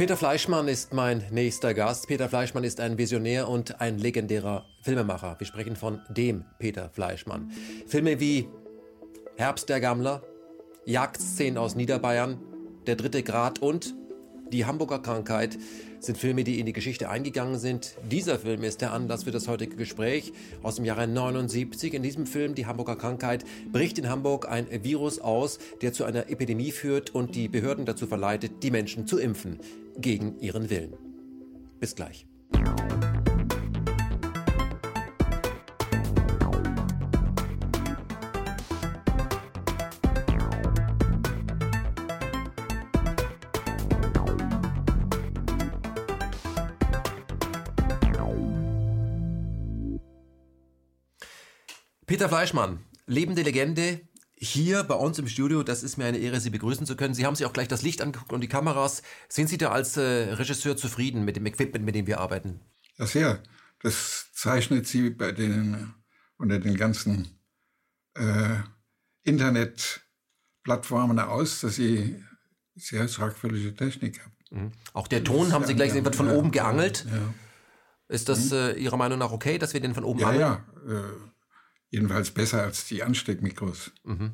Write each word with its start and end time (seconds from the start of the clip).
Peter 0.00 0.16
Fleischmann 0.16 0.66
ist 0.66 0.94
mein 0.94 1.24
nächster 1.30 1.74
Gast. 1.74 2.08
Peter 2.08 2.30
Fleischmann 2.30 2.64
ist 2.64 2.80
ein 2.80 2.96
Visionär 2.96 3.50
und 3.50 3.82
ein 3.82 3.98
legendärer 3.98 4.64
Filmemacher. 4.80 5.36
Wir 5.36 5.46
sprechen 5.46 5.76
von 5.76 6.00
dem 6.08 6.46
Peter 6.58 6.88
Fleischmann. 6.88 7.50
Filme 7.86 8.18
wie 8.18 8.48
Herbst 9.36 9.68
der 9.68 9.78
Gammler, 9.78 10.22
Jagdszenen 10.86 11.58
aus 11.58 11.74
Niederbayern, 11.74 12.38
Der 12.86 12.96
dritte 12.96 13.22
Grad 13.22 13.58
und 13.58 13.94
Die 14.50 14.64
Hamburger 14.64 15.00
Krankheit 15.00 15.58
sind 15.98 16.16
Filme, 16.16 16.44
die 16.44 16.58
in 16.60 16.64
die 16.64 16.72
Geschichte 16.72 17.10
eingegangen 17.10 17.58
sind. 17.58 17.94
Dieser 18.10 18.38
Film 18.38 18.64
ist 18.64 18.80
der 18.80 18.94
Anlass 18.94 19.24
für 19.24 19.32
das 19.32 19.48
heutige 19.48 19.76
Gespräch 19.76 20.32
aus 20.62 20.76
dem 20.76 20.86
Jahre 20.86 21.06
79. 21.08 21.92
In 21.92 22.02
diesem 22.02 22.24
Film, 22.24 22.54
Die 22.54 22.64
Hamburger 22.64 22.96
Krankheit, 22.96 23.44
bricht 23.70 23.98
in 23.98 24.08
Hamburg 24.08 24.48
ein 24.48 24.66
Virus 24.82 25.18
aus, 25.18 25.58
der 25.82 25.92
zu 25.92 26.04
einer 26.04 26.30
Epidemie 26.30 26.72
führt 26.72 27.14
und 27.14 27.34
die 27.34 27.48
Behörden 27.48 27.84
dazu 27.84 28.06
verleitet, 28.06 28.62
die 28.62 28.70
Menschen 28.70 29.06
zu 29.06 29.18
impfen 29.18 29.60
gegen 29.96 30.38
ihren 30.38 30.70
Willen. 30.70 30.94
Bis 31.78 31.94
gleich. 31.94 32.26
Peter 52.10 52.28
Fleischmann, 52.28 52.80
lebende 53.06 53.42
Legende, 53.42 54.00
hier 54.40 54.82
bei 54.84 54.94
uns 54.94 55.18
im 55.18 55.28
Studio. 55.28 55.62
Das 55.62 55.82
ist 55.82 55.98
mir 55.98 56.06
eine 56.06 56.18
Ehre, 56.18 56.40
Sie 56.40 56.50
begrüßen 56.50 56.86
zu 56.86 56.96
können. 56.96 57.14
Sie 57.14 57.26
haben 57.26 57.36
sich 57.36 57.44
auch 57.46 57.52
gleich 57.52 57.68
das 57.68 57.82
Licht 57.82 58.00
angeguckt 58.00 58.32
und 58.32 58.40
die 58.40 58.48
Kameras. 58.48 59.02
Sind 59.28 59.48
Sie 59.48 59.58
da 59.58 59.70
als 59.70 59.96
äh, 59.96 60.32
Regisseur 60.32 60.76
zufrieden 60.76 61.24
mit 61.24 61.36
dem 61.36 61.46
Equipment, 61.46 61.84
mit 61.84 61.94
dem 61.94 62.06
wir 62.06 62.20
arbeiten? 62.20 62.60
Ja, 62.96 63.06
sehr. 63.06 63.42
Das 63.82 64.32
zeichnet 64.32 64.86
Sie 64.86 65.10
bei 65.10 65.32
den, 65.32 65.94
unter 66.38 66.58
den 66.58 66.76
ganzen 66.76 67.38
äh, 68.14 68.56
Internetplattformen 69.22 71.18
aus, 71.18 71.60
dass 71.60 71.76
Sie 71.76 72.24
sehr 72.76 73.08
sorgfältige 73.08 73.74
Technik 73.74 74.20
haben. 74.20 74.36
Mhm. 74.50 74.72
Auch 74.94 75.06
der 75.06 75.22
Ton, 75.22 75.52
haben 75.52 75.66
Sie 75.66 75.74
gleich 75.74 75.88
gesehen, 75.88 76.04
wird 76.04 76.16
von 76.16 76.28
ja, 76.28 76.34
oben 76.34 76.50
geangelt. 76.50 77.04
Ja. 77.10 77.34
Ist 78.08 78.30
das 78.30 78.50
mhm. 78.50 78.56
äh, 78.56 78.72
Ihrer 78.72 78.96
Meinung 78.96 79.18
nach 79.18 79.32
okay, 79.32 79.58
dass 79.58 79.74
wir 79.74 79.80
den 79.80 79.94
von 79.94 80.04
oben 80.04 80.20
ja, 80.20 80.28
angeln? 80.28 80.58
Ja, 80.88 80.94
ja. 80.94 81.04
Jedenfalls 81.90 82.30
besser 82.30 82.62
als 82.62 82.86
die 82.86 83.02
Ansteckmikros. 83.02 83.90
Mhm. 84.04 84.32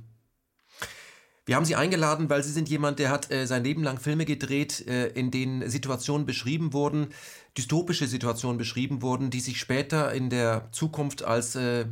Wir 1.47 1.55
haben 1.55 1.65
Sie 1.65 1.77
eingeladen, 1.77 2.29
weil 2.29 2.43
Sie 2.43 2.53
sind 2.53 2.69
jemand, 2.69 2.99
der 2.99 3.11
hat 3.11 3.31
äh, 3.31 3.47
sein 3.47 3.63
Leben 3.63 3.85
lang 3.85 3.99
Filme 4.01 4.25
gedreht, 4.25 4.85
äh, 4.89 5.07
in 5.09 5.31
denen 5.31 5.71
Situationen 5.71 6.27
beschrieben 6.27 6.73
wurden, 6.73 7.09
dystopische 7.57 8.09
Situationen 8.09 8.59
beschrieben 8.59 9.01
wurden, 9.01 9.31
die 9.31 9.41
sich 9.41 9.61
später 9.61 10.13
in 10.13 10.29
der 10.29 10.69
Zukunft 10.73 11.23
als 11.23 11.55
äh, 11.55 11.87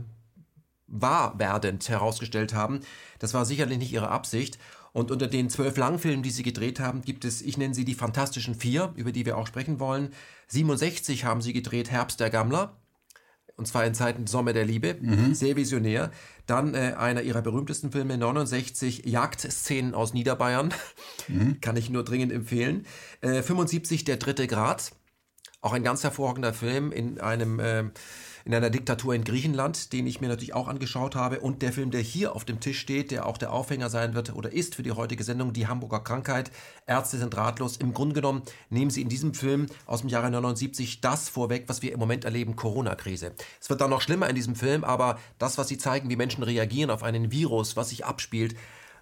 wahr 0.89 1.39
werdend 1.39 1.89
herausgestellt 1.89 2.53
haben. 2.53 2.81
Das 3.21 3.33
war 3.33 3.45
sicherlich 3.47 3.79
nicht 3.79 3.93
Ihre 3.93 4.09
Absicht. 4.09 4.59
Und 4.93 5.11
unter 5.11 5.29
den 5.29 5.51
zwölf 5.51 5.77
Langfilmen, 5.77 6.23
die 6.23 6.31
Sie 6.31 6.43
gedreht 6.43 6.79
haben, 6.79 7.03
gibt 7.03 7.25
es, 7.25 7.41
ich 7.41 7.57
nenne 7.57 7.75
sie 7.75 7.85
die 7.85 7.95
Fantastischen 7.95 8.55
Vier, 8.55 8.93
über 8.97 9.13
die 9.13 9.27
wir 9.27 9.37
auch 9.39 9.47
sprechen 9.47 9.81
wollen. 9.81 10.13
67 10.49 11.25
haben 11.25 11.43
Sie 11.43 11.53
gedreht 11.53 11.91
Herbst 11.91 12.21
der 12.21 12.31
Gammler 12.31 12.77
und 13.57 13.67
zwar 13.67 13.85
in 13.85 13.95
Zeiten 13.95 14.27
Sommer 14.27 14.53
der 14.53 14.65
Liebe, 14.65 14.97
mhm. 15.01 15.35
sehr 15.35 15.57
visionär. 15.57 16.11
Dann 16.47 16.75
äh, 16.75 16.95
einer 16.99 17.23
ihrer 17.23 17.43
berühmtesten 17.43 17.93
Filme, 17.93 18.19
69, 18.19 19.07
Jagdszenen 19.07 19.95
aus 19.95 20.13
Niederbayern, 20.13 20.75
mhm. 21.29 21.59
kann 21.63 21.77
ich 21.77 21.91
nur 21.91 22.05
dringend 22.05 22.33
empfehlen. 22.33 22.87
Äh, 23.21 23.43
75, 23.43 24.05
Der 24.05 24.17
dritte 24.17 24.47
Grad, 24.47 24.93
auch 25.61 25.73
ein 25.73 25.85
ganz 25.85 26.03
hervorragender 26.03 26.53
Film 26.53 26.93
in 26.93 27.21
einem 27.21 27.61
äh, 27.61 27.85
in 28.45 28.55
einer 28.55 28.71
Diktatur 28.71 29.15
in 29.15 29.25
Griechenland, 29.25 29.93
den 29.93 30.07
ich 30.07 30.21
mir 30.21 30.29
natürlich 30.29 30.55
auch 30.55 30.69
angeschaut 30.69 31.15
habe. 31.15 31.41
Und 31.41 31.63
der 31.63 31.73
Film, 31.73 31.91
der 31.91 32.03
hier 32.03 32.35
auf 32.35 32.45
dem 32.45 32.61
Tisch 32.61 32.79
steht, 32.79 33.11
der 33.11 33.27
auch 33.27 33.39
der 33.39 33.53
Aufhänger 33.53 33.89
sein 33.89 34.15
wird 34.15 34.35
oder 34.35 34.53
ist 34.53 34.75
für 34.75 34.83
die 34.83 34.93
heutige 34.93 35.25
Sendung, 35.25 35.53
die 35.53 35.67
Hamburger 35.67 36.01
Krankheit. 36.01 36.51
Ärzte 36.87 37.19
sind 37.19 37.37
ratlos. 37.37 37.79
Im 37.79 37.95
Grunde 37.95 38.15
genommen 38.15 38.43
nehmen 38.69 38.91
sie 38.91 39.03
in 39.03 39.09
diesem 39.09 39.33
Film 39.33 39.67
aus 39.87 40.01
dem 40.01 40.11
Jahre 40.11 40.31
79 40.31 41.01
das 41.01 41.29
vorweg, 41.29 41.65
was 41.69 41.81
wir 41.81 41.93
im 41.93 42.01
Moment 42.01 42.25
erleben, 42.25 42.57
Corona-Krise. 42.57 43.33
Es 43.61 43.71
wird 43.71 43.81
dann 43.81 43.91
noch 43.91 44.03
schlimmer 44.03 44.29
in 44.29 44.35
diesem 44.35 44.57
Film, 44.57 44.85
aber 44.85 45.19
das, 45.39 45.57
was 45.57 45.69
sie 45.69 45.79
zeigen, 45.79 46.11
wie 46.11 46.17
Menschen 46.17 46.43
reagieren 46.43 46.91
auf 46.91 47.03
einen 47.03 47.33
Virus, 47.33 47.77
was 47.77 47.89
sich 47.89 48.05
abspielt, 48.05 48.55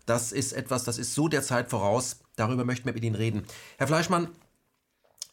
das 0.06 0.32
ist 0.32 0.52
etwas, 0.52 0.84
das 0.84 0.98
ist 0.98 1.14
so 1.14 1.28
der 1.28 1.42
Zeit 1.42 1.70
voraus. 1.70 2.20
Darüber 2.36 2.64
möchten 2.64 2.86
wir 2.86 2.92
mit 2.92 3.04
Ihnen 3.04 3.14
reden. 3.14 3.44
Herr 3.78 3.86
Fleischmann, 3.86 4.28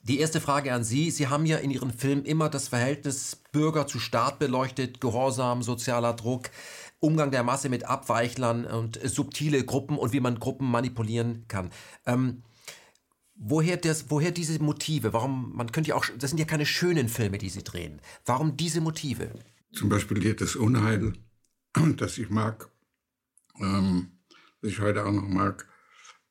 die 0.02 0.20
erste 0.20 0.42
Frage 0.42 0.74
an 0.74 0.84
Sie. 0.84 1.12
Sie 1.12 1.28
haben 1.28 1.46
ja 1.46 1.58
in 1.58 1.72
Ihren 1.72 1.92
Filmen 1.92 2.26
immer 2.26 2.50
das 2.50 2.68
Verhältnis 2.68 3.38
Bürger 3.52 3.88
zu 3.88 4.00
Staat 4.00 4.40
beleuchtet, 4.40 5.02
Gehorsam, 5.02 5.64
sozialer 5.64 6.14
Druck, 6.14 6.50
Umgang 7.00 7.32
der 7.32 7.44
Masse 7.44 7.70
mit 7.70 7.86
Abweichlern 7.86 8.66
und 8.66 9.00
subtile 9.04 9.64
Gruppen 9.64 9.98
und 9.98 10.14
wie 10.14 10.20
man 10.20 10.40
Gruppen 10.40 10.70
manipulieren 10.70 11.46
kann. 11.48 11.72
Ähm, 12.06 12.44
woher, 13.36 13.78
das, 13.78 14.10
woher 14.10 14.32
diese 14.32 14.62
Motive? 14.62 15.14
Warum, 15.14 15.56
man 15.56 15.72
könnte 15.72 15.90
ja 15.90 15.96
auch, 15.96 16.06
das 16.18 16.30
sind 16.30 16.40
ja 16.40 16.46
keine 16.46 16.66
schönen 16.66 17.10
Filme, 17.10 17.38
die 17.38 17.50
Sie 17.50 17.64
drehen. 17.64 18.02
Warum 18.26 18.58
diese 18.58 18.82
Motive? 18.82 19.32
Zum 19.74 19.90
Beispiel 19.90 20.22
hier 20.22 20.36
das 20.36 20.56
Unheil, 20.56 21.14
das 21.98 22.18
ich 22.18 22.30
mag, 22.30 22.70
ähm, 23.60 24.12
das 24.62 24.72
ich 24.72 24.80
heute 24.80 25.06
auch 25.06 25.12
noch 25.12 25.28
mag, 25.28 25.68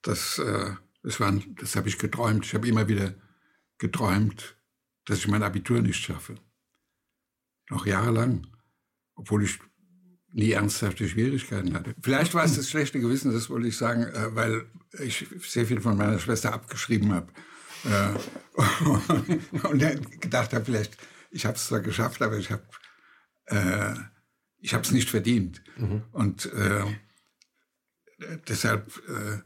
das, 0.02 0.38
äh, 0.38 0.72
das, 1.02 1.18
das 1.60 1.76
habe 1.76 1.88
ich 1.88 1.98
geträumt. 1.98 2.44
Ich 2.44 2.54
habe 2.54 2.68
immer 2.68 2.88
wieder 2.88 3.14
geträumt, 3.78 4.56
dass 5.04 5.18
ich 5.18 5.28
mein 5.28 5.42
Abitur 5.42 5.80
nicht 5.80 6.02
schaffe. 6.02 6.36
Noch 7.70 7.86
jahrelang, 7.86 8.46
obwohl 9.14 9.44
ich 9.44 9.58
nie 10.30 10.52
ernsthafte 10.52 11.08
Schwierigkeiten 11.08 11.74
hatte. 11.74 11.94
Vielleicht 12.02 12.34
war 12.34 12.44
es 12.44 12.56
das 12.56 12.68
schlechte 12.68 13.00
Gewissen, 13.00 13.32
das 13.32 13.48
wollte 13.50 13.68
ich 13.68 13.76
sagen, 13.76 14.02
äh, 14.02 14.34
weil 14.34 14.66
ich 15.00 15.26
sehr 15.40 15.66
viel 15.66 15.80
von 15.80 15.96
meiner 15.96 16.18
Schwester 16.18 16.52
abgeschrieben 16.52 17.12
habe. 17.12 17.32
Äh, 17.84 19.64
und 19.68 19.80
dann 19.80 20.02
gedacht 20.20 20.52
habe, 20.52 20.64
vielleicht, 20.64 20.96
ich 21.30 21.46
habe 21.46 21.56
es 21.56 21.66
zwar 21.66 21.80
geschafft, 21.80 22.20
aber 22.22 22.36
ich 22.36 22.50
habe 22.50 22.62
äh, 23.46 23.94
ich 24.60 24.74
habe 24.74 24.82
es 24.82 24.90
nicht 24.90 25.10
verdient. 25.10 25.62
Mhm. 25.76 26.02
Und 26.12 26.46
äh, 26.46 26.84
deshalb, 28.48 28.88
äh, 29.08 29.38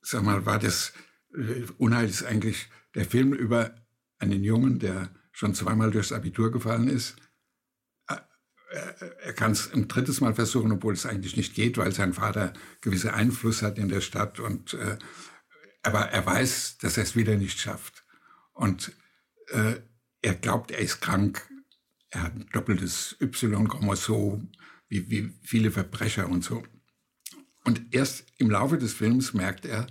sag 0.00 0.22
mal, 0.22 0.46
war 0.46 0.58
das 0.58 0.92
Unheil 1.78 2.08
ist 2.08 2.24
eigentlich 2.24 2.68
der 2.94 3.04
Film 3.04 3.32
über 3.32 3.74
einen 4.18 4.42
Jungen, 4.42 4.78
der 4.78 5.10
schon 5.32 5.54
zweimal 5.54 5.90
durchs 5.90 6.12
Abitur 6.12 6.50
gefallen 6.50 6.88
ist. 6.88 7.16
Er 8.68 9.32
kann 9.32 9.52
es 9.52 9.72
ein 9.72 9.86
drittes 9.86 10.20
Mal 10.20 10.34
versuchen, 10.34 10.72
obwohl 10.72 10.94
es 10.94 11.06
eigentlich 11.06 11.36
nicht 11.36 11.54
geht, 11.54 11.78
weil 11.78 11.92
sein 11.92 12.14
Vater 12.14 12.52
gewisse 12.80 13.14
Einfluss 13.14 13.62
hat 13.62 13.78
in 13.78 13.88
der 13.88 14.00
Stadt. 14.00 14.40
Und, 14.40 14.74
äh, 14.74 14.98
aber 15.82 16.00
er 16.10 16.26
weiß, 16.26 16.78
dass 16.78 16.96
er 16.96 17.04
es 17.04 17.14
wieder 17.14 17.36
nicht 17.36 17.60
schafft. 17.60 18.04
Und 18.52 18.92
äh, 19.48 19.76
er 20.22 20.34
glaubt, 20.34 20.72
er 20.72 20.78
ist 20.78 21.00
krank. 21.00 21.48
Er 22.10 22.24
hat 22.24 22.34
ein 22.34 22.48
doppeltes 22.52 23.16
Y-Chromosom, 23.20 24.50
wie, 24.88 25.10
wie 25.10 25.32
viele 25.42 25.70
Verbrecher 25.70 26.28
und 26.28 26.42
so. 26.42 26.64
Und 27.64 27.94
erst 27.94 28.26
im 28.38 28.50
Laufe 28.50 28.78
des 28.78 28.94
Films 28.94 29.34
merkt 29.34 29.64
er, 29.64 29.86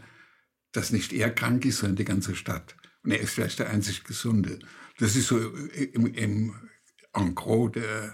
dass 0.75 0.91
nicht 0.91 1.13
er 1.13 1.33
krank 1.33 1.65
ist, 1.65 1.79
sondern 1.79 1.95
die 1.97 2.05
ganze 2.05 2.35
Stadt. 2.35 2.75
Und 3.03 3.11
er 3.11 3.19
ist 3.19 3.33
vielleicht 3.33 3.59
der 3.59 3.69
einzig 3.69 4.03
Gesunde. 4.03 4.59
Das 4.97 5.15
ist 5.15 5.27
so 5.27 5.37
im, 5.37 6.07
im 6.07 6.55
en 7.13 7.35
gros 7.35 7.71
der, 7.71 8.13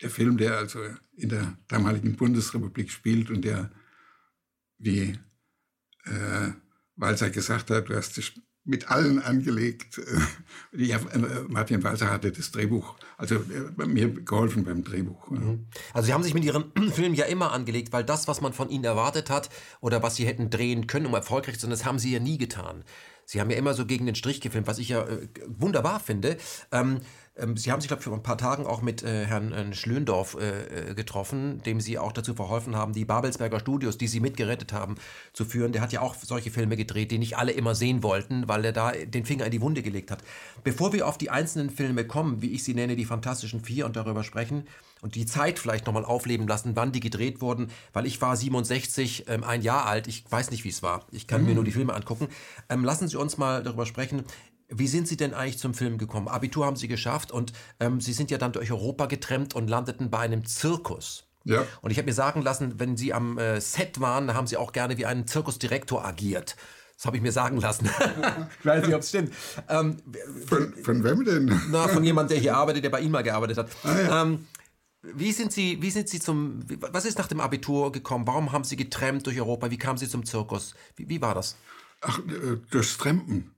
der 0.00 0.10
Film, 0.10 0.36
der 0.36 0.58
also 0.58 0.80
in 1.16 1.28
der 1.28 1.56
damaligen 1.68 2.16
Bundesrepublik 2.16 2.90
spielt 2.90 3.30
und 3.30 3.42
der, 3.42 3.70
wie 4.78 5.18
äh, 6.04 6.50
Walser 6.96 7.30
gesagt 7.30 7.70
hat, 7.70 7.88
du 7.88 7.94
hast 7.94 8.16
dich 8.16 8.40
mit 8.64 8.90
allen 8.90 9.22
angelegt. 9.22 10.00
Ja, 10.72 10.96
äh, 10.96 11.18
Martin 11.48 11.82
Walser 11.82 12.10
hatte 12.10 12.32
das 12.32 12.50
Drehbuch, 12.50 12.96
also 13.16 13.36
äh, 13.36 13.86
mir 13.86 14.08
geholfen 14.08 14.64
beim 14.64 14.82
Drehbuch. 14.82 15.30
Mhm. 15.30 15.66
Also 15.92 16.06
Sie 16.06 16.12
haben 16.12 16.22
sich 16.22 16.34
mit 16.34 16.44
Ihren 16.44 16.72
Filmen 16.92 17.14
ja 17.14 17.26
immer 17.26 17.52
angelegt, 17.52 17.92
weil 17.92 18.04
das, 18.04 18.26
was 18.26 18.40
man 18.40 18.52
von 18.52 18.70
Ihnen 18.70 18.84
erwartet 18.84 19.30
hat 19.30 19.50
oder 19.80 20.02
was 20.02 20.16
Sie 20.16 20.26
hätten 20.26 20.50
drehen 20.50 20.86
können, 20.86 21.06
um 21.06 21.14
erfolgreich 21.14 21.56
zu 21.56 21.62
sein, 21.62 21.70
das 21.70 21.84
haben 21.84 21.98
Sie 21.98 22.12
ja 22.12 22.20
nie 22.20 22.38
getan. 22.38 22.84
Sie 23.26 23.40
haben 23.40 23.50
ja 23.50 23.56
immer 23.56 23.74
so 23.74 23.86
gegen 23.86 24.06
den 24.06 24.14
Strich 24.14 24.40
gefilmt, 24.40 24.66
was 24.66 24.78
ich 24.78 24.90
ja 24.90 25.02
äh, 25.02 25.28
wunderbar 25.46 26.00
finde. 26.00 26.36
Ähm, 26.72 27.00
Ähm, 27.36 27.56
Sie 27.56 27.72
haben 27.72 27.80
sich, 27.80 27.88
glaube 27.88 28.00
ich, 28.00 28.04
vor 28.04 28.14
ein 28.14 28.22
paar 28.22 28.38
Tagen 28.38 28.66
auch 28.66 28.80
mit 28.80 29.02
äh, 29.02 29.26
Herrn 29.26 29.52
äh, 29.52 29.74
Schlöndorf 29.74 30.36
äh, 30.38 30.90
äh, 30.90 30.94
getroffen, 30.94 31.62
dem 31.62 31.80
Sie 31.80 31.98
auch 31.98 32.12
dazu 32.12 32.34
verholfen 32.34 32.76
haben, 32.76 32.92
die 32.92 33.04
Babelsberger 33.04 33.58
Studios, 33.60 33.98
die 33.98 34.06
Sie 34.06 34.20
mitgerettet 34.20 34.72
haben, 34.72 34.94
zu 35.32 35.44
führen. 35.44 35.72
Der 35.72 35.82
hat 35.82 35.92
ja 35.92 36.00
auch 36.00 36.14
solche 36.14 36.50
Filme 36.50 36.76
gedreht, 36.76 37.10
die 37.10 37.18
nicht 37.18 37.36
alle 37.36 37.52
immer 37.52 37.74
sehen 37.74 38.02
wollten, 38.02 38.46
weil 38.46 38.64
er 38.64 38.72
da 38.72 38.92
den 38.92 39.24
Finger 39.24 39.46
in 39.46 39.50
die 39.50 39.60
Wunde 39.60 39.82
gelegt 39.82 40.10
hat. 40.10 40.22
Bevor 40.62 40.92
wir 40.92 41.08
auf 41.08 41.18
die 41.18 41.30
einzelnen 41.30 41.70
Filme 41.70 42.06
kommen, 42.06 42.40
wie 42.40 42.52
ich 42.52 42.62
sie 42.62 42.74
nenne, 42.74 42.96
die 42.96 43.04
Fantastischen 43.04 43.60
Vier, 43.60 43.86
und 43.86 43.96
darüber 43.96 44.22
sprechen 44.22 44.66
und 45.02 45.16
die 45.16 45.26
Zeit 45.26 45.58
vielleicht 45.58 45.86
nochmal 45.86 46.04
aufleben 46.04 46.46
lassen, 46.46 46.76
wann 46.76 46.92
die 46.92 47.00
gedreht 47.00 47.40
wurden, 47.40 47.68
weil 47.92 48.06
ich 48.06 48.22
war 48.22 48.36
67, 48.36 49.24
ähm, 49.28 49.44
ein 49.44 49.60
Jahr 49.60 49.86
alt, 49.86 50.06
ich 50.06 50.24
weiß 50.30 50.50
nicht, 50.50 50.64
wie 50.64 50.70
es 50.70 50.82
war. 50.82 51.04
Ich 51.10 51.26
kann 51.26 51.42
mhm. 51.42 51.48
mir 51.48 51.54
nur 51.56 51.64
die 51.64 51.72
Filme 51.72 51.94
angucken. 51.94 52.28
Ähm, 52.68 52.84
lassen 52.84 53.08
Sie 53.08 53.18
uns 53.18 53.36
mal 53.36 53.62
darüber 53.62 53.84
sprechen, 53.84 54.24
wie 54.68 54.88
sind 54.88 55.08
Sie 55.08 55.16
denn 55.16 55.34
eigentlich 55.34 55.58
zum 55.58 55.74
Film 55.74 55.98
gekommen? 55.98 56.28
Abitur 56.28 56.66
haben 56.66 56.76
Sie 56.76 56.88
geschafft 56.88 57.32
und 57.32 57.52
ähm, 57.80 58.00
Sie 58.00 58.12
sind 58.12 58.30
ja 58.30 58.38
dann 58.38 58.52
durch 58.52 58.70
Europa 58.70 59.06
getrennt 59.06 59.54
und 59.54 59.68
landeten 59.68 60.10
bei 60.10 60.20
einem 60.20 60.44
Zirkus. 60.44 61.24
Ja. 61.44 61.66
Und 61.82 61.90
ich 61.90 61.98
habe 61.98 62.06
mir 62.06 62.14
sagen 62.14 62.42
lassen, 62.42 62.80
wenn 62.80 62.96
Sie 62.96 63.12
am 63.12 63.38
äh, 63.38 63.60
Set 63.60 64.00
waren, 64.00 64.34
haben 64.34 64.46
Sie 64.46 64.56
auch 64.56 64.72
gerne 64.72 64.96
wie 64.96 65.06
ein 65.06 65.26
Zirkusdirektor 65.26 66.04
agiert. 66.04 66.56
Das 66.96 67.06
habe 67.06 67.16
ich 67.16 67.22
mir 67.22 67.32
sagen 67.32 67.58
lassen. 67.58 67.90
ich 68.60 68.66
weiß 68.66 68.86
nicht, 68.86 68.94
ob 68.94 69.02
es 69.02 69.08
stimmt. 69.08 69.34
Ähm, 69.68 69.96
von, 70.46 70.72
von, 70.82 71.04
wem 71.04 71.24
denn? 71.24 71.60
Na, 71.70 71.88
von 71.88 72.04
jemandem, 72.04 72.36
der 72.36 72.42
hier 72.42 72.56
arbeitet, 72.56 72.84
der 72.84 72.90
bei 72.90 73.00
Ihnen 73.00 73.10
mal 73.10 73.22
gearbeitet 73.22 73.58
hat. 73.58 73.68
Ah, 73.82 74.00
ja. 74.00 74.22
ähm, 74.22 74.46
wie 75.02 75.32
sind 75.32 75.52
Sie, 75.52 75.82
wie 75.82 75.90
sind 75.90 76.08
Sie 76.08 76.20
zum, 76.20 76.60
was 76.92 77.04
ist 77.04 77.18
nach 77.18 77.28
dem 77.28 77.40
Abitur 77.40 77.92
gekommen? 77.92 78.26
Warum 78.26 78.52
haben 78.52 78.64
Sie 78.64 78.76
getrennt 78.76 79.26
durch 79.26 79.38
Europa? 79.38 79.70
Wie 79.70 79.76
kamen 79.76 79.98
Sie 79.98 80.08
zum 80.08 80.24
Zirkus? 80.24 80.74
Wie, 80.96 81.08
wie 81.08 81.20
war 81.20 81.34
das? 81.34 81.56
Ach, 82.00 82.20
äh, 82.20 82.56
durchs 82.70 82.96
Trampen 82.96 83.53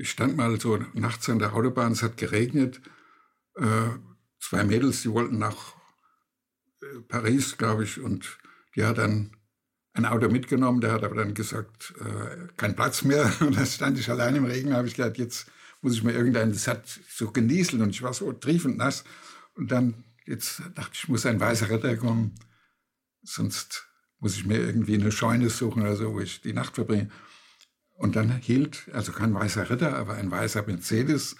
ich 0.00 0.10
stand 0.10 0.36
mal 0.36 0.58
so 0.58 0.78
nachts 0.94 1.28
an 1.28 1.38
der 1.38 1.52
Autobahn, 1.52 1.92
es 1.92 2.02
hat 2.02 2.16
geregnet. 2.16 2.80
Äh, 3.56 3.90
zwei 4.38 4.64
Mädels, 4.64 5.02
die 5.02 5.10
wollten 5.10 5.38
nach 5.38 5.74
äh, 6.80 7.00
Paris, 7.06 7.58
glaube 7.58 7.84
ich, 7.84 8.00
und 8.00 8.38
die 8.74 8.84
hat 8.84 8.96
dann 8.96 9.36
ein 9.92 10.06
Auto 10.06 10.30
mitgenommen, 10.30 10.80
der 10.80 10.92
hat 10.92 11.04
aber 11.04 11.16
dann 11.16 11.34
gesagt, 11.34 11.92
äh, 12.00 12.48
kein 12.56 12.74
Platz 12.76 13.02
mehr. 13.02 13.30
Und 13.40 13.56
da 13.56 13.66
stand 13.66 13.98
ich 13.98 14.08
allein 14.08 14.36
im 14.36 14.44
Regen, 14.44 14.72
habe 14.72 14.86
ich 14.86 14.94
gedacht, 14.94 15.18
jetzt 15.18 15.50
muss 15.82 15.94
ich 15.94 16.02
mir 16.04 16.12
irgendein, 16.12 16.52
das 16.52 16.68
hat 16.68 16.88
so 17.08 17.30
genieselt 17.32 17.82
und 17.82 17.90
ich 17.90 18.02
war 18.02 18.14
so 18.14 18.32
triefend 18.32 18.78
nass. 18.78 19.04
Und 19.54 19.72
dann, 19.72 20.04
jetzt 20.26 20.62
dachte 20.76 20.92
ich, 20.94 21.08
muss 21.08 21.26
ein 21.26 21.40
weißer 21.40 21.68
Ritter 21.68 21.96
kommen, 21.96 22.36
sonst 23.22 23.88
muss 24.18 24.36
ich 24.36 24.46
mir 24.46 24.58
irgendwie 24.58 24.94
eine 24.94 25.10
Scheune 25.10 25.50
suchen 25.50 25.82
oder 25.82 25.96
so, 25.96 26.14
wo 26.14 26.20
ich 26.20 26.40
die 26.40 26.52
Nacht 26.52 26.76
verbringe. 26.76 27.10
Und 28.00 28.16
dann 28.16 28.30
hielt, 28.38 28.88
also 28.94 29.12
kein 29.12 29.34
weißer 29.34 29.68
Ritter, 29.68 29.94
aber 29.94 30.14
ein 30.14 30.30
weißer 30.30 30.62
Mercedes. 30.62 31.36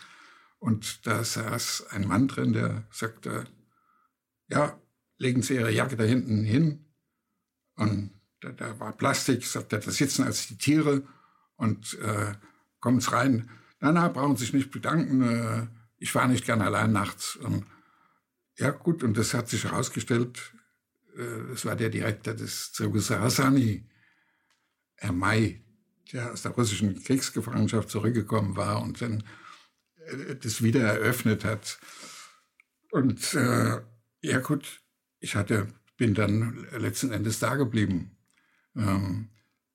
Und 0.59 1.07
da 1.07 1.25
saß 1.25 1.87
ein 1.89 2.07
Mann 2.07 2.29
drin, 2.29 2.53
der 2.53 2.87
sagte, 2.91 3.47
ja, 4.47 4.79
legen 5.17 5.41
Sie 5.41 5.55
Ihre 5.55 5.73
Jacke 5.73 5.97
da 5.97 6.05
hinten 6.05 6.45
hin. 6.45 6.85
Und 7.77 8.13
da, 8.41 8.51
da 8.53 8.79
war 8.79 8.93
Plastik, 8.93 9.43
sagte 9.43 9.79
da 9.79 9.91
sitzen 9.91 10.23
als 10.23 10.49
die 10.49 10.59
Tiere 10.59 11.03
und 11.57 11.99
äh, 12.01 12.35
kommen 12.79 13.01
Sie 13.01 13.11
rein. 13.11 13.49
Na, 13.81 13.91
na, 13.91 14.09
brauchen 14.09 14.37
Sie 14.37 14.45
sich 14.45 14.53
nicht 14.53 14.71
bedanken, 14.71 15.23
äh, 15.23 15.67
ich 15.97 16.13
fahre 16.13 16.29
nicht 16.29 16.45
gern 16.45 16.61
allein 16.61 16.93
nachts. 16.93 17.37
Und, 17.37 17.65
ja, 18.59 18.69
gut, 18.69 19.03
und 19.03 19.17
das 19.17 19.33
hat 19.33 19.49
sich 19.49 19.65
herausgestellt, 19.65 20.53
äh, 21.17 21.49
das 21.53 21.65
war 21.65 21.75
der 21.75 21.89
Direktor 21.89 22.35
des 22.35 22.75
Zirkus 22.75 23.09
Hasani, 23.09 23.89
Herr 24.97 25.13
May, 25.13 25.65
der 26.13 26.33
aus 26.33 26.43
der 26.43 26.53
russischen 26.53 27.03
Kriegsgefangenschaft 27.03 27.91
zurückgekommen 27.91 28.57
war 28.57 28.83
und 28.83 29.01
dann 29.01 29.25
äh, 30.07 30.37
das 30.37 30.63
wieder 30.63 30.83
eröffnet 30.83 31.45
hat. 31.45 31.79
Und 32.91 33.35
äh, 33.35 33.81
ja 34.23 34.39
gut, 34.41 34.83
ich 35.21 35.37
hatte, 35.37 35.69
bin 35.97 36.15
dann 36.15 36.67
letzten 36.77 37.13
Endes 37.13 37.39
da 37.39 37.57
geblieben. 37.57 38.17
Ähm, 38.77 39.31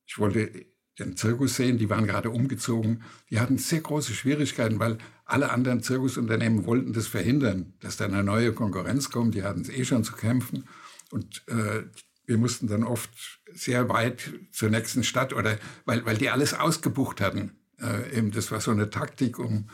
ich 0.06 0.18
wollte 0.18 0.66
den 0.98 1.16
Zirkus 1.16 1.56
sehen, 1.56 1.78
die 1.78 1.90
waren 1.90 2.06
gerade 2.06 2.30
umgezogen. 2.30 3.02
Die 3.30 3.38
hatten 3.38 3.58
sehr 3.58 3.80
große 3.80 4.14
Schwierigkeiten, 4.14 4.78
weil 4.78 4.98
alle 5.24 5.50
anderen 5.50 5.82
Zirkusunternehmen 5.82 6.64
wollten 6.64 6.92
das 6.92 7.06
verhindern, 7.06 7.74
dass 7.80 7.96
da 7.96 8.06
eine 8.06 8.22
neue 8.22 8.52
Konkurrenz 8.52 9.10
kommt. 9.10 9.34
Die 9.34 9.42
hatten 9.42 9.62
es 9.62 9.68
eh 9.68 9.84
schon 9.84 10.04
zu 10.04 10.14
kämpfen. 10.14 10.68
Und 11.10 11.46
äh, 11.48 11.84
wir 12.26 12.38
mussten 12.38 12.66
dann 12.66 12.82
oft 12.82 13.10
sehr 13.52 13.88
weit 13.88 14.32
zur 14.52 14.68
nächsten 14.68 15.04
Stadt 15.04 15.32
oder 15.32 15.58
weil, 15.84 16.04
weil 16.04 16.16
die 16.16 16.30
alles 16.30 16.54
ausgebucht 16.54 17.20
hatten. 17.20 17.58
Äh, 17.80 18.18
eben 18.18 18.30
das 18.32 18.50
war 18.50 18.60
so 18.60 18.70
eine 18.70 18.90
Taktik, 18.90 19.38
um 19.38 19.70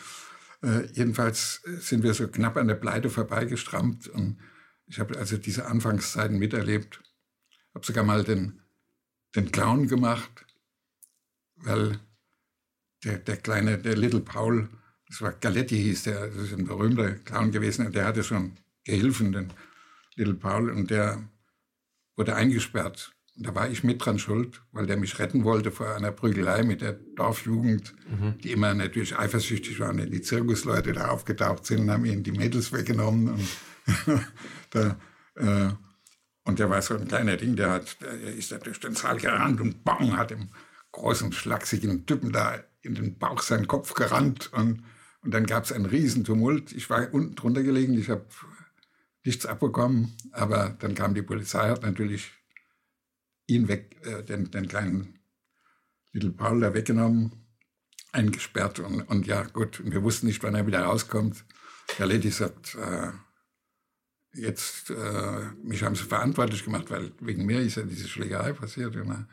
äh, 0.62 0.87
jedenfalls 0.93 1.62
sind 1.81 2.02
wir 2.02 2.14
so 2.14 2.28
knapp 2.28 2.56
an 2.56 2.69
der 2.69 2.75
Pleite 2.75 3.10
vorbeigestrammt 3.10 4.08
und 4.08 4.38
ich 4.87 5.00
habe 5.00 5.16
also 5.16 5.37
diese 5.37 5.66
Anfangszeiten 5.66 6.38
miterlebt. 6.38 7.02
Habe 7.75 7.87
sogar 7.87 8.04
mal 8.04 8.25
den, 8.25 8.60
den 9.34 9.50
Clown 9.50 9.88
gemacht, 9.88 10.44
weil 11.56 11.98
der, 13.05 13.19
der 13.19 13.38
kleine, 13.38 13.78
der 13.78 13.96
Little 13.96 14.20
Paul, 14.20 14.69
das 15.08 15.22
war 15.22 15.32
Galetti 15.32 15.76
hieß 15.76 16.05
der, 16.05 16.28
das 16.28 16.37
ist 16.37 16.52
ein 16.52 16.66
berühmter 16.66 17.12
Clown 17.12 17.50
gewesen, 17.50 17.90
der 17.93 18.05
hatte 18.05 18.22
schon 18.22 18.58
Gehilfen, 18.84 19.32
den 19.32 19.52
Little 20.16 20.34
Paul, 20.34 20.70
und 20.70 20.90
der 20.90 21.22
wurde 22.16 22.34
eingesperrt. 22.34 23.12
Und 23.36 23.46
da 23.46 23.54
war 23.54 23.70
ich 23.70 23.82
mit 23.82 24.04
dran 24.04 24.18
schuld, 24.18 24.62
weil 24.72 24.86
der 24.86 24.98
mich 24.98 25.18
retten 25.18 25.44
wollte 25.44 25.70
vor 25.70 25.94
einer 25.94 26.12
Prügelei 26.12 26.62
mit 26.64 26.82
der 26.82 26.92
Dorfjugend, 26.92 27.94
mhm. 28.10 28.38
die 28.38 28.52
immer 28.52 28.74
natürlich 28.74 29.18
eifersüchtig 29.18 29.80
waren, 29.80 29.98
wenn 29.98 30.10
die 30.10 30.20
Zirkusleute 30.20 30.92
da 30.92 31.08
aufgetaucht 31.08 31.64
sind 31.64 31.80
und 31.80 31.90
haben 31.90 32.04
ihnen 32.04 32.22
die 32.22 32.32
Mädels 32.32 32.72
weggenommen. 32.72 33.30
Und, 33.30 33.48
da, 34.70 34.96
äh, 35.36 35.70
und 36.44 36.58
der 36.58 36.68
war 36.68 36.82
so 36.82 36.94
ein 36.94 37.08
kleiner 37.08 37.38
Ding, 37.38 37.56
der, 37.56 37.70
hat, 37.70 37.96
der 38.02 38.34
ist 38.34 38.52
da 38.52 38.58
durch 38.58 38.80
den 38.80 38.94
Saal 38.94 39.16
gerannt 39.16 39.60
und 39.60 39.82
bang, 39.82 40.16
hat 40.16 40.30
dem 40.30 40.50
großen, 40.90 41.32
schlachsigen 41.32 42.04
Typen 42.04 42.32
da 42.32 42.62
in 42.82 42.94
den 42.94 43.18
Bauch 43.18 43.40
seinen 43.40 43.66
Kopf 43.66 43.94
gerannt. 43.94 44.52
Und, 44.52 44.82
und 45.22 45.32
dann 45.32 45.46
gab 45.46 45.64
es 45.64 45.72
einen 45.72 45.86
Riesentumult. 45.86 46.72
Ich 46.72 46.90
war 46.90 47.12
unten 47.14 47.34
drunter 47.34 47.62
gelegen, 47.62 47.94
ich 47.94 48.10
habe 48.10 48.26
nichts 49.24 49.46
abbekommen. 49.46 50.16
Aber 50.32 50.70
dann 50.78 50.94
kam 50.94 51.14
die 51.14 51.22
Polizei, 51.22 51.69
hat 51.69 51.82
natürlich 51.82 52.32
ihn 53.46 53.69
weg, 53.69 53.96
äh, 54.04 54.22
den, 54.22 54.50
den 54.50 54.69
kleinen 54.69 55.19
Little 56.12 56.30
Paul 56.30 56.60
da 56.60 56.74
weggenommen, 56.74 57.32
eingesperrt 58.12 58.78
und, 58.78 59.02
und 59.02 59.26
ja 59.26 59.42
gut, 59.42 59.80
und 59.80 59.92
wir 59.92 60.02
wussten 60.02 60.26
nicht, 60.26 60.42
wann 60.42 60.54
er 60.54 60.66
wieder 60.66 60.82
rauskommt. 60.82 61.44
Herr 61.96 62.06
Lady 62.06 62.30
sagt, 62.30 62.74
äh, 62.74 63.12
jetzt, 64.34 64.90
äh, 64.90 65.50
mich 65.62 65.82
haben 65.82 65.94
sie 65.94 66.04
verantwortlich 66.04 66.64
gemacht, 66.64 66.90
weil 66.90 67.12
wegen 67.20 67.46
mir 67.46 67.60
ist 67.60 67.76
ja 67.76 67.82
diese 67.82 68.08
Schlägerei 68.08 68.52
passiert. 68.52 68.96
Und 68.96 69.26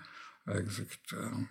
er 0.45 0.55
hat 0.55 0.65
gesagt, 0.65 1.13
äh, 1.13 1.45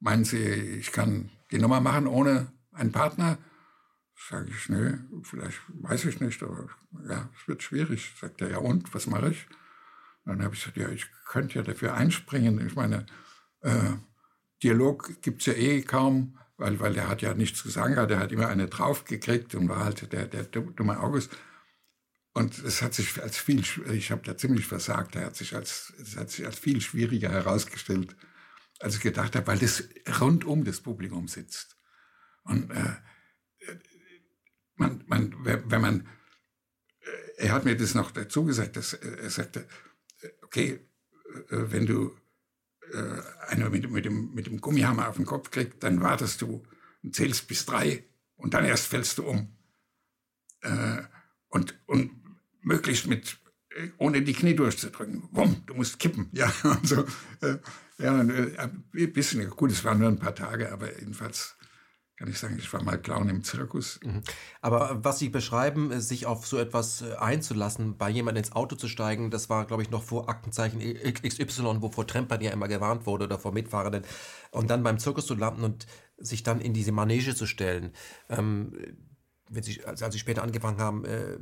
meinen 0.00 0.24
Sie, 0.24 0.38
ich 0.38 0.92
kann 0.92 1.30
die 1.50 1.58
Nummer 1.58 1.80
machen 1.80 2.06
ohne 2.06 2.52
einen 2.72 2.92
Partner? 2.92 3.38
Sage 4.28 4.50
ich, 4.50 4.68
nee, 4.68 4.94
vielleicht 5.22 5.60
weiß 5.68 6.06
ich 6.06 6.20
nicht, 6.20 6.42
aber 6.42 6.68
ja, 7.08 7.28
es 7.38 7.48
wird 7.48 7.62
schwierig. 7.62 8.12
Sagt 8.18 8.40
er, 8.40 8.50
ja 8.50 8.58
und, 8.58 8.94
was 8.94 9.06
mache 9.06 9.30
ich? 9.30 9.46
dann 10.24 10.42
habe 10.42 10.54
ich 10.54 10.60
gesagt, 10.60 10.78
ja, 10.78 10.88
ich 10.88 11.06
könnte 11.26 11.56
ja 11.56 11.62
dafür 11.62 11.94
einspringen. 11.94 12.66
Ich 12.66 12.74
meine, 12.74 13.06
äh, 13.60 13.92
Dialog 14.62 15.20
gibt 15.20 15.42
es 15.42 15.46
ja 15.46 15.52
eh 15.52 15.82
kaum, 15.82 16.38
weil, 16.56 16.80
weil 16.80 16.96
er 16.96 17.08
hat 17.08 17.22
ja 17.22 17.34
nichts 17.34 17.62
gesagt, 17.62 18.10
der 18.10 18.18
hat 18.18 18.32
immer 18.32 18.48
eine 18.48 18.68
draufgekriegt 18.68 19.54
und 19.54 19.68
war 19.68 19.84
halt 19.84 20.12
der, 20.12 20.26
der 20.26 20.44
dumme 20.44 21.00
August. 21.00 21.36
Und 22.32 22.58
es 22.64 22.82
hat 22.82 22.94
sich 22.94 23.22
als 23.22 23.36
viel, 23.36 23.62
ich 23.92 24.10
habe 24.10 24.22
da 24.24 24.36
ziemlich 24.36 24.66
versagt, 24.66 25.14
er 25.14 25.26
hat 25.26 25.36
sich 25.36 25.54
als, 25.54 25.92
es 26.00 26.16
hat 26.16 26.30
sich 26.30 26.46
als 26.46 26.58
viel 26.58 26.80
schwieriger 26.80 27.28
herausgestellt, 27.28 28.16
als 28.80 28.96
ich 28.96 29.02
gedacht 29.02 29.36
habe, 29.36 29.46
weil 29.46 29.58
das 29.58 29.84
rundum 30.20 30.64
das 30.64 30.80
Publikum 30.80 31.28
sitzt. 31.28 31.76
Und 32.44 32.70
äh, 32.70 32.96
man, 34.76 35.04
man, 35.06 35.34
wenn 35.44 35.80
man, 35.80 36.08
er 37.36 37.52
hat 37.52 37.64
mir 37.64 37.76
das 37.76 37.94
noch 37.94 38.10
dazu 38.10 38.44
gesagt, 38.44 38.76
dass 38.76 38.94
er 38.94 39.30
sagte, 39.30 39.66
okay, 40.42 40.80
wenn 41.48 41.86
du 41.86 42.16
einer 43.48 43.70
mit, 43.70 43.90
mit, 43.90 44.04
dem, 44.04 44.34
mit 44.34 44.46
dem 44.46 44.60
Gummihammer 44.60 45.08
auf 45.08 45.16
den 45.16 45.26
Kopf 45.26 45.50
kriegst, 45.50 45.82
dann 45.82 46.00
wartest 46.00 46.42
du 46.42 46.62
und 47.02 47.14
zählst 47.14 47.48
bis 47.48 47.66
drei 47.66 48.04
und 48.36 48.54
dann 48.54 48.64
erst 48.64 48.86
fällst 48.86 49.18
du 49.18 49.24
um. 49.24 49.56
und, 51.48 51.78
und 51.86 52.10
möglichst 52.60 53.06
mit, 53.06 53.38
ohne 53.98 54.22
die 54.22 54.32
Knie 54.32 54.54
durchzudrücken. 54.54 55.28
Wumm, 55.32 55.62
du 55.66 55.74
musst 55.74 55.98
kippen. 55.98 56.28
Ja, 56.32 56.52
und 56.62 56.86
so. 56.86 57.04
ja, 57.98 58.18
ein 58.20 58.84
bisschen, 59.12 59.48
gut, 59.50 59.72
es 59.72 59.82
waren 59.84 59.98
nur 59.98 60.08
ein 60.08 60.18
paar 60.18 60.34
Tage, 60.34 60.72
aber 60.72 60.98
jedenfalls 60.98 61.56
kann 62.24 62.32
ich 62.32 62.38
sagen, 62.38 62.56
ich 62.58 62.72
war 62.72 62.82
mal 62.82 62.96
Clown 62.96 63.28
im 63.28 63.44
Zirkus. 63.44 64.00
Mhm. 64.02 64.22
Aber 64.62 65.04
was 65.04 65.18
Sie 65.18 65.28
beschreiben, 65.28 66.00
sich 66.00 66.24
auf 66.24 66.46
so 66.46 66.56
etwas 66.56 67.02
äh, 67.02 67.16
einzulassen, 67.16 67.98
bei 67.98 68.08
jemandem 68.08 68.42
ins 68.42 68.52
Auto 68.52 68.76
zu 68.76 68.88
steigen, 68.88 69.30
das 69.30 69.50
war, 69.50 69.66
glaube 69.66 69.82
ich, 69.82 69.90
noch 69.90 70.02
vor 70.02 70.30
Aktenzeichen 70.30 70.80
XY, 70.80 71.82
wo 71.82 71.90
vor 71.90 72.06
Trempern 72.06 72.40
ja 72.40 72.50
immer 72.50 72.66
gewarnt 72.66 73.04
wurde 73.04 73.24
oder 73.24 73.38
vor 73.38 73.52
Mitfahrenden. 73.52 74.04
Und 74.52 74.70
dann 74.70 74.82
beim 74.82 74.98
Zirkus 74.98 75.26
zu 75.26 75.34
landen 75.34 75.64
und 75.64 75.86
sich 76.16 76.42
dann 76.42 76.62
in 76.62 76.72
diese 76.72 76.92
Manege 76.92 77.34
zu 77.34 77.44
stellen. 77.44 77.92
Ähm, 78.30 78.72
wenn 79.50 79.62
Sie, 79.62 79.84
als, 79.84 80.02
als 80.02 80.14
Sie 80.14 80.18
später 80.18 80.42
angefangen 80.42 80.78
haben, 80.78 81.04
äh, 81.04 81.36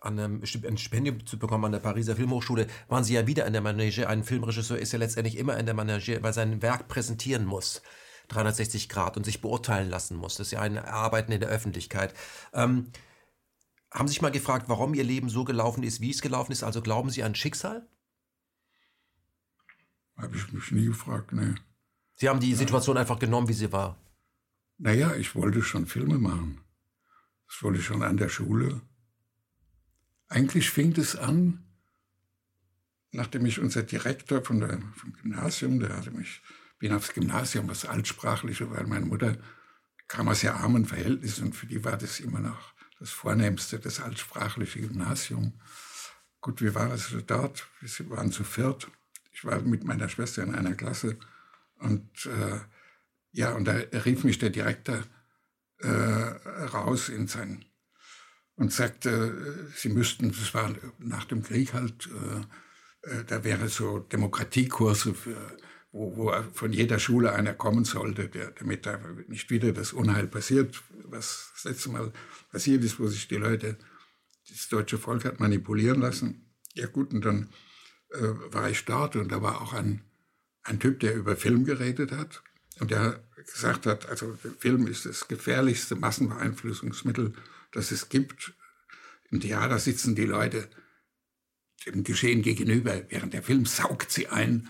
an 0.00 0.18
einem, 0.18 0.42
ein 0.42 0.78
Stipendium 0.78 1.26
zu 1.26 1.38
bekommen 1.38 1.66
an 1.66 1.72
der 1.72 1.80
Pariser 1.80 2.16
Filmhochschule, 2.16 2.68
waren 2.88 3.04
Sie 3.04 3.12
ja 3.12 3.26
wieder 3.26 3.44
in 3.46 3.52
der 3.52 3.60
Manege. 3.60 4.08
Ein 4.08 4.24
Filmregisseur 4.24 4.78
ist 4.78 4.92
ja 4.92 4.98
letztendlich 4.98 5.36
immer 5.36 5.58
in 5.58 5.66
der 5.66 5.74
Manege, 5.74 6.22
weil 6.22 6.32
sein 6.32 6.62
Werk 6.62 6.88
präsentieren 6.88 7.44
muss. 7.44 7.82
360 8.28 8.88
Grad 8.88 9.16
und 9.16 9.24
sich 9.24 9.40
beurteilen 9.40 9.88
lassen 9.88 10.16
muss. 10.16 10.36
Das 10.36 10.48
ist 10.48 10.52
ja 10.52 10.60
ein 10.60 10.78
Arbeiten 10.78 11.32
in 11.32 11.40
der 11.40 11.48
Öffentlichkeit. 11.48 12.14
Ähm, 12.52 12.90
haben 13.90 14.08
Sie 14.08 14.12
sich 14.12 14.22
mal 14.22 14.30
gefragt, 14.30 14.68
warum 14.68 14.94
Ihr 14.94 15.04
Leben 15.04 15.28
so 15.28 15.44
gelaufen 15.44 15.82
ist, 15.82 16.00
wie 16.00 16.10
es 16.10 16.20
gelaufen 16.20 16.52
ist? 16.52 16.62
Also 16.62 16.82
glauben 16.82 17.10
Sie 17.10 17.22
an 17.22 17.34
Schicksal? 17.34 17.86
Habe 20.16 20.36
ich 20.36 20.52
mich 20.52 20.70
nie 20.72 20.86
gefragt, 20.86 21.32
ne. 21.32 21.54
Sie 22.14 22.28
haben 22.28 22.40
die 22.40 22.54
Situation 22.54 22.96
einfach 22.96 23.18
genommen, 23.18 23.48
wie 23.48 23.52
sie 23.52 23.72
war. 23.72 23.98
Naja, 24.78 25.14
ich 25.14 25.34
wollte 25.34 25.62
schon 25.62 25.86
Filme 25.86 26.18
machen. 26.18 26.60
Das 27.46 27.62
wollte 27.62 27.78
ich 27.78 27.84
schon 27.84 28.02
an 28.02 28.16
der 28.16 28.30
Schule. 28.30 28.80
Eigentlich 30.28 30.70
fing 30.70 30.96
es 30.96 31.14
an, 31.14 31.64
nachdem 33.12 33.46
ich 33.46 33.60
unser 33.60 33.82
Direktor 33.82 34.42
von 34.42 34.60
der, 34.60 34.80
vom 34.94 35.12
Gymnasium, 35.12 35.78
der 35.78 35.96
hatte 35.96 36.10
mich, 36.10 36.42
bin 36.78 36.92
aufs 36.92 37.12
Gymnasium, 37.14 37.68
was 37.68 37.84
Altsprachliche, 37.84 38.70
weil 38.70 38.86
meine 38.86 39.06
Mutter 39.06 39.36
kam 40.08 40.28
aus 40.28 40.40
sehr 40.40 40.54
armen 40.54 40.84
Verhältnissen 40.84 41.46
und 41.46 41.56
für 41.56 41.66
die 41.66 41.84
war 41.84 41.96
das 41.96 42.20
immer 42.20 42.40
noch 42.40 42.74
das 42.98 43.10
Vornehmste, 43.10 43.78
das 43.78 44.00
altsprachliche 44.00 44.80
Gymnasium. 44.80 45.60
Gut, 46.40 46.62
wie 46.62 46.74
war 46.74 46.92
es 46.92 47.14
dort? 47.26 47.66
Wir 47.80 48.10
waren 48.10 48.32
zu 48.32 48.44
viert. 48.44 48.88
Ich 49.32 49.44
war 49.44 49.60
mit 49.60 49.84
meiner 49.84 50.08
Schwester 50.08 50.42
in 50.42 50.54
einer 50.54 50.74
Klasse 50.74 51.18
und 51.78 52.26
äh, 52.26 52.60
ja, 53.32 53.52
und 53.52 53.66
da 53.66 53.72
rief 53.72 54.24
mich 54.24 54.38
der 54.38 54.50
Direktor 54.50 55.02
äh, 55.78 55.88
raus 55.88 57.10
in 57.10 57.26
sein 57.26 57.64
und 58.54 58.72
sagte, 58.72 59.10
äh, 59.10 59.76
sie 59.76 59.90
müssten, 59.90 60.30
das 60.30 60.54
war 60.54 60.74
nach 60.98 61.24
dem 61.26 61.42
Krieg 61.42 61.74
halt, 61.74 62.08
äh, 62.08 63.10
äh, 63.10 63.24
da 63.24 63.44
wäre 63.44 63.68
so 63.68 63.98
Demokratiekurse 63.98 65.14
für 65.14 65.56
wo, 65.92 66.16
wo 66.16 66.32
von 66.52 66.72
jeder 66.72 66.98
Schule 66.98 67.32
einer 67.32 67.54
kommen 67.54 67.84
sollte, 67.84 68.28
der, 68.28 68.50
damit 68.52 68.86
da 68.86 68.98
nicht 69.28 69.50
wieder 69.50 69.72
das 69.72 69.92
Unheil 69.92 70.26
passiert, 70.26 70.82
was 71.04 71.50
das 71.54 71.64
letzte 71.64 71.90
Mal 71.90 72.12
passiert 72.50 72.84
ist, 72.84 73.00
wo 73.00 73.06
sich 73.06 73.28
die 73.28 73.36
Leute, 73.36 73.78
das 74.48 74.68
deutsche 74.68 74.98
Volk 74.98 75.24
hat 75.24 75.40
manipulieren 75.40 76.00
lassen. 76.00 76.54
Ja 76.74 76.86
gut, 76.86 77.12
und 77.12 77.24
dann 77.24 77.48
äh, 78.10 78.20
war 78.52 78.70
ich 78.70 78.84
dort 78.84 79.16
und 79.16 79.32
da 79.32 79.42
war 79.42 79.60
auch 79.62 79.72
ein, 79.72 80.02
ein 80.62 80.78
Typ, 80.78 81.00
der 81.00 81.14
über 81.14 81.36
Film 81.36 81.64
geredet 81.64 82.12
hat 82.12 82.42
und 82.78 82.90
der 82.90 83.24
gesagt 83.46 83.86
hat, 83.86 84.08
also 84.08 84.36
Film 84.58 84.86
ist 84.86 85.06
das 85.06 85.28
gefährlichste 85.28 85.96
Massenbeeinflussungsmittel, 85.96 87.32
das 87.72 87.90
es 87.90 88.08
gibt. 88.08 88.52
Im 89.30 89.40
Theater 89.40 89.78
sitzen 89.78 90.14
die 90.14 90.24
Leute 90.24 90.68
dem 91.86 92.04
Geschehen 92.04 92.42
gegenüber, 92.42 93.02
während 93.08 93.32
der 93.32 93.42
Film 93.42 93.64
saugt 93.64 94.10
sie 94.10 94.28
ein 94.28 94.68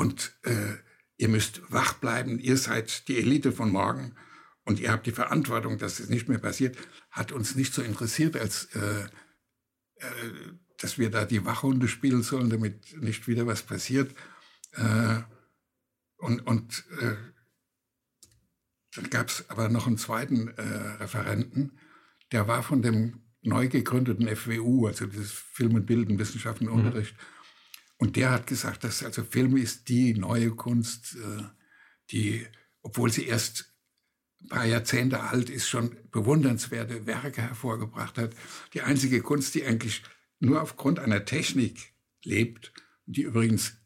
und 0.00 0.32
äh, 0.44 0.78
ihr 1.18 1.28
müsst 1.28 1.60
wach 1.70 1.92
bleiben, 1.92 2.38
ihr 2.38 2.56
seid 2.56 3.06
die 3.08 3.18
Elite 3.18 3.52
von 3.52 3.70
morgen. 3.70 4.16
Und 4.64 4.80
ihr 4.80 4.92
habt 4.92 5.06
die 5.06 5.12
Verantwortung, 5.12 5.76
dass 5.76 6.00
es 6.00 6.08
nicht 6.08 6.26
mehr 6.26 6.38
passiert, 6.38 6.78
hat 7.10 7.32
uns 7.32 7.54
nicht 7.54 7.74
so 7.74 7.82
interessiert, 7.82 8.34
als 8.34 8.64
äh, 8.74 9.02
äh, 9.96 10.06
dass 10.78 10.96
wir 10.96 11.10
da 11.10 11.26
die 11.26 11.44
Wachhunde 11.44 11.86
spielen 11.86 12.22
sollen, 12.22 12.48
damit 12.48 12.96
nicht 13.02 13.28
wieder 13.28 13.46
was 13.46 13.62
passiert. 13.62 14.14
Äh, 14.72 15.20
und 16.16 16.46
und 16.46 16.84
äh, 16.98 17.16
dann 18.94 19.10
gab 19.10 19.28
es 19.28 19.50
aber 19.50 19.68
noch 19.68 19.86
einen 19.86 19.98
zweiten 19.98 20.48
äh, 20.48 20.62
Referenten, 20.62 21.78
der 22.32 22.48
war 22.48 22.62
von 22.62 22.80
dem 22.80 23.20
neu 23.42 23.68
gegründeten 23.68 24.34
FWU, 24.34 24.86
also 24.86 25.04
dieses 25.04 25.32
Film- 25.32 25.74
und 25.74 25.84
Bildenwissenschaften 25.84 26.70
und 26.70 26.86
Unterricht, 26.86 27.14
mhm 27.14 27.39
und 28.00 28.16
der 28.16 28.30
hat 28.30 28.46
gesagt, 28.46 28.82
dass 28.82 29.04
also 29.04 29.22
Film 29.22 29.58
ist 29.58 29.90
die 29.90 30.14
neue 30.14 30.52
Kunst, 30.52 31.16
äh, 31.16 31.42
die, 32.10 32.46
obwohl 32.80 33.12
sie 33.12 33.26
erst 33.26 33.74
ein 34.40 34.48
paar 34.48 34.64
Jahrzehnte 34.64 35.20
alt 35.20 35.50
ist, 35.50 35.68
schon 35.68 35.94
bewundernswerte 36.10 37.04
Werke 37.04 37.42
hervorgebracht 37.42 38.16
hat. 38.16 38.34
Die 38.72 38.80
einzige 38.80 39.20
Kunst, 39.20 39.54
die 39.54 39.66
eigentlich 39.66 40.02
nur 40.38 40.62
aufgrund 40.62 40.98
einer 40.98 41.26
Technik 41.26 41.92
lebt, 42.24 42.72
die 43.04 43.22
übrigens 43.22 43.76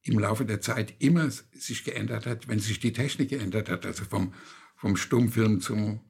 im 0.00 0.18
Laufe 0.18 0.46
der 0.46 0.62
Zeit 0.62 0.94
immer 0.98 1.30
sich 1.30 1.84
geändert 1.84 2.24
hat, 2.24 2.48
wenn 2.48 2.60
sich 2.60 2.80
die 2.80 2.94
Technik 2.94 3.28
geändert 3.28 3.68
hat, 3.68 3.84
also 3.84 4.04
vom, 4.06 4.32
vom 4.74 4.96
Stummfilm 4.96 5.60
zum 5.60 6.00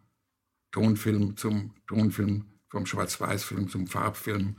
Tonfilm, 0.70 1.36
zum 1.36 1.74
Tonfilm, 1.88 2.60
vom 2.68 2.86
Schwarz-Weiß-Film 2.86 3.68
zum 3.68 3.88
Farbfilm. 3.88 4.56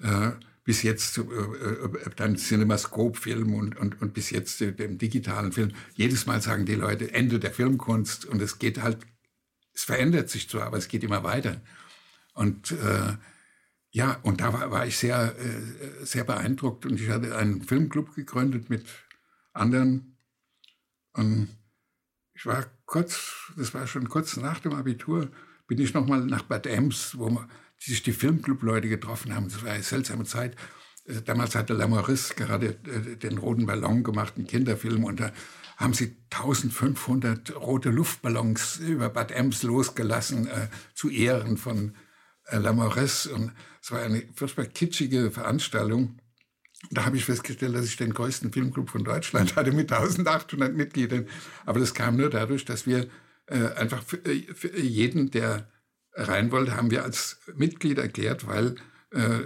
Äh, 0.00 0.32
bis 0.66 0.82
jetzt 0.82 1.16
äh, 1.16 1.22
äh, 1.22 2.10
dann 2.16 2.36
Cinemascope-Film 2.36 3.54
und, 3.54 3.76
und, 3.78 4.02
und 4.02 4.12
bis 4.12 4.30
jetzt 4.30 4.60
dem 4.60 4.98
digitalen 4.98 5.52
Film. 5.52 5.70
Jedes 5.94 6.26
Mal 6.26 6.42
sagen 6.42 6.66
die 6.66 6.74
Leute 6.74 7.14
Ende 7.14 7.38
der 7.38 7.52
Filmkunst 7.52 8.26
und 8.26 8.42
es 8.42 8.58
geht 8.58 8.82
halt, 8.82 8.98
es 9.72 9.84
verändert 9.84 10.28
sich 10.28 10.50
zwar, 10.50 10.64
aber 10.64 10.76
es 10.76 10.88
geht 10.88 11.04
immer 11.04 11.22
weiter. 11.22 11.62
Und 12.34 12.72
äh, 12.72 13.16
ja, 13.90 14.18
und 14.24 14.40
da 14.40 14.52
war, 14.52 14.70
war 14.72 14.86
ich 14.86 14.98
sehr, 14.98 15.36
äh, 15.38 16.04
sehr 16.04 16.24
beeindruckt 16.24 16.84
und 16.84 17.00
ich 17.00 17.08
hatte 17.08 17.36
einen 17.36 17.62
Filmclub 17.62 18.14
gegründet 18.16 18.68
mit 18.68 18.84
anderen. 19.52 20.18
Und 21.12 21.48
ich 22.34 22.44
war 22.44 22.66
kurz, 22.86 23.52
das 23.56 23.72
war 23.72 23.86
schon 23.86 24.08
kurz 24.08 24.36
nach 24.36 24.58
dem 24.58 24.74
Abitur, 24.74 25.30
bin 25.68 25.78
ich 25.78 25.94
nochmal 25.94 26.26
nach 26.26 26.42
Bad 26.42 26.66
Ems, 26.66 27.16
wo 27.16 27.30
man 27.30 27.48
die 27.84 27.90
sich 27.90 28.02
die 28.02 28.12
Filmclub-Leute 28.12 28.88
getroffen 28.88 29.34
haben. 29.34 29.48
Das 29.48 29.62
war 29.62 29.72
eine 29.72 29.82
seltsame 29.82 30.24
Zeit. 30.24 30.56
Äh, 31.06 31.22
damals 31.22 31.54
hatte 31.54 31.74
Lamoris 31.74 32.34
gerade 32.36 32.76
äh, 32.86 33.16
den 33.16 33.38
Roten 33.38 33.66
Ballon 33.66 34.04
gemacht, 34.04 34.34
einen 34.36 34.46
Kinderfilm, 34.46 35.04
und 35.04 35.20
da 35.20 35.32
haben 35.76 35.92
sie 35.92 36.16
1500 36.30 37.54
rote 37.56 37.90
Luftballons 37.90 38.78
über 38.78 39.10
Bad 39.10 39.30
Ems 39.30 39.62
losgelassen 39.62 40.46
äh, 40.46 40.68
zu 40.94 41.10
Ehren 41.10 41.58
von 41.58 41.94
äh, 42.46 42.56
Lamoris. 42.56 43.26
Und 43.26 43.52
es 43.82 43.90
war 43.92 44.00
eine 44.00 44.22
furchtbar 44.34 44.64
kitschige 44.64 45.30
Veranstaltung. 45.30 46.18
Da 46.90 47.04
habe 47.04 47.16
ich 47.16 47.24
festgestellt, 47.24 47.74
dass 47.74 47.86
ich 47.86 47.96
den 47.96 48.14
größten 48.14 48.52
Filmclub 48.52 48.90
von 48.90 49.04
Deutschland 49.04 49.56
hatte 49.56 49.72
mit 49.72 49.92
1800 49.92 50.74
Mitgliedern. 50.74 51.26
Aber 51.66 51.78
das 51.78 51.94
kam 51.94 52.16
nur 52.16 52.30
dadurch, 52.30 52.64
dass 52.64 52.86
wir 52.86 53.08
äh, 53.46 53.68
einfach 53.76 54.02
äh, 54.24 54.80
jeden, 54.80 55.30
der 55.30 55.70
rein 56.16 56.50
wollte, 56.50 56.76
haben 56.76 56.90
wir 56.90 57.04
als 57.04 57.38
Mitglied 57.54 57.98
erklärt, 57.98 58.46
weil 58.46 58.76
äh, 59.10 59.40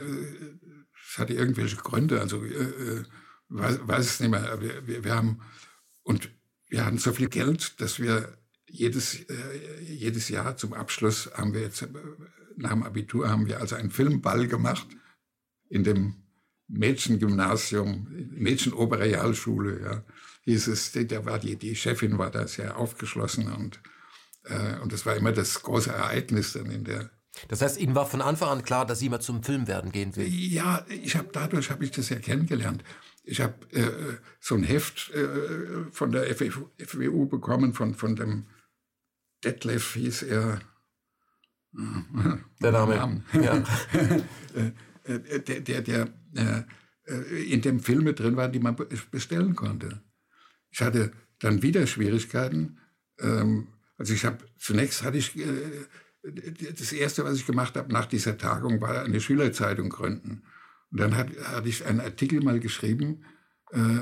es 1.10 1.18
hatte 1.18 1.34
irgendwelche 1.34 1.76
Gründe, 1.76 2.20
also 2.20 2.44
äh, 2.44 2.48
äh, 2.48 3.04
weiß, 3.48 3.80
weiß 3.82 4.06
es 4.06 4.20
nicht 4.20 4.30
mehr. 4.30 4.60
Wir, 4.60 4.86
wir, 4.86 5.04
wir, 5.04 5.14
haben 5.14 5.40
und 6.02 6.30
wir 6.68 6.86
hatten 6.86 6.98
so 6.98 7.12
viel 7.12 7.28
Geld, 7.28 7.80
dass 7.80 7.98
wir 7.98 8.38
jedes, 8.66 9.20
äh, 9.28 9.82
jedes 9.82 10.28
Jahr 10.28 10.56
zum 10.56 10.72
Abschluss 10.72 11.30
haben 11.34 11.52
wir 11.52 11.62
jetzt, 11.62 11.82
äh, 11.82 11.88
nach 12.56 12.70
dem 12.70 12.84
Abitur 12.84 13.28
haben 13.28 13.46
wir 13.46 13.60
also 13.60 13.74
einen 13.74 13.90
Filmball 13.90 14.46
gemacht 14.46 14.86
in 15.68 15.84
dem 15.84 16.22
Mädchengymnasium, 16.68 18.06
Mädchenoberrealschule, 18.30 19.82
ja, 19.82 20.04
hieß 20.42 20.68
es, 20.68 20.92
der 20.92 21.24
war 21.24 21.40
die, 21.40 21.56
die 21.56 21.74
Chefin 21.74 22.18
war 22.18 22.30
da 22.30 22.46
sehr 22.46 22.76
aufgeschlossen 22.76 23.52
und 23.52 23.80
und 24.82 24.92
das 24.92 25.04
war 25.06 25.16
immer 25.16 25.32
das 25.32 25.62
große 25.62 25.90
Ereignis 25.90 26.54
dann 26.54 26.70
in 26.70 26.85
der. 26.85 27.11
Das 27.49 27.62
heißt, 27.62 27.78
Ihnen 27.78 27.94
war 27.94 28.06
von 28.06 28.20
Anfang 28.23 28.49
an 28.49 28.62
klar, 28.62 28.87
dass 28.87 28.99
Sie 28.99 29.09
mal 29.09 29.20
zum 29.20 29.42
Film 29.42 29.68
werden 29.68 29.92
gehen 29.92 30.16
will? 30.16 30.26
Ja, 30.26 30.85
ich 30.88 31.16
habe 31.16 31.28
dadurch 31.32 31.70
habe 31.70 31.85
ich 31.85 31.90
das 31.90 32.09
ja 32.09 32.18
kennengelernt. 32.18 32.82
Ich 33.23 33.40
habe 33.40 33.54
äh, 33.73 34.16
so 34.40 34.54
ein 34.54 34.64
Heft 34.64 35.11
äh, 35.11 35.90
von 35.92 36.11
der 36.11 36.35
FWU 36.35 37.26
bekommen, 37.26 37.75
von, 37.75 37.94
von 37.94 38.16
dem 38.16 38.47
Detlef 39.44 39.94
hieß 39.94 40.23
er. 40.23 40.61
Der 41.73 42.73
Name. 42.73 43.23
Ja. 43.32 43.62
Äh, 44.54 45.12
äh, 45.14 45.40
der, 45.40 45.61
der, 45.61 45.80
der 45.82 46.66
in 47.49 47.61
dem 47.62 47.80
Filme 47.80 48.14
drin 48.14 48.37
waren, 48.37 48.52
die 48.52 48.61
man 48.61 48.76
bestellen 49.11 49.56
konnte. 49.56 50.00
Ich 50.70 50.80
hatte 50.80 51.12
dann 51.40 51.62
wieder 51.62 51.87
Schwierigkeiten. 51.87 52.78
Ähm, 53.18 53.68
also 54.00 54.14
ich 54.14 54.25
habe 54.25 54.38
zunächst 54.59 55.02
hatte 55.02 55.19
ich 55.19 55.37
äh, 55.37 55.45
das 56.73 56.92
erste, 56.92 57.23
was 57.23 57.37
ich 57.37 57.47
gemacht 57.47 57.76
habe 57.76 57.92
nach 57.92 58.07
dieser 58.07 58.38
Tagung, 58.38 58.80
war 58.80 59.02
eine 59.02 59.21
Schülerzeitung 59.21 59.90
gründen. 59.90 60.42
Und 60.90 61.00
dann 61.00 61.16
hat, 61.16 61.28
hatte 61.45 61.69
ich 61.69 61.85
einen 61.85 62.00
Artikel 62.00 62.42
mal 62.42 62.61
geschrieben, 62.61 63.25
äh, 63.73 64.00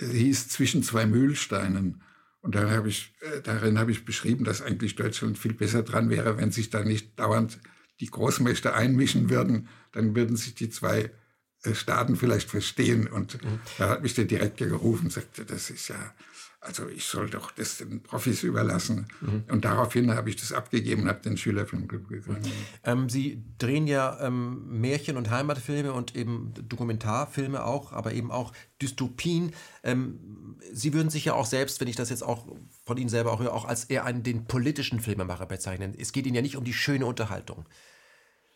der 0.00 0.08
hieß 0.08 0.48
Zwischen 0.48 0.82
zwei 0.82 1.06
Mühlsteinen. 1.06 2.02
Und 2.40 2.56
dann 2.56 2.72
hab 2.72 2.86
ich, 2.86 3.14
äh, 3.20 3.40
darin 3.40 3.78
habe 3.78 3.92
ich 3.92 4.04
beschrieben, 4.04 4.42
dass 4.42 4.62
eigentlich 4.62 4.96
Deutschland 4.96 5.38
viel 5.38 5.54
besser 5.54 5.84
dran 5.84 6.10
wäre, 6.10 6.36
wenn 6.36 6.50
sich 6.50 6.70
da 6.70 6.82
nicht 6.82 7.16
dauernd 7.20 7.60
die 8.00 8.10
Großmächte 8.10 8.74
einmischen 8.74 9.30
würden. 9.30 9.68
Dann 9.92 10.16
würden 10.16 10.36
sich 10.36 10.56
die 10.56 10.70
zwei 10.70 11.12
äh, 11.62 11.74
Staaten 11.74 12.16
vielleicht 12.16 12.50
verstehen. 12.50 13.06
Und 13.06 13.42
mhm. 13.44 13.60
da 13.78 13.90
hat 13.90 14.02
mich 14.02 14.14
der 14.14 14.24
Direktor 14.24 14.66
gerufen 14.66 15.04
und 15.04 15.12
sagte, 15.12 15.44
das 15.44 15.70
ist 15.70 15.86
ja 15.86 16.14
also 16.62 16.88
ich 16.88 17.06
soll 17.06 17.28
doch 17.28 17.50
das 17.50 17.78
den 17.78 18.02
Profis 18.02 18.44
überlassen. 18.44 19.08
Mhm. 19.20 19.44
Und 19.50 19.64
daraufhin 19.64 20.14
habe 20.14 20.30
ich 20.30 20.36
das 20.36 20.52
abgegeben 20.52 21.02
und 21.02 21.08
habe 21.08 21.20
den 21.20 21.36
Schülerfilmclub 21.36 22.08
gegründet. 22.08 22.52
Ähm, 22.84 23.08
Sie 23.08 23.42
drehen 23.58 23.88
ja 23.88 24.18
ähm, 24.20 24.80
Märchen- 24.80 25.16
und 25.16 25.28
Heimatfilme 25.30 25.92
und 25.92 26.14
eben 26.14 26.54
Dokumentarfilme 26.68 27.64
auch, 27.64 27.92
aber 27.92 28.12
eben 28.12 28.30
auch 28.30 28.52
Dystopien. 28.80 29.52
Ähm, 29.82 30.56
Sie 30.72 30.94
würden 30.94 31.10
sich 31.10 31.24
ja 31.24 31.34
auch 31.34 31.46
selbst, 31.46 31.80
wenn 31.80 31.88
ich 31.88 31.96
das 31.96 32.10
jetzt 32.10 32.22
auch 32.22 32.46
von 32.86 32.96
Ihnen 32.96 33.10
selber 33.10 33.32
auch 33.32 33.40
höre, 33.40 33.52
auch 33.52 33.64
als 33.64 33.84
eher 33.84 34.04
einen 34.04 34.22
den 34.22 34.44
politischen 34.44 35.00
Filmemacher 35.00 35.46
bezeichnen. 35.46 35.94
Es 35.98 36.12
geht 36.12 36.26
Ihnen 36.26 36.36
ja 36.36 36.42
nicht 36.42 36.56
um 36.56 36.64
die 36.64 36.74
schöne 36.74 37.06
Unterhaltung. 37.06 37.66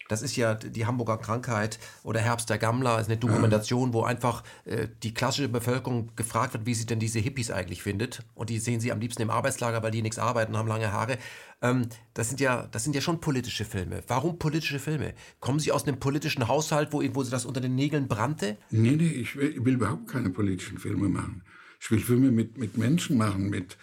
Das 0.08 0.22
ist 0.22 0.36
ja 0.36 0.54
die 0.54 0.86
Hamburger 0.86 1.18
Krankheit 1.18 1.78
oder 2.02 2.20
Herbst 2.20 2.48
der 2.50 2.58
Gammler, 2.58 3.00
ist 3.00 3.08
eine 3.08 3.16
Dokumentation, 3.16 3.92
wo 3.92 4.02
einfach 4.02 4.44
äh, 4.64 4.88
die 5.02 5.12
klassische 5.12 5.48
Bevölkerung 5.48 6.14
gefragt 6.16 6.54
wird, 6.54 6.66
wie 6.66 6.74
sie 6.74 6.86
denn 6.86 7.00
diese 7.00 7.18
Hippies 7.18 7.50
eigentlich 7.50 7.82
findet. 7.82 8.22
Und 8.34 8.50
die 8.50 8.58
sehen 8.58 8.80
sie 8.80 8.92
am 8.92 9.00
liebsten 9.00 9.22
im 9.22 9.30
Arbeitslager, 9.30 9.82
weil 9.82 9.90
die 9.90 10.02
nichts 10.02 10.18
arbeiten, 10.18 10.56
haben 10.56 10.68
lange 10.68 10.92
Haare. 10.92 11.18
Ähm, 11.62 11.88
das, 12.14 12.28
sind 12.28 12.40
ja, 12.40 12.68
das 12.70 12.84
sind 12.84 12.94
ja 12.94 13.00
schon 13.00 13.20
politische 13.20 13.64
Filme. 13.64 14.02
Warum 14.06 14.38
politische 14.38 14.78
Filme? 14.78 15.14
Kommen 15.40 15.58
Sie 15.58 15.72
aus 15.72 15.86
einem 15.86 15.98
politischen 15.98 16.48
Haushalt, 16.48 16.92
wo, 16.92 17.02
wo 17.14 17.22
Sie 17.22 17.30
das 17.30 17.44
unter 17.44 17.60
den 17.60 17.74
Nägeln 17.74 18.08
brannte? 18.08 18.56
Nee, 18.70 18.96
nee, 18.96 19.08
ich 19.08 19.36
will, 19.36 19.50
ich 19.56 19.64
will 19.64 19.74
überhaupt 19.74 20.08
keine 20.08 20.30
politischen 20.30 20.78
Filme 20.78 21.08
machen. 21.08 21.42
Ich 21.80 21.90
will 21.90 22.00
Filme 22.00 22.30
mit, 22.30 22.58
mit 22.58 22.76
Menschen 22.76 23.16
machen, 23.16 23.50
mit, 23.50 23.76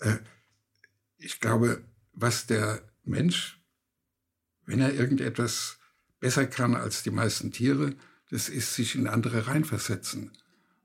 äh, 0.00 0.16
ich 1.18 1.40
glaube, 1.40 1.82
was 2.12 2.46
der 2.46 2.82
Mensch 3.04 3.57
wenn 4.68 4.80
er 4.80 4.94
irgendetwas 4.94 5.78
besser 6.20 6.46
kann 6.46 6.76
als 6.76 7.02
die 7.02 7.10
meisten 7.10 7.50
Tiere, 7.50 7.94
das 8.30 8.50
ist 8.50 8.74
sich 8.74 8.94
in 8.94 9.08
andere 9.08 9.46
reinversetzen. 9.46 10.30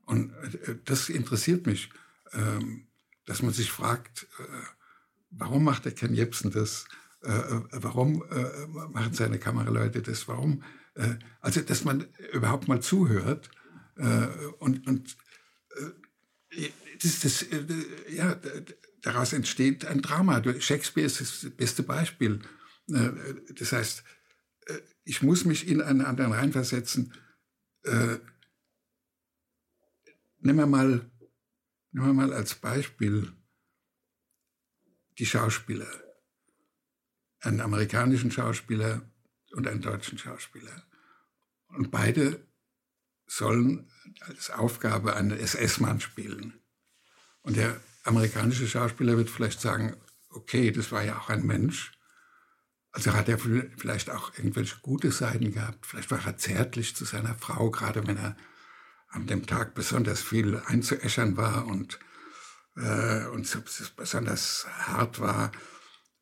Und 0.06 0.32
äh, 0.32 0.76
das 0.86 1.10
interessiert 1.10 1.66
mich, 1.66 1.90
ähm, 2.32 2.86
dass 3.26 3.42
man 3.42 3.52
sich 3.52 3.70
fragt, 3.70 4.26
äh, 4.38 4.44
warum 5.30 5.64
macht 5.64 5.84
der 5.84 5.92
Ken 5.92 6.14
Jebsen 6.14 6.50
das? 6.50 6.86
Äh, 7.22 7.60
warum 7.72 8.22
machen 8.92 9.14
seine 9.14 9.38
Kameraleute 9.38 10.02
das? 10.02 10.28
Warum? 10.28 10.62
Also, 11.40 11.62
dass 11.62 11.84
man 11.84 12.06
überhaupt 12.32 12.68
mal 12.68 12.80
zuhört 12.80 13.50
und, 14.58 14.86
und 14.86 15.16
das, 17.02 17.20
das, 17.20 17.46
ja, 18.10 18.38
daraus 19.00 19.32
entsteht 19.32 19.86
ein 19.86 20.02
Drama. 20.02 20.42
Shakespeare 20.60 21.06
ist 21.06 21.20
das 21.20 21.50
beste 21.56 21.82
Beispiel. 21.82 22.40
Äh, 22.88 23.10
das 23.54 23.72
heißt, 23.72 24.04
äh, 24.66 24.78
ich 25.04 25.22
muss 25.22 25.44
mich 25.44 25.68
in 25.68 25.80
einen 25.80 26.02
anderen 26.02 26.32
reinversetzen. 26.32 27.12
Äh, 27.82 28.18
nehmen 30.40 30.58
wir 30.58 30.66
mal, 30.66 31.10
nehmen 31.92 32.06
wir 32.06 32.12
mal 32.12 32.32
als 32.32 32.54
Beispiel 32.54 33.32
die 35.18 35.26
Schauspieler. 35.26 35.88
Einen 37.40 37.60
amerikanischen 37.60 38.30
Schauspieler 38.30 39.02
und 39.52 39.68
einen 39.68 39.82
deutschen 39.82 40.18
Schauspieler. 40.18 40.84
Und 41.68 41.90
beide 41.90 42.46
sollen 43.26 43.90
als 44.20 44.50
Aufgabe 44.50 45.16
einen 45.16 45.38
SS-Mann 45.38 46.00
spielen. 46.00 46.60
Und 47.42 47.56
der 47.56 47.80
amerikanische 48.04 48.66
Schauspieler 48.66 49.16
wird 49.16 49.30
vielleicht 49.30 49.60
sagen, 49.60 49.96
okay, 50.30 50.70
das 50.70 50.92
war 50.92 51.04
ja 51.04 51.18
auch 51.18 51.30
ein 51.30 51.46
Mensch. 51.46 51.93
Also 52.94 53.12
hat 53.12 53.28
er 53.28 53.38
vielleicht 53.38 54.08
auch 54.10 54.32
irgendwelche 54.38 54.76
gute 54.80 55.10
Seiten 55.10 55.52
gehabt. 55.52 55.84
Vielleicht 55.84 56.12
war 56.12 56.24
er 56.24 56.36
zärtlich 56.36 56.94
zu 56.94 57.04
seiner 57.04 57.34
Frau, 57.34 57.68
gerade 57.72 58.06
wenn 58.06 58.16
er 58.16 58.36
an 59.08 59.26
dem 59.26 59.46
Tag 59.46 59.74
besonders 59.74 60.22
viel 60.22 60.62
einzuäschern 60.66 61.36
war 61.36 61.66
und, 61.66 61.98
äh, 62.76 63.26
und 63.26 63.48
besonders 63.96 64.66
hart 64.78 65.18
war. 65.18 65.50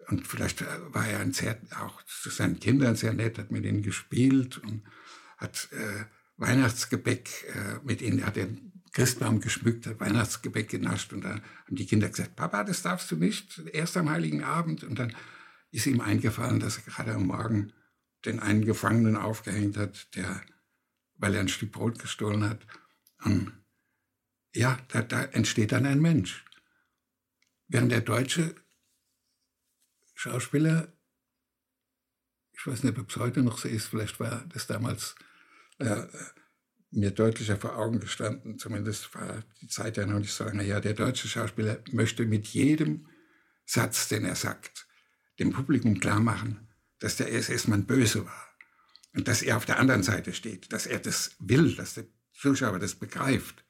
Und 0.09 0.27
vielleicht 0.27 0.65
war 0.95 1.07
er 1.07 1.21
ein 1.21 1.35
sehr, 1.35 1.61
auch 1.79 2.01
zu 2.05 2.31
seinen 2.31 2.59
Kindern 2.59 2.97
sehr 2.97 3.13
nett, 3.13 3.39
hat 3.39 3.51
mit 3.51 3.67
ihnen 3.67 3.83
gespielt 3.83 4.57
und 4.57 4.83
hat 5.37 5.69
äh, 5.73 6.05
Weihnachtsgebäck 6.39 7.45
äh, 7.55 7.85
mit 7.85 8.01
ihnen, 8.01 8.25
hat 8.25 8.37
den 8.37 8.73
Christbaum 8.93 9.43
geschmückt, 9.43 9.87
hat 9.87 10.01
Weihnachtsgebäck 10.01 10.71
genascht 10.71 11.13
und 11.13 11.23
dann 11.23 11.43
haben 11.67 11.77
die 11.77 11.87
Kinder 11.87 12.09
gesagt, 12.09 12.35
Papa, 12.35 12.65
das 12.65 12.81
darfst 12.81 13.11
du 13.11 13.17
nicht, 13.17 13.61
erst 13.73 13.99
am 13.99 14.09
Heiligen 14.09 14.43
Abend. 14.43 14.85
Und 14.85 14.99
dann 14.99 15.15
ist 15.73 15.87
ihm 15.87 16.01
eingefallen, 16.01 16.61
dass 16.61 16.77
er 16.77 16.85
gerade 16.85 17.15
am 17.15 17.27
Morgen 17.27 17.73
den 18.25 18.39
einen 18.39 18.65
Gefangenen 18.65 19.17
aufgehängt 19.17 19.77
hat, 19.77 20.15
der, 20.15 20.41
weil 21.15 21.35
er 21.35 21.41
ein 21.41 21.49
Stück 21.49 21.73
Brot 21.73 21.99
gestohlen 21.99 22.49
hat. 22.49 22.65
Und 23.25 23.53
ja, 24.55 24.79
da, 24.89 25.03
da 25.03 25.25
entsteht 25.25 25.73
dann 25.73 25.87
ein 25.87 26.01
Mensch. 26.01 26.45
Während 27.69 27.91
der 27.91 28.03
deutsche 28.03 28.55
Schauspieler, 30.15 30.93
ich 32.53 32.67
weiß 32.67 32.85
nicht, 32.85 32.99
ob 32.99 33.09
es 33.09 33.17
heute 33.17 33.43
noch 33.43 33.59
so 33.59 33.67
ist, 33.67 33.87
vielleicht 33.87 34.21
war 34.21 34.45
das 34.53 34.67
damals 34.67 35.15
äh, 35.79 36.07
mir 36.91 37.11
deutlicher 37.11 37.57
vor 37.57 37.77
Augen 37.77 37.99
gestanden, 37.99 38.59
zumindest 38.59 39.15
war 39.15 39.43
die 39.63 39.69
Zeit 39.69 39.97
ja 39.97 40.07
noch 40.07 40.19
nicht 40.19 40.35
so 40.35 40.45
lange 40.45 40.63
her, 40.63 40.81
der 40.81 40.93
deutsche 40.93 41.27
Schauspieler 41.27 41.79
möchte 41.93 42.27
mit 42.27 42.47
jedem 42.49 43.09
Satz, 43.65 44.09
den 44.09 44.27
er 44.27 44.37
sagt, 44.37 44.87
dem 45.43 45.53
Publikum 45.53 45.99
klar 45.99 46.21
machen, 46.21 46.69
dass 47.01 47.17
der 47.17 47.33
SS-Mann 47.33 47.85
böse 47.85 48.25
war 48.25 48.49
und 49.15 49.29
dass 49.29 49.43
er 49.43 49.57
auf 49.57 49.67
der 49.67 49.79
anderen 49.79 50.03
Seite 50.03 50.33
steht, 50.33 50.73
dass 50.73 50.87
er 50.87 51.01
das 51.01 51.33
will, 51.41 51.75
dass 51.75 51.95
der 51.95 52.05
Zuschauer 52.33 52.79
das 52.79 52.95
begreift. 52.95 53.65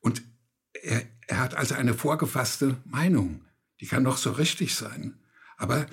Und 0.00 0.22
er, 0.74 1.02
er 1.28 1.38
hat 1.38 1.54
also 1.54 1.74
eine 1.74 1.94
vorgefasste 1.94 2.76
Meinung, 2.84 3.44
die 3.80 3.86
kann 3.86 4.02
noch 4.02 4.18
so 4.18 4.32
richtig 4.32 4.74
sein, 4.74 5.18
aber 5.56 5.86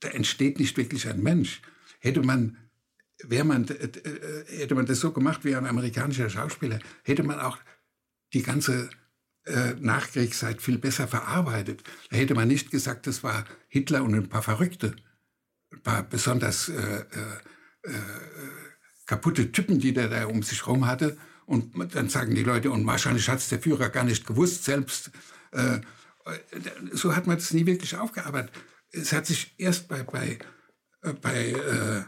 da 0.00 0.08
entsteht 0.08 0.58
nicht 0.58 0.76
wirklich 0.76 1.08
ein 1.08 1.22
Mensch. 1.22 1.62
Hätte 1.98 2.22
man, 2.22 2.56
wäre 3.22 3.44
man, 3.44 3.66
äh, 3.68 3.74
äh, 3.74 4.58
hätte 4.58 4.74
man 4.74 4.86
das 4.86 5.00
so 5.00 5.12
gemacht 5.12 5.44
wie 5.44 5.56
ein 5.56 5.66
amerikanischer 5.66 6.30
Schauspieler, 6.30 6.78
hätte 7.04 7.22
man 7.22 7.40
auch 7.40 7.58
die 8.32 8.42
ganze 8.42 8.90
äh, 9.46 9.74
Nachkriegszeit 9.78 10.60
viel 10.60 10.78
besser 10.78 11.08
verarbeitet. 11.08 11.82
Da 12.10 12.16
hätte 12.16 12.34
man 12.34 12.48
nicht 12.48 12.70
gesagt, 12.70 13.06
das 13.06 13.22
war 13.22 13.44
Hitler 13.68 14.02
und 14.02 14.14
ein 14.14 14.28
paar 14.28 14.42
Verrückte, 14.42 14.94
ein 15.72 15.82
paar 15.82 16.02
besonders 16.02 16.68
äh, 16.68 16.72
äh, 16.72 17.90
äh, 17.90 17.92
kaputte 19.06 19.50
Typen, 19.52 19.78
die 19.78 19.92
der 19.92 20.08
da 20.08 20.26
um 20.26 20.42
sich 20.42 20.66
herum 20.66 20.86
hatte. 20.86 21.16
Und 21.46 21.74
dann 21.94 22.08
sagen 22.08 22.34
die 22.34 22.44
Leute, 22.44 22.70
und 22.70 22.86
wahrscheinlich 22.86 23.28
hat 23.28 23.38
es 23.38 23.48
der 23.48 23.60
Führer 23.60 23.88
gar 23.88 24.04
nicht 24.04 24.26
gewusst 24.26 24.64
selbst. 24.64 25.10
Äh, 25.52 25.80
so 26.92 27.16
hat 27.16 27.26
man 27.26 27.38
das 27.38 27.52
nie 27.52 27.66
wirklich 27.66 27.96
aufgearbeitet. 27.96 28.52
Es 28.92 29.12
hat 29.12 29.26
sich 29.26 29.54
erst 29.58 29.88
bei, 29.88 30.04
bei, 30.04 30.38
bei 31.22 32.06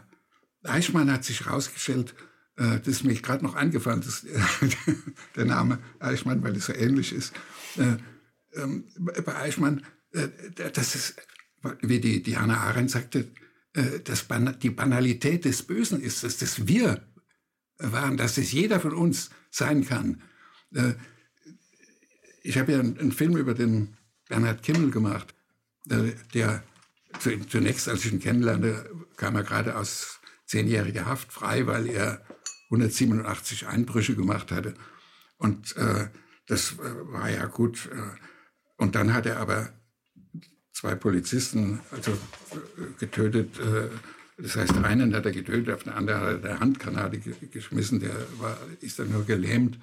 Eichmann 0.63 1.11
hat 1.11 1.25
sich 1.25 1.45
herausgestellt, 1.45 2.13
das 2.55 2.87
ist 2.87 3.03
mir 3.03 3.15
gerade 3.15 3.43
noch 3.43 3.55
eingefallen, 3.55 4.01
das, 4.01 4.25
der 5.35 5.45
Name 5.45 5.79
Eichmann, 5.99 6.43
weil 6.43 6.55
es 6.55 6.67
so 6.67 6.73
ähnlich 6.73 7.11
ist. 7.11 7.33
Äh, 7.77 7.97
ähm, 8.55 8.85
bei 9.25 9.35
Eichmann, 9.35 9.83
äh, 10.11 10.27
das 10.73 10.95
ist, 10.95 11.15
wie 11.81 11.99
die, 11.99 12.21
die 12.21 12.37
Hannah 12.37 12.59
Arendt 12.59 12.91
sagte, 12.91 13.31
dass 14.03 14.27
die 14.61 14.69
Banalität 14.69 15.45
des 15.45 15.63
Bösen 15.63 15.99
ist, 15.99 16.23
dass 16.23 16.37
das 16.37 16.67
wir 16.67 17.01
waren, 17.79 18.17
dass 18.17 18.37
es 18.37 18.51
jeder 18.51 18.79
von 18.79 18.93
uns 18.93 19.31
sein 19.49 19.83
kann. 19.83 20.21
Ich 22.43 22.59
habe 22.59 22.73
ja 22.73 22.79
einen 22.79 23.11
Film 23.11 23.35
über 23.35 23.55
den 23.55 23.97
Bernhard 24.29 24.61
Kimmel 24.61 24.91
gemacht, 24.91 25.33
der 25.85 26.63
zunächst, 27.49 27.87
als 27.89 28.05
ich 28.05 28.13
ihn 28.13 28.19
kennenlernte, 28.19 28.91
kam 29.17 29.35
er 29.37 29.43
gerade 29.43 29.75
aus 29.75 30.19
zehnjähriger 30.45 31.07
Haft 31.07 31.31
frei, 31.31 31.65
weil 31.65 31.87
er 31.87 32.23
187 32.73 33.67
Einbrüche 33.67 34.15
gemacht 34.15 34.51
hatte. 34.51 34.73
Und 35.37 35.75
äh, 35.77 36.07
das 36.47 36.73
äh, 36.73 37.11
war 37.11 37.29
ja 37.29 37.45
gut. 37.45 37.89
Äh, 37.91 38.81
und 38.81 38.95
dann 38.95 39.13
hat 39.13 39.25
er 39.25 39.39
aber 39.39 39.69
zwei 40.73 40.95
Polizisten 40.95 41.79
also, 41.91 42.11
äh, 42.11 42.99
getötet. 42.99 43.59
Das 44.37 44.55
heißt, 44.55 44.75
einen 44.77 45.15
hat 45.15 45.25
er 45.25 45.31
getötet, 45.31 45.73
auf 45.73 45.83
den 45.83 45.93
anderen 45.93 46.19
hat 46.21 46.27
er 46.27 46.37
der 46.37 46.59
Handgranate 46.59 47.19
geschmissen. 47.19 47.99
Der 47.99 48.15
war, 48.39 48.57
ist 48.81 48.97
dann 48.97 49.11
nur 49.11 49.25
gelähmt 49.25 49.77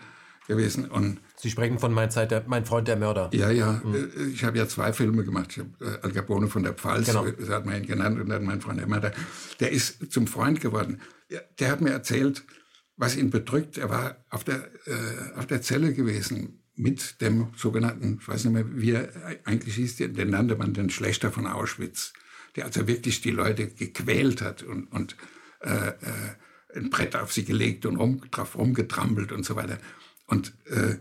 gewesen. 0.48 0.86
Und 0.86 1.20
Sie 1.36 1.50
sprechen 1.50 1.78
von 1.78 1.94
mein, 1.94 2.10
Zeit, 2.10 2.32
der, 2.32 2.42
mein 2.46 2.66
Freund 2.66 2.88
der 2.88 2.96
Mörder. 2.96 3.30
Ja, 3.32 3.50
ja. 3.50 3.80
Mhm. 3.84 4.32
Ich 4.34 4.42
habe 4.42 4.58
ja 4.58 4.66
zwei 4.66 4.92
Filme 4.92 5.24
gemacht. 5.24 5.52
Ich 5.52 5.58
habe 5.60 6.00
Al 6.02 6.10
Capone 6.10 6.48
von 6.48 6.64
der 6.64 6.74
Pfalz, 6.74 7.06
genau. 7.06 7.30
das 7.30 7.48
hat 7.48 7.64
man 7.64 7.76
ihn 7.76 7.86
genannt, 7.86 8.20
und 8.20 8.28
dann 8.28 8.44
mein 8.44 8.60
Freund 8.60 8.80
der 8.80 8.88
Mörder. 8.88 9.12
Der 9.60 9.70
ist 9.70 10.12
zum 10.12 10.26
Freund 10.26 10.60
geworden. 10.60 11.00
Der 11.60 11.70
hat 11.70 11.80
mir 11.80 11.90
erzählt, 11.90 12.42
was 13.00 13.16
ihn 13.16 13.30
bedrückt. 13.30 13.78
Er 13.78 13.88
war 13.88 14.16
auf 14.28 14.44
der, 14.44 14.70
äh, 14.86 15.38
auf 15.38 15.46
der 15.46 15.62
Zelle 15.62 15.94
gewesen 15.94 16.62
mit 16.76 17.20
dem 17.22 17.48
sogenannten, 17.56 18.18
ich 18.20 18.28
weiß 18.28 18.44
nicht 18.44 18.52
mehr, 18.52 18.66
wie 18.76 18.92
er 18.92 19.10
eigentlich 19.44 19.74
hieß, 19.76 19.96
den 19.96 20.30
nannte 20.30 20.56
man 20.56 20.74
den 20.74 20.90
Schlechter 20.90 21.32
von 21.32 21.46
Auschwitz, 21.46 22.12
der 22.56 22.66
also 22.66 22.86
wirklich 22.86 23.22
die 23.22 23.30
Leute 23.30 23.68
gequält 23.68 24.42
hat 24.42 24.62
und, 24.62 24.84
und 24.92 25.16
äh, 25.60 25.88
äh, 25.88 25.94
ein 26.76 26.90
Brett 26.90 27.16
auf 27.16 27.32
sie 27.32 27.44
gelegt 27.44 27.86
und 27.86 27.96
rum, 27.96 28.22
drauf 28.30 28.56
rumgetrampelt 28.56 29.32
und 29.32 29.44
so 29.44 29.56
weiter. 29.56 29.78
Und 30.26 30.54
äh, 30.66 30.96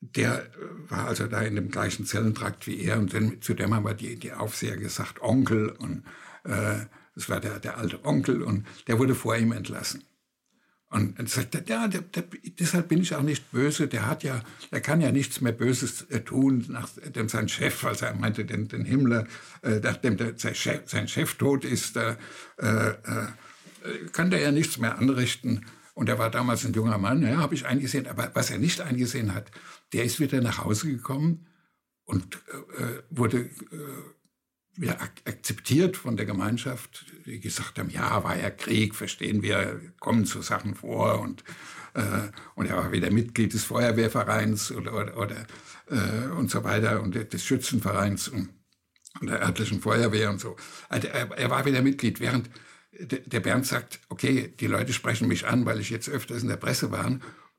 der 0.00 0.46
war 0.88 1.06
also 1.06 1.26
da 1.26 1.42
in 1.42 1.54
dem 1.54 1.70
gleichen 1.70 2.06
Zellentrakt 2.06 2.66
wie 2.66 2.80
er 2.80 2.98
und 2.98 3.12
dann, 3.12 3.42
zu 3.42 3.52
dem 3.52 3.74
haben 3.74 3.84
wir 3.84 3.94
die, 3.94 4.16
die 4.16 4.32
Aufseher 4.32 4.76
gesagt, 4.78 5.20
Onkel 5.20 5.68
und 5.68 6.02
äh, 6.44 6.86
das 7.14 7.28
war 7.28 7.40
der, 7.40 7.60
der 7.60 7.76
alte 7.76 8.04
Onkel 8.04 8.42
und 8.42 8.66
der 8.86 8.98
wurde 8.98 9.14
vor 9.14 9.36
ihm 9.36 9.52
entlassen. 9.52 10.02
Und 10.88 11.18
dann 11.18 11.26
sagt 11.26 11.54
er, 11.56 11.64
ja, 11.66 11.88
der, 11.88 12.02
der, 12.02 12.24
deshalb 12.60 12.88
bin 12.88 13.02
ich 13.02 13.14
auch 13.14 13.22
nicht 13.22 13.50
böse. 13.50 13.88
Der 13.88 14.06
hat 14.06 14.22
ja, 14.22 14.40
der 14.70 14.80
kann 14.80 15.00
ja 15.00 15.10
nichts 15.10 15.40
mehr 15.40 15.52
Böses 15.52 16.02
äh, 16.10 16.20
tun, 16.20 16.64
nachdem 16.68 17.28
sein 17.28 17.48
Chef, 17.48 17.84
als 17.84 18.02
er 18.02 18.14
meinte, 18.14 18.44
den, 18.44 18.68
den 18.68 18.84
Himmler, 18.84 19.26
äh, 19.62 19.80
nachdem 19.82 20.16
der, 20.16 20.38
sein, 20.38 20.54
Chef, 20.54 20.82
sein 20.88 21.08
Chef 21.08 21.34
tot 21.34 21.64
ist, 21.64 21.96
äh, 21.96 22.16
äh, 22.58 22.94
kann 24.12 24.30
der 24.30 24.40
ja 24.40 24.52
nichts 24.52 24.78
mehr 24.78 24.98
anrichten. 24.98 25.66
Und 25.94 26.08
er 26.08 26.18
war 26.18 26.30
damals 26.30 26.64
ein 26.64 26.72
junger 26.72 26.98
Mann, 26.98 27.22
ja, 27.22 27.38
habe 27.38 27.54
ich 27.54 27.66
eingesehen. 27.66 28.06
Aber 28.06 28.30
was 28.34 28.50
er 28.50 28.58
nicht 28.58 28.80
eingesehen 28.80 29.34
hat, 29.34 29.50
der 29.92 30.04
ist 30.04 30.20
wieder 30.20 30.40
nach 30.40 30.64
Hause 30.64 30.88
gekommen 30.88 31.46
und 32.04 32.36
äh, 32.78 33.02
wurde 33.10 33.50
ja, 34.78 34.96
akzeptiert 35.24 35.96
von 35.96 36.16
der 36.16 36.26
Gemeinschaft, 36.26 37.06
die 37.24 37.40
gesagt 37.40 37.78
haben, 37.78 37.90
ja, 37.90 38.22
war 38.24 38.36
ja 38.38 38.50
Krieg, 38.50 38.94
verstehen 38.94 39.42
wir, 39.42 39.80
kommen 40.00 40.26
zu 40.26 40.42
Sachen 40.42 40.74
vor 40.74 41.20
und, 41.20 41.44
äh, 41.94 42.30
und 42.54 42.66
er 42.66 42.76
war 42.76 42.92
wieder 42.92 43.10
Mitglied 43.10 43.54
des 43.54 43.64
Feuerwehrvereins 43.64 44.72
oder, 44.72 44.94
oder, 44.94 45.16
oder 45.16 45.46
äh, 45.88 46.28
und 46.28 46.50
so 46.50 46.64
weiter 46.64 47.02
und 47.02 47.14
des 47.14 47.44
Schützenvereins 47.44 48.28
und, 48.28 48.50
und 49.20 49.28
der 49.28 49.40
örtlichen 49.40 49.80
Feuerwehr 49.80 50.30
und 50.30 50.40
so. 50.40 50.56
Also 50.88 51.08
er, 51.08 51.30
er 51.30 51.50
war 51.50 51.64
wieder 51.64 51.82
Mitglied, 51.82 52.20
während 52.20 52.50
der 52.98 53.40
Bernd 53.40 53.66
sagt, 53.66 54.00
okay, 54.08 54.54
die 54.58 54.66
Leute 54.66 54.92
sprechen 54.92 55.28
mich 55.28 55.46
an, 55.46 55.66
weil 55.66 55.80
ich 55.80 55.90
jetzt 55.90 56.08
öfters 56.08 56.42
in 56.42 56.48
der 56.48 56.56
Presse 56.56 56.90
war, 56.90 57.06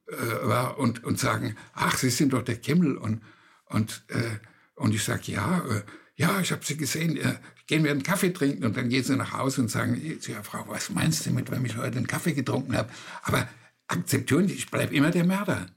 äh, 0.07 0.47
war 0.47 0.77
und, 0.77 1.03
und 1.03 1.19
sagen, 1.19 1.55
ach, 1.73 1.97
Sie 1.97 2.09
sind 2.09 2.33
doch 2.33 2.43
der 2.43 2.57
Kimmel 2.57 2.97
und, 2.97 3.21
und, 3.65 4.03
äh, 4.09 4.39
und 4.75 4.93
ich 4.93 5.03
sage, 5.03 5.31
ja, 5.31 5.59
äh, 5.59 5.83
ja, 6.17 6.39
ich 6.41 6.51
habe 6.51 6.65
sie 6.65 6.75
gesehen, 6.75 7.15
äh, 7.15 7.35
gehen 7.67 7.83
wir 7.83 7.91
einen 7.91 8.03
Kaffee 8.03 8.31
trinken 8.31 8.65
und 8.65 8.75
dann 8.75 8.89
gehen 8.89 9.03
sie 9.03 9.15
nach 9.15 9.33
Hause 9.33 9.61
und 9.61 9.69
sagen, 9.69 10.01
ja 10.27 10.41
Frau, 10.41 10.65
was 10.67 10.89
meinst 10.89 11.25
du 11.25 11.31
mit, 11.31 11.51
wenn 11.51 11.63
ich 11.63 11.77
heute 11.77 11.97
einen 11.97 12.07
Kaffee 12.07 12.33
getrunken 12.33 12.75
habe? 12.75 12.89
Aber 13.21 13.47
akzeptieren, 13.87 14.49
ich 14.49 14.69
bleibe 14.69 14.95
immer 14.95 15.11
der 15.11 15.25
Mörder. 15.25 15.67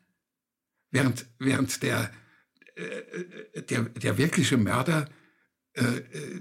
Während, 0.90 1.26
während 1.38 1.82
der, 1.82 2.10
äh, 2.74 3.62
der, 3.62 3.82
der 3.82 4.18
wirkliche 4.18 4.56
Mörder, 4.56 5.08
äh, 5.74 5.82
äh 5.82 6.40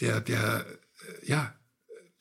der, 0.00 0.20
der, 0.20 0.66
äh, 1.22 1.26
ja, 1.28 1.57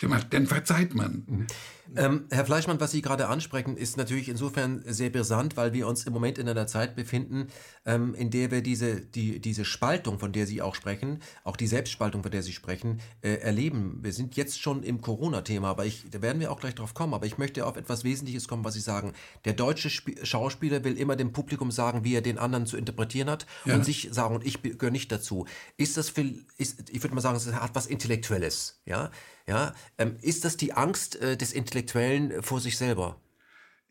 den 0.01 0.47
verzeiht 0.47 0.93
man. 0.93 1.23
Mhm. 1.27 1.47
Ähm, 1.95 2.25
Herr 2.29 2.45
Fleischmann, 2.45 2.79
was 2.79 2.91
Sie 2.91 3.01
gerade 3.01 3.27
ansprechen, 3.27 3.77
ist 3.77 3.97
natürlich 3.97 4.29
insofern 4.29 4.83
sehr 4.86 5.10
brisant, 5.10 5.55
weil 5.57 5.73
wir 5.73 5.88
uns 5.88 6.05
im 6.05 6.13
Moment 6.13 6.38
in 6.38 6.49
einer 6.49 6.67
Zeit 6.67 6.95
befinden, 6.95 7.47
ähm, 7.86 8.13
in 8.15 8.29
der 8.29 8.51
wir 8.51 8.62
diese, 8.62 8.99
die, 9.01 9.39
diese 9.39 9.65
Spaltung, 9.65 10.19
von 10.19 10.33
der 10.33 10.45
Sie 10.45 10.62
auch 10.62 10.75
sprechen, 10.75 11.19
auch 11.43 11.55
die 11.55 11.67
Selbstspaltung, 11.67 12.23
von 12.23 12.31
der 12.31 12.43
Sie 12.43 12.51
sprechen, 12.51 12.99
äh, 13.21 13.36
erleben. 13.36 13.99
Wir 14.01 14.13
sind 14.13 14.36
jetzt 14.36 14.62
schon 14.62 14.83
im 14.83 15.01
Corona-Thema, 15.01 15.69
aber 15.69 15.86
ich, 15.86 16.05
da 16.12 16.21
werden 16.21 16.39
wir 16.39 16.51
auch 16.51 16.60
gleich 16.60 16.75
drauf 16.75 16.93
kommen. 16.93 17.13
Aber 17.13 17.25
ich 17.25 17.38
möchte 17.38 17.65
auf 17.65 17.77
etwas 17.77 18.03
Wesentliches 18.03 18.47
kommen, 18.47 18.65
was 18.65 18.73
Sie 18.73 18.81
sagen. 18.81 19.13
Der 19.45 19.53
deutsche 19.53 19.88
Sp 19.88 20.19
Schauspieler 20.23 20.83
will 20.83 20.97
immer 20.97 21.15
dem 21.15 21.31
Publikum 21.31 21.71
sagen, 21.71 22.03
wie 22.03 22.15
er 22.15 22.21
den 22.21 22.38
anderen 22.38 22.65
zu 22.65 22.77
interpretieren 22.77 23.29
hat 23.29 23.45
ja. 23.65 23.75
und 23.75 23.86
sich 23.86 24.10
sagen, 24.12 24.36
und 24.36 24.45
ich 24.45 24.62
gehöre 24.62 24.91
nicht 24.91 25.12
dazu. 25.12 25.45
Ist 25.77 25.97
das 25.97 26.10
viel, 26.10 26.45
ist, 26.57 26.89
ich 26.89 27.01
würde 27.03 27.15
mal 27.15 27.21
sagen, 27.21 27.38
es 27.38 27.47
hat 27.51 27.75
was 27.75 27.88
Intellektuelles, 27.88 28.81
ja? 28.86 29.12
Ja, 29.47 29.73
ähm, 29.97 30.17
ist 30.21 30.43
das 30.43 30.57
die 30.57 30.73
Angst 30.73 31.15
äh, 31.15 31.38
des 31.38 31.53
Intellektuellen 31.53 32.43
vor 32.43 32.60
sich 32.60 32.77
selber? 32.77 33.19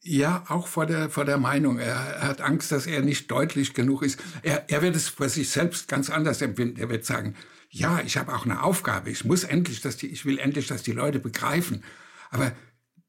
Ja, 0.03 0.45
auch 0.49 0.67
vor 0.67 0.87
der, 0.87 1.09
vor 1.09 1.25
der 1.25 1.39
Meinung. 1.39 1.79
Er, 1.79 2.21
hat 2.21 2.41
Angst, 2.41 2.71
dass 2.71 2.87
er 2.87 3.01
nicht 3.01 3.31
deutlich 3.31 3.73
genug 3.73 4.03
ist. 4.03 4.23
Er, 4.43 4.69
er 4.69 4.83
wird 4.83 4.95
es 4.95 5.09
vor 5.09 5.29
sich 5.29 5.49
selbst 5.49 5.89
ganz 5.89 6.11
anders 6.11 6.43
empfinden. 6.43 6.79
Er 6.79 6.91
wird 6.91 7.05
sagen, 7.05 7.35
ja, 7.71 8.01
ich 8.01 8.17
habe 8.17 8.35
auch 8.35 8.45
eine 8.45 8.63
Aufgabe. 8.63 9.11
Ich 9.11 9.25
muss 9.25 9.45
endlich, 9.45 9.81
dass 9.81 9.97
die, 9.97 10.09
ich 10.09 10.25
will 10.27 10.39
endlich, 10.39 10.67
dass 10.67 10.83
die 10.83 10.93
Leute 10.93 11.19
begreifen. 11.19 11.83
Aber 12.31 12.53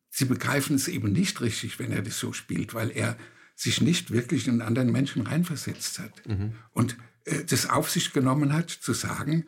sie 0.10 0.26
begreifen 0.26 0.78
es 0.78 0.88
eben 0.88 1.12
nicht 1.12 1.42
richtig, 1.42 1.78
wenn 1.80 1.92
er 1.92 2.02
das 2.02 2.18
so 2.18 2.34
spielt, 2.34 2.74
weil 2.74 2.90
er 2.92 3.18
sich 3.56 3.82
nicht 3.82 4.12
wirklich 4.12 4.48
in 4.48 4.62
anderen 4.62 4.92
Menschen 4.92 5.28
reinversetzt 5.28 6.00
hat. 6.00 6.26
Mhm. 6.26 6.54
Und 6.72 6.98
äh, 7.26 7.44
das 7.44 7.70
auf 7.70 7.92
sich 7.92 8.14
genommen 8.14 8.54
hat, 8.54 8.70
zu 8.70 8.94
sagen, 8.94 9.46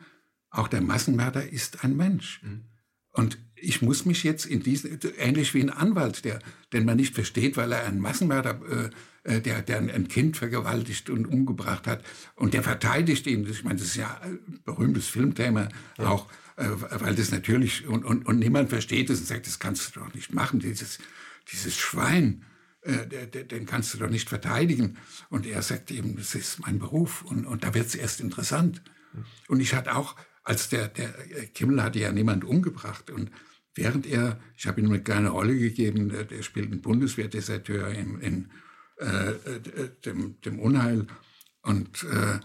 auch 0.50 0.68
der 0.68 0.82
Massenmörder 0.82 1.48
ist 1.48 1.82
ein 1.82 1.96
Mensch. 1.96 2.42
Mhm. 2.42 2.69
Und 3.12 3.38
ich 3.56 3.82
muss 3.82 4.04
mich 4.06 4.24
jetzt 4.24 4.46
in 4.46 4.62
diesen, 4.62 4.98
ähnlich 5.18 5.54
wie 5.54 5.60
ein 5.60 5.70
Anwalt, 5.70 6.24
der, 6.24 6.38
den 6.72 6.84
man 6.84 6.96
nicht 6.96 7.14
versteht, 7.14 7.56
weil 7.56 7.72
er 7.72 7.84
ein 7.84 8.00
Massenmörder, 8.00 8.90
äh, 9.24 9.34
äh, 9.36 9.40
der, 9.40 9.62
der 9.62 9.78
ein 9.78 10.08
Kind 10.08 10.36
vergewaltigt 10.36 11.10
und 11.10 11.26
umgebracht 11.26 11.86
hat, 11.86 12.04
und 12.36 12.54
der 12.54 12.62
verteidigt 12.62 13.26
ihn. 13.26 13.46
Ich 13.48 13.64
meine, 13.64 13.78
das 13.78 13.88
ist 13.88 13.96
ja 13.96 14.20
ein 14.22 14.60
berühmtes 14.64 15.08
Filmthema 15.08 15.68
ja. 15.98 16.08
auch, 16.08 16.28
äh, 16.56 16.68
weil 17.00 17.14
das 17.14 17.30
natürlich, 17.30 17.86
und, 17.86 18.04
und, 18.04 18.26
und 18.26 18.38
niemand 18.38 18.70
versteht 18.70 19.10
es 19.10 19.20
und 19.20 19.26
sagt, 19.26 19.46
das 19.46 19.58
kannst 19.58 19.94
du 19.94 20.00
doch 20.00 20.14
nicht 20.14 20.32
machen, 20.32 20.60
dieses, 20.60 20.98
dieses 21.52 21.76
Schwein. 21.76 22.44
Äh, 22.82 23.26
den 23.26 23.66
kannst 23.66 23.92
du 23.92 23.98
doch 23.98 24.08
nicht 24.08 24.30
verteidigen. 24.30 24.96
Und 25.28 25.46
er 25.46 25.60
sagt 25.60 25.90
eben, 25.90 26.16
das 26.16 26.34
ist 26.34 26.60
mein 26.60 26.78
Beruf. 26.78 27.22
Und, 27.22 27.44
und 27.44 27.62
da 27.62 27.74
wird 27.74 27.88
es 27.88 27.94
erst 27.94 28.20
interessant. 28.20 28.80
Und 29.48 29.60
ich 29.60 29.74
hatte 29.74 29.96
auch 29.96 30.16
als 30.42 30.68
der, 30.68 30.88
der 30.88 31.12
Kimmel 31.54 31.82
hatte 31.82 31.98
ja 31.98 32.12
niemand 32.12 32.44
umgebracht. 32.44 33.10
Und 33.10 33.30
während 33.74 34.06
er, 34.06 34.40
ich 34.56 34.66
habe 34.66 34.80
ihm 34.80 34.86
eine 34.86 35.02
kleine 35.02 35.30
Rolle 35.30 35.56
gegeben, 35.56 36.08
der, 36.08 36.42
spielt 36.42 36.70
einen 36.70 36.82
Bundeswehrdeserteur 36.82 37.88
in, 37.88 38.20
in 38.20 38.50
äh, 38.96 39.34
dem, 40.04 40.40
dem 40.42 40.58
Unheil. 40.58 41.06
Und, 41.62 42.04
äh, 42.04 42.40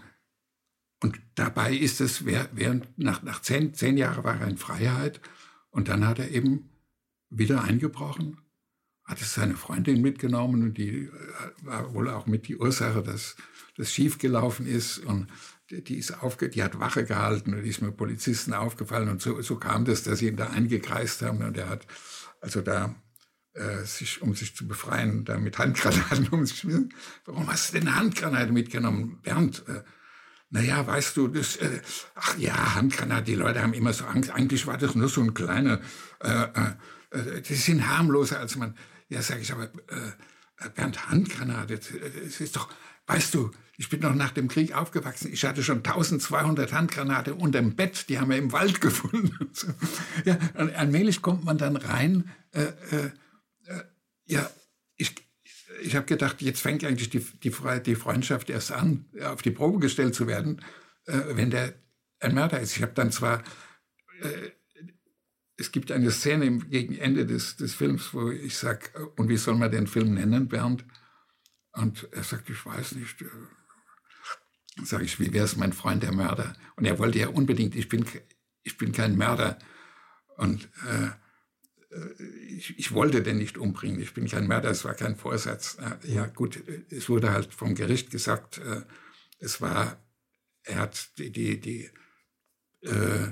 und 1.02 1.20
dabei 1.34 1.74
ist 1.74 2.00
es, 2.00 2.24
während, 2.24 2.98
nach, 2.98 3.22
nach 3.22 3.42
zehn, 3.42 3.74
zehn 3.74 3.96
Jahren 3.96 4.24
war 4.24 4.40
er 4.40 4.48
in 4.48 4.56
Freiheit. 4.56 5.20
Und 5.70 5.88
dann 5.88 6.06
hat 6.06 6.18
er 6.18 6.30
eben 6.30 6.70
wieder 7.28 7.62
eingebrochen, 7.62 8.38
hat 9.04 9.20
es 9.20 9.34
seine 9.34 9.56
Freundin 9.56 10.00
mitgenommen 10.00 10.62
und 10.62 10.78
die 10.78 11.04
äh, 11.04 11.10
war 11.62 11.92
wohl 11.94 12.08
auch 12.08 12.26
mit 12.26 12.48
die 12.48 12.56
Ursache, 12.56 13.02
dass 13.02 13.36
das 13.76 13.92
schiefgelaufen 13.92 14.66
ist. 14.66 14.98
Und 14.98 15.28
die 15.70 15.96
ist 15.96 16.22
aufge, 16.22 16.48
die 16.48 16.62
hat 16.62 16.78
Wache 16.78 17.04
gehalten 17.04 17.54
und 17.54 17.62
die 17.62 17.70
ist 17.70 17.82
mit 17.82 17.96
Polizisten 17.96 18.54
aufgefallen 18.54 19.08
und 19.08 19.20
so, 19.20 19.40
so 19.42 19.56
kam 19.56 19.84
das, 19.84 20.02
dass 20.02 20.20
sie 20.20 20.28
ihn 20.28 20.36
da 20.36 20.48
eingekreist 20.48 21.22
haben 21.22 21.42
und 21.42 21.56
er 21.56 21.68
hat 21.68 21.86
also 22.40 22.60
da 22.60 22.94
äh, 23.54 23.84
sich, 23.84 24.22
um 24.22 24.34
sich 24.34 24.54
zu 24.54 24.68
befreien, 24.68 25.24
da 25.24 25.38
mit 25.38 25.58
Handgranaten 25.58 26.28
um 26.30 26.46
sich 26.46 26.66
Warum 27.24 27.50
hast 27.50 27.72
du 27.72 27.78
denn 27.78 27.94
Handgranate 27.94 28.52
mitgenommen, 28.52 29.20
Bernd? 29.22 29.64
Äh, 29.66 29.82
naja, 30.50 30.86
weißt 30.86 31.16
du, 31.16 31.28
das, 31.28 31.56
äh, 31.56 31.80
ach 32.14 32.38
ja, 32.38 32.74
Handgranate, 32.74 33.24
die 33.24 33.34
Leute 33.34 33.62
haben 33.62 33.72
immer 33.72 33.92
so 33.92 34.04
Angst. 34.04 34.30
Eigentlich 34.30 34.66
war 34.66 34.78
das 34.78 34.94
nur 34.94 35.08
so 35.08 35.22
ein 35.22 35.34
kleiner, 35.34 35.80
äh, 36.20 36.28
äh, 36.30 37.18
äh 37.18 37.40
die 37.40 37.54
sind 37.54 37.88
harmloser 37.88 38.38
als 38.38 38.56
man. 38.56 38.76
Ja, 39.08 39.22
sage 39.22 39.40
ich, 39.40 39.52
aber 39.52 39.64
äh, 39.64 40.68
Bernd, 40.74 41.08
Handgranate, 41.08 41.78
das 41.78 42.40
ist 42.40 42.56
doch, 42.56 42.68
weißt 43.06 43.34
du, 43.34 43.50
ich 43.78 43.90
bin 43.90 44.00
noch 44.00 44.14
nach 44.14 44.30
dem 44.30 44.48
Krieg 44.48 44.74
aufgewachsen. 44.74 45.32
Ich 45.32 45.44
hatte 45.44 45.62
schon 45.62 45.78
1200 45.78 46.72
Handgranate 46.72 47.34
unterm 47.34 47.74
Bett. 47.74 48.08
Die 48.08 48.18
haben 48.18 48.30
wir 48.30 48.38
im 48.38 48.52
Wald 48.52 48.80
gefunden. 48.80 49.50
ja, 50.24 50.38
und 50.54 50.74
allmählich 50.74 51.20
kommt 51.22 51.44
man 51.44 51.58
dann 51.58 51.76
rein. 51.76 52.30
Äh, 52.52 52.62
äh, 52.62 53.10
äh, 53.66 53.84
ja, 54.24 54.50
ich, 54.96 55.14
ich 55.82 55.94
habe 55.94 56.06
gedacht, 56.06 56.40
jetzt 56.40 56.60
fängt 56.60 56.84
eigentlich 56.84 57.10
die, 57.10 57.20
die, 57.20 57.52
die, 57.84 57.94
Freundschaft 57.94 58.48
erst 58.48 58.72
an, 58.72 59.04
auf 59.22 59.42
die 59.42 59.50
Probe 59.50 59.78
gestellt 59.78 60.14
zu 60.14 60.26
werden, 60.26 60.62
äh, 61.04 61.20
wenn 61.30 61.50
der 61.50 61.74
ein 62.20 62.34
Mörder 62.34 62.60
ist. 62.60 62.76
Ich 62.76 62.82
habe 62.82 62.94
dann 62.94 63.12
zwar, 63.12 63.44
äh, 64.22 64.50
es 65.58 65.70
gibt 65.70 65.92
eine 65.92 66.10
Szene 66.10 66.58
gegen 66.58 66.96
Ende 66.96 67.26
des, 67.26 67.56
des 67.56 67.74
Films, 67.74 68.14
wo 68.14 68.30
ich 68.30 68.56
sage, 68.56 68.90
und 69.16 69.28
wie 69.28 69.36
soll 69.36 69.56
man 69.56 69.70
den 69.70 69.86
Film 69.86 70.14
nennen, 70.14 70.48
Bernd? 70.48 70.84
Und 71.72 72.08
er 72.12 72.22
sagt, 72.22 72.48
ich 72.48 72.64
weiß 72.64 72.92
nicht, 72.92 73.20
äh, 73.20 73.26
Sag 74.82 75.02
ich, 75.02 75.18
wie 75.18 75.32
wäre 75.32 75.44
es, 75.44 75.56
mein 75.56 75.72
Freund, 75.72 76.02
der 76.02 76.12
Mörder? 76.12 76.54
Und 76.76 76.84
er 76.84 76.98
wollte 76.98 77.18
ja 77.18 77.28
unbedingt, 77.28 77.74
ich 77.74 77.88
bin, 77.88 78.04
ich 78.62 78.76
bin 78.76 78.92
kein 78.92 79.16
Mörder. 79.16 79.58
Und 80.36 80.68
äh, 80.86 81.06
äh, 81.94 82.22
ich, 82.48 82.78
ich, 82.78 82.92
wollte 82.92 83.22
den 83.22 83.38
nicht 83.38 83.58
umbringen. 83.58 84.00
Ich 84.00 84.14
bin 84.14 84.26
kein 84.26 84.46
Mörder, 84.46 84.70
es 84.70 84.84
war 84.84 84.94
kein 84.94 85.16
Vorsatz. 85.16 85.78
Äh, 85.80 86.12
ja, 86.12 86.26
gut, 86.26 86.62
es 86.90 87.08
wurde 87.08 87.32
halt 87.32 87.54
vom 87.54 87.74
Gericht 87.74 88.10
gesagt, 88.10 88.58
äh, 88.58 88.82
es 89.38 89.60
war, 89.60 89.98
er 90.62 90.76
hat 90.76 91.18
die, 91.18 91.30
die, 91.30 91.60
die 91.60 91.90
äh, 92.82 93.30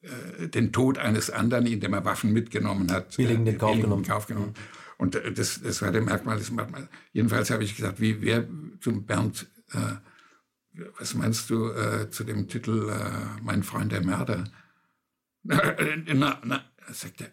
äh, 0.00 0.48
den 0.48 0.72
Tod 0.72 0.98
eines 0.98 1.30
anderen, 1.30 1.66
indem 1.66 1.92
er 1.92 2.04
Waffen 2.04 2.32
mitgenommen 2.32 2.90
hat, 2.92 3.16
billigen 3.16 3.44
den 3.44 3.58
Kauf 3.58 3.80
genommen. 3.80 4.04
Kauf 4.04 4.26
genommen. 4.26 4.54
Und 4.96 5.20
das, 5.34 5.60
das 5.60 5.82
war 5.82 5.92
der 5.92 6.02
Merkmal 6.02 6.38
des 6.38 6.50
Merkmal. 6.50 6.88
Jedenfalls 7.12 7.50
habe 7.50 7.64
ich 7.64 7.76
gesagt, 7.76 8.00
wie 8.00 8.20
wer 8.20 8.48
zum 8.80 9.06
Bernd 9.06 9.48
äh, 9.72 9.96
was 10.98 11.14
meinst 11.14 11.50
du 11.50 11.70
äh, 11.70 12.10
zu 12.10 12.24
dem 12.24 12.48
Titel 12.48 12.88
äh, 12.90 13.40
Mein 13.42 13.62
Freund 13.62 13.92
der 13.92 14.02
Mörder? 14.02 14.44
Na, 15.42 15.76
na, 16.06 16.40
na, 16.44 16.64
sagt 16.90 17.20
er, 17.20 17.30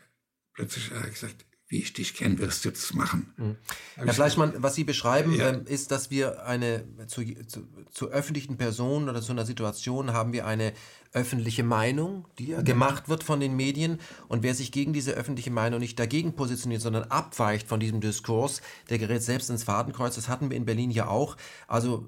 plötzlich 0.54 0.92
hat 0.92 1.04
er 1.04 1.10
gesagt, 1.10 1.46
wie 1.52 1.56
wie 1.76 1.80
ich 1.80 1.94
dich 1.94 2.14
kenne, 2.14 2.38
wirst 2.40 2.64
du 2.64 2.70
das 2.70 2.94
machen. 2.94 3.34
Mhm. 3.38 3.56
Herr 3.96 4.14
Fleischmann, 4.14 4.54
was 4.58 4.76
Sie 4.76 4.84
beschreiben, 4.84 5.34
ja. 5.34 5.50
ähm, 5.50 5.66
ist, 5.66 5.90
dass 5.90 6.12
wir 6.12 6.46
eine 6.46 6.86
zu, 7.08 7.24
zu, 7.48 7.68
zu, 7.92 8.10
öffentlichen 8.10 8.58
Personen 8.58 9.10
oder 9.10 9.22
zu 9.22 9.32
einer 9.32 9.46
Situation 9.46 10.14
haben 10.14 10.32
wir 10.32 10.46
eine 10.46 10.74
öffentliche 11.12 11.64
Meinung, 11.64 12.28
die 12.38 12.50
ja 12.50 12.62
gemacht 12.62 13.10
wird 13.10 13.24
von 13.24 13.40
den 13.40 13.56
Medien. 13.56 14.00
Und 14.28 14.44
wer 14.44 14.54
sich 14.54 14.72
gegen 14.72 14.94
diese 14.94 15.14
öffentliche 15.14 15.50
Meinung 15.50 15.80
nicht 15.80 15.98
dagegen 15.98 16.36
positioniert, 16.36 16.82
sondern 16.82 17.06
abweicht 17.06 17.68
von 17.68 17.80
diesem 17.80 18.00
Diskurs, 18.00 18.62
der 18.90 19.00
gerät 19.00 19.24
selbst 19.24 19.50
ins 19.50 19.64
Fadenkreuz. 19.64 20.16
Das 20.16 20.30
hatten 20.30 20.52
wir 20.52 20.58
in 20.58 20.66
Berlin 20.66 20.92
ja 20.92 21.08
auch. 21.08 21.36
Also 21.68 22.06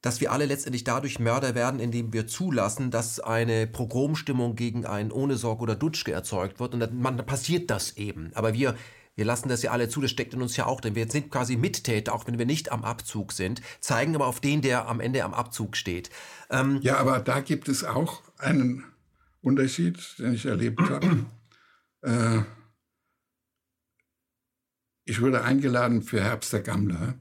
dass 0.00 0.20
wir 0.20 0.30
alle 0.30 0.46
letztendlich 0.46 0.84
dadurch 0.84 1.18
Mörder 1.18 1.54
werden, 1.54 1.80
indem 1.80 2.12
wir 2.12 2.26
zulassen, 2.26 2.90
dass 2.90 3.18
eine 3.18 3.66
Progromstimmung 3.66 4.54
gegen 4.54 4.86
einen 4.86 5.10
Ohnesorg 5.10 5.60
oder 5.60 5.74
Dutschke 5.74 6.12
erzeugt 6.12 6.60
wird. 6.60 6.74
Und 6.74 6.80
dann, 6.80 7.00
man, 7.00 7.16
passiert 7.26 7.70
das 7.70 7.96
eben. 7.96 8.30
Aber 8.34 8.54
wir, 8.54 8.76
wir 9.16 9.24
lassen 9.24 9.48
das 9.48 9.62
ja 9.62 9.72
alle 9.72 9.88
zu, 9.88 10.00
das 10.00 10.12
steckt 10.12 10.34
in 10.34 10.42
uns 10.42 10.56
ja 10.56 10.66
auch, 10.66 10.80
denn 10.80 10.94
wir 10.94 11.10
sind 11.10 11.30
quasi 11.30 11.56
Mittäter, 11.56 12.14
auch 12.14 12.28
wenn 12.28 12.38
wir 12.38 12.46
nicht 12.46 12.70
am 12.70 12.84
Abzug 12.84 13.32
sind, 13.32 13.60
zeigen 13.80 14.14
aber 14.14 14.28
auf 14.28 14.40
den, 14.40 14.62
der 14.62 14.88
am 14.88 15.00
Ende 15.00 15.24
am 15.24 15.34
Abzug 15.34 15.76
steht. 15.76 16.10
Ähm, 16.50 16.78
ja, 16.82 16.98
aber 16.98 17.18
da 17.18 17.40
gibt 17.40 17.68
es 17.68 17.82
auch 17.82 18.22
einen 18.38 18.84
Unterschied, 19.42 19.98
den 20.18 20.34
ich 20.34 20.46
erlebt 20.46 20.80
habe. 20.80 21.26
äh, 22.02 22.42
ich 25.04 25.20
wurde 25.20 25.42
eingeladen 25.42 26.02
für 26.02 26.22
Herbst 26.22 26.52
der 26.52 26.60
Gammler 26.60 27.14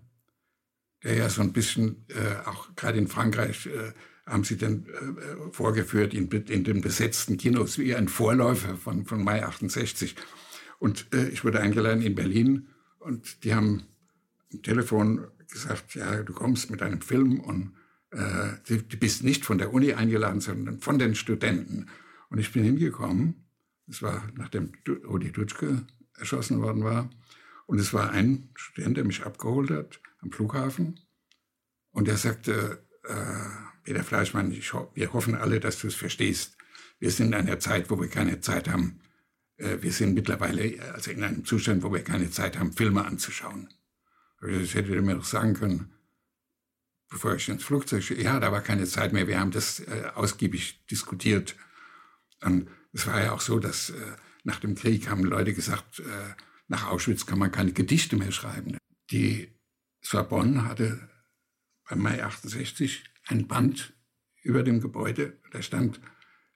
der 1.07 1.15
ja 1.15 1.29
so 1.29 1.41
ein 1.41 1.53
bisschen, 1.53 2.05
äh, 2.09 2.45
auch 2.45 2.75
gerade 2.75 2.97
in 2.97 3.07
Frankreich, 3.07 3.67
äh, 3.67 3.93
haben 4.25 4.43
sie 4.43 4.57
dann 4.57 4.85
äh, 4.85 5.51
vorgeführt 5.53 6.13
in, 6.13 6.29
in, 6.29 6.65
den 6.65 6.81
besetzten 6.81 7.37
Kinos 7.37 7.79
wie 7.79 7.95
ein 7.95 8.09
Vorläufer 8.09 8.75
von, 8.75 9.05
von 9.05 9.23
Mai 9.23 9.45
68. 9.45 10.17
Und 10.79 11.07
äh, 11.13 11.29
ich 11.29 11.45
wurde 11.45 11.61
eingeladen 11.61 12.01
in 12.01 12.13
Berlin 12.13 12.67
und 12.99 13.45
die 13.45 13.55
haben 13.55 13.83
am 14.51 14.61
Telefon 14.61 15.27
gesagt, 15.49 15.95
ja, 15.95 16.23
du 16.23 16.33
kommst 16.33 16.69
mit 16.69 16.81
einem 16.81 16.99
Film 16.99 17.39
und 17.39 17.73
äh, 18.11 18.49
du, 18.67 18.81
du 18.83 18.97
bist 18.97 19.23
nicht 19.23 19.45
von 19.45 19.57
der 19.57 19.73
Uni 19.73 19.93
eingeladen, 19.93 20.41
sondern 20.41 20.79
von 20.79 20.99
den 20.99 21.15
Studenten. 21.15 21.87
Und 22.29 22.39
ich 22.39 22.51
bin 22.51 22.65
hingekommen, 22.65 23.45
das 23.87 24.01
war 24.01 24.27
nachdem 24.35 24.73
Odi 25.07 25.31
Dutschke 25.31 25.83
erschossen 26.17 26.61
worden 26.61 26.83
war, 26.83 27.09
und 27.65 27.79
es 27.79 27.93
war 27.93 28.11
ein 28.11 28.49
Student, 28.55 28.97
der 28.97 29.05
mich 29.05 29.25
abgeholt 29.25 29.71
hat 29.71 30.01
am 30.19 30.31
Flughafen. 30.31 30.99
Und 31.91 32.07
er 32.07 32.17
sagte, 32.17 32.87
äh, 33.03 33.13
Peter 33.83 34.03
Fleischmann, 34.03 34.51
ho 34.51 34.91
wir 34.93 35.13
hoffen 35.13 35.35
alle, 35.35 35.59
dass 35.59 35.79
du 35.79 35.87
es 35.87 35.95
verstehst. 35.95 36.57
Wir 36.99 37.11
sind 37.11 37.27
in 37.27 37.33
einer 37.35 37.59
Zeit, 37.59 37.89
wo 37.89 37.99
wir 37.99 38.09
keine 38.09 38.41
Zeit 38.41 38.67
haben. 38.67 39.01
Äh, 39.57 39.77
wir 39.81 39.91
sind 39.91 40.13
mittlerweile 40.13 40.81
also 40.93 41.11
in 41.11 41.23
einem 41.23 41.45
Zustand, 41.45 41.83
wo 41.83 41.93
wir 41.93 42.03
keine 42.03 42.29
Zeit 42.29 42.57
haben, 42.57 42.73
Filme 42.73 43.05
anzuschauen. 43.05 43.69
Das 44.41 44.73
hätte 44.75 44.95
er 44.95 45.01
mir 45.01 45.15
doch 45.15 45.25
sagen 45.25 45.53
können, 45.55 45.93
bevor 47.09 47.35
ich 47.35 47.49
ins 47.49 47.63
Flugzeug 47.63 48.03
stehe. 48.03 48.21
Ja, 48.21 48.39
da 48.39 48.51
war 48.51 48.61
keine 48.61 48.85
Zeit 48.85 49.13
mehr. 49.13 49.27
Wir 49.27 49.39
haben 49.39 49.51
das 49.51 49.79
äh, 49.79 50.11
ausgiebig 50.13 50.85
diskutiert. 50.87 51.55
Und 52.41 52.69
es 52.93 53.07
war 53.07 53.21
ja 53.21 53.31
auch 53.31 53.41
so, 53.41 53.59
dass 53.59 53.89
äh, 53.89 54.15
nach 54.43 54.59
dem 54.59 54.75
Krieg 54.75 55.09
haben 55.09 55.23
Leute 55.23 55.53
gesagt, 55.53 55.99
äh, 55.99 56.03
nach 56.67 56.87
Auschwitz 56.87 57.25
kann 57.25 57.39
man 57.39 57.51
keine 57.51 57.73
Gedichte 57.73 58.15
mehr 58.15 58.31
schreiben. 58.31 58.77
Die 59.09 59.56
Sorbonne 60.09 60.65
hatte 60.65 61.09
beim 61.89 61.99
Mai 61.99 62.23
68 62.23 63.03
ein 63.27 63.47
Band 63.47 63.93
über 64.41 64.63
dem 64.63 64.79
Gebäude, 64.79 65.37
da 65.51 65.61
stand 65.61 65.99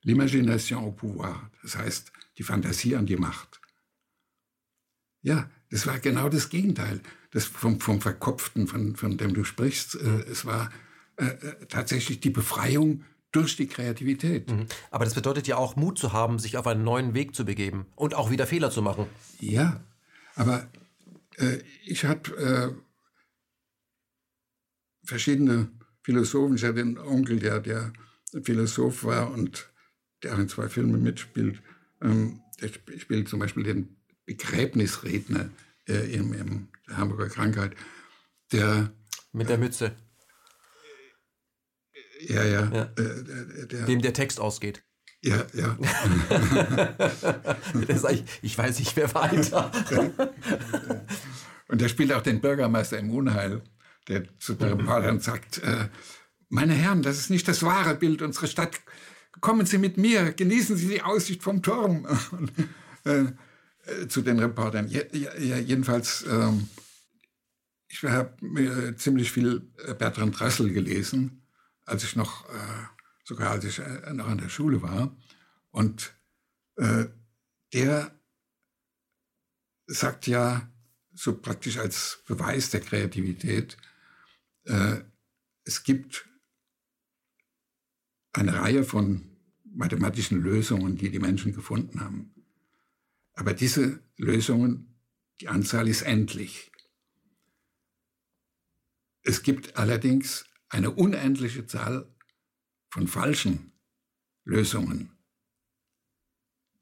L'imagination 0.03 0.83
au 0.83 0.91
pouvoir, 0.91 1.51
das 1.61 1.77
heißt 1.77 2.11
die 2.37 2.43
Fantasie 2.43 2.95
an 2.95 3.05
die 3.05 3.17
Macht. 3.17 3.61
Ja, 5.21 5.49
das 5.69 5.85
war 5.85 5.99
genau 5.99 6.27
das 6.29 6.49
Gegenteil 6.49 7.01
das 7.31 7.45
vom, 7.45 7.79
vom 7.79 8.01
Verkopften, 8.01 8.67
von, 8.67 8.95
von 8.95 9.17
dem 9.17 9.33
du 9.33 9.43
sprichst. 9.43 9.95
Äh, 9.95 10.29
es 10.29 10.45
war 10.45 10.69
äh, 11.17 11.25
äh, 11.25 11.65
tatsächlich 11.67 12.19
die 12.19 12.29
Befreiung 12.29 13.03
durch 13.31 13.55
die 13.55 13.67
Kreativität. 13.67 14.51
Mhm. 14.51 14.65
Aber 14.91 15.05
das 15.05 15.13
bedeutet 15.13 15.47
ja 15.47 15.55
auch 15.55 15.77
Mut 15.77 15.97
zu 15.97 16.11
haben, 16.11 16.39
sich 16.39 16.57
auf 16.57 16.67
einen 16.67 16.83
neuen 16.83 17.13
Weg 17.13 17.33
zu 17.33 17.45
begeben 17.45 17.85
und 17.95 18.13
auch 18.13 18.29
wieder 18.29 18.45
Fehler 18.45 18.71
zu 18.71 18.81
machen. 18.81 19.05
Ja, 19.39 19.81
aber 20.35 20.67
äh, 21.37 21.59
ich 21.85 22.03
habe 22.03 22.75
äh, 22.75 22.90
verschiedene 25.03 25.69
Philosophen. 26.03 26.55
Ich 26.55 26.63
hatte 26.63 26.81
einen 26.81 26.97
Onkel, 26.97 27.39
der, 27.39 27.59
der 27.59 27.93
Philosoph 28.43 29.03
war 29.03 29.31
und 29.31 29.69
der 30.23 30.33
auch 30.33 30.39
in 30.39 30.49
zwei 30.49 30.69
Filmen 30.69 31.01
mitspielt. 31.01 31.61
Ähm, 32.01 32.41
der 32.61 32.69
spielt 32.97 33.27
zum 33.27 33.39
Beispiel 33.39 33.63
den 33.63 33.97
Begräbnisredner 34.25 35.49
äh, 35.87 36.13
im, 36.13 36.33
im 36.33 36.67
der 36.87 36.97
Hamburger 36.97 37.29
Krankheit. 37.29 37.75
Der, 38.51 38.91
Mit 39.31 39.49
der 39.49 39.57
Mütze. 39.57 39.95
Ja, 42.27 42.43
ja. 42.43 42.71
ja. 42.71 42.83
Äh, 42.83 43.23
der, 43.23 43.65
der, 43.65 43.85
Dem 43.85 44.01
der 44.01 44.13
Text 44.13 44.39
ausgeht. 44.39 44.83
Ja, 45.23 45.45
ja. 45.53 45.77
ich, 48.11 48.23
ich 48.41 48.57
weiß 48.57 48.79
nicht 48.79 48.95
mehr 48.95 49.13
weiter. 49.13 49.71
Und 51.67 51.79
der 51.79 51.89
spielt 51.89 52.11
auch 52.11 52.23
den 52.23 52.41
Bürgermeister 52.41 52.97
im 52.97 53.11
Unheil 53.11 53.61
der 54.07 54.23
zu 54.39 54.53
den 54.53 54.69
Reportern 54.69 55.19
sagt, 55.19 55.59
äh, 55.59 55.89
meine 56.49 56.73
Herren, 56.73 57.01
das 57.01 57.17
ist 57.17 57.29
nicht 57.29 57.47
das 57.47 57.63
wahre 57.63 57.95
Bild 57.95 58.21
unserer 58.21 58.47
Stadt. 58.47 58.81
Kommen 59.39 59.65
Sie 59.65 59.77
mit 59.77 59.97
mir, 59.97 60.33
genießen 60.33 60.75
Sie 60.75 60.87
die 60.87 61.01
Aussicht 61.01 61.43
vom 61.43 61.61
Turm. 61.61 62.05
Und, 62.31 62.51
äh, 63.05 63.31
äh, 63.85 64.07
zu 64.07 64.21
den 64.21 64.39
Reportern. 64.39 64.87
Ja, 64.89 65.01
ja, 65.11 65.57
jedenfalls, 65.57 66.23
ähm, 66.29 66.67
ich 67.87 68.03
habe 68.03 68.33
mir 68.41 68.95
ziemlich 68.95 69.31
viel 69.31 69.69
äh, 69.85 69.93
Bertrand 69.93 70.39
Russell 70.39 70.71
gelesen, 70.71 71.43
als 71.85 72.03
ich 72.03 72.15
noch, 72.15 72.47
äh, 72.49 72.53
sogar 73.23 73.51
als 73.51 73.65
ich 73.65 73.79
äh, 73.79 74.13
noch 74.13 74.27
an 74.27 74.37
der 74.37 74.49
Schule 74.49 74.81
war. 74.81 75.15
Und 75.71 76.13
der 77.73 78.11
sagt 79.85 80.25
ja, 80.25 80.67
so 81.13 81.37
praktisch 81.37 81.77
als 81.77 82.23
Beweis 82.25 82.71
der 82.71 82.79
Kreativität, 82.79 83.77
äh, 84.65 85.01
es 85.63 85.83
gibt 85.83 86.27
eine 88.33 88.55
Reihe 88.55 88.83
von 88.83 89.31
mathematischen 89.63 90.41
Lösungen, 90.41 90.97
die 90.97 91.09
die 91.09 91.19
Menschen 91.19 91.53
gefunden 91.53 92.01
haben. 92.01 92.33
Aber 93.33 93.53
diese 93.53 94.01
Lösungen, 94.17 94.99
die 95.39 95.47
Anzahl 95.47 95.87
ist 95.87 96.01
endlich. 96.01 96.71
Es 99.23 99.43
gibt 99.43 99.77
allerdings 99.77 100.45
eine 100.69 100.91
unendliche 100.91 101.65
Zahl 101.65 102.13
von 102.89 103.07
falschen 103.07 103.71
Lösungen. 104.43 105.11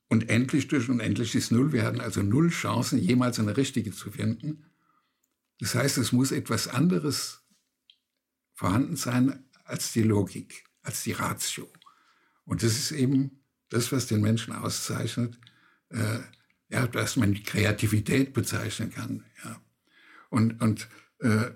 Und 0.07 0.29
endlich 0.29 0.67
durch 0.67 0.89
unendlich 0.89 1.35
ist 1.35 1.51
Null. 1.51 1.71
Wir 1.71 1.83
hatten 1.83 2.01
also 2.01 2.23
null 2.23 2.49
Chancen, 2.49 2.97
jemals 2.97 3.39
eine 3.39 3.57
richtige 3.57 3.91
zu 3.91 4.11
finden. 4.11 4.65
Das 5.59 5.75
heißt, 5.75 5.97
es 5.99 6.11
muss 6.11 6.31
etwas 6.31 6.67
anderes 6.67 7.43
vorhanden 8.59 8.97
sein 8.97 9.45
als 9.63 9.93
die 9.93 10.03
Logik, 10.03 10.65
als 10.81 11.03
die 11.03 11.13
Ratio. 11.13 11.71
Und 12.43 12.61
das 12.61 12.73
ist 12.73 12.91
eben 12.91 13.39
das, 13.69 13.93
was 13.93 14.07
den 14.07 14.19
Menschen 14.19 14.51
auszeichnet, 14.51 15.39
äh, 15.91 16.19
ja, 16.67 16.85
dass 16.85 17.15
man 17.15 17.33
die 17.33 17.43
Kreativität 17.43 18.33
bezeichnen 18.33 18.91
kann. 18.91 19.23
Ja. 19.45 19.61
Und, 20.29 20.61
und 20.61 20.89
äh, 21.19 21.51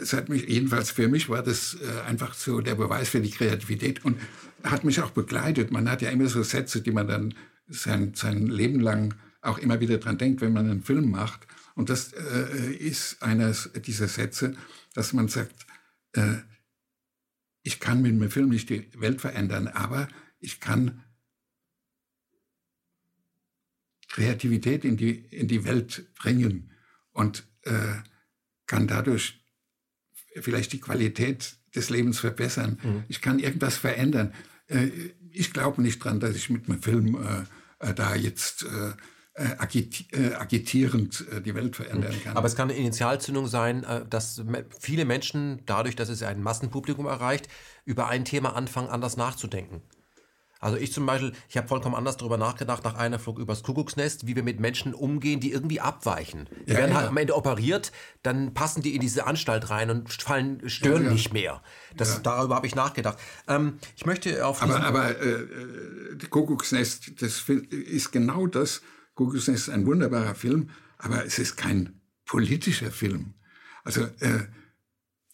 es 0.00 0.12
hat 0.12 0.28
mich, 0.28 0.48
jedenfalls 0.48 0.92
für 0.92 1.08
mich 1.08 1.28
war 1.28 1.42
das 1.42 1.76
äh, 1.82 2.02
einfach 2.02 2.34
so 2.34 2.60
der 2.60 2.76
Beweis 2.76 3.08
für 3.08 3.20
die 3.20 3.32
Kreativität 3.32 4.04
und 4.04 4.20
hat 4.62 4.84
mich 4.84 5.00
auch 5.00 5.10
begleitet. 5.10 5.72
Man 5.72 5.90
hat 5.90 6.02
ja 6.02 6.10
immer 6.10 6.28
so 6.28 6.44
Sätze, 6.44 6.82
die 6.82 6.92
man 6.92 7.08
dann 7.08 7.34
sein, 7.66 8.14
sein 8.14 8.46
Leben 8.46 8.78
lang 8.78 9.16
auch 9.40 9.58
immer 9.58 9.80
wieder 9.80 9.98
dran 9.98 10.18
denkt, 10.18 10.40
wenn 10.40 10.52
man 10.52 10.70
einen 10.70 10.84
Film 10.84 11.10
macht. 11.10 11.48
Und 11.74 11.90
das 11.90 12.12
äh, 12.12 12.72
ist 12.74 13.20
eines 13.24 13.72
dieser 13.84 14.06
Sätze, 14.06 14.54
dass 14.94 15.12
man 15.12 15.28
sagt, 15.28 15.66
äh, 16.12 16.36
ich 17.62 17.80
kann 17.80 18.02
mit 18.02 18.12
dem 18.12 18.30
Film 18.30 18.48
nicht 18.48 18.70
die 18.70 18.88
Welt 18.98 19.20
verändern, 19.20 19.68
aber 19.68 20.08
ich 20.38 20.60
kann 20.60 21.02
Kreativität 24.08 24.84
in 24.84 24.96
die, 24.96 25.10
in 25.10 25.48
die 25.48 25.64
Welt 25.64 26.06
bringen 26.14 26.72
und 27.12 27.46
äh, 27.62 27.96
kann 28.66 28.86
dadurch 28.86 29.44
vielleicht 30.40 30.72
die 30.72 30.80
Qualität 30.80 31.56
des 31.74 31.90
Lebens 31.90 32.20
verbessern. 32.20 32.78
Mhm. 32.82 33.04
Ich 33.08 33.20
kann 33.20 33.38
irgendwas 33.38 33.76
verändern. 33.76 34.32
Äh, 34.68 34.88
ich 35.30 35.52
glaube 35.52 35.82
nicht 35.82 35.98
dran, 35.98 36.20
dass 36.20 36.36
ich 36.36 36.50
mit 36.50 36.68
meinem 36.68 36.82
Film 36.82 37.16
äh, 37.16 37.88
äh 37.88 37.94
da 37.94 38.14
jetzt 38.14 38.62
äh, 38.64 38.92
agit 39.58 40.12
äh, 40.12 40.34
agitierend 40.34 41.24
äh, 41.32 41.40
die 41.40 41.54
Welt 41.54 41.76
verändern 41.76 42.14
kann. 42.22 42.36
Aber 42.36 42.46
es 42.46 42.54
kann 42.54 42.70
eine 42.70 42.78
Initialzündung 42.78 43.46
sein, 43.46 43.84
dass 44.08 44.42
viele 44.78 45.04
Menschen 45.04 45.62
dadurch, 45.66 45.96
dass 45.96 46.08
es 46.08 46.22
ein 46.22 46.42
Massenpublikum 46.42 47.06
erreicht, 47.06 47.48
über 47.84 48.08
ein 48.08 48.24
Thema 48.24 48.54
anfangen, 48.54 48.88
anders 48.88 49.16
nachzudenken. 49.16 49.82
Also 50.64 50.78
ich 50.78 50.94
zum 50.94 51.04
Beispiel, 51.04 51.32
ich 51.50 51.58
habe 51.58 51.68
vollkommen 51.68 51.94
anders 51.94 52.16
darüber 52.16 52.38
nachgedacht 52.38 52.84
nach 52.84 52.94
einer 52.94 53.18
Flug 53.18 53.38
übers 53.38 53.62
Kuckucksnest, 53.62 54.26
wie 54.26 54.34
wir 54.34 54.42
mit 54.42 54.60
Menschen 54.60 54.94
umgehen, 54.94 55.38
die 55.38 55.52
irgendwie 55.52 55.78
abweichen. 55.78 56.48
Die 56.66 56.70
ja, 56.72 56.78
werden 56.78 56.92
ja. 56.92 56.96
halt 56.96 57.08
am 57.08 57.16
Ende 57.18 57.36
operiert, 57.36 57.92
dann 58.22 58.54
passen 58.54 58.80
die 58.80 58.94
in 58.94 59.02
diese 59.02 59.26
Anstalt 59.26 59.68
rein 59.68 59.90
und 59.90 60.10
fallen, 60.10 60.66
stören 60.70 61.04
ja, 61.04 61.10
nicht 61.10 61.34
mehr. 61.34 61.62
Das, 61.98 62.22
Darüber 62.22 62.54
habe 62.54 62.66
ich 62.66 62.74
nachgedacht. 62.74 63.18
Ähm, 63.46 63.78
ich 63.94 64.06
möchte 64.06 64.46
auf 64.46 64.62
Aber, 64.62 64.82
aber 64.82 65.20
äh, 65.20 65.32
äh 65.32 66.16
Kuckucksnest, 66.30 67.20
das 67.20 67.44
ist 67.70 68.10
genau 68.10 68.46
das. 68.46 68.80
Kuckucksnest 69.14 69.68
ist 69.68 69.74
ein 69.74 69.86
wunderbarer 69.86 70.34
Film, 70.34 70.70
aber 70.98 71.24
es 71.24 71.38
ist 71.38 71.56
kein 71.56 72.00
politischer 72.24 72.90
Film. 72.90 73.34
Also 73.84 74.02
äh, 74.20 74.46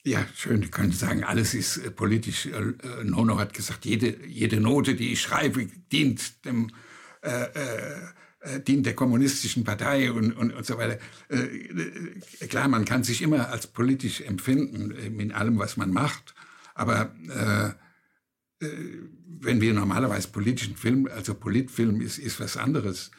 ja, 0.02 0.26
schön, 0.34 0.62
ich 0.62 0.70
könnte 0.70 0.96
sagen, 0.96 1.24
alles 1.24 1.54
ist 1.54 1.76
äh, 1.76 1.90
politisch. 1.90 2.46
Äh, 2.46 2.50
äh, 2.50 3.04
Nono 3.04 3.38
hat 3.38 3.52
gesagt, 3.52 3.84
jede, 3.84 4.24
jede 4.26 4.60
Note, 4.60 4.94
die 4.94 5.12
ich 5.12 5.20
schreibe, 5.20 5.66
dient 5.92 6.44
dem 6.44 6.70
äh, 7.22 7.44
äh, 7.44 8.60
dient 8.66 8.86
der 8.86 8.94
kommunistischen 8.94 9.64
Partei 9.64 10.10
und, 10.10 10.32
und, 10.32 10.54
und 10.54 10.64
so 10.64 10.78
weiter. 10.78 10.98
Klar, 12.48 12.68
man 12.68 12.86
kann 12.86 13.04
sich 13.04 13.20
immer 13.20 13.50
als 13.50 13.66
politisch 13.66 14.22
empfinden 14.22 14.92
in 14.92 15.32
allem, 15.32 15.58
was 15.58 15.76
man 15.76 15.92
macht, 15.92 16.34
aber 16.74 17.14
wenn 18.58 19.60
wir 19.60 19.74
normalerweise 19.74 20.28
politischen 20.28 20.74
Film, 20.74 21.06
also 21.14 21.34
Politfilm 21.34 22.00
ist, 22.00 22.16
ist 22.16 22.40
was 22.40 22.56
anderes. 22.56 23.10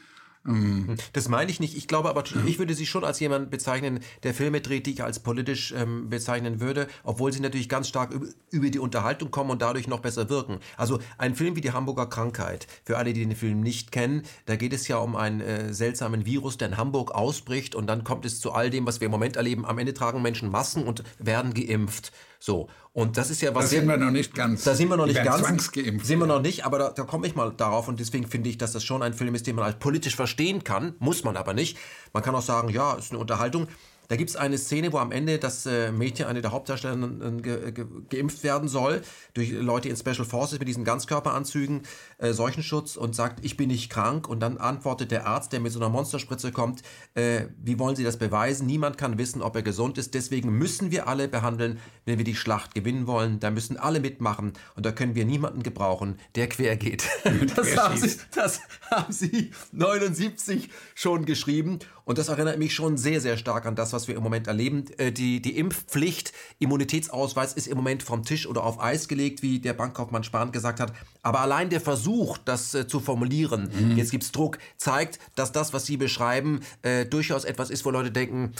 Mhm. 0.44 0.96
Das 1.12 1.28
meine 1.28 1.50
ich 1.50 1.60
nicht. 1.60 1.76
Ich 1.76 1.86
glaube 1.86 2.08
aber, 2.08 2.24
ich 2.46 2.58
würde 2.58 2.74
sie 2.74 2.86
schon 2.86 3.04
als 3.04 3.20
jemand 3.20 3.50
bezeichnen, 3.50 4.00
der 4.24 4.34
Filme 4.34 4.60
dreht, 4.60 4.86
die 4.86 4.92
ich 4.92 5.02
als 5.02 5.20
politisch 5.20 5.72
ähm, 5.76 6.08
bezeichnen 6.10 6.60
würde, 6.60 6.88
obwohl 7.04 7.32
sie 7.32 7.40
natürlich 7.40 7.68
ganz 7.68 7.88
stark 7.88 8.12
über 8.50 8.70
die 8.70 8.80
Unterhaltung 8.80 9.30
kommen 9.30 9.50
und 9.50 9.62
dadurch 9.62 9.86
noch 9.86 10.00
besser 10.00 10.28
wirken. 10.28 10.58
Also 10.76 10.98
ein 11.16 11.36
Film 11.36 11.54
wie 11.54 11.60
die 11.60 11.72
Hamburger 11.72 12.06
Krankheit, 12.06 12.66
für 12.84 12.98
alle, 12.98 13.12
die 13.12 13.24
den 13.24 13.36
Film 13.36 13.60
nicht 13.60 13.92
kennen, 13.92 14.22
da 14.46 14.56
geht 14.56 14.72
es 14.72 14.88
ja 14.88 14.96
um 14.98 15.14
einen 15.14 15.40
äh, 15.40 15.72
seltsamen 15.72 16.26
Virus, 16.26 16.58
der 16.58 16.68
in 16.68 16.76
Hamburg 16.76 17.12
ausbricht 17.12 17.74
und 17.74 17.86
dann 17.86 18.02
kommt 18.02 18.24
es 18.24 18.40
zu 18.40 18.52
all 18.52 18.70
dem, 18.70 18.84
was 18.84 19.00
wir 19.00 19.06
im 19.06 19.12
Moment 19.12 19.36
erleben. 19.36 19.64
Am 19.64 19.78
Ende 19.78 19.94
tragen 19.94 20.22
Menschen 20.22 20.50
Masken 20.50 20.84
und 20.84 21.04
werden 21.18 21.54
geimpft. 21.54 22.12
So. 22.44 22.68
Und 22.92 23.16
das 23.18 23.30
ist 23.30 23.40
ja 23.40 23.54
was. 23.54 23.66
Da 23.66 23.68
sind 23.68 23.86
wir 23.86 23.96
noch 23.96 24.10
nicht 24.10 24.34
ganz. 24.34 24.64
Da 24.64 24.74
sind 24.74 24.88
wir 24.88 24.96
noch 24.96 25.06
nicht 25.06 25.22
ganz. 25.22 25.44
Zwangsgeimpft. 25.44 26.04
Sind 26.04 26.18
wir 26.18 26.26
noch 26.26 26.42
nicht, 26.42 26.66
aber 26.66 26.80
da, 26.80 26.90
da 26.90 27.04
komme 27.04 27.28
ich 27.28 27.36
mal 27.36 27.52
darauf 27.52 27.86
und 27.86 28.00
deswegen 28.00 28.26
finde 28.26 28.50
ich, 28.50 28.58
dass 28.58 28.72
das 28.72 28.82
schon 28.82 29.00
ein 29.00 29.14
Film 29.14 29.36
ist, 29.36 29.46
den 29.46 29.54
man 29.54 29.64
halt 29.64 29.78
politisch 29.78 30.16
verstehen 30.16 30.64
kann. 30.64 30.96
Muss 30.98 31.22
man 31.22 31.36
aber 31.36 31.54
nicht. 31.54 31.78
Man 32.12 32.24
kann 32.24 32.34
auch 32.34 32.42
sagen, 32.42 32.68
ja, 32.68 32.94
ist 32.94 33.12
eine 33.12 33.20
Unterhaltung. 33.20 33.68
Da 34.12 34.16
gibt 34.16 34.28
es 34.28 34.36
eine 34.36 34.58
Szene, 34.58 34.92
wo 34.92 34.98
am 34.98 35.10
Ende 35.10 35.38
das 35.38 35.64
äh, 35.64 35.90
Mädchen, 35.90 36.26
eine 36.26 36.42
der 36.42 36.52
Hauptdarstellerinnen, 36.52 37.40
ge 37.40 37.72
ge 37.72 37.86
geimpft 38.10 38.44
werden 38.44 38.68
soll 38.68 39.00
durch 39.32 39.52
Leute 39.52 39.88
in 39.88 39.96
Special 39.96 40.26
Forces 40.26 40.58
mit 40.58 40.68
diesen 40.68 40.84
Ganzkörperanzügen, 40.84 41.80
äh, 42.18 42.34
Seuchenschutz 42.34 42.96
und 42.96 43.16
sagt, 43.16 43.42
ich 43.42 43.56
bin 43.56 43.68
nicht 43.68 43.88
krank. 43.88 44.28
Und 44.28 44.40
dann 44.40 44.58
antwortet 44.58 45.12
der 45.12 45.26
Arzt, 45.26 45.54
der 45.54 45.60
mit 45.60 45.72
so 45.72 45.78
einer 45.78 45.88
Monsterspritze 45.88 46.52
kommt, 46.52 46.82
äh, 47.14 47.46
wie 47.64 47.78
wollen 47.78 47.96
Sie 47.96 48.04
das 48.04 48.18
beweisen? 48.18 48.66
Niemand 48.66 48.98
kann 48.98 49.16
wissen, 49.16 49.40
ob 49.40 49.56
er 49.56 49.62
gesund 49.62 49.96
ist. 49.96 50.12
Deswegen 50.12 50.58
müssen 50.58 50.90
wir 50.90 51.08
alle 51.08 51.26
behandeln, 51.26 51.80
wenn 52.04 52.18
wir 52.18 52.26
die 52.26 52.34
Schlacht 52.34 52.74
gewinnen 52.74 53.06
wollen. 53.06 53.40
Da 53.40 53.50
müssen 53.50 53.78
alle 53.78 54.00
mitmachen 54.00 54.52
und 54.76 54.84
da 54.84 54.92
können 54.92 55.14
wir 55.14 55.24
niemanden 55.24 55.62
gebrauchen, 55.62 56.18
der 56.34 56.50
quer 56.50 56.76
geht. 56.76 57.08
Das 57.56 57.76
haben, 57.76 57.96
Sie, 57.96 58.18
das 58.34 58.60
haben 58.90 59.12
Sie 59.12 59.52
79 59.72 60.68
schon 60.94 61.24
geschrieben 61.24 61.78
und 62.04 62.18
das 62.18 62.28
erinnert 62.28 62.58
mich 62.58 62.74
schon 62.74 62.96
sehr, 62.96 63.20
sehr 63.20 63.36
stark 63.36 63.66
an 63.66 63.74
das, 63.74 63.92
was 63.92 64.08
wir 64.08 64.16
im 64.16 64.22
Moment 64.22 64.46
erleben. 64.46 64.84
Äh, 64.98 65.12
die, 65.12 65.40
die 65.40 65.56
Impfpflicht, 65.56 66.32
Immunitätsausweis 66.58 67.52
ist 67.52 67.66
im 67.66 67.76
Moment 67.76 68.02
vom 68.02 68.24
Tisch 68.24 68.46
oder 68.46 68.64
auf 68.64 68.80
Eis 68.80 69.08
gelegt, 69.08 69.42
wie 69.42 69.60
der 69.60 69.72
Bankkaufmann 69.72 70.24
Spahn 70.24 70.52
gesagt 70.52 70.80
hat. 70.80 70.92
Aber 71.22 71.40
allein 71.40 71.70
der 71.70 71.80
Versuch, 71.80 72.38
das 72.38 72.74
äh, 72.74 72.86
zu 72.86 73.00
formulieren, 73.00 73.70
mhm. 73.72 73.96
jetzt 73.96 74.10
gibt's 74.10 74.32
Druck, 74.32 74.58
zeigt, 74.76 75.18
dass 75.34 75.52
das, 75.52 75.72
was 75.72 75.86
Sie 75.86 75.96
beschreiben, 75.96 76.60
äh, 76.82 77.06
durchaus 77.06 77.44
etwas 77.44 77.70
ist, 77.70 77.84
wo 77.84 77.90
Leute 77.90 78.10
denken, 78.10 78.52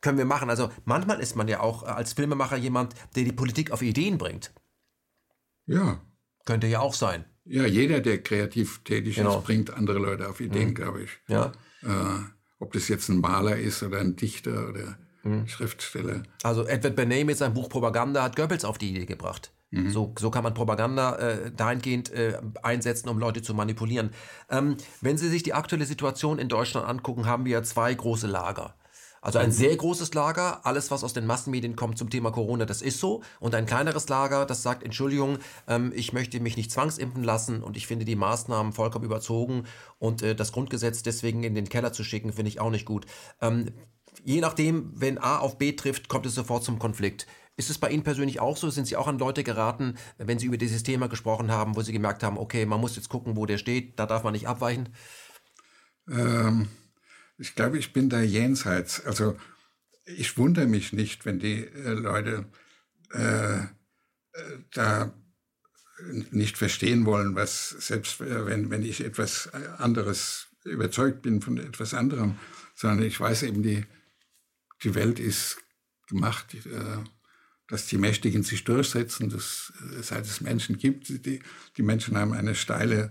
können 0.00 0.18
wir 0.18 0.24
machen. 0.24 0.50
Also 0.50 0.70
manchmal 0.84 1.20
ist 1.20 1.36
man 1.36 1.48
ja 1.48 1.60
auch 1.60 1.82
als 1.82 2.12
Filmemacher 2.12 2.56
jemand, 2.56 2.94
der 3.16 3.24
die 3.24 3.32
Politik 3.32 3.70
auf 3.70 3.82
Ideen 3.82 4.18
bringt. 4.18 4.52
Ja. 5.66 6.00
Könnte 6.44 6.66
ja 6.66 6.80
auch 6.80 6.94
sein. 6.94 7.24
Ja, 7.44 7.66
jeder, 7.66 8.00
der 8.00 8.22
kreativ 8.22 8.82
tätig 8.84 9.16
genau. 9.16 9.38
ist, 9.38 9.44
bringt 9.44 9.70
andere 9.72 9.98
Leute 9.98 10.28
auf 10.28 10.40
Ideen, 10.40 10.70
mhm. 10.70 10.74
glaube 10.74 11.02
ich. 11.02 11.10
Ja. 11.28 11.52
Äh, 11.82 12.24
ob 12.58 12.72
das 12.72 12.88
jetzt 12.88 13.08
ein 13.08 13.20
Maler 13.20 13.56
ist 13.56 13.82
oder 13.82 14.00
ein 14.00 14.16
Dichter 14.16 14.68
oder 14.68 14.98
mhm. 15.22 15.46
Schriftsteller. 15.46 16.22
Also 16.42 16.66
Edward 16.66 16.96
Bernays 16.96 17.24
mit 17.24 17.38
seinem 17.38 17.54
Buch 17.54 17.68
Propaganda 17.68 18.22
hat 18.22 18.36
Goebbels 18.36 18.64
auf 18.64 18.78
die 18.78 18.90
Idee 18.90 19.06
gebracht. 19.06 19.52
Mhm. 19.70 19.90
So, 19.90 20.14
so 20.18 20.30
kann 20.30 20.44
man 20.44 20.54
Propaganda 20.54 21.16
äh, 21.16 21.50
dahingehend 21.50 22.10
äh, 22.10 22.38
einsetzen, 22.62 23.08
um 23.08 23.18
Leute 23.18 23.42
zu 23.42 23.54
manipulieren. 23.54 24.10
Ähm, 24.50 24.76
wenn 25.00 25.18
Sie 25.18 25.28
sich 25.28 25.42
die 25.42 25.52
aktuelle 25.52 25.84
Situation 25.84 26.38
in 26.38 26.48
Deutschland 26.48 26.86
angucken, 26.86 27.26
haben 27.26 27.44
wir 27.44 27.62
zwei 27.62 27.92
große 27.92 28.26
Lager. 28.26 28.74
Also 29.20 29.38
ein 29.38 29.52
sehr 29.52 29.76
großes 29.76 30.14
Lager, 30.14 30.64
alles 30.64 30.90
was 30.90 31.04
aus 31.04 31.12
den 31.12 31.26
Massenmedien 31.26 31.76
kommt 31.76 31.98
zum 31.98 32.10
Thema 32.10 32.30
Corona, 32.30 32.64
das 32.64 32.82
ist 32.82 33.00
so. 33.00 33.22
Und 33.40 33.54
ein 33.54 33.66
kleineres 33.66 34.08
Lager, 34.08 34.46
das 34.46 34.62
sagt, 34.62 34.82
Entschuldigung, 34.82 35.38
ähm, 35.66 35.92
ich 35.94 36.12
möchte 36.12 36.40
mich 36.40 36.56
nicht 36.56 36.70
zwangsimpfen 36.70 37.24
lassen 37.24 37.62
und 37.62 37.76
ich 37.76 37.86
finde 37.86 38.04
die 38.04 38.16
Maßnahmen 38.16 38.72
vollkommen 38.72 39.04
überzogen 39.04 39.64
und 39.98 40.22
äh, 40.22 40.34
das 40.34 40.52
Grundgesetz 40.52 41.02
deswegen 41.02 41.42
in 41.42 41.54
den 41.54 41.68
Keller 41.68 41.92
zu 41.92 42.04
schicken, 42.04 42.32
finde 42.32 42.50
ich 42.50 42.60
auch 42.60 42.70
nicht 42.70 42.84
gut. 42.84 43.06
Ähm, 43.40 43.72
je 44.24 44.40
nachdem, 44.40 44.92
wenn 44.94 45.18
A 45.18 45.38
auf 45.38 45.58
B 45.58 45.72
trifft, 45.72 46.08
kommt 46.08 46.26
es 46.26 46.34
sofort 46.34 46.64
zum 46.64 46.78
Konflikt. 46.78 47.26
Ist 47.56 47.70
es 47.70 47.78
bei 47.78 47.90
Ihnen 47.90 48.04
persönlich 48.04 48.38
auch 48.38 48.56
so? 48.56 48.70
Sind 48.70 48.86
Sie 48.86 48.96
auch 48.96 49.08
an 49.08 49.18
Leute 49.18 49.42
geraten, 49.42 49.96
wenn 50.16 50.38
Sie 50.38 50.46
über 50.46 50.58
dieses 50.58 50.84
Thema 50.84 51.08
gesprochen 51.08 51.50
haben, 51.50 51.74
wo 51.74 51.82
Sie 51.82 51.92
gemerkt 51.92 52.22
haben, 52.22 52.38
okay, 52.38 52.66
man 52.66 52.80
muss 52.80 52.94
jetzt 52.94 53.08
gucken, 53.08 53.36
wo 53.36 53.46
der 53.46 53.58
steht, 53.58 53.98
da 53.98 54.06
darf 54.06 54.22
man 54.22 54.32
nicht 54.32 54.46
abweichen? 54.46 54.90
Ähm 56.08 56.68
ich 57.38 57.54
glaube, 57.54 57.78
ich 57.78 57.92
bin 57.92 58.08
da 58.08 58.20
jenseits. 58.20 59.04
Also 59.06 59.36
ich 60.04 60.36
wundere 60.36 60.66
mich 60.66 60.92
nicht, 60.92 61.24
wenn 61.24 61.38
die 61.38 61.64
äh, 61.64 61.92
Leute 61.92 62.46
äh, 63.12 63.58
äh 63.58 63.66
da 64.72 65.14
nicht 66.30 66.58
verstehen 66.58 67.06
wollen, 67.06 67.34
was 67.34 67.70
selbst 67.70 68.20
äh, 68.20 68.46
wenn, 68.46 68.70
wenn 68.70 68.82
ich 68.82 69.04
etwas 69.04 69.52
anderes 69.78 70.48
überzeugt 70.64 71.22
bin 71.22 71.40
von 71.40 71.58
etwas 71.58 71.94
anderem, 71.94 72.38
sondern 72.74 73.06
ich 73.06 73.18
weiß 73.18 73.44
eben, 73.44 73.62
die, 73.62 73.84
die 74.82 74.94
Welt 74.94 75.18
ist 75.18 75.58
gemacht, 76.08 76.54
äh, 76.54 76.98
dass 77.68 77.86
die 77.86 77.98
Mächtigen 77.98 78.42
sich 78.42 78.64
durchsetzen, 78.64 79.28
dass, 79.28 79.72
seit 80.00 80.24
es 80.24 80.40
Menschen 80.40 80.78
gibt, 80.78 81.08
die, 81.08 81.40
die 81.76 81.82
Menschen 81.82 82.16
haben 82.16 82.32
eine 82.32 82.54
steile 82.54 83.10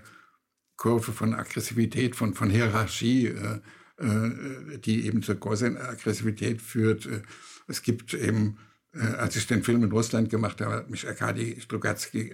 Kurve 0.78 1.12
von 1.12 1.34
Aggressivität, 1.34 2.16
von, 2.16 2.34
von 2.34 2.50
Hierarchie, 2.50 3.28
äh, 3.28 3.56
äh, 3.56 3.60
die 4.00 5.06
eben 5.06 5.24
zur 5.24 5.36
großen 5.36 5.78
Aggressivität 5.78 6.62
führt. 6.62 7.06
Äh, 7.08 7.22
es 7.68 7.82
gibt 7.82 8.14
eben, 8.14 8.58
äh, 8.94 9.00
als 9.00 9.36
ich 9.36 9.48
den 9.48 9.64
Film 9.64 9.84
in 9.84 9.92
Russland 9.92 10.30
gemacht 10.30 10.62
habe, 10.62 10.76
hat 10.76 10.90
mich 10.90 11.08
Arkadi 11.08 11.60
Strugatsky 11.60 12.32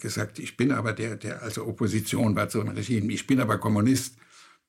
gesagt, 0.00 0.38
ich 0.38 0.56
bin 0.56 0.70
aber 0.70 0.92
der, 0.92 1.16
der 1.16 1.42
also 1.42 1.66
Opposition 1.66 2.36
war 2.36 2.48
zu 2.48 2.60
einem 2.60 2.74
Regime, 2.74 3.12
ich 3.12 3.26
bin 3.26 3.40
aber 3.40 3.58
Kommunist. 3.58 4.16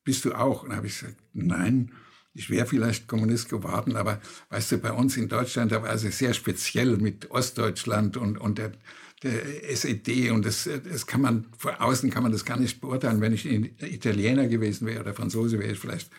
Bist 0.02 0.24
du 0.24 0.34
auch? 0.34 0.64
Und 0.64 0.76
habe 0.76 0.86
ich 0.86 0.98
gesagt, 0.98 1.16
nein, 1.32 1.92
ich 2.34 2.50
wäre 2.50 2.66
vielleicht 2.66 3.06
Kommunist 3.06 3.48
geworden, 3.48 3.96
aber 3.96 4.20
weißt 4.50 4.72
du, 4.72 4.78
bei 4.78 4.92
uns 4.92 5.16
in 5.16 5.28
Deutschland, 5.28 5.72
da 5.72 5.82
war 5.82 5.94
es 5.94 6.02
sehr 6.02 6.34
speziell 6.34 6.96
mit 6.96 7.30
Ostdeutschland 7.30 8.16
und, 8.16 8.38
und 8.38 8.58
der, 8.58 8.72
der 9.22 9.70
SED 9.70 10.30
und 10.30 10.44
das, 10.44 10.68
das 10.90 11.06
kann 11.06 11.22
man, 11.22 11.46
von 11.56 11.74
außen 11.76 12.10
kann 12.10 12.24
man 12.24 12.32
das 12.32 12.44
gar 12.44 12.58
nicht 12.58 12.80
beurteilen. 12.80 13.20
Wenn 13.20 13.32
ich 13.32 13.46
Italiener 13.46 14.48
gewesen 14.48 14.86
wäre 14.86 15.00
oder 15.00 15.14
Franzose, 15.14 15.60
wäre 15.60 15.72
ich 15.72 15.78
vielleicht 15.78 16.10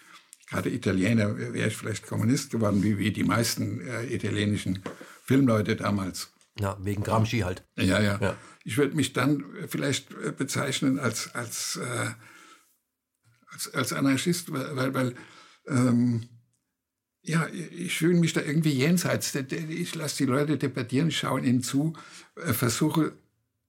gerade 0.47 0.69
Italiener, 0.69 1.37
wäre 1.37 1.67
ich 1.67 1.77
vielleicht 1.77 2.05
Kommunist 2.05 2.51
geworden, 2.51 2.83
wie, 2.83 2.97
wie 2.97 3.11
die 3.11 3.23
meisten 3.23 3.81
äh, 3.81 4.05
italienischen 4.05 4.79
Filmleute 5.23 5.75
damals. 5.75 6.31
Ja, 6.59 6.77
wegen 6.81 7.03
Gramsci 7.03 7.39
halt. 7.39 7.63
Ja, 7.75 7.99
ja. 7.99 8.17
ja. 8.21 8.37
Ich 8.63 8.77
würde 8.77 8.95
mich 8.95 9.13
dann 9.13 9.43
vielleicht 9.67 10.11
äh, 10.11 10.31
bezeichnen 10.31 10.99
als, 10.99 11.33
als, 11.35 11.77
äh, 11.77 12.11
als, 13.51 13.73
als 13.73 13.93
Anarchist, 13.93 14.51
weil, 14.51 14.93
weil 14.93 15.15
ähm, 15.67 16.29
ja, 17.21 17.47
ich 17.47 17.97
fühle 17.97 18.19
mich 18.19 18.33
da 18.33 18.41
irgendwie 18.41 18.71
jenseits. 18.71 19.33
Ich 19.35 19.95
lasse 19.95 20.17
die 20.17 20.29
Leute 20.29 20.57
debattieren, 20.57 21.11
schaue 21.11 21.41
ihnen 21.41 21.63
zu, 21.63 21.93
äh, 22.35 22.53
versuche 22.53 23.13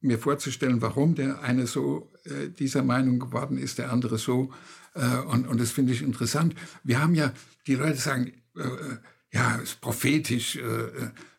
mir 0.00 0.18
vorzustellen, 0.18 0.82
warum 0.82 1.14
der 1.14 1.40
eine 1.42 1.66
so 1.66 2.12
äh, 2.24 2.48
dieser 2.50 2.82
Meinung 2.82 3.18
geworden 3.18 3.58
ist, 3.58 3.78
der 3.78 3.90
andere 3.90 4.18
so. 4.18 4.52
Äh, 4.96 5.18
und, 5.18 5.46
und 5.46 5.60
das 5.60 5.70
finde 5.70 5.92
ich 5.92 6.02
interessant. 6.02 6.54
Wir 6.82 7.00
haben 7.00 7.14
ja, 7.14 7.32
die 7.66 7.74
Leute 7.74 7.98
sagen, 7.98 8.32
äh, 8.56 8.62
äh 8.62 8.98
ja, 9.32 9.56
ist 9.56 9.82
prophetisch. 9.82 10.56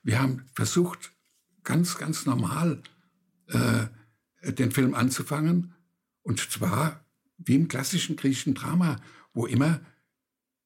Wir 0.04 0.22
haben 0.22 0.44
versucht, 0.54 1.14
ganz, 1.64 1.98
ganz 1.98 2.28
normal 2.28 2.84
den 4.44 4.72
Film 4.72 4.94
anzufangen. 4.94 5.74
Und 6.22 6.40
zwar 6.52 7.04
wie 7.38 7.56
im 7.56 7.70
klassischen 7.70 8.16
griechischen 8.16 8.54
Drama, 8.54 8.98
wo 9.34 9.48
immer 9.48 9.80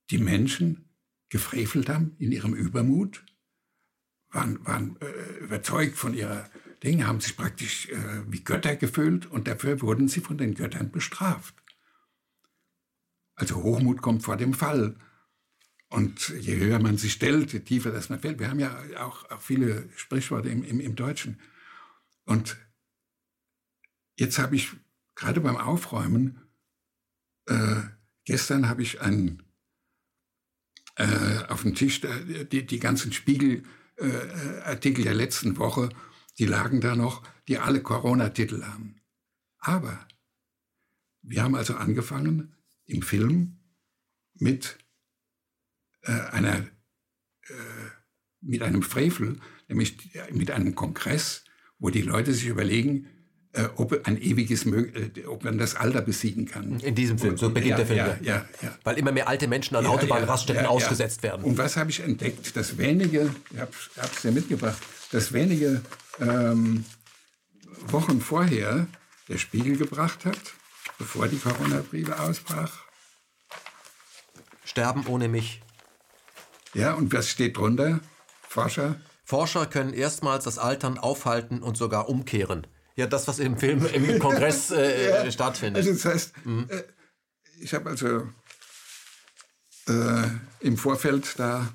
die 0.10 0.17
Menschen 0.17 0.89
gefrevelt 1.30 1.87
haben 1.89 2.15
in 2.17 2.31
ihrem 2.31 2.54
Übermut, 2.54 3.23
waren, 4.29 4.65
waren 4.65 4.98
äh, 5.00 5.44
überzeugt 5.44 5.98
von 5.98 6.13
ihrer 6.13 6.50
Dinge 6.83 7.06
haben 7.06 7.21
sich 7.21 7.37
praktisch 7.37 7.89
äh, 7.89 8.23
wie 8.27 8.44
Götter 8.44 8.75
gefühlt 8.75 9.27
und 9.27 9.48
dafür 9.48 9.81
wurden 9.81 10.08
sie 10.08 10.21
von 10.21 10.37
den 10.37 10.56
Göttern 10.56 10.92
bestraft. 10.92 11.54
Also 13.42 13.63
Hochmut 13.63 14.04
kommt 14.04 14.21
vor 14.21 14.37
dem 14.37 14.54
Fall. 14.54 14.96
Und 15.89 16.29
je 16.29 16.58
höher 16.58 16.77
man 16.77 16.98
sich 16.98 17.13
stellt, 17.13 17.54
je 17.54 17.62
tiefer 17.62 17.89
das 17.92 18.10
man 18.10 18.19
fällt. 18.19 18.37
Wir 18.37 18.52
haben 18.52 18.60
ja 18.60 18.79
auch, 19.00 19.27
auch 19.31 19.42
viele 19.42 19.89
Sprichworte 19.96 20.48
im, 20.48 20.63
im, 20.63 20.79
im 20.79 20.96
Deutschen. 20.96 21.42
Und 22.23 22.58
jetzt 24.15 24.37
habe 24.37 24.56
ich 24.56 24.69
gerade 25.15 25.42
beim 25.42 25.58
Aufräumen, 25.58 26.39
äh, 27.48 27.81
gestern 28.25 28.69
habe 28.69 28.83
ich 28.83 29.02
einen, 29.02 29.42
äh, 30.98 31.44
auf 31.48 31.63
dem 31.63 31.73
Tisch 31.73 32.04
äh, 32.04 32.46
die, 32.46 32.63
die 32.63 32.79
ganzen 32.79 33.12
Spiegelartikel 33.12 35.04
der 35.04 35.15
letzten 35.15 35.58
Woche, 35.58 35.89
die 36.37 36.46
lagen 36.46 36.79
da 36.79 36.96
noch, 36.96 37.23
die 37.48 37.58
alle 37.58 37.81
Corona-Titel 37.81 38.62
haben. 38.65 39.02
Aber 39.58 40.08
wir 41.23 41.42
haben 41.42 41.56
also 41.56 41.73
angefangen 41.73 42.56
im 42.92 43.02
Film 43.02 43.58
mit 44.35 44.77
äh, 46.04 46.12
einer, 46.12 46.58
äh, 46.58 47.54
mit 48.42 48.62
einem 48.62 48.83
Frevel, 48.83 49.39
nämlich 49.67 49.98
mit 50.31 50.52
einem 50.52 50.75
Kongress, 50.75 51.44
wo 51.79 51.89
die 51.89 52.02
Leute 52.02 52.33
sich 52.33 52.48
überlegen, 52.48 53.08
äh, 53.54 53.67
ob 53.75 54.08
ein 54.08 54.21
ewiges, 54.21 54.65
äh, 54.65 55.25
ob 55.25 55.44
man 55.44 55.58
das 55.58 55.75
Alter 55.75 56.02
besiegen 56.02 56.46
kann. 56.46 56.79
In 56.79 56.96
diesem 56.96 57.17
Film, 57.17 57.37
so 57.37 57.50
beginnt 57.50 57.71
ja, 57.71 57.77
der 57.77 57.85
Film. 57.85 57.98
Ja, 57.98 58.17
ja, 58.21 58.46
ja. 58.62 58.77
Weil 58.83 58.98
immer 58.98 59.12
mehr 59.12 59.27
alte 59.27 59.48
Menschen 59.48 59.75
an 59.75 59.85
Autobahnraststätten 59.85 60.65
ausgesetzt 60.65 61.21
werden. 61.23 61.44
Und 61.44 61.58
was 61.58 61.75
habe 61.77 61.89
ich 61.89 62.00
entdeckt? 62.00 62.56
Dass 62.56 62.77
wenige, 62.77 63.33
ich 63.52 63.60
habe 63.60 63.71
es 64.15 64.23
ja 64.23 64.31
mitgebracht, 64.31 64.81
dass 65.12 65.33
wenige 65.33 65.81
ähm, 66.19 66.85
Wochen 67.87 68.21
vorher 68.21 68.87
der 69.27 69.37
Spiegel 69.37 69.75
gebracht 69.75 70.25
hat, 70.25 70.39
bevor 71.02 71.27
die 71.27 71.39
Corona-Briefe 71.39 72.19
ausbrach. 72.19 72.71
Sterben 74.63 75.08
ohne 75.08 75.27
mich. 75.27 75.62
Ja, 76.75 76.93
und 76.93 77.12
was 77.12 77.27
steht 77.27 77.58
drunter? 77.58 78.02
Forscher? 78.47 79.02
Forscher 79.23 79.65
können 79.65 79.93
erstmals 79.93 80.43
das 80.43 80.60
Altern 80.60 80.99
aufhalten 80.99 81.63
und 81.63 81.75
sogar 81.75 82.08
umkehren. 82.08 82.67
Ja, 82.95 83.08
das, 83.08 83.27
was 83.27 83.39
im 83.39 83.58
Film 83.58 83.83
im 83.87 84.19
Kongress 84.25 84.69
äh, 84.69 85.25
ja, 85.25 85.31
stattfindet. 85.31 85.77
Also 85.77 85.93
das 85.93 86.06
heißt, 86.06 86.45
mhm. 86.45 86.67
äh, 86.69 86.83
ich 87.60 87.73
habe 87.73 87.89
also 87.89 88.27
äh, 89.87 90.27
im 90.60 90.77
Vorfeld, 90.77 91.39
da 91.39 91.67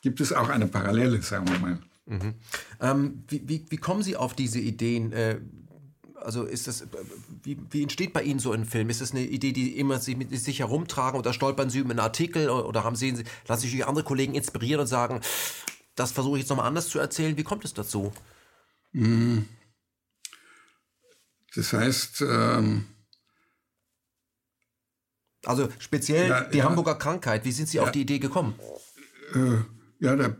gibt 0.00 0.20
es 0.20 0.32
auch 0.32 0.48
eine 0.48 0.66
Parallele, 0.66 1.22
sagen 1.22 1.48
wir 1.48 1.58
mal. 1.60 1.78
Mhm. 2.06 2.34
Ähm, 2.80 3.24
wie, 3.28 3.48
wie, 3.48 3.64
wie, 3.68 3.76
kommen 3.76 4.02
Sie 4.02 4.16
auf 4.16 4.34
diese 4.34 4.58
Ideen? 4.58 5.12
Äh, 5.12 5.40
also 6.24 6.44
ist 6.44 6.66
das, 6.66 6.86
wie, 7.42 7.58
wie, 7.70 7.82
entsteht 7.82 8.12
bei 8.12 8.22
Ihnen 8.22 8.38
so 8.38 8.52
ein 8.52 8.64
Film? 8.64 8.90
Ist 8.90 9.00
das 9.00 9.12
eine 9.12 9.22
Idee, 9.22 9.52
die 9.52 9.78
immer 9.78 9.98
Sie 9.98 10.14
mit 10.14 10.30
sich 10.38 10.60
herumtragen 10.60 11.18
oder 11.18 11.32
stolpern 11.32 11.70
Sie 11.70 11.78
über 11.78 11.90
einen 11.90 12.00
Artikel 12.00 12.48
oder 12.48 12.84
haben 12.84 12.96
Sie, 12.96 13.24
lassen 13.46 13.62
sich 13.62 13.86
andere 13.86 14.04
Kollegen 14.04 14.34
inspirieren 14.34 14.80
und 14.80 14.86
sagen, 14.86 15.20
das 15.94 16.12
versuche 16.12 16.36
ich 16.36 16.42
jetzt 16.42 16.50
nochmal 16.50 16.66
anders 16.66 16.88
zu 16.88 16.98
erzählen? 16.98 17.36
Wie 17.36 17.44
kommt 17.44 17.64
es 17.64 17.74
dazu? 17.74 18.12
Mhm. 18.92 19.46
Das 21.54 21.72
heißt, 21.72 22.22
ähm 22.22 22.86
also 25.44 25.68
speziell 25.78 26.28
ja, 26.28 26.44
die 26.44 26.58
ja, 26.58 26.64
Hamburger 26.64 26.94
Krankheit, 26.94 27.44
wie 27.44 27.52
sind 27.52 27.68
Sie 27.68 27.78
ja, 27.78 27.82
auf 27.82 27.90
die 27.90 28.02
Idee 28.02 28.20
gekommen? 28.20 28.54
Äh, 29.34 29.58
ja, 29.98 30.14
da 30.14 30.36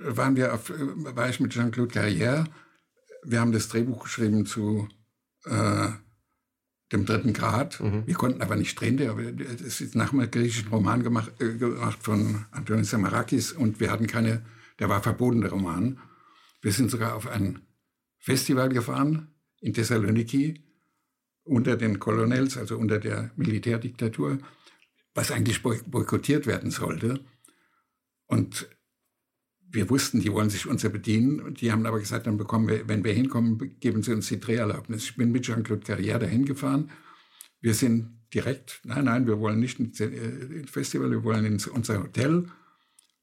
waren 0.00 0.36
wir 0.36 0.54
auf, 0.54 0.70
war 0.70 1.28
ich 1.28 1.40
mit 1.40 1.52
Jean-Claude 1.52 1.92
Carrière. 1.92 2.44
Wir 3.24 3.40
haben 3.40 3.52
das 3.52 3.68
Drehbuch 3.68 4.04
geschrieben 4.04 4.46
zu 4.46 4.88
äh, 5.44 5.88
dem 6.92 7.04
dritten 7.04 7.32
Grad. 7.32 7.80
Mhm. 7.80 8.06
Wir 8.06 8.14
konnten 8.14 8.42
aber 8.42 8.56
nicht 8.56 8.80
drehen. 8.80 8.98
Es 9.64 9.80
ist 9.80 9.94
nach 9.94 10.12
einem 10.12 10.30
griechischen 10.30 10.68
Roman 10.68 11.02
gemacht, 11.02 11.32
äh, 11.40 11.54
gemacht 11.54 11.98
von 12.02 12.46
Antonis 12.50 12.90
Samarakis 12.90 13.52
und 13.52 13.80
wir 13.80 13.90
hatten 13.90 14.06
keine, 14.06 14.44
der 14.78 14.88
war 14.88 15.02
verboten, 15.02 15.40
der 15.40 15.50
Roman. 15.50 15.98
Wir 16.62 16.72
sind 16.72 16.90
sogar 16.90 17.14
auf 17.14 17.28
ein 17.28 17.60
Festival 18.18 18.68
gefahren 18.68 19.34
in 19.60 19.74
Thessaloniki 19.74 20.64
unter 21.44 21.76
den 21.76 21.98
Kolonels, 21.98 22.56
also 22.56 22.76
unter 22.76 22.98
der 22.98 23.30
Militärdiktatur, 23.36 24.38
was 25.14 25.30
eigentlich 25.30 25.62
boykottiert 25.62 26.46
werden 26.46 26.70
sollte. 26.70 27.20
Und 28.26 28.68
wir 29.70 29.90
wussten, 29.90 30.20
die 30.20 30.32
wollen 30.32 30.50
sich 30.50 30.66
unser 30.66 30.88
bedienen. 30.88 31.54
Die 31.54 31.70
haben 31.70 31.84
aber 31.84 31.98
gesagt, 31.98 32.26
dann 32.26 32.38
bekommen 32.38 32.68
wir, 32.68 32.88
wenn 32.88 33.04
wir 33.04 33.12
hinkommen, 33.12 33.78
geben 33.80 34.02
sie 34.02 34.12
uns 34.12 34.28
die 34.28 34.40
Dreherlaubnis. 34.40 35.04
Ich 35.04 35.16
bin 35.16 35.30
mit 35.30 35.44
Jean-Claude 35.44 35.84
Carrière 35.84 36.18
dahin 36.18 36.44
gefahren. 36.44 36.90
Wir 37.60 37.74
sind 37.74 38.18
direkt, 38.32 38.80
nein, 38.84 39.04
nein, 39.04 39.26
wir 39.26 39.40
wollen 39.40 39.58
nicht 39.58 39.78
ins 39.78 40.02
Festival, 40.70 41.10
wir 41.10 41.24
wollen 41.24 41.44
in 41.44 41.60
unser 41.72 42.02
Hotel. 42.02 42.46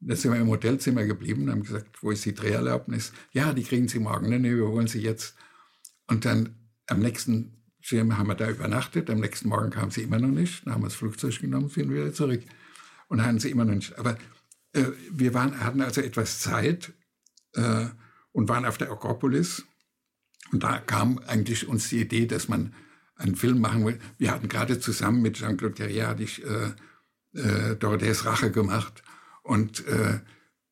Da 0.01 0.15
sind 0.15 0.33
wir 0.33 0.39
im 0.39 0.49
Hotelzimmer 0.49 1.05
geblieben 1.05 1.49
haben 1.49 1.63
gesagt, 1.63 2.03
wo 2.03 2.11
ist 2.11 2.25
die 2.25 2.33
Dreherlaubnis? 2.33 3.11
Ja, 3.31 3.53
die 3.53 3.63
kriegen 3.63 3.87
Sie 3.87 3.99
morgen. 3.99 4.29
Nee, 4.29 4.39
nee, 4.39 4.55
wir 4.55 4.67
wollen 4.67 4.87
sie 4.87 5.01
jetzt. 5.01 5.35
Und 6.07 6.25
dann 6.25 6.55
am 6.87 6.99
nächsten 6.99 7.55
Schirm 7.79 8.17
haben 8.17 8.27
wir 8.27 8.35
da 8.35 8.49
übernachtet. 8.49 9.09
Am 9.09 9.19
nächsten 9.19 9.49
Morgen 9.49 9.71
kam 9.71 9.89
sie 9.91 10.03
immer 10.03 10.19
noch 10.19 10.29
nicht. 10.29 10.65
Dann 10.65 10.73
haben 10.73 10.81
wir 10.81 10.87
das 10.87 10.95
Flugzeug 10.95 11.39
genommen, 11.39 11.69
sind 11.69 11.91
wieder 11.91 12.13
zurück. 12.13 12.41
Und 13.07 13.23
haben 13.23 13.39
sie 13.39 13.51
immer 13.51 13.65
noch 13.65 13.75
nicht. 13.75 13.97
Aber 13.97 14.11
äh, 14.11 14.17
wir 15.11 15.33
waren, 15.33 15.63
hatten 15.63 15.81
also 15.81 16.01
etwas 16.01 16.39
Zeit 16.39 16.93
äh, 17.53 17.87
und 18.31 18.49
waren 18.49 18.65
auf 18.65 18.77
der 18.77 18.91
Akropolis. 18.91 19.63
Und 20.51 20.63
da 20.63 20.79
kam 20.79 21.19
eigentlich 21.27 21.67
uns 21.67 21.89
die 21.89 22.01
Idee, 22.01 22.25
dass 22.25 22.47
man 22.47 22.73
einen 23.15 23.35
Film 23.35 23.59
machen 23.59 23.85
will. 23.85 23.99
Wir 24.17 24.31
hatten 24.31 24.49
gerade 24.49 24.79
zusammen 24.79 25.21
mit 25.21 25.37
Jean-Claude 25.37 25.75
Carrière 25.75 26.07
hatte 26.07 26.23
ich 26.23 26.43
äh, 26.45 26.73
äh, 27.39 27.75
Dorothees 27.75 28.25
Rache 28.25 28.51
gemacht. 28.51 29.03
Und, 29.43 29.87
äh, 29.87 30.19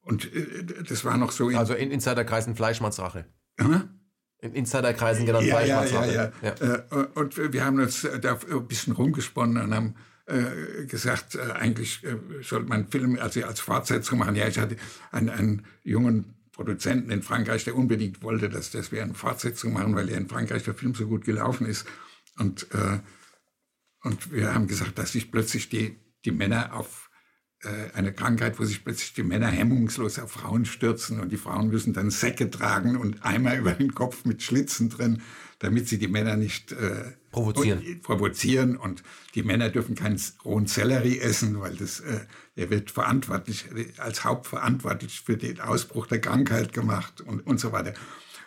und 0.02 0.34
äh, 0.34 0.84
das 0.84 1.06
war 1.06 1.18
noch 1.18 1.32
so... 1.32 1.50
In 1.50 1.58
also 1.58 1.74
in 1.74 1.92
Insiderkreisen 1.92 2.56
Fleischmanns 2.56 3.00
Rache. 3.00 3.26
Ja? 3.60 3.88
In 4.40 4.54
Insiderkreisen 4.54 5.26
genannt 5.26 5.46
ja, 5.46 5.58
Fleischmanns 5.58 5.92
ja, 5.92 6.06
ja, 6.06 6.32
ja, 6.42 6.56
ja. 6.60 6.76
Äh, 6.76 7.08
und 7.16 7.54
wir 7.54 7.64
haben 7.64 7.80
uns 7.80 8.08
da 8.22 8.40
ein 8.52 8.68
bisschen 8.68 8.94
rumgesponnen 8.94 9.64
und 9.64 9.74
haben 9.74 9.96
äh, 10.26 10.86
gesagt, 10.86 11.36
äh, 11.36 11.52
eigentlich 11.52 12.04
äh, 12.04 12.18
sollte 12.42 12.68
man 12.68 12.88
Film 12.88 13.18
also 13.20 13.44
als 13.44 13.60
Fortsetzung 13.60 14.20
machen. 14.20 14.36
Ja, 14.36 14.48
ich 14.48 14.58
hatte 14.58 14.78
einen, 15.12 15.30
einen 15.30 15.66
jungen 15.84 16.36
Produzenten 16.54 17.10
in 17.10 17.24
Frankreich, 17.24 17.64
der 17.66 17.76
unbedingt 17.76 18.22
wollte, 18.22 18.48
dass, 18.48 18.72
dass 18.72 18.92
wir 18.92 19.04
eine 19.04 19.16
Fortsetzung 19.16 19.74
machen, 19.74 19.96
weil 19.96 20.10
ja 20.10 20.18
in 20.18 20.30
Frankreich 20.30 20.64
der 20.64 20.76
Film 20.76 20.94
so 20.94 21.08
gut 21.08 21.26
gelaufen 21.26 21.66
ist. 21.66 21.86
Und, 22.38 22.68
äh, 22.74 23.00
und 24.04 24.32
wir 24.32 24.54
haben 24.54 24.68
gesagt, 24.68 24.98
dass 24.98 25.12
sich 25.12 25.32
plötzlich 25.32 25.70
die, 25.70 25.98
die 26.26 26.32
Männer 26.32 26.74
auf 26.74 27.03
eine 27.94 28.14
Krankheit, 28.14 28.60
wo 28.60 28.66
sich 28.66 28.84
plötzlich 28.84 29.14
die 29.14 29.24
Männer 29.24 29.48
hemmungslos 29.48 30.20
auf 30.20 30.32
Frauen 30.32 30.66
stürzen 30.66 31.20
und 31.20 31.32
die 31.32 31.38
Frauen 31.38 31.70
müssen 31.70 31.94
dann 31.94 32.10
Säcke 32.10 32.50
tragen 32.50 32.98
und 32.98 33.24
Eimer 33.24 33.56
über 33.58 33.72
den 33.72 33.94
Kopf 33.94 34.26
mit 34.26 34.44
Schlitzen 34.44 34.90
drin, 34.90 35.22
damit 35.60 35.88
sie 35.88 35.98
die 35.98 36.08
Männer 36.08 36.36
nicht 36.36 36.72
äh, 36.74 37.14
provozieren. 37.32 37.80
Und, 37.80 38.02
provozieren 38.02 38.78
und 38.78 39.04
die 39.36 39.44
Männer 39.44 39.70
dürfen 39.70 39.96
keinen 39.96 40.22
rohen 40.44 40.68
Sellerie 40.68 41.20
essen, 41.20 41.60
weil 41.60 41.76
das, 41.76 42.00
äh, 42.02 42.20
er 42.56 42.70
wird 42.70 42.92
verantwortlich, 42.92 43.66
als 43.98 44.24
Hauptverantwortlich 44.24 45.22
für 45.22 45.38
den 45.38 45.60
Ausbruch 45.62 46.08
der 46.08 46.20
Krankheit 46.20 46.74
gemacht 46.74 47.22
und, 47.22 47.46
und 47.46 47.60
so 47.60 47.72
weiter. 47.72 47.94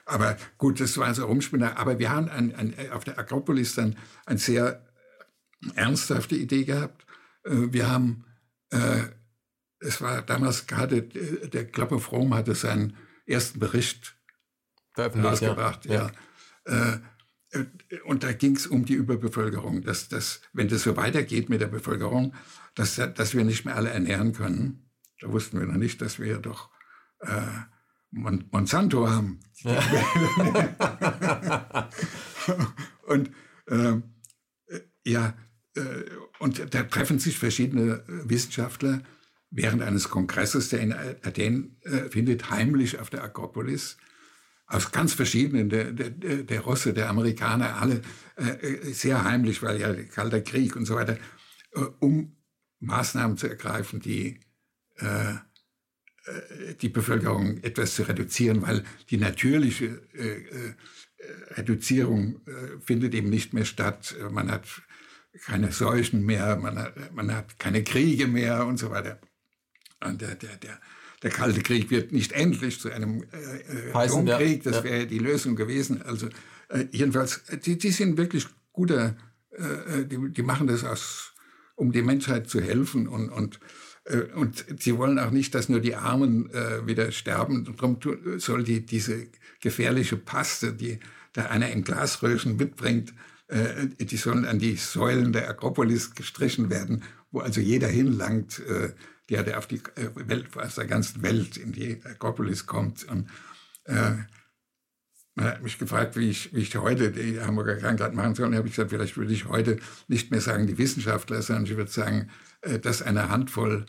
Aber 0.06 0.36
gut, 0.56 0.80
das 0.80 0.96
war 0.98 1.12
so 1.14 1.26
Rumspinner. 1.26 1.78
Aber 1.78 1.98
wir 1.98 2.10
haben 2.10 2.28
ein, 2.28 2.54
ein, 2.54 2.74
auf 2.92 3.04
der 3.04 3.18
Akropolis 3.18 3.74
dann 3.74 3.96
eine 4.24 4.38
sehr 4.38 4.86
ernsthafte 5.74 6.36
Idee 6.36 6.64
gehabt. 6.64 7.04
Äh, 7.44 7.72
wir 7.72 7.90
haben, 7.90 8.24
äh, 8.28 8.35
es 9.80 10.00
war 10.00 10.22
damals 10.22 10.66
gerade, 10.66 10.98
äh, 10.98 11.48
der 11.48 11.66
Club 11.66 11.92
of 11.92 12.12
Rome 12.12 12.34
hatte 12.34 12.54
seinen 12.54 12.96
ersten 13.26 13.58
Bericht 13.58 14.16
rausgebracht. 14.96 15.86
Ja. 15.86 16.10
ja. 16.66 16.92
Äh, 16.92 16.98
äh, 17.50 18.00
und 18.04 18.22
da 18.22 18.32
ging 18.32 18.56
es 18.56 18.66
um 18.66 18.84
die 18.84 18.94
Überbevölkerung, 18.94 19.82
dass, 19.82 20.08
dass, 20.08 20.40
wenn 20.52 20.68
das 20.68 20.82
so 20.82 20.96
weitergeht 20.96 21.48
mit 21.48 21.60
der 21.60 21.68
Bevölkerung, 21.68 22.34
dass, 22.74 22.96
dass 22.96 23.34
wir 23.34 23.44
nicht 23.44 23.64
mehr 23.64 23.76
alle 23.76 23.90
ernähren 23.90 24.32
können. 24.32 24.90
Da 25.20 25.32
wussten 25.32 25.58
wir 25.58 25.66
noch 25.66 25.76
nicht, 25.76 26.02
dass 26.02 26.18
wir 26.18 26.38
doch 26.38 26.70
äh, 27.20 27.40
Monsanto 28.10 29.08
haben. 29.08 29.40
Ja. 29.60 29.80
und 33.06 33.30
ähm, 33.68 34.02
äh, 34.66 34.80
ja, 35.04 35.28
äh, 35.28 35.32
und 36.38 36.74
da 36.74 36.82
treffen 36.84 37.18
sich 37.18 37.38
verschiedene 37.38 38.02
Wissenschaftler 38.06 39.02
während 39.50 39.82
eines 39.82 40.08
Kongresses, 40.08 40.68
der 40.68 40.80
in 40.80 40.92
Athen 40.92 41.76
äh, 41.82 42.10
findet, 42.10 42.50
heimlich 42.50 42.98
auf 42.98 43.10
der 43.10 43.24
Akropolis 43.24 43.96
aus 44.66 44.90
ganz 44.90 45.14
verschiedenen, 45.14 45.68
der, 45.68 45.92
der, 45.92 46.10
der 46.10 46.60
Russe, 46.60 46.92
der 46.92 47.08
Amerikaner, 47.08 47.80
alle 47.80 48.02
äh, 48.36 48.92
sehr 48.92 49.24
heimlich, 49.24 49.62
weil 49.62 49.80
ja 49.80 49.94
Kalter 49.94 50.40
Krieg 50.40 50.74
und 50.74 50.86
so 50.86 50.96
weiter, 50.96 51.16
äh, 51.72 51.80
um 52.00 52.36
Maßnahmen 52.80 53.36
zu 53.36 53.48
ergreifen, 53.48 54.00
die 54.00 54.40
äh, 54.98 55.30
äh 55.30 56.74
die 56.80 56.88
Bevölkerung 56.88 57.58
etwas 57.62 57.94
zu 57.94 58.02
reduzieren, 58.02 58.62
weil 58.62 58.82
die 59.10 59.18
natürliche 59.18 60.02
äh, 60.14 60.24
äh, 60.24 60.74
Reduzierung 61.52 62.40
äh, 62.46 62.80
findet 62.84 63.14
eben 63.14 63.30
nicht 63.30 63.52
mehr 63.52 63.64
statt. 63.64 64.16
Man 64.30 64.50
hat 64.50 64.82
keine 65.44 65.72
Seuchen 65.72 66.24
mehr, 66.24 66.56
man 66.56 66.78
hat, 66.78 67.14
man 67.14 67.34
hat 67.34 67.58
keine 67.58 67.84
Kriege 67.84 68.26
mehr 68.26 68.66
und 68.66 68.78
so 68.78 68.90
weiter. 68.90 69.18
Und 70.04 70.20
der, 70.20 70.34
der, 70.34 70.56
der, 70.56 70.80
der 71.22 71.30
Kalte 71.30 71.62
Krieg 71.62 71.90
wird 71.90 72.12
nicht 72.12 72.32
endlich 72.32 72.80
zu 72.80 72.90
einem 72.90 73.22
äh, 73.22 73.92
Atomkrieg, 73.92 74.62
das 74.62 74.84
wäre 74.84 75.06
die 75.06 75.18
Lösung 75.18 75.56
gewesen. 75.56 76.02
Also 76.02 76.28
äh, 76.68 76.86
jedenfalls, 76.90 77.42
die, 77.64 77.78
die 77.78 77.90
sind 77.90 78.16
wirklich 78.18 78.46
guter, 78.72 79.16
äh, 79.50 80.04
die, 80.04 80.30
die 80.30 80.42
machen 80.42 80.66
das 80.66 80.84
aus, 80.84 81.32
um 81.74 81.92
die 81.92 82.02
Menschheit 82.02 82.48
zu 82.48 82.60
helfen 82.60 83.08
und, 83.08 83.30
und 83.30 83.60
äh, 84.04 84.32
und 84.34 84.64
sie 84.78 84.96
wollen 84.96 85.18
auch 85.18 85.30
nicht, 85.30 85.54
dass 85.54 85.68
nur 85.68 85.80
die 85.80 85.96
Armen 85.96 86.50
äh, 86.50 86.86
wieder 86.86 87.10
sterben. 87.12 87.64
Darum 87.64 87.98
soll 88.38 88.64
die, 88.64 88.84
diese 88.84 89.26
gefährliche 89.60 90.16
Paste, 90.16 90.72
die 90.72 91.00
da 91.32 91.46
einer 91.46 91.70
in 91.70 91.84
Glasröhren 91.84 92.56
mitbringt, 92.56 93.10
äh, 93.10 93.14
die 93.48 94.16
sollen 94.16 94.44
an 94.44 94.58
die 94.58 94.74
Säulen 94.74 95.32
der 95.32 95.48
Akropolis 95.48 96.14
gestrichen 96.16 96.68
werden, 96.68 97.04
wo 97.30 97.40
also 97.40 97.60
jeder 97.60 97.86
hinlangt, 97.86 98.58
äh, 98.60 98.92
der, 99.30 99.42
der 99.42 99.58
auf 99.58 99.66
die 99.66 99.80
äh, 99.94 100.10
Welt, 100.14 100.48
aus 100.56 100.74
der 100.76 100.86
ganzen 100.86 101.22
Welt 101.22 101.56
in 101.56 101.72
die 101.72 102.00
Akropolis 102.04 102.66
kommt. 102.66 103.04
Und, 103.04 103.28
äh, 103.84 104.16
man 105.36 105.46
hat 105.48 105.62
mich 105.62 105.78
gefragt, 105.78 106.16
wie 106.16 106.30
ich, 106.30 106.54
wie 106.54 106.62
ich 106.62 106.74
heute 106.76 107.12
die 107.12 107.40
Hamburger 107.40 107.76
Krankheit 107.76 108.14
machen 108.14 108.34
soll. 108.34 108.46
Und 108.46 108.56
habe 108.56 108.66
ich 108.68 108.74
gesagt, 108.74 108.90
vielleicht 108.90 109.18
würde 109.18 109.34
ich 109.34 109.44
heute 109.44 109.78
nicht 110.08 110.30
mehr 110.30 110.40
sagen 110.40 110.66
die 110.66 110.78
Wissenschaftler, 110.78 111.42
sondern 111.42 111.66
ich 111.66 111.76
würde 111.76 111.90
sagen, 111.90 112.30
äh, 112.62 112.78
dass 112.78 113.02
eine 113.02 113.28
Handvoll 113.28 113.84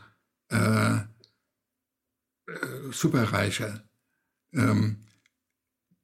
äh, 0.49 0.97
äh, 0.97 1.01
Superreicher 2.91 3.81
ähm, 4.53 5.06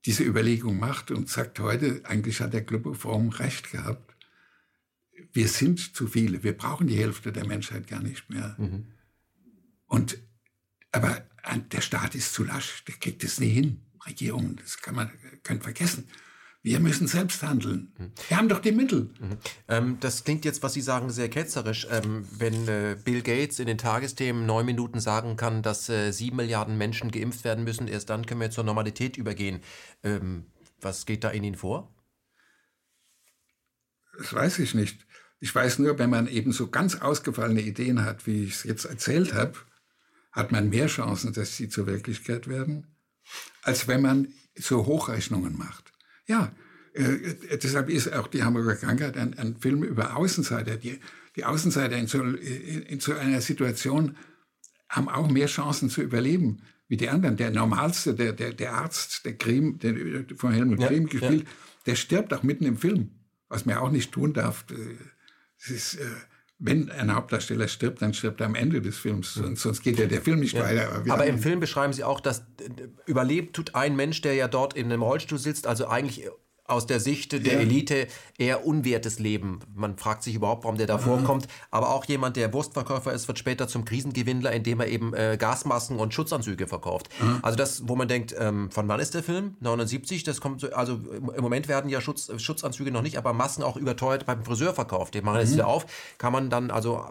diese 0.06 0.24
Überlegung 0.24 0.80
macht 0.80 1.12
und 1.12 1.30
sagt 1.30 1.60
heute, 1.60 2.02
eigentlich 2.04 2.42
hat 2.42 2.54
der 2.54 2.66
Club 2.66 2.96
Forum 2.98 3.30
recht 3.30 3.72
gehabt. 3.72 4.16
Wir 5.32 5.48
sind 5.48 5.96
zu 5.96 6.08
viele, 6.08 6.44
wir 6.44 6.58
brauchen 6.58 6.88
die 6.88 6.98
Hälfte 6.98 7.32
der 7.32 7.48
Menschheit 7.48 7.88
gar 7.88 8.02
nicht 8.02 8.30
mehr. 8.30 8.56
Mhm. 8.58 8.88
Und, 9.86 10.18
aber 10.92 11.26
der 11.72 11.82
Staat 11.82 12.16
ist 12.16 12.34
zu 12.34 12.44
lasch, 12.44 12.84
der 12.86 12.96
kriegt 12.96 13.24
es 13.24 13.40
nie 13.40 13.50
hin. 13.50 13.82
Regierungen, 14.06 14.58
das 14.58 14.78
kann 14.78 14.96
man 14.96 15.10
kann 15.44 15.62
vergessen. 15.62 16.08
Wir 16.64 16.80
müssen 16.80 17.08
selbst 17.08 17.44
handeln. 17.44 17.92
Mhm. 17.98 18.12
Wir 18.30 18.38
haben 18.38 18.48
doch 18.48 18.60
die 18.60 18.72
Mittel. 18.72 19.10
Mhm. 19.20 19.38
Ähm, 19.68 19.98
das 20.00 20.24
klingt 20.24 20.46
jetzt, 20.46 20.64
was 20.64 20.74
Sie 20.74 20.82
sagen, 20.82 21.10
sehr 21.10 21.30
ketzerisch. 21.30 21.88
Ähm, 21.92 22.26
wenn 22.38 22.68
äh, 22.70 22.96
Bill 23.04 23.22
Gates 23.22 23.60
in 23.60 23.68
den 23.68 23.78
Tagesthemen 23.78 24.46
neun 24.46 24.66
Minuten 24.66 25.02
sagen 25.02 25.36
kann, 25.36 25.62
dass 25.62 25.90
äh, 25.90 26.12
sieben 26.12 26.38
Milliarden 26.38 26.78
Menschen 26.78 27.12
geimpft 27.12 27.44
werden 27.44 27.66
müssen, 27.66 27.90
erst 27.90 28.10
dann 28.10 28.26
können 28.26 28.40
wir 28.40 28.50
zur 28.50 28.64
Normalität 28.64 29.18
übergehen. 29.18 29.60
Ähm, 30.04 30.46
was 30.80 31.06
geht 31.06 31.26
da 31.26 31.32
in 31.32 31.44
Ihnen 31.44 31.58
vor? 31.58 31.94
Das 34.18 34.34
weiß 34.34 34.60
ich 34.60 34.74
nicht. 34.74 35.06
Ich 35.42 35.54
weiß 35.54 35.80
nur, 35.80 36.00
wenn 36.00 36.10
man 36.10 36.28
eben 36.28 36.54
so 36.54 36.70
ganz 36.70 36.96
ausgefallene 36.96 37.62
Ideen 37.62 38.06
hat, 38.06 38.26
wie 38.26 38.46
ich 38.46 38.54
es 38.54 38.64
jetzt 38.64 38.86
erzählt 38.86 39.34
habe, 39.34 39.58
hat 40.32 40.54
man 40.54 40.70
mehr 40.70 40.88
Chancen, 40.88 41.34
dass 41.34 41.58
sie 41.58 41.68
zur 41.68 41.88
Wirklichkeit 41.88 42.48
werden, 42.48 42.96
als 43.64 43.90
wenn 43.90 44.02
man 44.02 44.30
so 44.56 44.86
Hochrechnungen 44.86 45.58
macht. 45.58 45.93
Ja, 46.34 46.52
äh, 46.94 47.58
deshalb 47.58 47.90
ist 47.90 48.12
auch 48.12 48.28
die 48.28 48.44
Hamburger 48.44 48.76
Krankheit 48.76 49.18
ein, 49.18 49.38
ein 49.38 49.56
Film 49.58 49.84
über 49.84 50.16
Außenseiter. 50.16 50.78
Die, 50.78 51.00
die 51.36 51.46
Außenseiter 51.46 51.96
in 51.96 52.08
so, 52.08 52.24
in, 52.24 52.82
in 52.82 53.00
so, 53.00 53.14
einer 53.14 53.40
Situation 53.42 54.18
haben 54.90 55.10
auch 55.10 55.30
mehr 55.30 55.46
Chancen 55.46 55.90
zu 55.92 56.02
überleben 56.02 56.64
wie 56.88 56.98
die 56.98 57.10
anderen. 57.10 57.38
Der 57.38 57.52
normalste, 57.52 58.16
der, 58.16 58.34
der, 58.34 58.54
der 58.54 58.74
Arzt, 58.74 59.26
der 59.26 59.38
Krim, 59.38 59.78
der 59.78 59.94
von 60.36 60.54
Helmut 60.54 60.80
ja, 60.80 60.88
Krim 60.88 61.08
gespielt, 61.08 61.44
ja. 61.44 61.50
der 61.86 61.96
stirbt 61.96 62.34
auch 62.34 62.42
mitten 62.42 62.66
im 62.66 62.78
Film, 62.78 63.12
was 63.48 63.66
man 63.68 63.78
auch 63.78 63.92
nicht 63.92 64.12
tun 64.12 64.34
darf. 64.34 64.66
Es 65.60 65.70
ist, 65.70 65.96
äh, 65.96 66.06
wenn 66.66 66.90
ein 66.90 67.14
Hauptdarsteller 67.14 67.68
stirbt, 67.68 68.02
dann 68.02 68.14
stirbt 68.14 68.40
er 68.40 68.48
am 68.48 68.56
Ende 68.56 68.82
des 68.82 68.98
Films, 68.98 69.34
sonst, 69.34 69.62
sonst 69.62 69.84
geht 69.84 70.00
ja 70.00 70.06
der 70.06 70.22
Film 70.22 70.40
nicht 70.40 70.54
ja. 70.54 70.64
weiter. 70.64 70.94
Aber, 70.94 71.14
Aber 71.14 71.26
im 71.26 71.38
Film 71.38 71.60
beschreiben 71.60 71.92
Sie 71.92 72.06
auch, 72.06 72.22
dass 72.22 72.40
äh, 72.40 72.44
überlebt 73.06 73.54
tut 73.54 73.76
ein 73.76 73.98
Mensch, 73.98 74.22
der 74.22 74.36
ja 74.36 74.48
dort 74.48 74.74
in 74.74 74.86
einem 74.86 75.02
Rollstuhl 75.02 75.38
sitzt, 75.38 75.68
also 75.68 75.88
eigentlich 75.88 76.26
aus 76.66 76.88
der 76.88 77.00
Sicht 77.00 77.34
der 77.34 77.42
ja. 77.42 77.60
Elite 77.60 78.08
eher 78.38 78.66
unwertes 78.66 79.20
Leben. 79.20 79.60
Man 79.76 79.98
fragt 79.98 80.24
sich 80.24 80.36
überhaupt, 80.36 80.64
warum 80.64 80.78
der 80.78 80.88
da 80.88 80.98
vorkommt. 80.98 81.48
Aber 81.72 81.94
auch 81.94 82.06
jemand, 82.06 82.38
der 82.38 82.54
Wurstverkäufer 82.54 83.12
ist, 83.12 83.28
wird 83.28 83.38
später 83.38 83.68
zum 83.68 83.84
Krisengewinnler, 83.84 84.52
indem 84.52 84.80
er 84.80 84.88
eben 84.88 85.14
äh, 85.14 85.38
Gasmasken 85.38 85.98
und 85.98 86.14
Schutzanzüge 86.14 86.68
verkauft. 86.68 87.10
Mhm. 87.22 87.40
Also 87.42 87.58
das, 87.58 87.88
wo 87.88 87.96
man 87.96 88.08
denkt, 88.08 88.34
ähm, 88.40 88.72
von 88.72 88.88
wann 88.88 89.02
ist 89.02 89.14
der 89.14 89.24
Film? 89.24 89.58
79, 89.60 90.24
das 90.24 90.40
kommt 90.40 90.62
so, 90.62 90.72
also 90.72 91.00
im 91.36 91.42
Moment 91.42 91.68
werden 91.68 91.90
ja 91.90 92.00
Schutz, 92.00 92.32
Schutzanzüge 92.42 92.92
noch 92.92 93.02
nicht, 93.02 93.18
aber 93.18 93.34
Masken 93.34 93.64
auch 93.64 93.76
überteuert 93.76 94.26
beim 94.26 94.46
Friseur 94.46 94.74
verkauft. 94.74 95.16
Die 95.16 95.22
machen 95.22 95.40
das 95.40 95.50
mhm. 95.50 95.56
wieder 95.56 95.68
auf. 95.68 95.86
Kann 96.18 96.32
man 96.32 96.50
dann, 96.50 96.72
also 96.72 97.04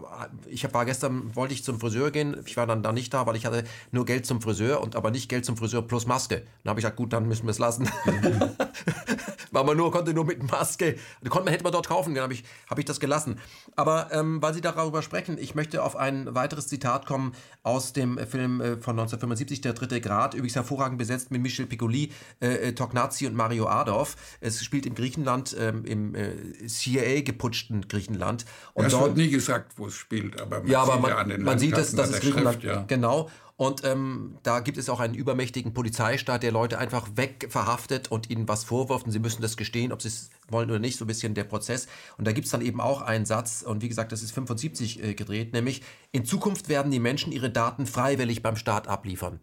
ich 0.47 0.73
war 0.73 0.87
gestern, 0.87 1.37
wollte 1.37 1.53
ich 1.53 1.63
zum 1.63 1.79
Friseur 1.79 2.11
gehen, 2.11 2.37
ich 2.47 2.57
war 2.57 2.67
dann 2.67 2.83
da 2.83 2.93
nicht 2.93 3.13
da, 3.13 3.27
weil 3.27 3.37
ich 3.37 3.45
hatte 3.45 3.65
nur 3.91 4.07
Geld 4.07 4.25
zum 4.25 4.41
Friseur 4.41 4.81
und 4.81 4.97
aber 4.97 5.11
nicht 5.11 5.29
Geld 5.29 5.45
zum 5.45 5.59
Friseur 5.59 5.83
plus 5.83 6.07
Maske. 6.07 6.43
Dann 6.65 6.71
habe 6.71 6.81
ich 6.81 6.85
gesagt, 6.85 6.97
gut, 6.97 7.13
dann 7.13 7.29
müssen 7.29 7.45
wir 7.45 7.51
es 7.51 7.59
lassen. 7.59 7.89
Mhm. 8.07 8.51
weil 9.53 9.65
man 9.65 9.77
nur 9.77 9.93
konnte 9.93 10.13
nur 10.13 10.25
mit 10.25 10.51
Maske, 10.51 10.97
konnte 11.29 11.45
man 11.45 11.53
hätte 11.53 11.63
man 11.63 11.73
dort 11.73 11.89
kaufen, 11.89 12.15
dann 12.15 12.25
habe 12.25 12.35
ich, 12.35 12.45
hab 12.69 12.79
ich 12.79 12.85
das 12.85 12.99
gelassen. 12.99 13.39
Aber 13.77 14.09
ähm, 14.13 14.43
weil 14.43 14.55
Sie 14.55 14.61
darüber 14.61 15.03
sprechen, 15.03 15.39
ich 15.39 15.55
möchte 15.55 15.83
auf 15.83 15.95
ein 15.95 16.35
weiteres 16.35 16.67
Zitat 16.67 17.07
kommen 17.07 17.35
aus 17.63 17.93
dem 17.93 18.19
Film 18.19 18.61
äh, 18.61 18.77
von 18.77 18.99
1975, 18.99 19.61
Der 19.61 19.75
dritte 19.75 20.01
Grad, 20.01 20.35
übrigens 20.35 20.57
hervorragend 20.57 20.99
besetzt 20.99 21.31
mit 21.31 21.43
Michel 21.43 21.67
Piccoli, 21.67 22.11
äh, 22.41 22.69
äh 22.69 22.73
Tognazzi 22.73 23.27
und 23.27 23.35
Mario 23.35 23.69
Adorf. 23.69 24.17
Es 24.41 24.65
spielt 24.65 24.87
in 24.87 24.95
Griechenland, 24.95 25.55
ähm, 25.59 25.85
im 25.85 26.15
äh, 26.15 26.67
CIA 26.67 27.23
geputschten 27.23 27.87
Griechenland. 27.89 28.45
Und 28.75 28.87
es 28.87 28.99
wird 28.99 29.17
nie 29.17 29.31
gesagt, 29.31 29.73
wo 29.77 29.87
es 29.87 29.95
spielt, 29.95 30.41
aber 30.41 30.61
man 30.61 30.69
ja, 30.69 30.83
aber 30.83 30.99
man, 30.99 31.31
ja 31.31 31.39
man 31.39 31.59
sieht, 31.59 31.77
dass, 31.77 31.93
dass 31.93 32.11
es 32.11 32.21
Griechenland, 32.21 32.63
ja. 32.63 32.85
genau. 32.87 33.31
Und 33.63 33.85
ähm, 33.85 34.39
da 34.43 34.59
gibt 34.59 34.77
es 34.77 34.89
auch 34.89 34.99
einen 34.99 35.15
übermächtigen 35.15 35.73
Polizeistaat, 35.73 36.43
der 36.43 36.51
Leute 36.51 36.81
einfach 36.81 37.11
wegverhaftet 37.15 38.11
und 38.11 38.29
ihnen 38.29 38.49
was 38.49 38.65
vorwirft 38.65 39.07
und 39.07 39.13
sie 39.13 39.21
müssen 39.21 39.41
das 39.41 39.57
gestehen, 39.57 39.93
ob 39.93 40.03
sie 40.03 40.09
es 40.09 40.31
wollen 40.49 40.69
oder 40.69 40.81
nicht, 40.81 40.99
so 40.99 41.05
ein 41.05 41.07
bisschen 41.07 41.35
der 41.35 41.45
Prozess. 41.45 41.87
Und 42.19 42.27
da 42.27 42.33
gibt 42.33 42.47
es 42.47 42.51
dann 42.51 42.61
eben 42.61 42.81
auch 42.81 43.03
einen 43.03 43.25
Satz, 43.25 43.63
und 43.63 43.81
wie 43.81 43.89
gesagt, 43.89 44.11
das 44.11 44.25
ist 44.25 44.33
75 44.33 45.05
äh, 45.05 45.15
gedreht, 45.15 45.53
nämlich, 45.53 45.83
in 46.11 46.25
Zukunft 46.25 46.69
werden 46.69 46.91
die 46.91 46.99
Menschen 46.99 47.31
ihre 47.31 47.51
Daten 47.51 47.87
freiwillig 47.87 48.43
beim 48.43 48.57
Staat 48.57 48.89
abliefern. 48.89 49.39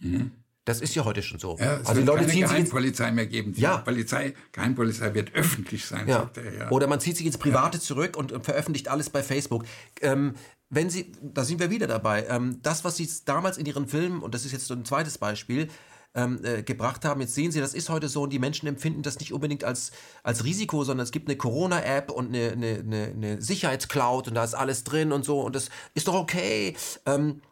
Mhm. 0.00 0.30
Das 0.64 0.80
ist 0.80 0.94
ja 0.94 1.04
heute 1.04 1.22
schon 1.22 1.38
so. 1.38 1.58
Ja, 1.58 1.76
es 1.76 1.88
also 1.88 2.00
die 2.00 2.06
Leute 2.06 2.20
keine 2.20 2.32
ziehen 2.32 2.42
Geheimpolizei 2.46 3.10
mehr 3.10 3.26
geben. 3.26 3.52
Die 3.52 3.60
ja. 3.60 3.78
Polizei, 3.78 4.34
Geheimpolizei 4.52 5.12
wird 5.12 5.34
öffentlich 5.34 5.84
sein, 5.84 6.08
ja. 6.08 6.20
sagt 6.20 6.38
er. 6.38 6.54
Ja. 6.54 6.70
Oder 6.70 6.86
man 6.86 7.00
zieht 7.00 7.18
sich 7.18 7.26
ins 7.26 7.36
Private 7.36 7.80
zurück 7.80 8.16
und 8.16 8.32
veröffentlicht 8.44 8.88
alles 8.88 9.08
bei 9.10 9.22
Facebook. 9.22 9.64
Ähm, 10.00 10.34
wenn 10.70 10.90
Sie, 10.90 11.12
da 11.22 11.44
sind 11.44 11.60
wir 11.60 11.70
wieder 11.70 11.86
dabei, 11.86 12.26
ähm, 12.26 12.60
das, 12.62 12.84
was 12.84 12.96
Sie 12.96 13.08
damals 13.24 13.58
in 13.58 13.66
Ihren 13.66 13.88
Filmen, 13.88 14.22
und 14.22 14.34
das 14.34 14.44
ist 14.44 14.52
jetzt 14.52 14.66
so 14.66 14.74
ein 14.74 14.84
zweites 14.84 15.18
Beispiel, 15.18 15.68
ähm, 16.14 16.40
äh, 16.44 16.62
gebracht 16.62 17.04
haben. 17.04 17.20
Jetzt 17.20 17.34
sehen 17.34 17.52
Sie, 17.52 17.60
das 17.60 17.74
ist 17.74 17.88
heute 17.90 18.08
so 18.08 18.22
und 18.22 18.32
die 18.32 18.38
Menschen 18.38 18.66
empfinden 18.66 19.02
das 19.02 19.18
nicht 19.18 19.32
unbedingt 19.32 19.64
als, 19.64 19.92
als 20.22 20.44
Risiko, 20.44 20.84
sondern 20.84 21.04
es 21.04 21.12
gibt 21.12 21.28
eine 21.28 21.36
Corona-App 21.36 22.10
und 22.10 22.28
eine, 22.28 22.52
eine, 22.52 22.78
eine, 22.78 23.04
eine 23.14 23.42
Sicherheitscloud 23.42 24.28
und 24.28 24.34
da 24.34 24.44
ist 24.44 24.54
alles 24.54 24.84
drin 24.84 25.12
und 25.12 25.24
so 25.24 25.40
und 25.40 25.54
das 25.54 25.70
ist 25.94 26.08
doch 26.08 26.14
okay. 26.14 26.76
Ähm, 27.06 27.42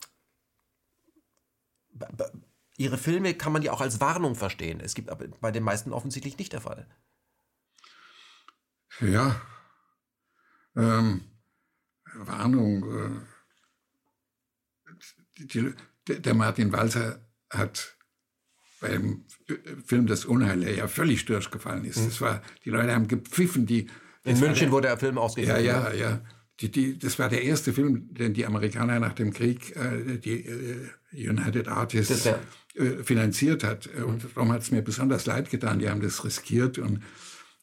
Ihre 2.79 2.99
Filme 2.99 3.35
kann 3.35 3.53
man 3.53 3.63
ja 3.63 3.73
auch 3.73 3.81
als 3.81 4.01
Warnung 4.01 4.35
verstehen. 4.35 4.81
Es 4.81 4.95
gibt 4.95 5.09
aber 5.09 5.27
bei 5.41 5.51
den 5.51 5.63
meisten 5.63 5.93
offensichtlich 5.93 6.37
nicht 6.37 6.53
der 6.53 6.61
Fall. 6.61 6.87
Ja. 9.01 9.41
Ähm, 10.77 11.25
Warnung. 12.19 12.85
Äh, 15.39 15.45
die, 15.45 15.75
der 16.09 16.35
Martin 16.35 16.73
Walser 16.73 17.21
hat 17.51 17.97
beim 18.81 19.25
Film 19.85 20.07
Das 20.07 20.25
Unheil, 20.25 20.61
der 20.61 20.75
ja 20.75 20.89
völlig 20.89 21.25
durchgefallen 21.25 21.85
ist. 21.85 21.99
Mhm. 21.99 22.05
Das 22.07 22.21
war, 22.21 22.43
die 22.65 22.71
Leute 22.71 22.95
haben 22.95 23.09
gepfiffen. 23.09 23.67
Die, 23.67 23.87
In 24.25 24.39
München 24.39 24.67
der, 24.67 24.71
wurde 24.73 24.89
der 24.89 24.99
Film 24.99 25.19
ausgegeben. 25.19 25.65
Ja, 25.65 25.91
ja, 25.91 25.93
ja. 25.93 26.21
Die, 26.61 26.71
die, 26.71 26.99
das 26.99 27.19
war 27.19 27.29
der 27.29 27.43
erste 27.43 27.73
Film, 27.73 28.15
den 28.15 28.33
die 28.33 28.47
Amerikaner 28.47 28.99
nach 28.99 29.13
dem 29.13 29.33
Krieg, 29.33 29.77
äh, 29.77 30.19
die 30.19 30.47
äh, 30.47 30.89
United 31.13 31.69
Artists, 31.69 32.25
ja. 32.25 32.39
äh, 32.75 33.03
finanziert 33.03 33.63
hat. 33.63 33.89
Und 33.89 34.27
darum 34.35 34.53
hat 34.53 34.63
es 34.63 34.71
mir 34.71 34.83
besonders 34.83 35.27
leid 35.27 35.51
getan. 35.51 35.79
Die 35.79 35.91
haben 35.91 36.01
das 36.01 36.25
riskiert 36.25 36.79
und 36.79 37.03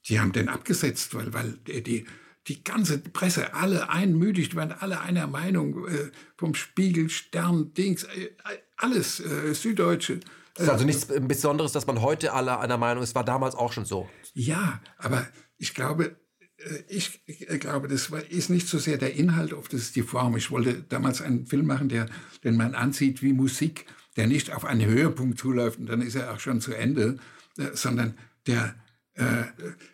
die 0.07 0.19
haben 0.19 0.31
den 0.31 0.49
abgesetzt, 0.49 1.15
weil, 1.15 1.33
weil 1.33 1.53
die, 1.65 2.05
die 2.47 2.63
ganze 2.63 2.97
Presse, 2.99 3.53
alle 3.53 3.89
einmütig, 3.89 4.55
waren 4.55 4.71
alle 4.71 5.01
einer 5.01 5.27
Meinung, 5.27 5.87
äh, 5.87 6.11
vom 6.37 6.55
Spiegel, 6.55 7.09
Stern, 7.09 7.73
Dings, 7.73 8.03
äh, 8.03 8.29
alles, 8.77 9.19
äh, 9.19 9.53
Süddeutsche. 9.53 10.19
Das 10.55 10.65
ist 10.65 10.69
also 10.69 10.85
nichts 10.85 11.07
Besonderes, 11.07 11.71
dass 11.71 11.87
man 11.87 12.01
heute 12.01 12.33
alle 12.33 12.59
einer 12.59 12.77
Meinung 12.77 13.03
ist, 13.03 13.15
war 13.15 13.23
damals 13.23 13.55
auch 13.55 13.71
schon 13.71 13.85
so. 13.85 14.09
Ja, 14.33 14.81
aber 14.97 15.25
ich 15.57 15.73
glaube, 15.73 16.17
äh, 16.57 16.83
ich 16.89 17.21
glaube, 17.59 17.87
das 17.87 18.09
ist 18.29 18.49
nicht 18.49 18.67
so 18.67 18.77
sehr 18.77 18.97
der 18.97 19.15
Inhalt, 19.15 19.53
oft 19.53 19.71
das 19.71 19.81
ist 19.81 19.95
die 19.95 20.03
Form. 20.03 20.35
Ich 20.35 20.51
wollte 20.51 20.83
damals 20.83 21.21
einen 21.21 21.45
Film 21.45 21.65
machen, 21.65 21.89
der, 21.89 22.07
den 22.43 22.57
man 22.57 22.75
ansieht 22.75 23.21
wie 23.21 23.33
Musik, 23.33 23.85
der 24.17 24.27
nicht 24.27 24.53
auf 24.53 24.65
einen 24.65 24.85
Höhepunkt 24.85 25.39
zuläuft 25.39 25.79
und 25.79 25.87
dann 25.87 26.01
ist 26.01 26.15
er 26.15 26.33
auch 26.33 26.39
schon 26.39 26.59
zu 26.61 26.73
Ende, 26.73 27.17
äh, 27.57 27.69
sondern 27.73 28.17
der 28.47 28.65
Äh, 28.65 28.82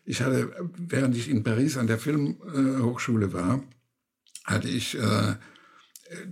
ich 0.05 0.21
hatte, 0.21 0.51
während 0.77 1.15
ich 1.17 1.29
in 1.29 1.43
Paris 1.43 1.77
an 1.77 1.87
der 1.87 1.99
Filmhochschule 1.99 3.33
war, 3.33 3.61
hatte 4.45 4.69
ich 4.69 4.97
äh, 4.97 5.35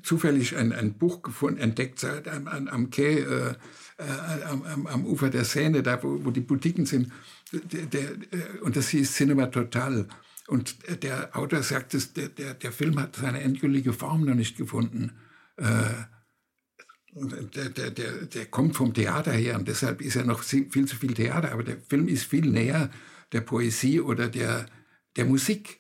zufällig 0.02 0.56
ein, 0.56 0.72
ein 0.72 0.98
Buch 0.98 1.22
gefunden, 1.22 1.60
entdeckt 1.60 2.04
am, 2.04 2.48
am 2.48 2.90
Quai, 2.90 3.20
äh, 3.20 3.56
äh, 3.98 4.44
am, 4.46 4.88
am, 4.88 5.06
Ufer 5.06 5.30
der 5.30 5.46
Seine, 5.46 5.84
da 5.84 6.02
wo, 6.02 6.26
wo 6.26 6.32
die 6.32 6.42
Boutiquen 6.42 6.86
sind. 6.86 7.12
Der, 7.52 7.86
der, 7.86 8.12
äh, 8.12 8.60
und 8.62 8.76
das 8.76 8.90
hieß 8.90 9.14
Cinema 9.14 9.48
Total. 9.48 10.08
Und 10.48 10.78
der 11.04 11.36
Autor 11.36 11.62
sagt, 11.62 11.94
dass 11.94 12.14
der, 12.14 12.30
der, 12.30 12.54
der 12.54 12.72
Film 12.72 13.00
hat 13.00 13.18
seine 13.18 13.42
endgültige 13.42 13.94
Form 13.94 14.24
noch 14.26 14.36
nicht 14.36 14.58
gefunden. 14.58 15.12
Äh, 15.58 15.66
der, 17.14 17.70
der, 17.70 17.92
der, 17.92 18.12
der 18.26 18.46
kommt 18.46 18.76
vom 18.76 18.94
Theater 18.94 19.32
her 19.32 19.56
und 19.56 19.68
deshalb 19.68 20.02
ist 20.02 20.16
er 20.16 20.26
noch 20.26 20.44
viel 20.44 20.86
zu 20.86 20.96
viel 20.96 21.14
Theater. 21.14 21.52
Aber 21.52 21.64
der 21.64 21.78
Film 21.78 22.08
ist 22.08 22.26
viel 22.26 22.46
näher 22.50 22.90
der 23.32 23.42
Poesie 23.42 24.02
oder 24.02 24.28
der, 24.28 24.66
der 25.16 25.26
Musik. 25.26 25.80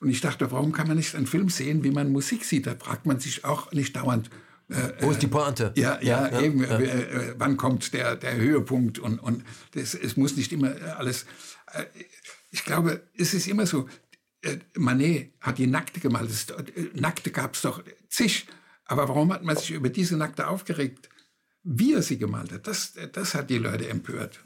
Und 0.00 0.10
ich 0.10 0.20
dachte, 0.20 0.50
warum 0.50 0.72
kann 0.72 0.86
man 0.86 0.96
nicht 0.96 1.14
einen 1.14 1.26
Film 1.26 1.48
sehen, 1.48 1.82
wie 1.82 1.90
man 1.90 2.12
Musik 2.12 2.44
sieht? 2.44 2.66
Da 2.66 2.74
fragt 2.76 3.06
man 3.06 3.18
sich 3.18 3.44
auch 3.44 3.72
nicht 3.72 3.96
dauernd. 3.96 4.30
Äh, 4.68 4.92
Wo 5.00 5.10
ist 5.10 5.22
die 5.22 5.26
Pointe? 5.26 5.72
Ja, 5.76 5.98
ja, 6.00 6.28
ja 6.28 6.40
eben. 6.40 6.62
Ja. 6.62 6.78
Äh, 6.78 6.84
äh, 6.84 7.34
wann 7.38 7.56
kommt 7.56 7.92
der, 7.94 8.16
der 8.16 8.36
Höhepunkt? 8.36 8.98
Und, 8.98 9.18
und 9.18 9.44
das, 9.72 9.94
es 9.94 10.16
muss 10.16 10.36
nicht 10.36 10.52
immer 10.52 10.74
alles. 10.96 11.26
Äh, 11.72 11.84
ich 12.50 12.64
glaube, 12.64 13.02
es 13.16 13.34
ist 13.34 13.48
immer 13.48 13.66
so. 13.66 13.88
Äh, 14.42 14.58
Manet 14.76 15.32
hat 15.40 15.58
die 15.58 15.66
Nackte 15.66 16.00
gemalt. 16.00 16.30
Das, 16.30 16.46
äh, 16.50 16.90
Nackte 16.94 17.30
gab 17.30 17.54
es 17.54 17.62
doch 17.62 17.82
zig. 18.08 18.46
Aber 18.88 19.08
warum 19.08 19.32
hat 19.32 19.44
man 19.44 19.56
sich 19.56 19.70
über 19.70 19.88
diese 19.90 20.16
Nackte 20.16 20.48
aufgeregt? 20.48 21.08
Wie 21.62 21.94
er 21.94 22.02
sie 22.02 22.18
gemalt 22.18 22.52
hat, 22.52 22.66
das, 22.66 22.94
das 23.12 23.34
hat 23.34 23.50
die 23.50 23.58
Leute 23.58 23.88
empört. 23.88 24.40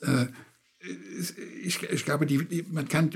Ne? 0.00 0.32
Ich, 1.62 1.82
ich 1.82 2.04
glaube, 2.04 2.26
die, 2.26 2.44
die, 2.44 2.62
man 2.62 2.88
kann 2.88 3.10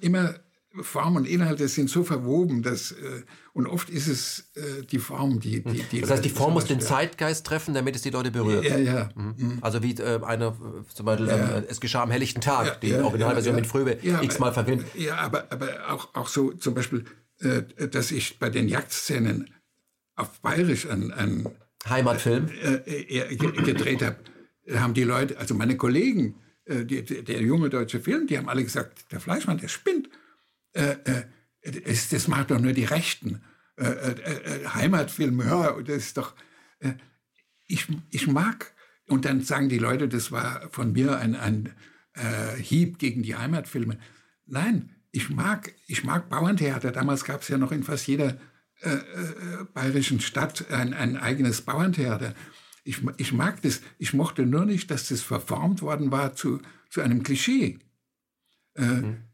immer 0.00 0.34
Form 0.82 1.16
und 1.16 1.26
Inhalte 1.26 1.68
sind 1.68 1.88
so 1.88 2.02
verwoben, 2.02 2.62
dass 2.62 2.92
äh, 2.92 3.22
und 3.52 3.66
oft 3.66 3.90
ist 3.90 4.08
es 4.08 4.50
äh, 4.56 4.82
die 4.82 4.98
Form, 4.98 5.38
die, 5.38 5.62
die, 5.62 5.82
die 5.82 6.00
Das 6.00 6.10
heißt, 6.10 6.24
die 6.24 6.30
Form 6.30 6.54
muss 6.54 6.64
den 6.64 6.80
Zeitgeist 6.80 7.46
treffen, 7.46 7.74
damit 7.74 7.94
es 7.94 8.02
die 8.02 8.10
Leute 8.10 8.32
berührt. 8.32 8.64
Ja, 8.64 8.78
ja. 8.78 9.08
Mhm. 9.14 9.34
mhm. 9.36 9.58
Also 9.60 9.82
wie 9.82 9.92
äh, 9.92 10.20
eine 10.24 10.46
äh, 10.46 10.52
zum 10.92 11.06
Beispiel 11.06 11.28
ja. 11.28 11.58
ähm, 11.58 11.64
es 11.68 11.80
geschah 11.80 12.02
am 12.02 12.10
helllichten 12.10 12.40
Tag, 12.40 12.66
ja, 12.66 12.74
die 12.74 12.88
ja, 12.88 13.04
Originalversion 13.04 13.54
ja, 13.54 13.60
mit 13.60 13.68
Fröbe 13.68 13.98
x-mal 14.02 14.52
verfilmt. 14.52 14.84
Ja, 14.96 15.16
aber 15.18 15.46
aber 15.50 15.68
auch 15.88 16.14
auch 16.14 16.28
so 16.28 16.50
zum 16.52 16.74
Beispiel, 16.74 17.04
äh, 17.38 17.62
dass 17.88 18.10
ich 18.10 18.38
bei 18.40 18.50
den 18.50 18.66
Jagdszenen 18.66 19.53
auf 20.16 20.40
Bayerisch 20.40 20.86
ein, 20.88 21.12
ein 21.12 21.48
Heimatfilm 21.88 22.48
äh, 22.62 23.36
gedreht 23.36 24.02
habe, 24.02 24.16
haben 24.78 24.94
die 24.94 25.04
Leute, 25.04 25.38
also 25.38 25.54
meine 25.54 25.76
Kollegen, 25.76 26.36
die, 26.66 27.04
der 27.04 27.42
junge 27.42 27.68
deutsche 27.68 28.00
Film, 28.00 28.26
die 28.26 28.38
haben 28.38 28.48
alle 28.48 28.64
gesagt, 28.64 29.12
der 29.12 29.20
Fleischmann, 29.20 29.58
der 29.58 29.68
spinnt 29.68 30.08
äh, 30.74 30.96
äh, 31.62 31.94
das 32.10 32.28
macht 32.28 32.50
doch 32.50 32.60
nur 32.60 32.72
die 32.72 32.84
Rechten. 32.84 33.42
Äh, 33.76 33.86
äh, 33.86 34.10
äh 34.10 34.66
Heimatfilme, 34.66 35.44
ja, 35.44 35.80
das 35.80 35.96
ist 35.96 36.16
doch. 36.18 36.34
Äh, 36.80 36.94
ich, 37.66 37.86
ich 38.10 38.26
mag, 38.26 38.74
und 39.08 39.24
dann 39.24 39.40
sagen 39.40 39.68
die 39.68 39.78
Leute, 39.78 40.08
das 40.08 40.30
war 40.30 40.68
von 40.70 40.92
mir 40.92 41.18
ein, 41.18 41.34
ein 41.34 41.74
Hieb 42.58 43.00
gegen 43.00 43.24
die 43.24 43.34
Heimatfilme. 43.34 43.98
Nein, 44.46 44.94
ich 45.10 45.30
mag, 45.30 45.72
ich 45.88 46.04
mag 46.04 46.28
Bauerntheater. 46.28 46.92
Damals 46.92 47.24
gab 47.24 47.42
es 47.42 47.48
ja 47.48 47.58
noch 47.58 47.72
in 47.72 47.82
fast 47.82 48.06
jeder 48.06 48.38
bayerischen 49.72 50.20
Stadt 50.20 50.70
ein, 50.70 50.94
ein 50.94 51.16
eigenes 51.16 51.62
Bauerntheater. 51.62 52.34
Ich, 52.84 53.00
ich 53.16 53.32
mag 53.32 53.62
das. 53.62 53.80
Ich 53.98 54.12
mochte 54.12 54.44
nur 54.46 54.66
nicht, 54.66 54.90
dass 54.90 55.08
das 55.08 55.22
verformt 55.22 55.82
worden 55.82 56.10
war 56.10 56.34
zu, 56.34 56.60
zu 56.90 57.00
einem 57.00 57.22
Klischee. 57.22 57.78
Mhm. 58.76 59.24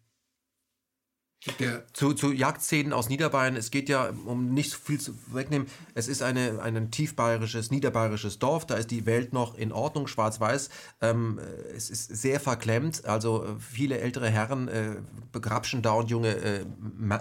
Der 1.59 1.91
zu, 1.95 2.13
zu 2.13 2.33
Jagdszenen 2.33 2.93
aus 2.93 3.09
Niederbayern. 3.09 3.57
Es 3.57 3.71
geht 3.71 3.89
ja, 3.89 4.13
um 4.27 4.53
nicht 4.53 4.73
so 4.73 4.77
viel 4.77 5.01
zu 5.01 5.15
wegnehmen, 5.33 5.69
es 5.95 6.07
ist 6.07 6.23
eine, 6.23 6.61
ein 6.63 6.91
tiefbayerisches, 6.91 7.71
niederbayerisches 7.71 8.39
Dorf. 8.39 8.67
Da 8.67 8.75
ist 8.75 8.91
die 8.91 9.07
Welt 9.07 9.33
noch 9.33 9.57
in 9.57 9.73
Ordnung, 9.73 10.07
schwarz-weiß. 10.07 10.69
Ähm, 11.01 11.41
es 11.75 11.89
ist 11.89 12.09
sehr 12.09 12.41
verklemmt. 12.41 13.07
Also 13.07 13.45
äh, 13.45 13.49
viele 13.59 14.01
ältere 14.01 14.29
Herren 14.29 14.69
äh, 14.69 14.97
begrapschen 15.33 15.81
da 15.81 15.93
und 15.93 16.11
junge 16.11 16.37
äh, 16.37 16.67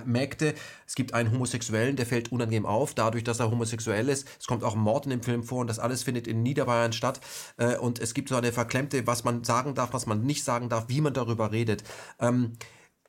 Mägde. 0.05 0.53
Es 0.85 0.95
gibt 0.95 1.13
einen 1.13 1.31
Homosexuellen, 1.31 1.95
der 1.95 2.05
fällt 2.05 2.29
unangenehm 2.33 2.65
auf, 2.65 2.93
dadurch, 2.93 3.23
dass 3.23 3.39
er 3.39 3.49
homosexuell 3.49 4.09
ist. 4.09 4.27
Es 4.37 4.47
kommt 4.47 4.65
auch 4.65 4.75
Mord 4.75 5.05
in 5.05 5.11
dem 5.11 5.23
Film 5.23 5.43
vor 5.43 5.59
und 5.59 5.67
das 5.67 5.79
alles 5.79 6.03
findet 6.03 6.27
in 6.27 6.43
Niederbayern 6.43 6.91
statt. 6.91 7.21
Äh, 7.55 7.77
und 7.77 7.99
es 7.99 8.13
gibt 8.13 8.27
so 8.27 8.35
eine 8.35 8.51
verklemmte, 8.51 9.07
was 9.07 9.23
man 9.23 9.45
sagen 9.45 9.75
darf, 9.75 9.93
was 9.93 10.07
man 10.07 10.25
nicht 10.25 10.43
sagen 10.43 10.67
darf, 10.67 10.89
wie 10.89 10.99
man 10.99 11.13
darüber 11.13 11.53
redet. 11.53 11.85
Ähm, 12.19 12.57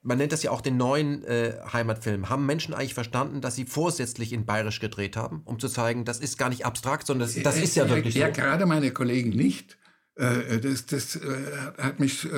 man 0.02 0.18
nennt 0.18 0.32
das 0.32 0.42
ja 0.42 0.50
auch 0.50 0.60
den 0.60 0.76
neuen 0.76 1.24
äh, 1.24 1.54
Heimatfilm. 1.72 2.28
Haben 2.28 2.46
Menschen 2.46 2.74
eigentlich 2.74 2.94
verstanden, 2.94 3.40
dass 3.40 3.56
sie 3.56 3.66
vorsätzlich 3.66 4.32
in 4.32 4.46
Bayerisch 4.46 4.80
gedreht 4.80 5.16
haben, 5.16 5.42
um 5.44 5.58
zu 5.58 5.68
zeigen, 5.68 6.04
das 6.04 6.20
ist 6.20 6.38
gar 6.38 6.48
nicht 6.48 6.64
abstrakt, 6.64 7.06
sondern 7.06 7.28
das, 7.28 7.42
das 7.42 7.58
ist 7.58 7.76
ja 7.76 7.88
wirklich 7.88 8.14
ja, 8.14 8.32
so? 8.32 8.40
Ja, 8.40 8.46
gerade 8.46 8.66
meine 8.66 8.92
Kollegen 8.92 9.30
nicht. 9.30 9.76
Äh, 10.16 10.58
das, 10.60 10.86
das 10.86 11.16
äh, 11.16 11.20
hat 11.78 12.00
mich 12.00 12.24
äh, 12.24 12.28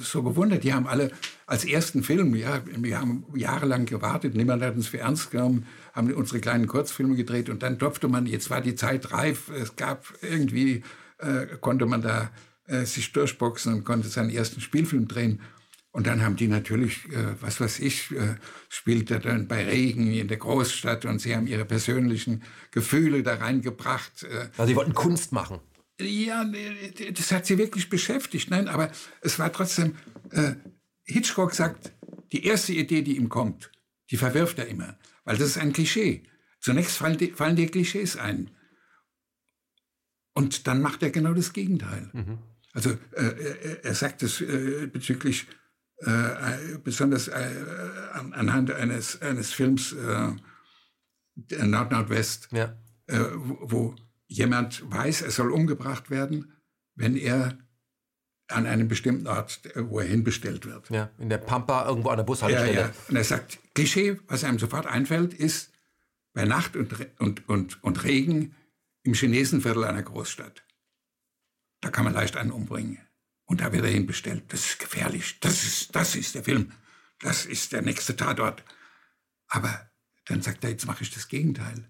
so 0.00 0.22
gewundert. 0.22 0.64
Die 0.64 0.72
haben 0.72 0.86
alle 0.86 1.10
als 1.46 1.64
ersten 1.64 2.02
Film, 2.02 2.34
ja, 2.34 2.62
wir 2.66 2.98
haben 3.00 3.24
jahrelang 3.34 3.86
gewartet, 3.86 4.34
niemand 4.34 4.62
hat 4.62 4.76
uns 4.76 4.88
für 4.88 4.98
ernst 4.98 5.30
genommen, 5.30 5.66
haben 5.94 6.12
unsere 6.12 6.40
kleinen 6.40 6.66
Kurzfilme 6.66 7.16
gedreht 7.16 7.48
und 7.48 7.62
dann 7.62 7.78
durfte 7.78 8.08
man, 8.08 8.26
jetzt 8.26 8.50
war 8.50 8.60
die 8.60 8.74
Zeit 8.74 9.12
reif, 9.12 9.50
es 9.50 9.76
gab 9.76 10.06
irgendwie, 10.20 10.82
äh, 11.18 11.46
konnte 11.60 11.86
man 11.86 12.02
da 12.02 12.30
äh, 12.66 12.84
sich 12.84 13.12
durchboxen 13.12 13.72
und 13.74 13.84
konnte 13.84 14.08
seinen 14.08 14.30
ersten 14.30 14.60
Spielfilm 14.60 15.08
drehen. 15.08 15.40
Und 15.98 16.06
dann 16.06 16.22
haben 16.22 16.36
die 16.36 16.46
natürlich, 16.46 17.06
äh, 17.06 17.34
was 17.40 17.60
weiß 17.60 17.80
ich, 17.80 18.12
äh, 18.12 18.36
spielte 18.68 19.18
dann 19.18 19.48
bei 19.48 19.64
Regen 19.64 20.12
in 20.12 20.28
der 20.28 20.36
Großstadt 20.36 21.04
und 21.06 21.18
sie 21.18 21.34
haben 21.34 21.48
ihre 21.48 21.64
persönlichen 21.64 22.44
Gefühle 22.70 23.24
da 23.24 23.34
reingebracht. 23.34 24.22
Äh. 24.22 24.48
Also 24.56 24.66
sie 24.66 24.76
wollten 24.76 24.94
Kunst 24.94 25.32
machen. 25.32 25.58
Ja, 26.00 26.48
das 27.12 27.32
hat 27.32 27.46
sie 27.46 27.58
wirklich 27.58 27.88
beschäftigt. 27.88 28.48
Nein, 28.48 28.68
aber 28.68 28.92
es 29.22 29.40
war 29.40 29.52
trotzdem, 29.52 29.96
äh, 30.30 30.52
Hitchcock 31.02 31.52
sagt, 31.52 31.90
die 32.30 32.44
erste 32.44 32.74
Idee, 32.74 33.02
die 33.02 33.16
ihm 33.16 33.28
kommt, 33.28 33.72
die 34.12 34.18
verwirft 34.18 34.60
er 34.60 34.68
immer, 34.68 34.96
weil 35.24 35.36
das 35.36 35.48
ist 35.48 35.58
ein 35.58 35.72
Klischee. 35.72 36.22
Zunächst 36.60 36.96
fallen 36.96 37.18
die, 37.18 37.32
fallen 37.32 37.56
die 37.56 37.66
Klischees 37.66 38.16
ein. 38.16 38.52
Und 40.32 40.68
dann 40.68 40.80
macht 40.80 41.02
er 41.02 41.10
genau 41.10 41.34
das 41.34 41.52
Gegenteil. 41.52 42.08
Mhm. 42.12 42.38
Also 42.72 42.90
äh, 42.90 43.56
er, 43.64 43.84
er 43.86 43.94
sagt 43.96 44.22
es 44.22 44.40
äh, 44.40 44.86
bezüglich 44.86 45.48
äh, 46.00 46.78
besonders 46.82 47.28
äh, 47.28 47.50
anhand 48.12 48.70
eines, 48.70 49.20
eines 49.20 49.52
Films 49.52 49.92
äh, 49.92 50.32
Nord-Nordwest, 51.64 52.48
ja. 52.52 52.76
äh, 53.06 53.18
wo, 53.34 53.58
wo 53.62 53.94
jemand 54.26 54.82
weiß, 54.90 55.22
er 55.22 55.30
soll 55.30 55.50
umgebracht 55.50 56.10
werden, 56.10 56.52
wenn 56.94 57.16
er 57.16 57.58
an 58.48 58.66
einem 58.66 58.88
bestimmten 58.88 59.26
Ort, 59.26 59.60
wo 59.74 60.00
er 60.00 60.06
hinbestellt 60.06 60.64
wird. 60.66 60.88
Ja, 60.90 61.10
in 61.18 61.28
der 61.28 61.38
Pampa, 61.38 61.86
irgendwo 61.86 62.08
an 62.08 62.16
der 62.16 62.24
Bushaltestelle. 62.24 62.72
Ja, 62.72 62.80
ja. 62.86 62.92
Und 63.08 63.16
er 63.16 63.24
sagt, 63.24 63.58
Klischee, 63.74 64.18
was 64.26 64.44
einem 64.44 64.58
sofort 64.58 64.86
einfällt, 64.86 65.34
ist 65.34 65.70
bei 66.32 66.44
Nacht 66.44 66.76
und, 66.76 66.94
und, 67.18 67.48
und, 67.48 67.82
und 67.84 68.04
Regen 68.04 68.54
im 69.02 69.14
Chinesenviertel 69.14 69.84
einer 69.84 70.02
Großstadt. 70.02 70.64
Da 71.80 71.90
kann 71.90 72.04
man 72.04 72.14
leicht 72.14 72.36
einen 72.36 72.50
umbringen. 72.50 72.98
Und 73.48 73.62
da 73.62 73.72
wird 73.72 73.82
er 73.84 73.90
hinbestellt. 73.90 74.44
Das 74.52 74.66
ist 74.66 74.78
gefährlich. 74.78 75.40
Das 75.40 75.64
ist, 75.64 75.94
das 75.96 76.14
ist 76.14 76.34
der 76.34 76.44
Film. 76.44 76.70
Das 77.18 77.46
ist 77.46 77.72
der 77.72 77.80
nächste 77.80 78.14
Tatort. 78.14 78.62
Aber 79.46 79.90
dann 80.26 80.42
sagt 80.42 80.62
er, 80.64 80.70
jetzt 80.70 80.86
mache 80.86 81.02
ich 81.02 81.10
das 81.10 81.28
Gegenteil. 81.28 81.88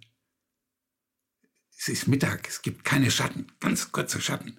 Es 1.77 1.89
ist 1.89 2.07
Mittag, 2.07 2.49
es 2.49 2.63
gibt 2.63 2.85
keine 2.85 3.11
Schatten, 3.11 3.51
ganz 3.59 3.91
kurze 3.91 4.21
Schatten. 4.21 4.57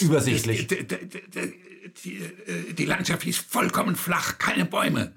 Übersichtlich. 0.00 0.66
Das, 0.66 0.78
die, 0.80 1.60
die, 2.02 2.16
äh, 2.16 2.72
die, 2.72 2.84
Landschaft 2.84 3.24
ist 3.26 3.38
vollkommen 3.38 3.94
flach, 3.94 4.38
keine 4.38 4.64
Bäume, 4.64 5.14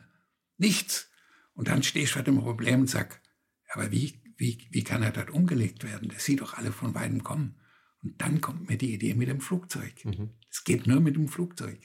nichts. 0.58 1.10
Und 1.54 1.70
dann 1.70 1.82
stehe 1.82 2.06
ich 2.06 2.12
vor 2.12 2.24
dem 2.24 2.40
Problem 2.40 2.82
und 2.82 2.90
sage, 2.90 3.16
aber 3.70 3.92
wie, 3.92 4.22
wie, 4.38 4.68
wie 4.70 4.84
kann 4.84 5.02
er 5.02 5.12
dort 5.12 5.32
umgelegt 5.32 5.84
werden? 5.84 6.10
Das 6.10 6.24
sieht 6.24 6.42
doch 6.42 6.54
alle 6.54 6.72
von 6.72 6.94
weitem 6.94 7.24
kommen. 7.24 7.60
Und 8.06 8.22
dann 8.22 8.40
kommt 8.40 8.70
mir 8.70 8.78
die 8.78 8.94
Idee 8.94 9.16
mit 9.16 9.30
dem 9.30 9.42
Flugzeug. 9.42 9.94
Mhm. 10.06 10.30
Es 10.50 10.60
mhm. 10.60 10.66
geht 10.66 10.88
nur 10.88 11.00
mit 11.00 11.16
dem 11.16 11.28
Flugzeug. 11.28 11.80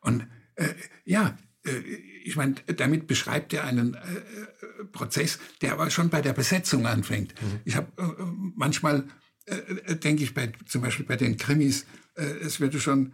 Und 0.00 0.26
äh, 0.54 0.74
ja, 1.04 1.36
äh, 1.66 1.78
ich 2.24 2.36
meine, 2.36 2.54
damit 2.54 3.06
beschreibt 3.06 3.52
er 3.52 3.64
einen 3.64 3.94
äh, 3.94 4.84
Prozess, 4.92 5.38
der 5.60 5.74
aber 5.74 5.90
schon 5.90 6.08
bei 6.08 6.22
der 6.22 6.32
Besetzung 6.32 6.86
anfängt. 6.86 7.34
Mhm. 7.40 7.60
Ich 7.66 7.76
habe 7.76 7.92
äh, 7.98 8.24
manchmal, 8.56 9.06
äh, 9.44 9.56
äh, 9.56 9.96
denke 9.96 10.22
ich, 10.22 10.32
bei, 10.32 10.52
zum 10.64 10.80
Beispiel 10.80 11.04
bei 11.04 11.16
den 11.16 11.36
Krimis, 11.36 11.86
es 12.16 12.60
würde 12.60 12.78
schon 12.78 13.12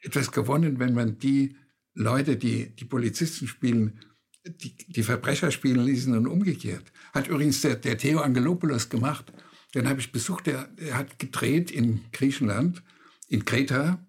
etwas 0.00 0.30
gewonnen, 0.30 0.78
wenn 0.78 0.94
man 0.94 1.18
die 1.18 1.56
Leute, 1.92 2.36
die 2.36 2.70
die 2.76 2.84
Polizisten 2.84 3.48
spielen, 3.48 3.98
die, 4.46 4.76
die 4.76 5.02
Verbrecher 5.02 5.50
spielen 5.50 5.84
ließen 5.84 6.16
und 6.16 6.28
umgekehrt. 6.28 6.92
Hat 7.12 7.26
übrigens 7.26 7.62
der, 7.62 7.74
der 7.74 7.98
Theo 7.98 8.20
Angelopoulos 8.20 8.88
gemacht. 8.88 9.32
Den 9.74 9.88
habe 9.88 10.00
ich 10.00 10.12
besucht, 10.12 10.46
der, 10.46 10.66
der 10.68 10.96
hat 10.96 11.18
gedreht 11.18 11.70
in 11.70 12.04
Griechenland, 12.12 12.82
in 13.28 13.44
Kreta, 13.44 14.04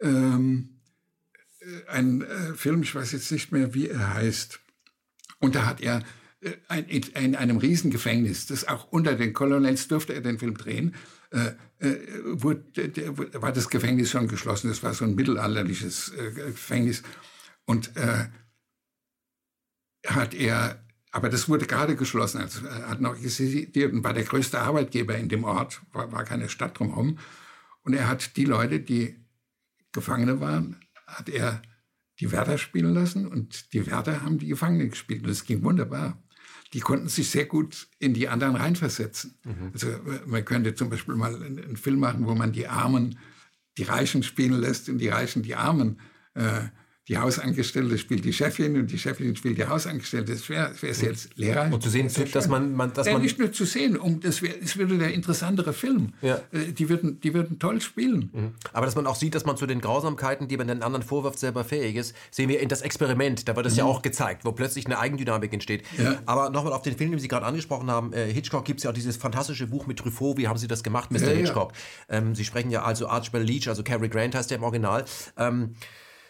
ähm, 0.00 0.80
äh, 1.60 1.88
einen 1.88 2.22
äh, 2.22 2.54
Film, 2.54 2.82
ich 2.82 2.94
weiß 2.94 3.12
jetzt 3.12 3.32
nicht 3.32 3.52
mehr, 3.52 3.74
wie 3.74 3.88
er 3.88 4.14
heißt. 4.14 4.60
Und 5.38 5.54
da 5.54 5.66
hat 5.66 5.80
er 5.80 6.02
äh, 6.40 6.52
ein, 6.68 6.84
in 6.84 7.36
einem 7.36 7.56
Riesengefängnis, 7.56 8.46
das 8.46 8.68
auch 8.68 8.90
unter 8.90 9.14
den 9.14 9.32
Colonels 9.32 9.88
durfte 9.88 10.14
er 10.14 10.20
den 10.20 10.38
Film 10.38 10.56
drehen, 10.56 10.94
äh, 11.30 11.52
äh, 11.78 11.98
wurde, 12.24 12.88
der, 12.88 13.18
war 13.18 13.52
das 13.52 13.68
Gefängnis 13.68 14.10
schon 14.10 14.28
geschlossen. 14.28 14.68
Das 14.68 14.82
war 14.82 14.94
so 14.94 15.04
ein 15.04 15.14
mittelalterliches 15.14 16.12
äh, 16.16 16.30
Gefängnis. 16.32 17.02
Und 17.64 17.90
hat 20.06 20.34
er, 20.34 20.85
aber 21.16 21.30
das 21.30 21.48
wurde 21.48 21.64
gerade 21.66 21.96
geschlossen, 21.96 22.42
also 22.42 22.66
er 22.66 22.90
hat 22.90 23.00
noch 23.00 23.16
existiert 23.16 23.94
und 23.94 24.04
war 24.04 24.12
der 24.12 24.24
größte 24.24 24.60
Arbeitgeber 24.60 25.16
in 25.16 25.30
dem 25.30 25.44
Ort, 25.44 25.80
war, 25.94 26.12
war 26.12 26.24
keine 26.24 26.50
Stadt 26.50 26.78
drumherum. 26.78 27.18
Und 27.80 27.94
er 27.94 28.06
hat 28.06 28.36
die 28.36 28.44
Leute, 28.44 28.80
die 28.80 29.16
Gefangene 29.92 30.40
waren, 30.40 30.76
hat 31.06 31.30
er 31.30 31.62
die 32.20 32.30
Wärter 32.32 32.58
spielen 32.58 32.92
lassen 32.92 33.26
und 33.26 33.72
die 33.72 33.86
Wärter 33.86 34.20
haben 34.20 34.36
die 34.36 34.48
Gefangenen 34.48 34.90
gespielt 34.90 35.24
und 35.24 35.30
es 35.30 35.44
ging 35.44 35.64
wunderbar. 35.64 36.22
Die 36.74 36.80
konnten 36.80 37.08
sich 37.08 37.30
sehr 37.30 37.46
gut 37.46 37.88
in 37.98 38.12
die 38.12 38.28
anderen 38.28 38.54
reinversetzen. 38.54 39.38
Mhm. 39.42 39.70
Also 39.72 39.88
man 40.26 40.44
könnte 40.44 40.74
zum 40.74 40.90
Beispiel 40.90 41.14
mal 41.14 41.34
einen, 41.34 41.58
einen, 41.58 41.76
Film 41.78 41.98
machen, 41.98 42.26
wo 42.26 42.34
man 42.34 42.52
die 42.52 42.68
Armen 42.68 43.18
die 43.78 43.84
Reichen 43.84 44.22
spielen 44.22 44.60
lässt 44.60 44.90
und 44.90 44.98
die 44.98 45.08
Reichen 45.08 45.42
die 45.42 45.54
Armen. 45.54 45.98
Äh, 46.34 46.64
die 47.08 47.18
Hausangestellte 47.18 47.98
spielt 47.98 48.24
die 48.24 48.32
Chefin 48.32 48.76
und 48.76 48.90
die 48.90 48.98
Chefin 48.98 49.36
spielt 49.36 49.58
die 49.58 49.66
Hausangestellte. 49.66 50.32
Das 50.32 50.48
wäre 50.48 50.72
wär 50.80 50.90
jetzt 50.90 51.28
lehrreich. 51.36 51.72
Und 51.72 51.80
zu 51.80 51.88
sehen, 51.88 52.10
das 52.12 52.30
dass 52.32 52.48
man, 52.48 52.74
man, 52.74 52.92
dass 52.94 53.06
ja, 53.06 53.12
man 53.12 53.22
nicht 53.22 53.38
nur 53.38 53.52
zu 53.52 53.64
sehen, 53.64 53.96
um 53.96 54.18
das, 54.18 54.42
wär, 54.42 54.54
das 54.60 54.76
würde 54.76 54.98
der 54.98 55.14
interessantere 55.14 55.72
Film. 55.72 56.14
Ja. 56.20 56.40
Äh, 56.50 56.72
die 56.72 56.88
würden, 56.88 57.20
die 57.20 57.32
würden 57.32 57.60
toll 57.60 57.80
spielen. 57.80 58.30
Mhm. 58.32 58.52
Aber 58.72 58.86
dass 58.86 58.96
man 58.96 59.06
auch 59.06 59.14
sieht, 59.14 59.36
dass 59.36 59.44
man 59.44 59.56
zu 59.56 59.66
den 59.66 59.80
Grausamkeiten, 59.80 60.48
die 60.48 60.56
man 60.56 60.66
den 60.66 60.82
anderen 60.82 61.04
vorwirft, 61.04 61.38
selber 61.38 61.62
fähig 61.62 61.94
ist, 61.94 62.12
sehen 62.32 62.48
wir 62.48 62.58
in 62.58 62.68
das 62.68 62.82
Experiment. 62.82 63.46
Da 63.48 63.54
wird 63.54 63.66
es 63.66 63.74
mhm. 63.74 63.78
ja 63.78 63.84
auch 63.84 64.02
gezeigt, 64.02 64.44
wo 64.44 64.50
plötzlich 64.50 64.86
eine 64.86 64.98
Eigendynamik 64.98 65.52
entsteht. 65.52 65.84
Ja. 65.98 66.20
Aber 66.26 66.50
nochmal 66.50 66.72
auf 66.72 66.82
den 66.82 66.96
Film, 66.96 67.12
den 67.12 67.20
Sie 67.20 67.28
gerade 67.28 67.46
angesprochen 67.46 67.88
haben. 67.88 68.12
Äh, 68.14 68.32
Hitchcock 68.32 68.64
gibt 68.64 68.80
es 68.80 68.84
ja 68.84 68.90
auch 68.90 68.94
dieses 68.94 69.16
fantastische 69.16 69.68
Buch 69.68 69.86
mit 69.86 70.00
Truffaut. 70.00 70.38
Wie 70.38 70.48
haben 70.48 70.58
Sie 70.58 70.66
das 70.66 70.82
gemacht, 70.82 71.12
Mr. 71.12 71.28
Hitchcock? 71.28 71.72
Ähm, 72.08 72.34
Sie 72.34 72.44
sprechen 72.44 72.72
ja 72.72 72.82
also 72.82 73.06
Archibald 73.06 73.46
Leach, 73.46 73.68
also 73.68 73.84
Cary 73.84 74.08
Grant 74.08 74.34
heißt 74.34 74.50
der 74.50 74.58
im 74.58 74.64
Original. 74.64 75.04
Ähm, 75.36 75.76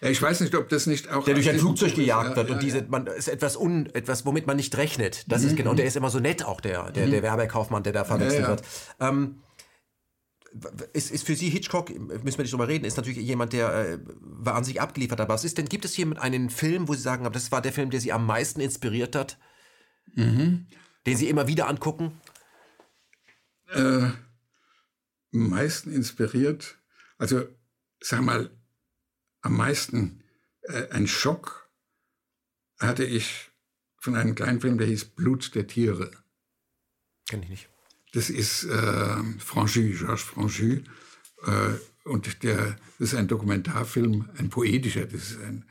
ja, 0.00 0.10
ich 0.10 0.20
weiß 0.20 0.40
nicht, 0.40 0.54
ob 0.54 0.68
das 0.68 0.86
nicht 0.86 1.10
auch. 1.10 1.24
Der 1.24 1.34
durch 1.34 1.48
ein 1.48 1.58
Flugzeug 1.58 1.94
gejagt 1.94 2.36
wird 2.36 2.48
ja, 2.48 2.54
und 2.54 2.62
diese, 2.62 2.82
man 2.88 3.06
ist 3.06 3.28
etwas 3.28 3.56
un, 3.56 3.86
etwas, 3.94 4.26
womit 4.26 4.46
man 4.46 4.56
nicht 4.56 4.76
rechnet. 4.76 5.24
Das 5.30 5.42
mhm. 5.42 5.48
ist 5.48 5.56
genau, 5.56 5.74
der 5.74 5.86
ist 5.86 5.96
immer 5.96 6.10
so 6.10 6.20
nett 6.20 6.44
auch, 6.44 6.60
der, 6.60 6.90
der, 6.90 7.06
mhm. 7.06 7.12
der 7.12 7.22
Werbekaufmann, 7.22 7.82
der 7.82 7.92
da 7.92 8.04
verwechselt 8.04 8.46
wird. 8.46 8.62
Ähm, 9.00 9.40
ist, 10.92 11.10
ist 11.10 11.26
für 11.26 11.34
Sie 11.34 11.48
Hitchcock, 11.48 11.90
müssen 11.90 12.38
wir 12.38 12.42
nicht 12.42 12.52
drüber 12.52 12.68
reden, 12.68 12.84
ist 12.84 12.96
natürlich 12.96 13.18
jemand, 13.18 13.52
der 13.52 13.74
äh, 13.74 13.98
wahnsinnig 14.20 14.80
abgeliefert 14.80 15.20
hat. 15.20 15.28
Was 15.28 15.44
ist 15.44 15.58
denn, 15.58 15.66
gibt 15.66 15.84
es 15.84 15.94
hier 15.94 16.06
einen 16.20 16.50
Film, 16.50 16.88
wo 16.88 16.94
Sie 16.94 17.00
sagen, 17.00 17.30
das 17.32 17.52
war 17.52 17.62
der 17.62 17.72
Film, 17.72 17.90
der 17.90 18.00
Sie 18.00 18.12
am 18.12 18.26
meisten 18.26 18.60
inspiriert 18.60 19.14
hat? 19.16 19.38
Mhm. 20.14 20.66
Den 21.06 21.16
Sie 21.16 21.28
immer 21.28 21.46
wieder 21.46 21.68
angucken? 21.68 22.20
Äh, 23.72 24.10
am 25.32 25.50
meisten 25.50 25.92
inspiriert, 25.92 26.78
also 27.18 27.42
sag 28.00 28.22
mal, 28.22 28.50
am 29.46 29.56
meisten 29.56 30.22
äh, 30.62 30.88
ein 30.90 31.06
Schock 31.06 31.70
hatte 32.78 33.04
ich 33.04 33.50
von 33.98 34.14
einem 34.14 34.34
kleinen 34.34 34.60
Film, 34.60 34.78
der 34.78 34.86
hieß 34.86 35.04
Blut 35.06 35.54
der 35.54 35.66
Tiere. 35.66 36.10
Kenn 37.28 37.42
ich 37.42 37.48
nicht. 37.48 37.68
Das 38.12 38.30
ist 38.30 38.64
äh, 38.64 39.16
Franju, 39.38 39.96
Georges 39.96 40.22
Franju. 40.22 40.80
Äh, 41.44 41.74
und 42.04 42.42
der, 42.42 42.78
das 42.98 43.12
ist 43.12 43.14
ein 43.14 43.28
Dokumentarfilm, 43.28 44.28
ein 44.38 44.50
poetischer. 44.50 45.06
Das 45.06 45.30
ist 45.30 45.40
ein, 45.40 45.64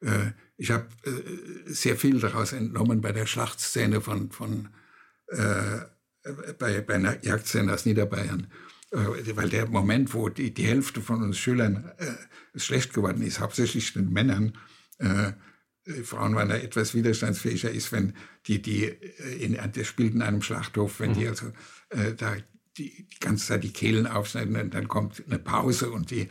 äh, 0.00 0.32
ich 0.56 0.70
habe 0.70 0.86
äh, 1.04 1.72
sehr 1.72 1.96
viel 1.96 2.20
daraus 2.20 2.52
entnommen 2.52 3.00
bei 3.00 3.12
der 3.12 3.26
Schlachtszene 3.26 4.00
von, 4.00 4.30
von 4.30 4.68
äh, 5.28 5.80
bei, 6.58 6.80
bei 6.80 6.94
einer 6.94 7.24
Jagdszene 7.24 7.72
aus 7.72 7.86
Niederbayern. 7.86 8.52
Äh, 8.90 9.36
weil 9.36 9.48
der 9.48 9.68
Moment, 9.68 10.14
wo 10.14 10.28
die, 10.28 10.52
die 10.52 10.66
Hälfte 10.66 11.00
von 11.00 11.22
uns 11.22 11.38
Schülern 11.38 11.92
äh, 11.98 12.58
schlecht 12.58 12.92
geworden 12.92 13.22
ist, 13.22 13.40
hauptsächlich 13.40 13.92
den 13.92 14.12
Männern, 14.12 14.56
äh, 14.98 15.32
Frauen 16.04 16.34
waren 16.34 16.48
da 16.48 16.56
etwas 16.56 16.94
widerstandsfähiger 16.94 17.70
ist, 17.70 17.90
wenn 17.92 18.14
die, 18.46 18.60
die 18.60 18.84
äh, 18.84 19.44
in, 19.44 19.58
der 19.72 19.84
spielt 19.84 20.14
in 20.14 20.22
einem 20.22 20.42
Schlachthof, 20.42 21.00
wenn 21.00 21.10
mhm. 21.10 21.14
die 21.14 21.28
also 21.28 21.46
äh, 21.90 22.14
da 22.16 22.36
die, 22.76 23.06
die 23.06 23.20
ganze 23.20 23.46
Zeit 23.46 23.64
die 23.64 23.72
Kehlen 23.72 24.06
aufschneiden, 24.06 24.54
dann, 24.54 24.70
dann 24.70 24.88
kommt 24.88 25.22
eine 25.26 25.38
Pause 25.38 25.90
und 25.90 26.10
die 26.10 26.28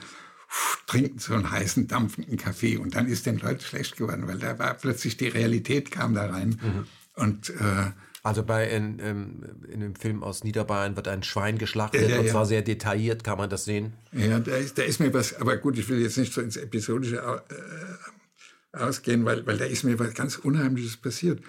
pff, 0.49 0.85
trinken 0.85 1.19
so 1.19 1.33
einen 1.33 1.51
heißen, 1.51 1.87
dampfenden 1.87 2.37
Kaffee 2.37 2.77
und 2.77 2.95
dann 2.95 3.07
ist 3.07 3.25
den 3.25 3.39
Leuten 3.39 3.61
schlecht 3.61 3.97
geworden, 3.97 4.27
weil 4.27 4.39
da 4.39 4.59
war 4.59 4.73
plötzlich 4.73 5.17
die 5.17 5.27
Realität 5.27 5.91
kam 5.91 6.13
da 6.13 6.27
rein 6.27 6.59
mhm. 6.61 6.87
und 7.15 7.49
äh, 7.49 7.91
also 8.23 8.43
bei 8.43 8.69
in, 8.69 8.99
in, 8.99 9.43
in, 9.69 9.79
dem 9.79 9.95
Film 9.95 10.23
aus 10.23 10.43
Niederbayern 10.43 10.95
wird 10.95 11.07
ein 11.07 11.23
Schwein 11.23 11.57
geschlachtet 11.57 12.09
ja, 12.09 12.19
und 12.19 12.27
zwar 12.27 12.45
sehr 12.45 12.61
detailliert, 12.61 13.23
kann 13.23 13.37
man 13.37 13.49
das 13.49 13.65
sehen? 13.65 13.93
Ja, 14.11 14.39
da 14.39 14.55
ist, 14.57 14.77
da 14.77 14.83
ist 14.83 14.99
mir 14.99 15.13
was, 15.13 15.35
aber 15.35 15.57
gut, 15.57 15.77
ich 15.77 15.87
will 15.87 16.01
jetzt 16.01 16.17
nicht 16.17 16.33
so 16.33 16.41
ins 16.41 16.57
Episodische 16.57 17.17
äh, 17.17 18.77
ausgehen, 18.77 19.23
weil, 19.25 19.45
weil 19.47 19.57
da 19.57 19.65
ist 19.65 19.83
mir 19.83 19.97
was 19.99 20.13
ganz 20.13 20.37
Unheimliches 20.37 20.97
passiert. 20.97 21.41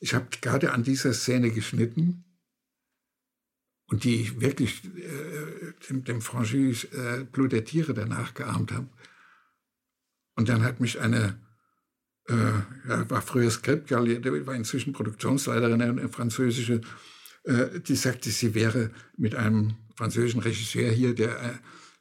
Ich 0.00 0.14
habe 0.14 0.26
gerade 0.40 0.72
an 0.72 0.84
dieser 0.84 1.12
Szene 1.12 1.50
geschnitten 1.50 2.24
und 3.86 4.04
die 4.04 4.20
ich 4.20 4.40
wirklich 4.40 4.84
äh, 4.84 5.72
dem, 5.88 6.04
dem 6.04 6.20
Franchise 6.20 6.86
äh, 6.92 7.24
Blut 7.24 7.52
der 7.52 7.64
Tiere 7.64 7.94
danach 7.94 8.34
geahmt 8.34 8.72
habe. 8.72 8.88
Und 10.36 10.48
dann 10.48 10.62
hat 10.62 10.80
mich 10.80 11.00
eine 11.00 11.38
äh, 12.26 13.10
war 13.10 13.22
früher 13.22 13.50
Skriptgalerie, 13.50 14.46
war 14.46 14.54
inzwischen 14.54 14.92
Produktionsleiterin, 14.92 15.82
eine 15.82 16.08
französische, 16.08 16.80
äh, 17.44 17.80
die 17.80 17.96
sagte, 17.96 18.30
sie 18.30 18.54
wäre 18.54 18.90
mit 19.16 19.34
einem 19.34 19.74
französischen 19.96 20.40
Regisseur 20.40 20.90
hier, 20.90 21.14
der, 21.14 21.42
äh, 21.42 21.54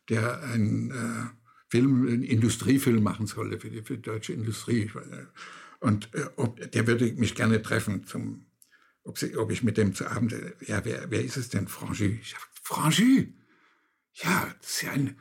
der 0.09 0.43
einen 0.43 0.91
äh, 0.91 1.25
Film, 1.69 2.07
einen 2.07 2.23
Industriefilm 2.23 3.03
machen 3.03 3.27
sollte 3.27 3.59
für 3.59 3.69
die, 3.69 3.81
für 3.81 3.97
die 3.97 4.03
deutsche 4.03 4.33
Industrie. 4.33 4.91
Und 5.79 6.13
äh, 6.13 6.29
ob, 6.37 6.71
der 6.71 6.87
würde 6.87 7.11
mich 7.13 7.35
gerne 7.35 7.61
treffen, 7.61 8.05
zum, 8.05 8.45
ob, 9.03 9.17
sie, 9.17 9.35
ob 9.35 9.51
ich 9.51 9.63
mit 9.63 9.77
dem 9.77 9.93
zu 9.93 10.07
Abend, 10.07 10.33
ja, 10.65 10.85
wer, 10.85 11.09
wer 11.09 11.23
ist 11.23 11.37
es 11.37 11.49
denn? 11.49 11.67
Franju. 11.67 12.05
Ich 12.21 12.31
sag, 12.31 12.47
Franju? 12.61 13.25
Ja, 14.13 14.53
das 14.61 14.69
ist 14.69 14.81
ja 14.83 14.91
ein, 14.91 15.17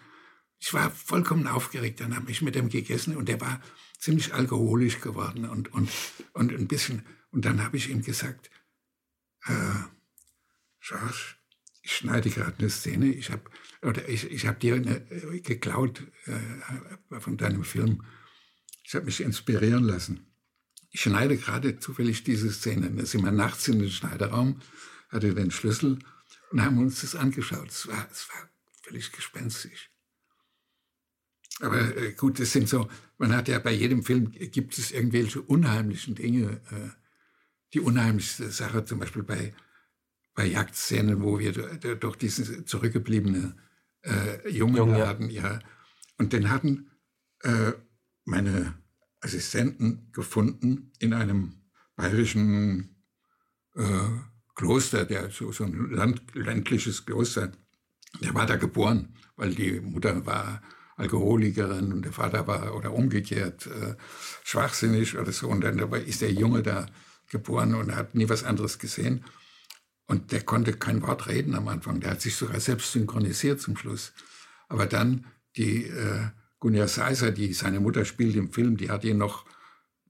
ich 0.59 0.73
war 0.73 0.91
vollkommen 0.91 1.49
aufgeregt. 1.49 2.01
Dann 2.01 2.15
habe 2.15 2.31
ich 2.31 2.43
mit 2.43 2.55
dem 2.55 2.69
gegessen 2.69 3.17
und 3.17 3.29
der 3.29 3.41
war 3.41 3.61
ziemlich 4.03 4.35
alkoholisch 4.35 5.01
geworden 5.01 5.49
und, 5.49 5.73
und, 5.73 5.89
und 6.33 6.53
ein 6.53 6.67
bisschen. 6.67 7.07
Und 7.31 7.45
dann 7.45 7.63
habe 7.63 7.77
ich 7.77 7.89
ihm 7.89 8.03
gesagt, 8.03 8.51
äh, 9.47 9.75
George, 10.81 11.37
ich 11.83 11.97
schneide 11.97 12.29
gerade 12.29 12.59
eine 12.59 12.69
Szene, 12.69 13.07
ich 13.07 13.31
habe 13.31 13.49
ich, 14.09 14.29
ich 14.31 14.47
habe 14.47 14.59
dir 14.59 14.75
eine, 14.75 15.09
äh, 15.11 15.41
geklaut 15.41 16.03
äh, 16.27 17.21
von 17.21 17.37
deinem 17.37 17.63
Film. 17.63 18.05
Ich 18.83 18.95
habe 18.97 19.05
mich 19.05 19.21
inspirieren 19.21 19.85
lassen. 19.85 20.27
Ich 20.91 21.03
schneide 21.03 21.37
gerade 21.37 21.79
zufällig 21.79 22.25
diese 22.25 22.53
Szene. 22.53 22.91
Da 22.91 23.07
sind 23.07 23.23
wir 23.23 23.31
nachts 23.31 23.69
in 23.69 23.79
den 23.79 23.91
Schneideraum, 23.91 24.61
hatte 25.11 25.33
den 25.33 25.53
Schlüssel 25.53 26.01
und 26.51 26.63
haben 26.63 26.79
uns 26.79 27.03
das 27.03 27.15
angeschaut. 27.15 27.69
Es 27.69 27.87
war, 27.87 28.09
es 28.11 28.29
war 28.29 28.51
völlig 28.83 29.13
gespenstisch. 29.13 29.92
Aber 31.61 31.97
äh, 31.97 32.13
gut, 32.13 32.41
das 32.41 32.53
sind 32.53 32.69
so, 32.69 32.89
man 33.19 33.35
hat 33.35 33.49
ja 33.49 33.59
bei 33.59 33.73
jedem 33.73 34.03
Film, 34.03 34.31
gibt 34.33 34.79
es 34.79 34.91
irgendwelche 34.91 35.43
unheimlichen 35.43 36.15
Dinge. 36.15 36.61
Äh, 36.71 36.91
die 37.75 37.81
unheimlichste 37.81 38.51
Sache 38.51 38.85
zum 38.85 38.99
Beispiel 38.99 39.23
bei, 39.23 39.55
bei 40.35 40.47
Jagdszenen, 40.47 41.23
wo 41.23 41.39
wir 41.39 41.53
durch 41.53 42.17
diesen 42.17 42.67
zurückgebliebene 42.67 43.57
äh, 44.03 44.49
Jungen 44.51 44.77
Jung, 44.77 44.95
hatten, 44.95 45.31
ja. 45.31 45.59
Und 46.19 46.33
den 46.33 46.51
hatten 46.51 46.91
äh, 47.41 47.73
meine 48.25 48.75
Assistenten 49.21 50.11
gefunden 50.13 50.93
in 50.99 51.15
einem 51.15 51.63
bayerischen 51.97 53.03
äh, 53.75 54.09
Kloster, 54.55 55.05
der 55.05 55.31
so, 55.31 55.53
so 55.53 55.65
ein 55.65 55.91
Land, 55.91 56.23
ländliches 56.35 57.07
Kloster. 57.07 57.53
Der 58.21 58.35
war 58.35 58.47
da 58.47 58.57
geboren, 58.57 59.15
weil 59.37 59.55
die 59.55 59.81
Mutter 59.81 60.27
war 60.27 60.63
Alkoholikerin 60.97 61.93
und 61.93 62.05
der 62.05 62.13
Vater 62.13 62.47
war 62.47 62.75
oder 62.75 62.93
umgekehrt 62.93 63.67
äh, 63.67 63.95
schwachsinnig 64.45 65.19
oder 65.19 65.33
so. 65.33 65.49
Und 65.49 65.63
dann 65.63 65.79
ist 65.79 66.21
der 66.21 66.33
Junge 66.33 66.63
da 66.63 66.87
geboren 67.31 67.75
und 67.75 67.95
hat 67.95 68.15
nie 68.15 68.29
was 68.29 68.45
anderes 68.45 68.79
gesehen. 68.79 69.25
Und 70.07 70.33
der 70.33 70.43
konnte 70.43 70.75
kein 70.75 71.03
Wort 71.03 71.29
reden 71.29 71.55
am 71.55 71.69
Anfang. 71.69 72.01
Der 72.01 72.11
hat 72.11 72.21
sich 72.21 72.37
sogar 72.37 72.61
selbst 72.61 72.93
synchronisiert 72.93 73.61
zum 73.61 73.77
Schluss. 73.77 74.13
Aber 74.69 74.87
dann 74.87 75.27
die 75.57 75.87
äh, 75.87 76.29
Gunja 76.61 76.87
Seiser, 76.87 77.31
die 77.31 77.53
seine 77.55 77.81
Mutter 77.81 78.05
spielt 78.05 78.37
im 78.37 78.53
Film, 78.53 78.77
die 78.77 78.91
hat 78.91 79.05
ihn 79.05 79.19
noch 79.19 79.47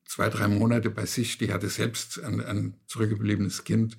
zwei, 0.05 0.29
drei 0.29 0.49
Monate 0.49 0.91
bei 0.91 1.07
sich. 1.07 1.39
Die 1.39 1.53
hatte 1.53 1.69
selbst 1.69 2.23
ein, 2.23 2.41
ein 2.41 2.75
zurückgebliebenes 2.87 3.65
Kind, 3.65 3.97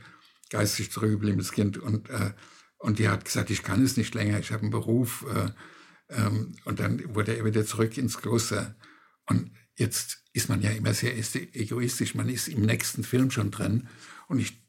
geistig 0.50 0.92
zurückgebliebenes 0.92 1.52
Kind. 1.52 1.78
Und, 1.78 2.10
äh, 2.10 2.34
und 2.78 3.00
die 3.00 3.08
hat 3.08 3.26
gesagt, 3.26 3.50
ich 3.50 3.64
kann 3.64 3.84
es 3.84 3.98
nicht 3.98 4.14
länger, 4.14 4.40
ich 4.40 4.52
habe 4.52 4.64
einen 4.64 4.72
Beruf. 4.72 5.26
Äh, 5.34 5.52
Ähm, 6.16 6.56
und 6.66 6.80
dann 6.80 7.16
wurde 7.16 7.36
er 7.38 7.46
wieder 7.46 7.66
zurück 7.66 7.98
ins 7.98 8.18
Kloster. 8.18 8.76
Und 9.26 9.52
jetzt 9.76 10.24
ist 10.34 10.50
man 10.50 10.62
ja 10.62 10.72
immer 10.72 10.94
sehr 10.94 11.16
egoistisch. 11.18 12.16
Man 12.16 12.30
ist 12.30 12.48
im 12.48 12.62
nächsten 12.62 13.04
Film 13.04 13.32
schon 13.32 13.52
drin. 13.52 13.88
Und 14.28 14.40
ich, 14.40 14.66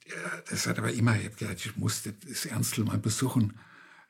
das 0.48 0.66
hat 0.66 0.78
aber 0.78 0.92
immer, 0.92 1.16
ich 1.16 1.26
habe 1.26 1.36
gedacht, 1.36 1.64
ich 1.64 1.76
musste 1.76 2.12
das 2.12 2.46
Ernstl 2.46 2.84
mal 2.84 2.98
besuchen. 2.98 3.58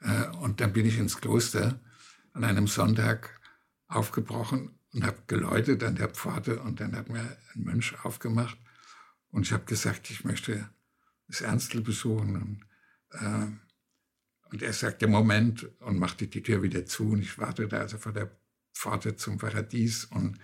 Äh, 0.01 0.29
und 0.39 0.61
dann 0.61 0.73
bin 0.73 0.87
ich 0.87 0.99
ins 0.99 1.21
Kloster 1.21 1.81
an 2.33 2.45
einem 2.45 2.67
Sonntag 2.67 3.41
aufgebrochen 3.87 4.79
und 4.93 5.05
habe 5.05 5.19
geläutet 5.27 5.85
an 5.85 5.97
der 5.97 6.09
Pforte 6.09 6.61
und 6.61 6.81
dann 6.81 6.97
hat 6.97 7.09
mir 7.09 7.37
ein 7.55 7.63
Mönch 7.63 7.95
aufgemacht 8.05 8.59
und 9.35 9.43
ich 9.43 9.53
habe 9.53 9.65
gesagt, 9.65 10.11
ich 10.11 10.25
möchte 10.25 10.71
das 11.27 11.41
Ernstl 11.41 11.81
besuchen. 11.81 12.37
Und, 12.37 12.65
äh, 13.21 13.47
und 14.55 14.63
er 14.63 14.73
sagte, 14.73 15.09
Moment, 15.09 15.69
und 15.81 15.99
machte 15.99 16.29
die 16.29 16.41
Tür 16.41 16.63
wieder 16.63 16.87
zu. 16.87 17.11
Und 17.11 17.23
ich 17.23 17.39
wartete 17.39 17.77
also 17.77 17.99
vor 17.99 18.13
der 18.13 18.31
Pforte 18.73 19.17
zum 19.17 19.37
Paradies. 19.37 20.05
Und, 20.05 20.39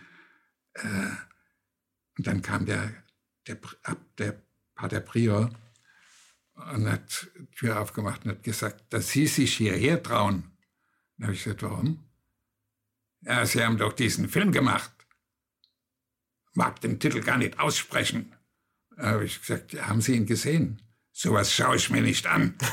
äh, 0.75 1.13
und 2.19 2.27
dann 2.27 2.43
kam 2.43 2.67
der, 2.67 2.93
der, 3.47 3.61
der 4.19 4.43
Pater 4.75 4.99
Prior 4.99 5.49
und 6.55 6.91
hat 6.91 7.31
die 7.39 7.47
Tür 7.53 7.81
aufgemacht 7.81 8.25
und 8.25 8.33
hat 8.33 8.43
gesagt, 8.43 8.93
dass 8.93 9.11
Sie 9.11 9.29
sich 9.29 9.57
hierher 9.57 10.03
trauen. 10.03 10.43
Dann 11.17 11.29
habe 11.29 11.35
ich 11.37 11.45
gesagt, 11.45 11.63
warum? 11.63 12.03
Ja, 13.21 13.47
Sie 13.47 13.63
haben 13.63 13.79
doch 13.79 13.93
diesen 13.93 14.29
Film 14.29 14.51
gemacht. 14.51 14.91
Mag 16.55 16.81
den 16.81 16.99
Titel 16.99 17.21
gar 17.21 17.39
nicht 17.39 17.61
aussprechen. 17.61 18.35
Da 18.97 19.11
habe 19.11 19.25
ich 19.25 19.41
gesagt, 19.41 19.81
haben 19.81 20.01
Sie 20.01 20.17
ihn 20.17 20.27
gesehen? 20.27 20.83
Sowas 21.13 21.53
schaue 21.53 21.77
ich 21.77 21.91
mir 21.91 22.03
nicht 22.03 22.27
an. 22.27 22.55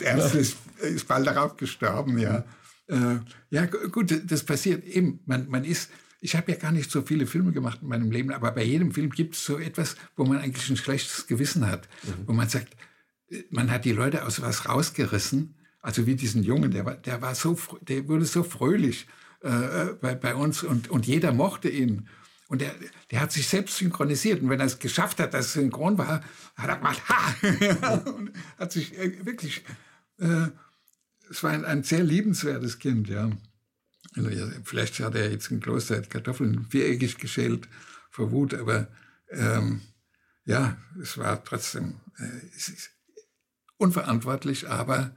Der 0.00 0.06
Erste 0.06 0.38
ist, 0.38 0.56
ist, 0.80 1.06
bald 1.06 1.26
darauf 1.26 1.56
gestorben, 1.56 2.18
ja. 2.18 2.44
Äh, 2.88 3.18
ja, 3.50 3.66
gut, 3.66 4.22
das 4.30 4.44
passiert 4.44 4.84
eben. 4.84 5.20
Man, 5.26 5.48
man 5.48 5.64
ist, 5.64 5.90
ich 6.20 6.34
habe 6.34 6.52
ja 6.52 6.58
gar 6.58 6.72
nicht 6.72 6.90
so 6.90 7.02
viele 7.02 7.26
Filme 7.26 7.52
gemacht 7.52 7.80
in 7.82 7.88
meinem 7.88 8.10
Leben, 8.10 8.32
aber 8.32 8.50
bei 8.52 8.64
jedem 8.64 8.92
Film 8.92 9.10
gibt 9.10 9.34
es 9.36 9.44
so 9.44 9.58
etwas, 9.58 9.96
wo 10.16 10.24
man 10.24 10.38
eigentlich 10.38 10.68
ein 10.70 10.76
schlechtes 10.76 11.26
Gewissen 11.26 11.66
hat. 11.66 11.88
Mhm. 12.02 12.26
Wo 12.26 12.32
man 12.32 12.48
sagt, 12.48 12.76
man 13.50 13.70
hat 13.70 13.84
die 13.84 13.92
Leute 13.92 14.26
aus 14.26 14.42
was 14.42 14.68
rausgerissen. 14.68 15.54
Also 15.82 16.06
wie 16.06 16.16
diesen 16.16 16.42
Jungen, 16.42 16.70
der 16.70 16.84
war, 16.84 16.94
der 16.94 17.22
war 17.22 17.34
so, 17.34 17.58
der 17.80 18.08
wurde 18.08 18.24
so 18.24 18.42
fröhlich 18.42 19.06
äh, 19.42 19.48
äh 19.48 19.94
bei, 20.00 20.14
bei 20.14 20.34
uns 20.34 20.62
und, 20.62 20.90
und 20.90 21.06
jeder 21.06 21.32
mochte 21.32 21.68
ihn. 21.68 22.08
Und 22.50 22.62
der, 22.62 22.74
der 23.12 23.20
hat 23.20 23.30
sich 23.30 23.46
selbst 23.46 23.76
synchronisiert. 23.76 24.42
Und 24.42 24.50
wenn 24.50 24.58
er 24.58 24.66
es 24.66 24.80
geschafft 24.80 25.20
hat, 25.20 25.34
dass 25.34 25.46
es 25.46 25.52
synchron 25.52 25.96
war, 25.98 26.20
hat 26.56 26.68
er 26.68 26.78
gemacht, 26.78 27.00
ha! 27.08 28.10
und 28.10 28.32
hat 28.58 28.72
sich 28.72 28.98
äh, 28.98 29.24
wirklich, 29.24 29.64
äh, 30.18 30.48
es 31.30 31.44
war 31.44 31.52
ein, 31.52 31.64
ein, 31.64 31.84
sehr 31.84 32.02
liebenswertes 32.02 32.80
Kind, 32.80 33.08
ja. 33.08 33.30
Also, 34.16 34.50
vielleicht 34.64 34.98
hat 34.98 35.14
er 35.14 35.30
jetzt 35.30 35.52
im 35.52 35.60
Kloster 35.60 36.02
Kartoffeln 36.02 36.66
viereckig 36.68 37.18
geschält 37.18 37.68
vor 38.10 38.32
Wut, 38.32 38.54
aber 38.54 38.88
ähm, 39.28 39.82
ja, 40.44 40.76
es 41.00 41.18
war 41.18 41.44
trotzdem 41.44 42.00
äh, 42.18 42.46
es 42.56 42.90
unverantwortlich, 43.76 44.68
aber 44.68 45.14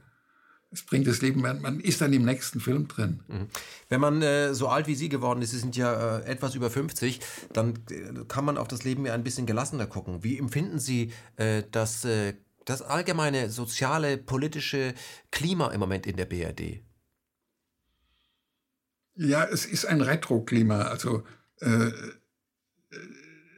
es 0.74 0.82
bringt 0.82 1.06
das 1.06 1.22
Leben, 1.22 1.40
man, 1.40 1.62
man 1.62 1.80
ist 1.80 2.00
dann 2.00 2.12
im 2.12 2.24
nächsten 2.24 2.60
Film 2.60 2.88
drin. 2.88 3.20
Mhm. 3.28 3.46
Wenn 3.88 4.00
man 4.00 4.22
äh, 4.22 4.54
so 4.54 4.68
alt 4.68 4.86
wie 4.86 4.94
Sie 4.94 5.08
geworden 5.08 5.40
ist, 5.40 5.52
Sie 5.52 5.58
sind 5.58 5.76
ja 5.76 6.18
äh, 6.18 6.24
etwas 6.24 6.54
über 6.54 6.68
50, 6.68 7.20
dann 7.52 7.78
äh, 7.90 8.24
kann 8.26 8.44
man 8.44 8.58
auf 8.58 8.68
das 8.68 8.82
Leben 8.84 9.06
ja 9.06 9.14
ein 9.14 9.22
bisschen 9.22 9.46
gelassener 9.46 9.86
gucken. 9.86 10.24
Wie 10.24 10.36
empfinden 10.36 10.78
Sie 10.80 11.12
äh, 11.36 11.62
das, 11.70 12.04
äh, 12.04 12.34
das 12.64 12.82
allgemeine 12.82 13.50
soziale, 13.50 14.18
politische 14.18 14.94
Klima 15.30 15.68
im 15.68 15.80
Moment 15.80 16.06
in 16.06 16.16
der 16.16 16.26
BRD? 16.26 16.82
Ja, 19.14 19.44
es 19.44 19.64
ist 19.64 19.86
ein 19.86 20.00
Retro-Klima. 20.00 20.82
Also 20.82 21.22
äh, 21.60 21.92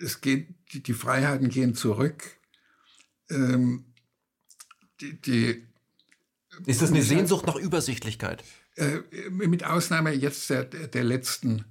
es 0.01 0.21
geht, 0.21 0.49
die, 0.73 0.83
die, 0.83 0.93
Freiheiten 0.93 1.49
gehen 1.49 1.75
zurück. 1.75 2.39
Ähm, 3.31 3.87
die, 5.01 5.19
die 5.21 5.67
ist 6.65 6.83
das 6.83 6.91
eine 6.91 7.03
Sehnsucht 7.03 7.47
nach 7.47 7.57
Übersichtlichkeit? 7.57 8.43
Äh, 8.77 9.01
mit 9.31 9.65
Ausnahme 9.65 10.13
jetzt 10.13 10.49
der, 10.51 10.65
der 10.65 11.05
letzten 11.05 11.65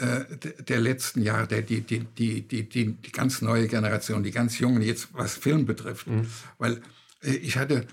äh, 0.00 0.24
der 0.62 0.80
letzten 0.80 1.20
Jahre, 1.20 1.46
der, 1.46 1.62
die, 1.62 1.82
die, 1.82 2.00
die, 2.00 2.46
die, 2.46 2.68
die, 2.68 2.92
die 2.94 3.12
ganz 3.12 3.42
neue 3.42 3.68
Generation, 3.68 4.22
die 4.22 4.30
ganz 4.30 4.58
Jungen, 4.58 4.82
jetzt 4.82 5.08
was 5.12 5.36
Film 5.36 5.66
betrifft. 5.66 6.06
Mhm. 6.06 6.26
Weil 6.58 6.80
äh, 7.22 7.32
ich 7.32 7.58
hatte, 7.58 7.86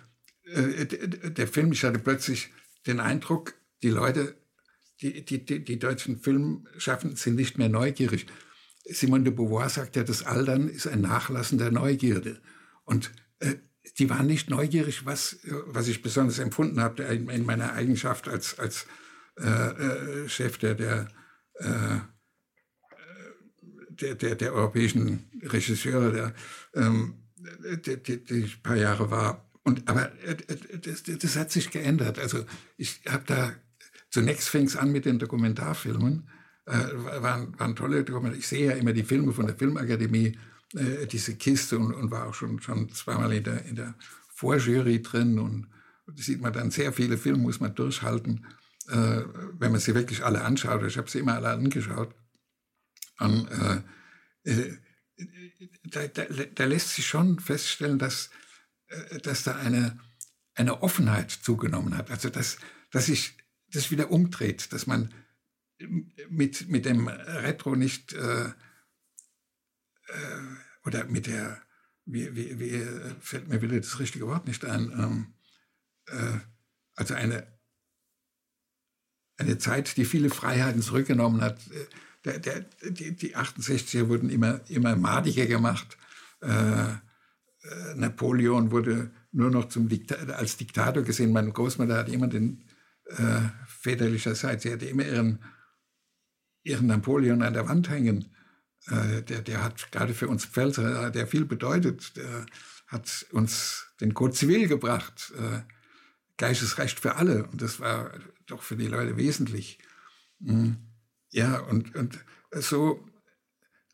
äh, 0.46 0.86
der 0.86 1.48
Film, 1.48 1.72
ich 1.72 1.84
hatte 1.84 2.00
plötzlich 2.00 2.50
den 2.86 3.00
Eindruck, 3.00 3.56
die 3.84 3.90
Leute, 3.90 4.36
die, 5.02 5.26
die, 5.26 5.44
die, 5.44 5.64
die 5.64 5.80
deutschen 5.80 6.20
Filmschaffenden 6.20 7.18
sind 7.18 7.36
nicht 7.36 7.58
mehr 7.58 7.70
neugierig. 7.70 8.28
Simone 8.86 9.26
de 9.26 9.34
Beauvoir 9.34 9.70
sagt 9.70 9.96
ja, 9.96 10.04
das 10.04 10.24
Altern 10.24 10.70
ist 10.70 10.88
ein 10.88 11.02
Nachlassen 11.02 11.58
der 11.58 11.72
Neugierde. 11.72 12.40
Und 12.86 13.12
äh, 13.40 13.56
die 13.98 14.10
waren 14.10 14.28
nicht 14.28 14.50
neugierig, 14.50 15.06
was, 15.06 15.38
was 15.66 15.88
ich 15.88 16.02
besonders 16.02 16.40
empfunden 16.40 16.80
habe 16.82 17.04
in 17.04 17.46
meiner 17.46 17.74
Eigenschaft 17.74 18.28
als, 18.28 18.60
als 18.60 18.86
äh, 19.40 19.44
äh, 19.44 20.30
Chef 20.30 20.58
der, 20.58 20.76
der, 20.76 21.08
äh, 21.56 22.00
der, 23.90 24.16
der, 24.16 24.36
der, 24.36 24.54
europäischen 24.54 25.30
Regisseure, 25.44 26.12
der, 26.12 26.34
ähm, 26.74 27.16
die, 27.86 28.02
die, 28.02 28.24
die 28.24 28.40
ich 28.46 28.58
ein 28.58 28.64
paar 28.64 28.76
Jahre 28.76 29.12
war. 29.12 29.48
Und, 29.64 29.88
aber 29.88 30.12
äh, 30.24 30.38
das, 30.82 31.04
das 31.04 31.36
hat 31.36 31.52
sich 31.52 31.70
geändert. 31.70 32.18
Also 32.18 32.46
ich 32.78 33.02
habe 33.08 33.24
da, 33.28 33.54
zunächst 34.10 34.50
fing 34.50 34.66
es 34.66 34.76
an 34.76 34.92
mit 34.92 35.06
den 35.06 35.20
Dokumentarfilmen, 35.20 36.28
äh, 36.66 36.72
waren, 37.22 37.58
waren 37.60 37.76
tolle 37.76 38.04
Dokumentarfilme. 38.04 38.40
Ich 38.40 38.48
sehe 38.48 38.68
ja 38.68 38.74
immer 38.74 38.94
die 38.94 39.04
Filme 39.04 39.34
von 39.34 39.46
der 39.46 39.56
Filmakademie, 39.56 40.38
äh, 40.74 41.08
diese 41.08 41.36
Kiste 41.36 41.78
und, 41.78 41.94
und, 41.94 42.12
war 42.12 42.28
auch 42.28 42.34
schon, 42.34 42.62
schon 42.62 42.90
zweimal 42.90 43.34
in 43.34 43.44
der, 43.44 43.66
in 43.66 43.76
der 43.76 43.96
Vorjury 44.30 45.02
drin 45.02 45.40
und 45.40 45.68
da 46.08 46.22
sieht 46.22 46.42
man 46.42 46.54
dann 46.54 46.72
sehr 46.72 46.94
viele 46.94 47.18
Filme, 47.18 47.40
muss 47.40 47.60
man 47.60 47.76
durchhalten, 47.76 48.46
äh, 48.88 49.24
wenn 49.60 49.72
man 49.72 49.80
sie 49.80 49.96
wirklich 49.96 50.24
alle 50.24 50.44
anschaut. 50.44 50.84
Ich 50.84 50.98
habe 50.98 51.10
sie 51.10 51.20
immer 51.20 51.36
alle 51.36 51.50
angeschaut. 51.50 52.16
Und, 53.20 53.48
äh, 53.50 53.82
äh, 54.44 54.78
da, 55.84 56.08
da, 56.08 56.26
da, 56.26 56.66
lässt 56.66 56.96
sich 56.96 57.08
schon 57.08 57.40
feststellen, 57.40 58.00
dass, 58.00 58.30
äh, 58.88 59.20
dass 59.20 59.44
da 59.44 59.56
eine, 59.56 60.00
eine 60.54 60.82
Offenheit 60.82 61.32
zugenommen 61.32 61.98
hat. 61.98 62.12
Also 62.12 62.30
dass, 62.30 62.58
dass 62.92 63.08
sich 63.08 63.38
das 63.72 63.92
wieder 63.92 64.12
umdreht, 64.12 64.72
dass 64.72 64.88
man 64.88 65.14
mit, 66.30 66.70
mit 66.70 66.86
dem 66.86 67.08
Retro 67.08 67.76
nicht 67.76 68.14
äh, 68.14 68.50
äh, 70.08 70.86
oder 70.86 71.06
mit 71.06 71.28
der, 71.28 71.62
wie, 72.06 72.36
wie, 72.36 72.60
wie, 72.60 72.82
fällt 73.20 73.48
mir 73.48 73.62
wieder 73.62 73.78
das 73.80 74.00
richtige 74.00 74.28
Wort 74.28 74.48
nicht 74.48 74.66
ein, 74.66 74.92
ähm, 74.92 75.34
äh, 76.08 76.40
also 76.96 77.14
eine, 77.14 77.48
eine 79.38 79.58
Zeit, 79.58 79.98
die 79.98 80.06
viele 80.06 80.30
Freiheiten 80.30 80.82
zurückgenommen 80.82 81.42
hat. 81.42 81.60
Äh, 81.72 81.86
der, 82.26 82.40
der, 82.40 82.66
die, 82.90 83.16
die 83.16 83.36
68er 83.36 84.10
wurden 84.10 84.30
immer, 84.30 84.62
immer 84.70 84.96
madiger 84.96 85.46
gemacht. 85.46 85.98
Äh, 86.42 86.92
äh, 87.68 87.96
Napoleon 87.96 88.72
wurde 88.72 89.12
nur 89.32 89.52
noch 89.52 89.70
zum 89.70 89.88
Dikta 89.88 90.16
als 90.34 90.58
Diktator 90.58 91.04
gesehen. 91.04 91.32
Meine 91.32 91.52
Großmutter 91.52 91.98
hatte 91.98 92.12
immer 92.12 92.28
den 92.28 92.64
äh, 93.06 93.42
väterlicherseits, 93.68 94.64
sie 94.64 94.74
hatte 94.74 94.86
immer 94.86 95.06
ihren, 95.06 95.40
ihren 96.64 96.88
Napoleon 96.88 97.42
an 97.42 97.54
der 97.54 97.68
Wand 97.68 97.90
hängen. 97.90 98.34
Äh, 98.86 99.24
der, 99.24 99.42
der 99.42 99.64
hat 99.64 99.92
gerade 99.92 100.14
für 100.14 100.28
uns 100.28 100.46
Pfälzer, 100.46 101.12
der 101.12 101.28
viel 101.28 101.46
bedeutet, 101.46 102.16
der 102.16 102.46
hat 102.88 103.26
uns 103.32 103.88
den 104.00 104.14
Code 104.14 104.34
Zivil 104.34 104.68
gebracht. 104.68 105.34
Äh, 105.38 105.62
gleiches 106.38 106.78
Recht 106.78 107.00
für 107.00 107.16
alle. 107.16 107.46
Und 107.48 107.62
das 107.62 107.80
war 107.80 108.12
doch 108.46 108.62
für 108.62 108.78
die 108.78 108.88
Leute 108.88 109.18
wesentlich. 109.18 109.80
Mhm. 110.40 110.78
Ja, 111.32 111.60
und, 111.60 111.96
und 111.96 112.24
so, 112.52 113.06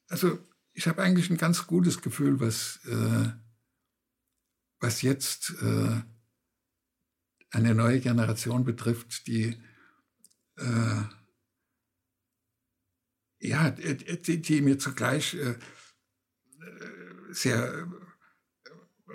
also 0.09 0.37
ich 0.73 0.87
habe 0.87 1.01
eigentlich 1.01 1.29
ein 1.29 1.37
ganz 1.37 1.65
gutes 1.65 2.01
Gefühl, 2.01 2.39
was, 2.39 2.79
äh, 2.85 3.29
was 4.79 5.01
jetzt 5.01 5.53
äh, 5.61 6.01
eine 7.51 7.75
neue 7.75 7.99
Generation 7.99 8.63
betrifft, 8.63 9.27
die 9.27 9.57
äh, 10.57 11.01
ja, 13.43 13.71
die, 13.71 14.41
die 14.41 14.61
mir 14.61 14.79
zugleich 14.79 15.35
äh, 15.35 15.55
sehr, 17.31 17.87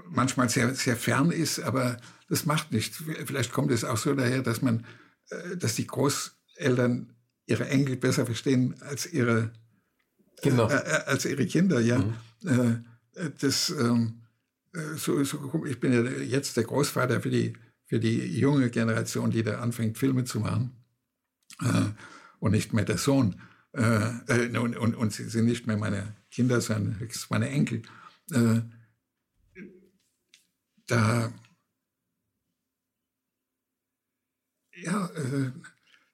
manchmal 0.06 0.48
sehr, 0.48 0.74
sehr 0.74 0.96
fern 0.96 1.30
ist, 1.30 1.60
aber 1.60 1.96
das 2.28 2.46
macht 2.46 2.72
nichts. 2.72 3.02
Vielleicht 3.24 3.52
kommt 3.52 3.70
es 3.70 3.84
auch 3.84 3.96
so 3.96 4.14
daher, 4.14 4.42
dass 4.42 4.62
man, 4.62 4.84
äh, 5.30 5.56
dass 5.56 5.74
die 5.74 5.86
Großeltern 5.86 7.14
ihre 7.46 7.68
Enkel 7.68 7.96
besser 7.96 8.26
verstehen 8.26 8.74
als 8.82 9.06
ihre, 9.06 9.52
Kinder. 10.42 10.70
Äh, 10.70 10.88
äh, 10.88 11.04
als 11.06 11.24
ihre 11.24 11.46
Kinder, 11.46 11.80
ja. 11.80 11.98
Mhm. 11.98 12.84
Äh, 13.14 13.30
das, 13.40 13.70
ähm, 13.70 14.22
so, 14.96 15.24
so, 15.24 15.64
ich 15.64 15.80
bin 15.80 15.92
ja 15.92 16.02
jetzt 16.02 16.56
der 16.56 16.64
Großvater 16.64 17.20
für 17.20 17.30
die 17.30 17.54
für 17.88 17.98
die 17.98 18.38
junge 18.38 18.70
Generation, 18.70 19.30
die 19.30 19.42
da 19.42 19.60
anfängt, 19.60 19.96
Filme 19.96 20.24
zu 20.24 20.40
machen 20.40 20.76
äh, 21.62 21.86
und 22.38 22.52
nicht 22.52 22.74
mehr 22.74 22.84
der 22.84 22.98
Sohn. 22.98 23.40
Äh, 23.72 24.10
äh, 24.28 24.58
und, 24.58 24.76
und, 24.76 24.94
und, 24.94 25.12
sie 25.12 25.28
sind 25.28 25.44
nicht 25.44 25.66
mehr 25.66 25.76
meine 25.76 26.16
Kinder, 26.30 26.60
sondern 26.60 26.98
höchstens 26.98 27.30
meine 27.30 27.48
Enkel. 27.50 27.82
Äh, 28.32 28.62
da, 30.86 31.32
ja, 34.74 35.06
äh, 35.08 35.52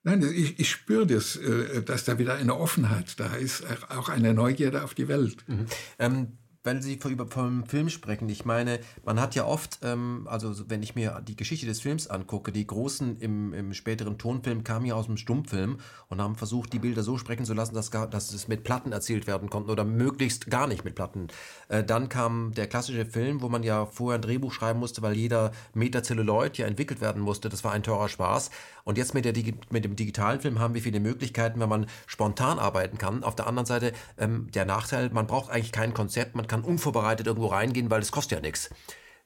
nein, 0.02 0.22
ich, 0.22 0.58
ich 0.58 0.70
spüre 0.70 1.06
das, 1.06 1.36
äh, 1.36 1.82
dass 1.82 2.04
da 2.04 2.18
wieder 2.18 2.34
eine 2.34 2.56
Offenheit 2.56 3.18
da 3.20 3.34
ist, 3.36 3.64
auch 3.88 4.08
eine 4.08 4.34
Neugierde 4.34 4.82
auf 4.82 4.94
die 4.94 5.08
Welt. 5.08 5.48
Mhm. 5.48 5.66
Ähm, 5.98 6.38
wenn 6.64 6.80
Sie 6.80 6.98
über 7.04 7.26
vom 7.26 7.66
Film 7.66 7.90
sprechen, 7.90 8.28
ich 8.30 8.46
meine, 8.46 8.80
man 9.04 9.20
hat 9.20 9.34
ja 9.34 9.44
oft, 9.44 9.80
ähm, 9.82 10.26
also 10.30 10.68
wenn 10.70 10.82
ich 10.82 10.94
mir 10.94 11.22
die 11.26 11.36
Geschichte 11.36 11.66
des 11.66 11.82
Films 11.82 12.08
angucke, 12.08 12.52
die 12.52 12.66
Großen 12.66 13.18
im, 13.18 13.52
im 13.52 13.74
späteren 13.74 14.16
Tonfilm 14.16 14.64
kamen 14.64 14.86
ja 14.86 14.94
aus 14.94 15.04
dem 15.06 15.18
Stummfilm 15.18 15.78
und 16.08 16.22
haben 16.22 16.36
versucht, 16.36 16.72
die 16.72 16.78
Bilder 16.78 17.02
so 17.02 17.18
sprechen 17.18 17.44
zu 17.44 17.52
lassen, 17.52 17.74
dass, 17.74 17.90
gar, 17.90 18.08
dass 18.08 18.32
es 18.32 18.48
mit 18.48 18.64
Platten 18.64 18.92
erzählt 18.92 19.26
werden 19.26 19.50
konnte 19.50 19.70
oder 19.70 19.84
möglichst 19.84 20.50
gar 20.50 20.66
nicht 20.66 20.84
mit 20.84 20.94
Platten. 20.94 21.28
Äh, 21.68 21.84
dann 21.84 22.08
kam 22.08 22.54
der 22.54 22.66
klassische 22.66 23.04
Film, 23.04 23.42
wo 23.42 23.50
man 23.50 23.62
ja 23.62 23.84
vorher 23.84 24.18
ein 24.18 24.22
Drehbuch 24.22 24.52
schreiben 24.52 24.80
musste, 24.80 25.02
weil 25.02 25.14
jeder 25.14 25.52
Meter 25.74 26.02
Zelluloid 26.02 26.56
ja 26.56 26.66
entwickelt 26.66 27.02
werden 27.02 27.20
musste. 27.20 27.50
Das 27.50 27.62
war 27.62 27.72
ein 27.72 27.82
teurer 27.82 28.08
Spaß. 28.08 28.50
Und 28.84 28.98
jetzt 28.98 29.14
mit, 29.14 29.24
der, 29.24 29.32
mit 29.70 29.84
dem 29.84 29.96
digitalen 29.96 30.40
Film 30.40 30.58
haben 30.58 30.74
wir 30.74 30.82
viele 30.82 31.00
Möglichkeiten, 31.00 31.58
wenn 31.58 31.68
man 31.68 31.86
spontan 32.06 32.58
arbeiten 32.58 32.98
kann. 32.98 33.24
Auf 33.24 33.34
der 33.34 33.46
anderen 33.46 33.66
Seite 33.66 33.92
ähm, 34.18 34.50
der 34.52 34.66
Nachteil, 34.66 35.10
man 35.10 35.26
braucht 35.26 35.50
eigentlich 35.50 35.72
kein 35.72 35.94
Konzept, 35.94 36.36
man 36.36 36.46
kann 36.46 36.62
unvorbereitet 36.62 37.26
irgendwo 37.26 37.46
reingehen, 37.46 37.90
weil 37.90 38.02
es 38.02 38.12
kostet 38.12 38.38
ja 38.38 38.40
nichts, 38.42 38.70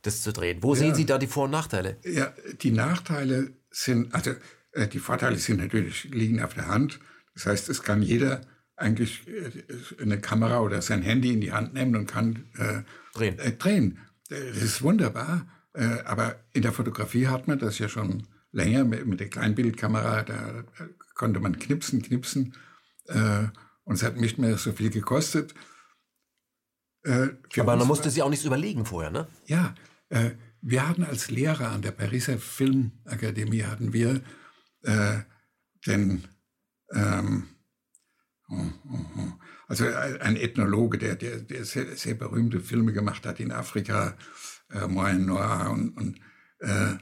das 0.03 0.23
zu 0.23 0.33
drehen. 0.33 0.63
Wo 0.63 0.75
ja. 0.75 0.81
sehen 0.81 0.95
Sie 0.95 1.07
da 1.07 1.19
die 1.19 1.27
Vor- 1.27 1.45
und 1.45 1.51
Nachteile? 1.51 1.97
Ja, 2.05 2.33
die 2.63 2.71
Nachteile 2.71 3.53
sind, 3.71 4.15
also 4.15 4.31
äh, 4.73 4.87
die 4.87 5.01
Vorteile 5.01 5.37
sind 5.37 5.59
natürlich, 5.59 6.05
liegen 6.05 6.41
auf 6.41 6.55
der 6.55 6.69
Hand. 6.69 7.01
Das 7.35 7.47
heißt, 7.47 7.69
es 7.69 7.83
kann 7.83 8.03
jeder 8.03 8.43
eigentlich 8.77 9.27
äh, 9.27 10.03
eine 10.03 10.21
Kamera 10.21 10.61
oder 10.61 10.83
sein 10.83 11.03
Handy 11.03 11.33
in 11.33 11.41
die 11.41 11.53
Hand 11.53 11.75
nehmen 11.75 11.97
und 11.97 12.07
kann 12.07 12.45
äh, 12.57 12.83
drehen. 13.13 13.39
Äh, 13.41 13.53
drehen. 13.53 13.99
Das 14.29 14.63
ist 14.63 14.83
wunderbar. 14.83 15.47
Äh, 15.73 16.03
aber 16.05 16.37
in 16.53 16.63
der 16.63 16.73
Fotografie 16.73 17.27
hat 17.27 17.49
man 17.49 17.59
das 17.59 17.79
ja 17.79 17.89
schon 17.89 18.27
länger 18.53 18.85
mit, 18.85 19.07
mit 19.07 19.21
der 19.21 19.31
Kleinbildkamera. 19.31 20.23
Da 20.23 20.65
konnte 21.15 21.41
man 21.41 21.59
knipsen, 21.59 22.03
knipsen. 22.03 22.55
Äh, 23.07 23.49
und 23.85 23.95
es 23.95 24.03
hat 24.03 24.17
nicht 24.17 24.39
mehr 24.39 24.59
so 24.59 24.73
viel 24.73 24.91
gekostet. 24.91 25.55
Äh, 27.05 27.29
Aber 27.59 27.77
man 27.77 27.87
musste 27.87 28.11
sich 28.11 28.23
auch 28.23 28.31
nichts 28.31 28.45
überlegen 28.45 28.85
vorher, 28.85 29.11
ne? 29.11 29.29
Ja, 29.47 29.75
äh, 30.09 30.33
wir 30.61 30.89
hatten 30.89 31.05
als 31.05 31.31
Lehrer 31.31 31.71
an 31.71 31.83
der 31.83 31.93
Pariser 31.93 32.39
Filmakademie 32.39 33.63
hatten 33.63 33.93
wir 33.93 34.23
äh, 34.83 35.19
den 35.87 36.25
ähm, 36.93 37.49
oh, 38.49 38.57
oh, 38.91 39.07
oh, 39.17 39.33
also 39.69 39.87
ein 39.87 40.37
Ethnologe, 40.37 40.99
der, 40.99 41.17
der, 41.17 41.41
der 41.41 41.65
sehr, 41.65 41.97
sehr, 41.97 42.15
berühmte 42.15 42.61
Filme 42.61 42.93
gemacht 42.93 43.27
hat 43.27 43.39
in 43.39 43.53
Afrika, 43.53 44.17
äh, 44.71 44.87
Moyen 44.87 45.27
Noir 45.27 45.71
und, 45.71 45.97
und 45.97 46.21
äh, 46.61 46.97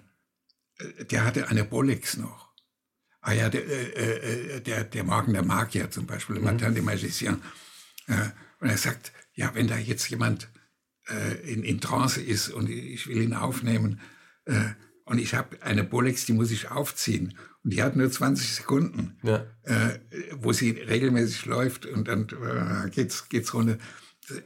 der 1.11 1.25
hatte 1.25 1.49
eine 1.49 1.65
Bolex 1.65 2.17
noch. 2.17 2.53
Ah 3.21 3.33
ja, 3.33 3.49
der, 3.49 3.67
äh, 3.67 4.57
äh 4.57 4.61
der, 4.61 4.85
der 4.85 5.05
Morgen 5.05 5.33
der 5.33 5.45
Magier 5.45 5.91
zum 5.91 6.07
Beispiel, 6.07 6.37
mhm. 6.37 6.45
Matin 6.45 6.75
de 6.75 6.83
Magicien. 6.83 7.43
Äh, 8.07 8.31
und 8.61 8.69
er 8.69 8.79
sagt, 8.79 9.13
ja, 9.35 9.55
wenn 9.55 9.67
da 9.67 9.77
jetzt 9.77 10.09
jemand 10.09 10.49
äh, 11.09 11.53
in, 11.53 11.63
in 11.63 11.81
Trance 11.81 12.21
ist 12.21 12.49
und 12.49 12.71
ich 12.71 13.07
will 13.07 13.23
ihn 13.23 13.35
aufnehmen 13.35 14.01
äh, 14.45 14.71
und 15.05 15.19
ich 15.19 15.35
habe 15.35 15.63
eine 15.63 15.85
Bolex, 15.85 16.25
die 16.25 16.33
muss 16.33 16.51
ich 16.51 16.71
aufziehen 16.71 17.37
und 17.63 17.73
die 17.73 17.83
hat 17.83 17.97
nur 17.97 18.11
20 18.11 18.55
Sekunden, 18.55 19.19
ja. 19.23 19.45
äh, 19.65 19.99
wo 20.35 20.53
sie 20.53 20.71
regelmäßig 20.71 21.47
läuft 21.47 21.87
und 21.87 22.09
dann 22.09 22.29
äh, 22.29 22.91
geht's 22.91 23.29
geht's 23.29 23.53
runter. 23.55 23.79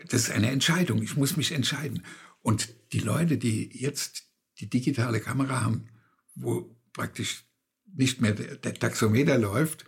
Das 0.09 0.23
ist 0.23 0.31
eine 0.31 0.51
Entscheidung. 0.51 1.03
Ich 1.03 1.17
muss 1.17 1.37
mich 1.37 1.53
entscheiden. 1.53 2.05
Und 2.43 2.75
die 2.93 3.01
Leute, 3.01 3.39
die 3.39 3.71
jetzt 3.79 4.25
die 4.59 4.69
digitale 4.69 5.21
Kamera 5.21 5.63
haben, 5.63 5.89
wo 6.43 6.77
praktisch 6.93 7.45
nicht 7.95 8.21
mehr 8.21 8.33
der, 8.33 8.75
Taxometer 8.75 9.39
läuft, 9.39 9.85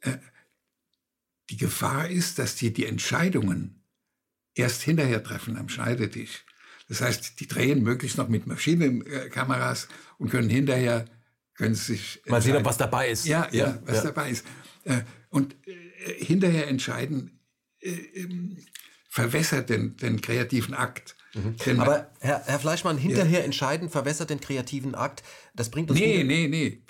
äh, 0.00 0.16
die 1.50 1.56
Gefahr 1.56 2.08
ist, 2.08 2.38
dass 2.38 2.56
die 2.56 2.72
die 2.72 2.86
Entscheidungen 2.86 3.84
erst 4.54 4.82
hinterher 4.82 5.22
treffen 5.22 5.56
am 5.56 5.68
Schneidetisch. 5.68 6.44
Das 6.88 7.00
heißt, 7.00 7.40
die 7.40 7.46
drehen 7.46 7.82
möglichst 7.82 8.16
noch 8.16 8.28
mit 8.28 8.46
Maschinenkameras 8.46 9.88
und 10.18 10.30
können 10.30 10.48
hinterher, 10.48 11.04
können 11.54 11.74
sich... 11.74 12.22
Mal 12.26 12.42
sehen, 12.42 12.64
was 12.64 12.78
dabei 12.78 13.10
ist. 13.10 13.26
Ja, 13.26 13.48
ja, 13.52 13.66
ja 13.66 13.82
was 13.84 13.96
ja. 13.96 14.02
dabei 14.04 14.30
ist. 14.30 14.44
Äh, 14.84 15.02
und 15.30 15.56
äh, 15.66 16.24
hinterher 16.24 16.68
entscheiden, 16.68 17.40
äh, 17.80 17.90
ähm, 17.90 18.56
verwässert 19.08 19.70
den, 19.70 19.96
den 19.96 20.20
kreativen 20.20 20.74
Akt. 20.74 21.16
Mhm. 21.34 21.80
Aber 21.80 22.10
Herr, 22.20 22.42
Herr 22.46 22.58
Fleischmann, 22.58 22.98
hinterher 22.98 23.40
ja. 23.40 23.44
entscheiden 23.44 23.90
verwässert 23.90 24.30
den 24.30 24.40
kreativen 24.40 24.94
Akt. 24.94 25.22
Das 25.56 25.70
bringt 25.70 25.90
uns. 25.90 25.98
Nee, 25.98 26.22
nee, 26.22 26.46
nee. 26.48 26.82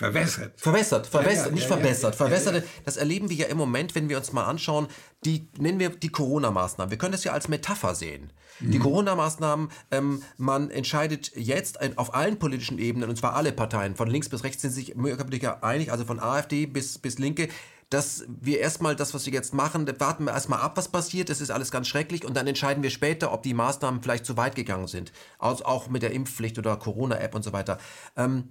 Verwässert. 0.00 0.58
Verwässert, 0.58 1.06
verwässert, 1.06 1.48
ja, 1.48 1.52
nicht 1.52 1.68
ja, 1.68 1.76
verbessert. 1.76 2.14
Verwässert, 2.14 2.64
das 2.86 2.96
erleben 2.96 3.28
wir 3.28 3.36
ja 3.36 3.46
im 3.48 3.58
Moment, 3.58 3.94
wenn 3.94 4.08
wir 4.08 4.16
uns 4.16 4.32
mal 4.32 4.44
anschauen, 4.44 4.88
die, 5.26 5.50
nennen 5.58 5.78
wir 5.78 5.90
die 5.90 6.08
Corona-Maßnahmen. 6.08 6.90
Wir 6.90 6.96
können 6.96 7.12
das 7.12 7.22
ja 7.22 7.32
als 7.32 7.48
Metapher 7.48 7.94
sehen. 7.94 8.32
Mhm. 8.60 8.70
Die 8.70 8.78
Corona-Maßnahmen, 8.78 9.68
ähm, 9.90 10.22
man 10.38 10.70
entscheidet 10.70 11.32
jetzt 11.36 11.98
auf 11.98 12.14
allen 12.14 12.38
politischen 12.38 12.78
Ebenen, 12.78 13.10
und 13.10 13.16
zwar 13.16 13.34
alle 13.34 13.52
Parteien, 13.52 13.94
von 13.94 14.08
links 14.08 14.30
bis 14.30 14.42
rechts 14.42 14.62
sind 14.62 14.70
sich 14.70 14.96
einig, 14.96 15.92
also 15.92 16.06
von 16.06 16.18
AfD 16.18 16.64
bis, 16.64 16.96
bis 16.96 17.18
Linke, 17.18 17.48
dass 17.90 18.24
wir 18.28 18.60
erstmal 18.60 18.96
das, 18.96 19.12
was 19.14 19.26
wir 19.26 19.32
jetzt 19.32 19.52
machen, 19.52 19.86
warten 19.98 20.24
wir 20.24 20.32
erstmal 20.32 20.60
ab, 20.60 20.76
was 20.76 20.88
passiert. 20.88 21.28
Das 21.28 21.40
ist 21.40 21.50
alles 21.50 21.70
ganz 21.70 21.88
schrecklich 21.88 22.24
und 22.24 22.36
dann 22.36 22.46
entscheiden 22.46 22.82
wir 22.82 22.90
später, 22.90 23.32
ob 23.32 23.42
die 23.42 23.54
Maßnahmen 23.54 24.02
vielleicht 24.02 24.24
zu 24.24 24.36
weit 24.36 24.54
gegangen 24.54 24.86
sind. 24.86 25.12
Also 25.38 25.64
auch 25.64 25.88
mit 25.88 26.02
der 26.02 26.12
Impfpflicht 26.12 26.58
oder 26.58 26.76
Corona-App 26.76 27.34
und 27.34 27.42
so 27.42 27.52
weiter. 27.52 27.78
Ähm, 28.16 28.50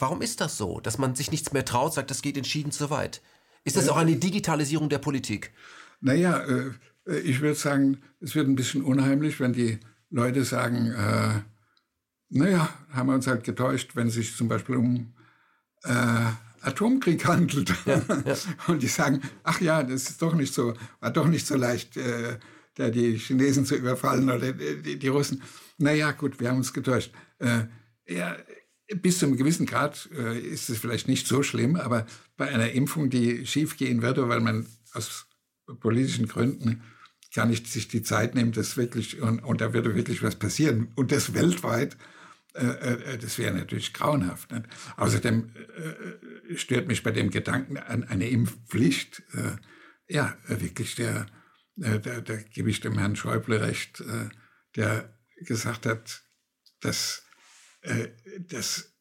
Warum 0.00 0.22
ist 0.22 0.40
das 0.40 0.56
so, 0.56 0.80
dass 0.80 0.96
man 0.96 1.14
sich 1.14 1.30
nichts 1.30 1.52
mehr 1.52 1.64
traut, 1.64 1.92
sagt, 1.92 2.10
das 2.10 2.22
geht 2.22 2.38
entschieden 2.38 2.72
zu 2.72 2.88
weit? 2.88 3.20
Ist 3.64 3.76
das 3.76 3.90
auch 3.90 3.98
eine 3.98 4.16
Digitalisierung 4.16 4.88
der 4.88 4.98
Politik? 4.98 5.52
Naja, 6.00 6.40
äh, 6.40 7.18
ich 7.18 7.42
würde 7.42 7.54
sagen, 7.54 7.98
es 8.18 8.34
wird 8.34 8.48
ein 8.48 8.56
bisschen 8.56 8.82
unheimlich, 8.82 9.38
wenn 9.40 9.52
die 9.52 9.78
Leute 10.08 10.44
sagen, 10.44 10.90
äh, 10.92 11.42
naja, 12.30 12.70
haben 12.90 13.08
wir 13.08 13.14
uns 13.14 13.26
halt 13.26 13.44
getäuscht, 13.44 13.94
wenn 13.94 14.06
es 14.06 14.14
sich 14.14 14.34
zum 14.34 14.48
Beispiel 14.48 14.76
um 14.76 15.12
äh, 15.82 16.30
Atomkrieg 16.62 17.24
handelt. 17.26 17.72
Ja, 17.86 18.02
ja. 18.24 18.36
Und 18.66 18.82
die 18.82 18.88
sagen, 18.88 19.20
ach 19.42 19.60
ja, 19.60 19.82
das 19.82 20.10
ist 20.10 20.22
doch 20.22 20.34
nicht 20.34 20.54
so, 20.54 20.74
war 21.00 21.10
doch 21.10 21.26
nicht 21.26 21.46
so 21.46 21.56
leicht, 21.56 21.96
äh, 21.96 22.38
die 22.78 23.18
Chinesen 23.18 23.66
zu 23.66 23.76
überfallen 23.76 24.30
oder 24.30 24.52
die, 24.52 24.98
die, 24.98 25.08
Russen. 25.08 25.42
Naja, 25.78 26.12
gut, 26.12 26.40
wir 26.40 26.48
haben 26.48 26.58
uns 26.58 26.72
getäuscht. 26.72 27.12
Äh, 27.38 27.64
ja, 28.08 28.36
bis 28.96 29.18
zu 29.18 29.26
einem 29.26 29.36
gewissen 29.36 29.66
Grad 29.66 30.08
äh, 30.16 30.38
ist 30.38 30.70
es 30.70 30.78
vielleicht 30.78 31.06
nicht 31.06 31.26
so 31.26 31.42
schlimm, 31.42 31.76
aber 31.76 32.06
bei 32.36 32.48
einer 32.48 32.72
Impfung, 32.72 33.10
die 33.10 33.46
schiefgehen 33.46 34.02
würde, 34.02 34.28
weil 34.28 34.40
man 34.40 34.66
aus 34.94 35.26
politischen 35.80 36.26
Gründen 36.26 36.82
gar 37.34 37.46
nicht 37.46 37.68
sich 37.68 37.88
die 37.88 38.02
Zeit 38.02 38.34
nimmt, 38.34 38.56
das 38.56 38.76
wirklich, 38.76 39.20
und, 39.20 39.40
und 39.40 39.60
da 39.60 39.72
würde 39.72 39.94
wirklich 39.94 40.22
was 40.22 40.36
passieren. 40.36 40.88
Und 40.96 41.12
das 41.12 41.34
weltweit, 41.34 41.96
das 42.52 43.38
wäre 43.38 43.54
natürlich 43.54 43.92
grauenhaft. 43.92 44.50
Ne? 44.50 44.64
Außerdem 44.96 45.54
äh, 45.54 46.56
stört 46.56 46.88
mich 46.88 47.02
bei 47.02 47.12
dem 47.12 47.30
Gedanken 47.30 47.76
an 47.76 48.04
eine 48.04 48.28
Impfpflicht, 48.28 49.22
äh, 49.34 49.56
ja, 50.08 50.36
wirklich 50.48 50.96
der, 50.96 51.26
äh, 51.80 52.00
da, 52.00 52.20
da 52.20 52.36
gebe 52.36 52.70
ich 52.70 52.80
dem 52.80 52.98
Herrn 52.98 53.14
Schäuble 53.14 53.60
recht, 53.60 54.02
der 54.74 55.16
gesagt 55.46 55.86
hat, 55.86 56.22
dass 56.80 57.22
äh, 57.82 58.08
dass 58.38 58.92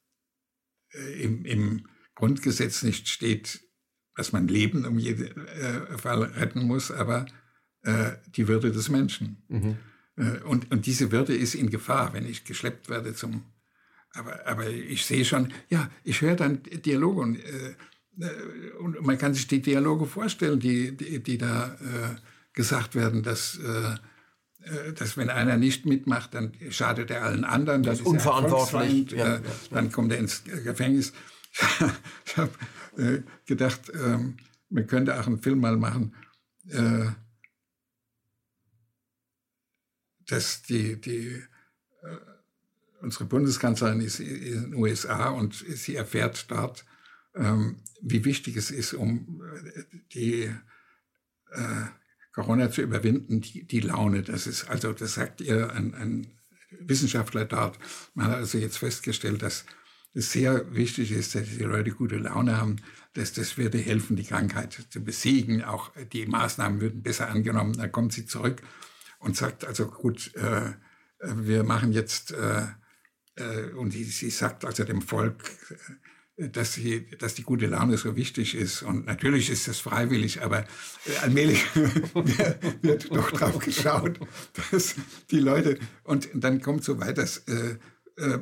äh, 0.93 1.24
im, 1.24 1.45
im, 1.45 1.88
Grundgesetz 2.16 2.84
nicht 2.84 3.08
steht, 3.08 3.62
dass 4.16 4.34
man 4.34 4.50
Leben 4.50 4.86
um 4.86 5.00
jeden 5.00 5.47
äh, 5.47 5.97
Fall 5.97 6.24
retten 6.24 6.64
muss, 6.64 6.91
aber 6.91 7.26
äh, 7.84 8.18
die 8.36 8.50
Würde 8.50 8.74
des 8.74 8.89
Menschen. 8.89 9.45
Mhm. 9.47 9.78
Äh, 10.20 10.44
und, 10.44 10.72
und 10.72 10.86
diese 10.86 11.12
Würde 11.12 11.36
ist 11.36 11.56
in 11.56 11.70
Gefahr, 11.70 12.14
wenn 12.14 12.28
ich 12.28 12.44
geschleppt 12.44 12.90
werde 12.90 13.16
zum. 13.16 13.44
Aber, 14.14 14.46
aber 14.46 14.68
ich 14.68 15.06
sehe 15.06 15.24
schon, 15.24 15.54
ja, 15.70 15.90
ich 16.04 16.22
höre 16.22 16.36
dann 16.36 16.62
Dialoge 16.64 17.22
und, 17.22 17.38
äh, 17.38 17.76
und 18.80 19.02
man 19.02 19.18
kann 19.18 19.34
sich 19.34 19.48
die 19.48 19.62
Dialoge 19.62 20.06
vorstellen, 20.06 20.60
die, 20.60 20.98
die, 20.98 21.24
die 21.24 21.38
da 21.38 21.78
gesagt 22.52 22.96
werden, 22.96 23.24
dass 23.24 23.58
äh, 24.66 24.94
dass 24.94 25.16
wenn 25.16 25.30
einer 25.30 25.56
nicht 25.56 25.86
mitmacht, 25.86 26.34
dann 26.34 26.52
schadet 26.70 27.12
er 27.12 27.24
allen 27.24 27.46
anderen. 27.46 27.82
Das, 27.82 28.00
das 28.00 28.02
ist 28.02 28.08
unverantwortlich. 28.08 29.12
Ja, 29.12 29.36
ja, 29.36 29.42
dann 29.72 29.92
kommt 29.92 30.12
er 30.12 30.20
ins 30.20 30.44
Gefängnis. 30.44 31.14
ich 32.26 32.38
habe 32.38 32.52
äh, 32.98 33.22
gedacht, 33.46 33.92
ähm, 33.94 34.38
man 34.70 34.86
könnte 34.86 35.20
auch 35.20 35.28
einen 35.28 35.40
Film 35.40 35.62
mal 35.62 35.78
machen, 35.78 36.14
äh, 36.68 37.06
dass 40.30 40.62
die, 40.62 41.00
die 41.00 41.42
unsere 43.02 43.26
Bundeskanzlerin 43.26 44.02
ist 44.02 44.20
in 44.20 44.72
den 44.72 44.76
USA 44.76 45.30
und 45.30 45.54
sie 45.54 45.96
erfährt 45.96 46.50
dort, 46.52 46.86
ähm, 47.36 47.78
wie 48.02 48.26
wichtig 48.26 48.58
es 48.58 48.72
ist, 48.72 48.94
um 48.94 49.42
äh, 49.42 49.84
die 50.14 50.44
äh, 51.52 51.86
Corona 52.34 52.72
zu 52.72 52.82
überwinden, 52.82 53.42
die, 53.42 53.64
die 53.66 53.80
Laune. 53.80 54.24
Das 54.24 54.48
ist, 54.48 54.70
also 54.70 54.94
das 54.94 55.16
sagt 55.16 55.42
ihr 55.42 55.72
ein, 55.72 55.94
ein 55.94 56.28
Wissenschaftler 56.72 57.46
dort. 57.46 57.80
Man 58.14 58.28
hat 58.28 58.36
also 58.36 58.58
jetzt 58.58 58.78
festgestellt, 58.78 59.42
dass 59.42 59.66
es 60.14 60.32
sehr 60.32 60.74
wichtig 60.74 61.12
ist, 61.12 61.36
dass 61.36 61.48
die 61.48 61.64
Leute 61.64 61.92
gute 61.92 62.18
Laune 62.18 62.58
haben, 62.58 62.78
dass 63.14 63.34
das 63.34 63.58
würde 63.58 63.78
helfen, 63.78 64.16
die 64.16 64.24
Krankheit 64.24 64.88
zu 64.90 65.04
besiegen. 65.04 65.64
Auch 65.64 65.92
die 66.14 66.26
Maßnahmen 66.26 66.82
würden 66.82 67.04
besser 67.04 67.30
angenommen. 67.30 67.78
Dann 67.78 67.92
kommt 67.92 68.14
sie 68.14 68.26
zurück 68.26 68.62
und 69.20 69.36
sagt, 69.36 69.66
also 69.66 69.88
gut, 69.88 70.34
äh, 70.36 70.74
wir 71.22 71.64
machen 71.64 71.92
jetzt, 71.92 72.32
äh, 72.32 72.64
äh, 73.36 73.72
und 73.74 73.92
sie, 73.92 74.04
sie 74.04 74.30
sagt 74.30 74.66
also 74.66 74.84
dem 74.84 75.02
Volk, 75.02 75.44
äh, 76.38 76.50
dass, 76.50 76.74
sie, 76.74 77.10
dass 77.18 77.36
die 77.36 77.44
gute 77.44 77.68
Laune 77.68 77.98
so 77.98 78.16
wichtig 78.16 78.56
ist. 78.56 78.82
Und 78.82 79.06
natürlich 79.06 79.50
ist 79.50 79.68
das 79.68 79.80
freiwillig, 79.80 80.42
aber 80.42 80.60
äh, 80.60 81.18
allmählich 81.22 81.64
wird 82.82 83.14
doch 83.14 83.32
drauf 83.32 83.60
geschaut, 83.60 84.20
dass 84.72 84.96
die 85.32 85.40
Leute, 85.40 85.78
und 86.04 86.30
dann 86.34 86.62
kommt 86.62 86.84
so 86.84 87.00
weit, 87.00 87.18
dass 87.18 87.40
äh, 87.40 87.78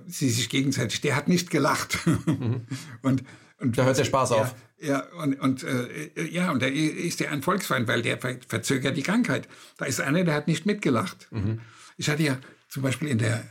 sie 0.08 0.30
sich 0.30 0.50
gegenseitig, 0.50 1.02
der 1.02 1.16
hat 1.16 1.28
nicht 1.28 1.50
gelacht. 1.50 2.00
Mhm. 2.06 2.68
und, 3.02 3.24
und 3.60 3.78
da 3.78 3.86
hört 3.86 3.98
der 3.98 4.06
Spaß 4.06 4.30
ja, 4.30 4.36
auf. 4.38 4.56
Ja, 4.80 5.00
und, 5.22 5.40
und 5.40 5.64
äh, 5.64 6.28
ja, 6.30 6.52
und 6.52 6.62
da 6.62 6.68
ist 6.68 7.20
der 7.20 7.32
ein 7.32 7.42
Volksfeind, 7.42 7.88
weil 7.88 8.02
der 8.02 8.20
verzögert 8.20 8.96
die 8.96 9.04
Krankheit. 9.04 9.48
Da 9.78 9.86
ist 9.86 10.00
einer, 10.00 10.24
der 10.24 10.36
hat 10.36 10.48
nicht 10.48 10.66
mitgelacht. 10.66 11.28
Mhm. 11.32 11.62
Ich 11.98 12.10
hatte 12.10 12.24
ja 12.24 12.38
zum 12.70 12.84
Beispiel 12.84 13.08
in 13.08 13.18
der 13.18 13.44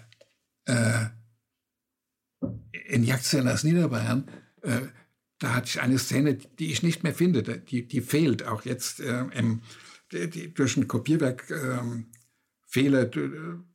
äh, 0.66 1.07
in 2.88 3.02
Jagdzellen 3.02 3.48
aus 3.48 3.64
Niederbayern, 3.64 4.28
äh, 4.62 4.80
da 5.38 5.54
hatte 5.54 5.66
ich 5.66 5.80
eine 5.80 5.98
Szene, 5.98 6.34
die 6.34 6.72
ich 6.72 6.82
nicht 6.82 7.02
mehr 7.02 7.14
finde, 7.14 7.42
die, 7.42 7.86
die 7.86 8.00
fehlt 8.00 8.46
auch 8.46 8.64
jetzt 8.64 9.00
äh, 9.00 9.24
im, 9.34 9.62
die, 10.12 10.54
durch 10.54 10.76
ein 10.76 10.88
Kopierwerk 10.88 11.50
ähm, 11.50 12.07
Fehler 12.66 13.11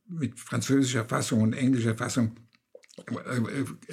mit 0.08 0.38
französischer 0.38 1.04
Fassung 1.04 1.42
und 1.42 1.52
englischer 1.52 1.94
Fassung 1.94 2.36
äh, 2.36 2.51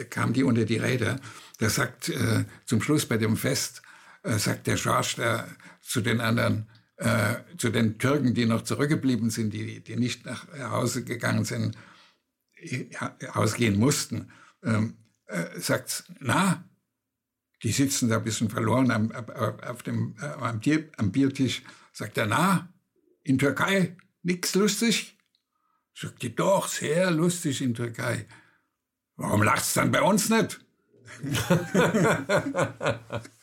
kam 0.10 0.34
die 0.34 0.44
unter 0.44 0.66
die 0.66 0.78
Räder. 0.78 1.20
Der 1.60 1.70
sagt 1.70 2.10
äh, 2.10 2.46
zum 2.66 2.82
Schluss 2.82 3.06
bei 3.06 3.18
dem 3.18 3.38
Fest, 3.38 3.82
äh, 4.24 4.38
sagt 4.38 4.68
der 4.68 4.76
George 4.76 5.14
der, 5.18 5.48
zu 5.82 6.02
den 6.02 6.22
anderen, 6.22 6.70
äh, 6.98 7.36
zu 7.58 7.70
den 7.70 7.98
Türken, 7.98 8.34
die 8.34 8.46
noch 8.46 8.64
zurückgeblieben 8.64 9.30
sind, 9.30 9.54
die, 9.54 9.82
die 9.82 9.96
nicht 9.96 10.26
nach 10.26 10.48
Hause 10.72 11.04
gegangen 11.04 11.46
sind, 11.46 11.78
ausgehen 13.34 13.80
mussten, 13.80 14.32
ähm, 14.64 14.98
äh, 15.28 15.60
sagt, 15.60 16.04
na, 16.20 16.64
die 17.64 17.72
sitzen 17.72 18.10
da 18.10 18.18
ein 18.18 18.24
bisschen 18.24 18.50
verloren 18.50 18.92
am, 18.92 19.12
auf 19.12 19.84
dem, 19.84 20.16
äh, 20.22 20.26
am, 20.26 20.60
Bier, 20.60 20.90
am 20.98 21.12
Biertisch, 21.12 21.64
sagt 21.94 22.18
er, 22.18 22.26
na, 22.26 22.74
in 23.24 23.38
Türkei 23.38 23.96
nichts 24.24 24.56
lustig? 24.56 25.18
Sagt 25.94 26.22
die, 26.22 26.36
doch, 26.36 26.68
sehr 26.68 27.12
lustig 27.12 27.62
in 27.62 27.74
Türkei. 27.74 28.26
Warum 29.20 29.44
lacht's 29.44 29.74
dann 29.74 29.92
bei 29.92 30.02
uns 30.02 30.30
nicht? 30.30 30.62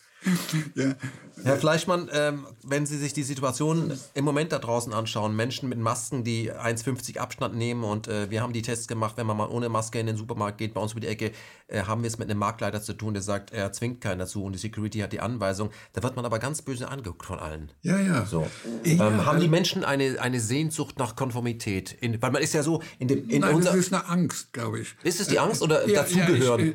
ja. 0.74 0.94
Herr 1.42 1.56
Fleischmann, 1.56 2.08
ähm, 2.12 2.46
wenn 2.64 2.86
Sie 2.86 2.96
sich 2.96 3.12
die 3.12 3.22
Situation 3.22 3.92
im 4.14 4.24
Moment 4.24 4.52
da 4.52 4.58
draußen 4.58 4.92
anschauen, 4.92 5.36
Menschen 5.36 5.68
mit 5.68 5.78
Masken, 5.78 6.24
die 6.24 6.52
1,50 6.52 7.18
Abstand 7.18 7.54
nehmen 7.54 7.84
und 7.84 8.08
äh, 8.08 8.30
wir 8.30 8.42
haben 8.42 8.52
die 8.52 8.62
Tests 8.62 8.88
gemacht, 8.88 9.16
wenn 9.16 9.26
man 9.26 9.36
mal 9.36 9.48
ohne 9.48 9.68
Maske 9.68 10.00
in 10.00 10.06
den 10.06 10.16
Supermarkt 10.16 10.58
geht, 10.58 10.74
bei 10.74 10.80
uns 10.80 10.92
über 10.92 11.00
die 11.00 11.08
Ecke, 11.08 11.32
äh, 11.68 11.82
haben 11.82 12.02
wir 12.02 12.08
es 12.08 12.18
mit 12.18 12.30
einem 12.30 12.38
Marktleiter 12.38 12.80
zu 12.80 12.94
tun, 12.94 13.14
der 13.14 13.22
sagt, 13.22 13.52
er 13.52 13.72
zwingt 13.72 14.00
keinen 14.00 14.18
dazu 14.18 14.44
und 14.44 14.54
die 14.54 14.58
Security 14.58 15.00
hat 15.00 15.12
die 15.12 15.20
Anweisung. 15.20 15.70
Da 15.92 16.02
wird 16.02 16.16
man 16.16 16.24
aber 16.24 16.38
ganz 16.38 16.62
böse 16.62 16.88
angeguckt 16.88 17.26
von 17.26 17.38
allen. 17.38 17.70
Ja, 17.82 17.98
ja. 17.98 18.24
So. 18.24 18.46
Ähm, 18.84 18.98
ja, 18.98 19.24
haben 19.26 19.40
die 19.40 19.48
Menschen 19.48 19.84
eine, 19.84 20.20
eine 20.20 20.40
Sehnsucht 20.40 20.98
nach 20.98 21.16
Konformität? 21.16 21.92
In, 22.00 22.20
weil 22.22 22.30
man 22.30 22.42
ist 22.42 22.54
ja 22.54 22.62
so 22.62 22.82
in 22.98 23.08
dem. 23.08 23.28
In 23.28 23.42
Nein, 23.42 23.60
das 23.60 23.74
ist 23.74 23.92
eine 23.92 24.08
Angst, 24.08 24.52
glaube 24.52 24.80
ich. 24.80 24.94
Ist 25.02 25.20
es 25.20 25.28
die 25.28 25.38
Angst 25.38 25.62
oder 25.62 25.86
ja, 25.88 26.02
dazugehören? 26.02 26.60
Ja, 26.60 26.72
äh, 26.72 26.74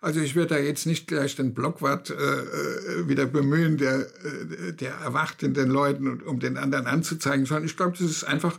also 0.00 0.20
ich 0.20 0.34
werde 0.34 0.54
da 0.54 0.60
jetzt 0.60 0.86
nicht 0.86 1.06
gleich 1.06 1.36
den 1.36 1.54
Blockwart 1.54 2.10
äh, 2.10 2.14
äh, 2.14 3.08
wieder 3.08 3.26
bemühen, 3.26 3.78
der, 3.78 4.00
äh, 4.24 4.72
der 4.72 4.94
erwacht 4.94 5.42
in 5.42 5.54
den 5.54 5.68
Leuten, 5.68 6.20
um 6.22 6.40
den 6.40 6.58
anderen 6.58 6.86
anzuzeigen, 6.86 7.46
sondern 7.46 7.64
ich 7.64 7.76
glaube, 7.76 7.96
das 7.98 8.08
ist 8.08 8.24
einfach 8.24 8.58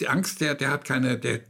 die 0.00 0.08
Angst, 0.08 0.40
der, 0.40 0.54
der 0.54 0.70
hat 0.70 0.84
keine, 0.84 1.18
der, 1.18 1.42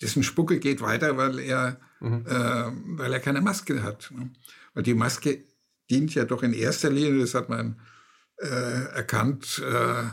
dessen 0.00 0.22
Spucke 0.22 0.60
geht 0.60 0.80
weiter, 0.80 1.16
weil 1.16 1.38
er, 1.38 1.80
mhm. 2.00 2.24
äh, 2.26 2.98
weil 2.98 3.12
er 3.12 3.20
keine 3.20 3.40
Maske 3.40 3.82
hat. 3.82 4.10
Ne? 4.14 4.30
Weil 4.74 4.84
die 4.84 4.94
Maske 4.94 5.44
dient 5.90 6.14
ja 6.14 6.24
doch 6.24 6.42
in 6.42 6.52
erster 6.52 6.90
Linie, 6.90 7.20
das 7.20 7.34
hat 7.34 7.48
man 7.48 7.80
äh, 8.38 8.84
erkannt, 8.94 9.62
äh, 9.64 10.04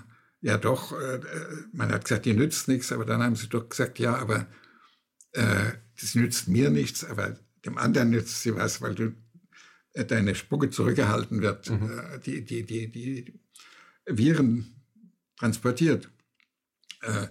ja 0.41 0.57
doch, 0.57 0.99
äh, 0.99 1.20
man 1.74 1.91
hat 1.91 2.05
gesagt, 2.05 2.26
die 2.26 2.34
nützt 2.34 2.68
nichts, 2.68 2.91
aber 2.91 3.05
dann 3.05 3.22
haben 3.24 3.36
sie 3.36 3.49
doch 3.49 3.70
gesagt, 3.70 3.99
ja, 3.99 4.16
aber 4.16 4.47
äh, 5.34 5.72
das 5.99 6.16
nützt 6.16 6.47
mir 6.47 6.70
nichts, 6.70 7.05
aber 7.05 7.38
dem 7.66 7.78
anderen 7.78 8.09
nützt 8.09 8.41
sie 8.41 8.55
was, 8.55 8.82
weil 8.82 8.95
du 8.95 9.16
äh, 9.93 10.05
deine 10.05 10.36
Spucke 10.36 10.70
zurückgehalten 10.70 11.41
wird, 11.41 11.70
mhm. 11.70 11.99
Äh, 11.99 12.20
die, 12.20 12.43
die, 12.45 12.66
die, 12.66 12.91
die 12.91 13.39
Viren 14.05 14.84
transportiert. 15.38 16.09
Äh, 17.01 17.28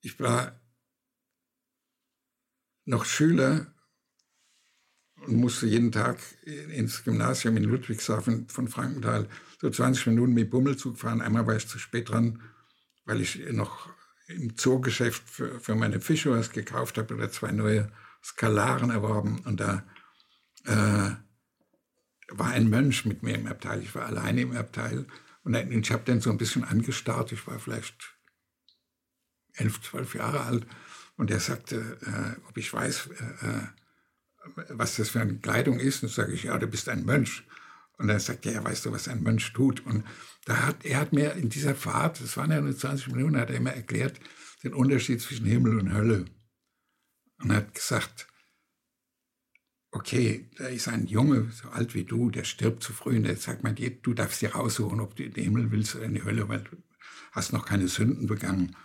ich 0.00 0.18
war 0.20 0.60
noch 2.84 3.04
Schüler 3.04 3.74
und 5.26 5.36
musste 5.36 5.66
jeden 5.66 5.92
Tag 5.92 6.18
ins 6.44 7.04
Gymnasium 7.04 7.56
in 7.56 7.64
Ludwigshafen 7.64 8.48
von 8.48 8.68
Frankenthal 8.68 9.28
so 9.60 9.68
20 9.68 10.06
Minuten 10.06 10.32
mit 10.32 10.48
Bummelzug 10.48 10.96
fahren. 10.96 11.20
Einmal 11.20 11.46
war 11.46 11.56
ich 11.56 11.66
zu 11.66 11.78
spät 11.78 12.08
dran, 12.08 12.40
weil 13.04 13.20
ich 13.20 13.50
noch 13.50 13.90
im 14.28 14.56
Zoogeschäft 14.56 15.28
für, 15.28 15.58
für 15.58 15.74
meine 15.74 16.00
Fische 16.00 16.30
was 16.30 16.50
gekauft 16.50 16.96
habe 16.96 17.14
oder 17.14 17.30
zwei 17.30 17.50
neue 17.50 17.90
Skalaren 18.28 18.90
erworben 18.90 19.40
und 19.44 19.60
da 19.60 19.84
äh, 20.64 21.10
war 22.30 22.48
ein 22.48 22.68
Mönch 22.68 23.04
mit 23.06 23.22
mir 23.22 23.34
im 23.34 23.46
Abteil. 23.46 23.82
Ich 23.82 23.94
war 23.94 24.06
alleine 24.06 24.42
im 24.42 24.56
Abteil 24.56 25.06
und 25.44 25.54
ich 25.54 25.90
habe 25.90 26.02
dann 26.04 26.20
so 26.20 26.30
ein 26.30 26.38
bisschen 26.38 26.64
angestarrt. 26.64 27.32
Ich 27.32 27.46
war 27.46 27.58
vielleicht 27.58 28.14
elf, 29.54 29.80
zwölf 29.80 30.14
Jahre 30.14 30.42
alt 30.42 30.66
und 31.16 31.30
er 31.30 31.40
sagte, 31.40 31.98
äh, 32.02 32.48
ob 32.48 32.56
ich 32.56 32.72
weiß, 32.72 33.08
äh, 33.42 33.46
äh 33.46 33.60
was 34.70 34.96
das 34.96 35.10
für 35.10 35.20
eine 35.20 35.38
Kleidung 35.38 35.78
ist. 35.78 36.02
Und 36.02 36.10
sage 36.10 36.32
ich, 36.32 36.44
ja, 36.44 36.56
du 36.58 36.66
bist 36.66 36.88
ein 36.88 37.04
Mönch. 37.04 37.44
Und 37.98 38.08
er 38.08 38.20
sagte, 38.20 38.50
ja, 38.50 38.64
weißt 38.64 38.86
du, 38.86 38.92
was 38.92 39.08
ein 39.08 39.22
Mönch 39.22 39.52
tut? 39.52 39.84
Und 39.84 40.04
da 40.44 40.66
hat, 40.66 40.86
er 40.86 41.00
hat 41.00 41.12
mir 41.12 41.32
in 41.32 41.48
dieser 41.48 41.74
Fahrt, 41.74 42.22
das 42.22 42.36
waren 42.36 42.50
ja 42.50 42.60
nur 42.60 42.74
20 42.74 43.08
Minuten, 43.08 43.36
hat 43.36 43.50
er 43.50 43.56
immer 43.56 43.72
erklärt, 43.72 44.20
den 44.62 44.72
Unterschied 44.72 45.20
zwischen 45.20 45.46
Himmel 45.46 45.78
und 45.78 45.92
Hölle 45.92 46.24
und 47.38 47.52
hat 47.52 47.74
gesagt, 47.74 48.28
okay, 49.90 50.48
da 50.56 50.66
ist 50.66 50.88
ein 50.88 51.06
Junge, 51.06 51.50
so 51.50 51.68
alt 51.70 51.94
wie 51.94 52.04
du, 52.04 52.30
der 52.30 52.44
stirbt 52.44 52.82
zu 52.82 52.92
früh 52.92 53.16
und 53.16 53.24
der 53.24 53.36
sagt 53.36 53.62
man, 53.62 53.74
du 53.74 54.14
darfst 54.14 54.42
dir 54.42 54.54
raussuchen, 54.54 55.00
ob 55.00 55.16
du 55.16 55.24
in 55.24 55.32
den 55.32 55.44
Himmel 55.44 55.70
willst 55.70 55.96
oder 55.96 56.04
in 56.04 56.14
die 56.14 56.24
Hölle, 56.24 56.48
weil 56.48 56.60
du 56.60 56.76
hast 57.32 57.52
noch 57.52 57.64
keine 57.64 57.88
Sünden 57.88 58.26
begangen. 58.26 58.76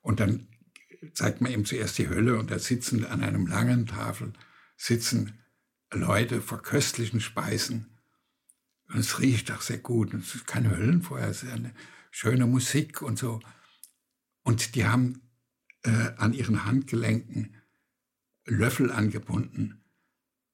Und 0.00 0.20
dann 0.20 0.48
zeigt 1.14 1.40
man 1.40 1.52
ihm 1.52 1.64
zuerst 1.64 1.98
die 1.98 2.08
Hölle 2.08 2.38
und 2.38 2.50
da 2.50 2.58
sitzen 2.58 3.04
an 3.06 3.22
einem 3.22 3.46
langen 3.46 3.86
Tafel, 3.86 4.32
sitzen 4.76 5.38
Leute 5.92 6.40
vor 6.40 6.62
köstlichen 6.62 7.20
Speisen. 7.20 7.98
Und 8.88 8.98
es 8.98 9.20
riecht 9.20 9.50
auch 9.52 9.62
sehr 9.62 9.78
gut. 9.78 10.14
Und 10.14 10.24
es 10.24 10.34
ist 10.34 10.46
kein 10.46 10.70
Höllenfeuer, 10.70 11.28
es 11.28 11.42
ist 11.42 11.52
eine 11.52 11.74
schöne 12.10 12.46
Musik 12.46 13.02
und 13.02 13.18
so. 13.18 13.40
Und 14.42 14.74
die 14.74 14.86
haben 14.86 15.22
äh, 15.82 16.12
an 16.16 16.32
ihren 16.32 16.64
Handgelenken 16.64 17.56
Löffel 18.46 18.90
angebunden. 18.90 19.84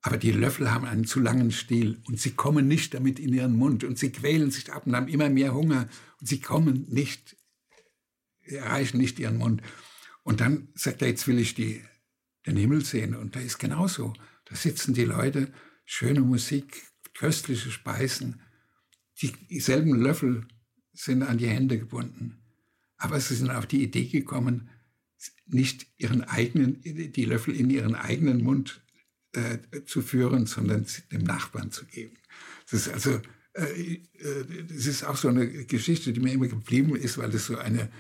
Aber 0.03 0.19
die 0.19 0.31
Löffel 0.31 0.71
haben 0.71 0.85
einen 0.85 1.05
zu 1.05 1.19
langen 1.19 1.51
Stiel 1.51 2.01
und 2.07 2.21
sie 2.21 2.31
kommen 2.31 2.69
nicht 2.69 2.95
damit 2.95 3.19
in 3.19 3.33
ihren 3.33 3.57
Mund 3.57 3.83
und 3.83 3.99
sie 3.99 4.13
quälen 4.13 4.51
sich 4.51 4.73
ab 4.73 4.87
und 4.87 4.95
haben 4.95 5.09
immer 5.09 5.29
mehr 5.29 5.53
Hunger 5.53 5.89
und 6.21 6.29
sie 6.29 6.41
kommen 6.41 6.87
nicht, 6.89 7.37
erreichen 8.43 8.99
nicht 8.99 9.19
ihren 9.19 9.39
Mund. 9.39 9.63
Und 10.23 10.41
dann 10.41 10.69
sagt 10.75 11.03
er, 11.03 11.09
jetzt 11.09 11.27
will 11.27 11.39
ich 11.39 11.55
die, 11.55 11.83
den 12.47 12.57
Himmel 12.57 12.85
sehen. 12.85 13.15
Und 13.15 13.37
da 13.37 13.41
ist 13.41 13.59
genauso. 13.59 14.13
Da 14.45 14.55
sitzen 14.55 14.95
die 14.95 15.05
Leute, 15.05 15.53
schöne 15.85 16.21
Musik, 16.21 16.83
köstliche 17.15 17.71
Speisen. 17.71 18.41
Die, 19.21 19.33
dieselben 19.49 19.95
Löffel 19.95 20.47
sind 20.93 21.23
an 21.23 21.39
die 21.39 21.49
Hände 21.49 21.79
gebunden. 21.79 22.43
Aber 22.97 23.21
sie 23.21 23.35
sind 23.35 23.51
auf 23.51 23.67
die 23.67 23.83
Idee 23.83 24.07
gekommen, 24.07 24.71
nicht 25.47 25.87
ihren 25.97 26.23
eigenen, 26.23 26.81
die 26.83 27.25
Löffel 27.25 27.55
in 27.55 27.71
ihren 27.71 27.95
eigenen 27.95 28.43
Mund 28.43 28.83
äh, 29.33 29.59
zu 29.85 30.03
führen, 30.03 30.47
sondern 30.47 30.87
dem 31.13 31.23
Nachbarn 31.23 31.71
zu 31.71 31.85
geben. 31.87 32.17
Das 32.71 32.87
ist 32.87 32.93
also, 32.93 33.21
äh, 33.55 33.95
äh, 33.95 34.65
das 34.69 34.87
ist 34.87 35.05
auch 35.05 35.17
so 35.17 35.29
eine 35.29 35.47
Geschichte, 35.67 36.13
die 36.13 36.21
mir 36.21 36.33
immer 36.33 36.49
geblieben 36.49 36.97
ist, 36.97 37.19
weil 37.19 37.35
es 37.35 37.47
so 37.47 37.57
eine, 37.57 37.91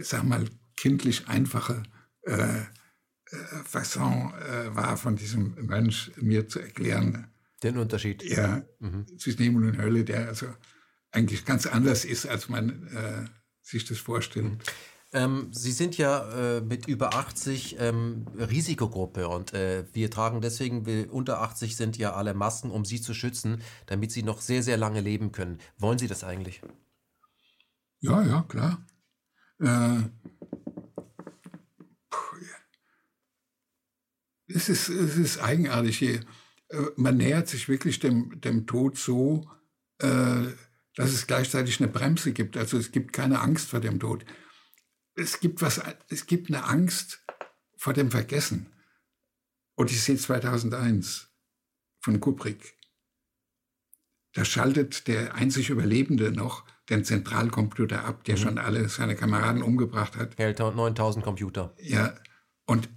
sag 0.00 0.24
mal, 0.24 0.44
kindlich 0.76 1.28
einfache 1.28 1.82
äh, 2.22 2.60
äh, 2.60 3.36
Fasson 3.64 4.32
äh, 4.34 4.74
war 4.74 4.96
von 4.96 5.16
diesem 5.16 5.54
Mönch 5.66 6.12
mir 6.20 6.48
zu 6.48 6.60
erklären. 6.60 7.28
Den 7.62 7.78
Unterschied. 7.78 8.22
Ja, 8.22 8.64
mhm. 8.78 9.06
zwischen 9.18 9.42
Himmel 9.42 9.70
und 9.70 9.78
Hölle, 9.78 10.04
der 10.04 10.28
also 10.28 10.46
eigentlich 11.10 11.44
ganz 11.44 11.66
anders 11.66 12.04
ist, 12.04 12.26
als 12.26 12.50
man 12.50 13.30
sich 13.62 13.86
das 13.86 13.98
vorstellt. 13.98 14.44
Mhm. 14.44 14.58
Ähm, 15.16 15.48
Sie 15.50 15.72
sind 15.72 15.96
ja 15.96 16.58
äh, 16.58 16.60
mit 16.60 16.88
über 16.88 17.14
80 17.14 17.76
ähm, 17.80 18.26
Risikogruppe 18.36 19.28
und 19.28 19.54
äh, 19.54 19.86
wir 19.94 20.10
tragen 20.10 20.42
deswegen, 20.42 20.84
wir 20.84 21.10
unter 21.10 21.40
80 21.40 21.74
sind 21.74 21.96
ja 21.96 22.12
alle 22.12 22.34
Masken, 22.34 22.70
um 22.70 22.84
Sie 22.84 23.00
zu 23.00 23.14
schützen, 23.14 23.62
damit 23.86 24.12
Sie 24.12 24.22
noch 24.22 24.42
sehr, 24.42 24.62
sehr 24.62 24.76
lange 24.76 25.00
leben 25.00 25.32
können. 25.32 25.58
Wollen 25.78 25.98
Sie 25.98 26.06
das 26.06 26.22
eigentlich? 26.22 26.60
Ja, 28.00 28.22
ja, 28.22 28.42
klar. 28.42 28.84
Äh, 29.58 30.02
es, 34.48 34.68
ist, 34.68 34.90
es 34.90 35.16
ist 35.16 35.38
eigenartig 35.38 35.96
hier. 35.96 36.20
Äh, 36.68 36.82
man 36.96 37.16
nähert 37.16 37.48
sich 37.48 37.70
wirklich 37.70 38.00
dem, 38.00 38.38
dem 38.42 38.66
Tod 38.66 38.98
so, 38.98 39.50
äh, 39.96 40.42
dass 40.94 41.14
es 41.14 41.26
gleichzeitig 41.26 41.80
eine 41.80 41.90
Bremse 41.90 42.32
gibt. 42.32 42.58
Also 42.58 42.76
es 42.76 42.92
gibt 42.92 43.14
keine 43.14 43.40
Angst 43.40 43.70
vor 43.70 43.80
dem 43.80 43.98
Tod. 43.98 44.26
Es 45.16 45.40
gibt, 45.40 45.62
was, 45.62 45.80
es 46.08 46.26
gibt 46.26 46.48
eine 46.48 46.64
Angst 46.64 47.24
vor 47.76 47.92
dem 47.92 48.10
Vergessen. 48.10 48.72
Odyssee 49.76 50.16
2001 50.16 51.28
von 52.00 52.20
Kubrick. 52.20 52.76
Da 54.32 54.44
schaltet 54.44 55.08
der 55.08 55.34
einzig 55.34 55.70
Überlebende 55.70 56.30
noch 56.30 56.64
den 56.90 57.04
Zentralcomputer 57.04 58.04
ab, 58.04 58.24
der 58.24 58.36
mhm. 58.36 58.40
schon 58.40 58.58
alle 58.58 58.88
seine 58.88 59.16
Kameraden 59.16 59.62
umgebracht 59.62 60.16
hat. 60.16 60.36
Hält 60.38 60.58
9000 60.58 61.24
Computer. 61.24 61.74
Ja, 61.80 62.14
und 62.66 62.88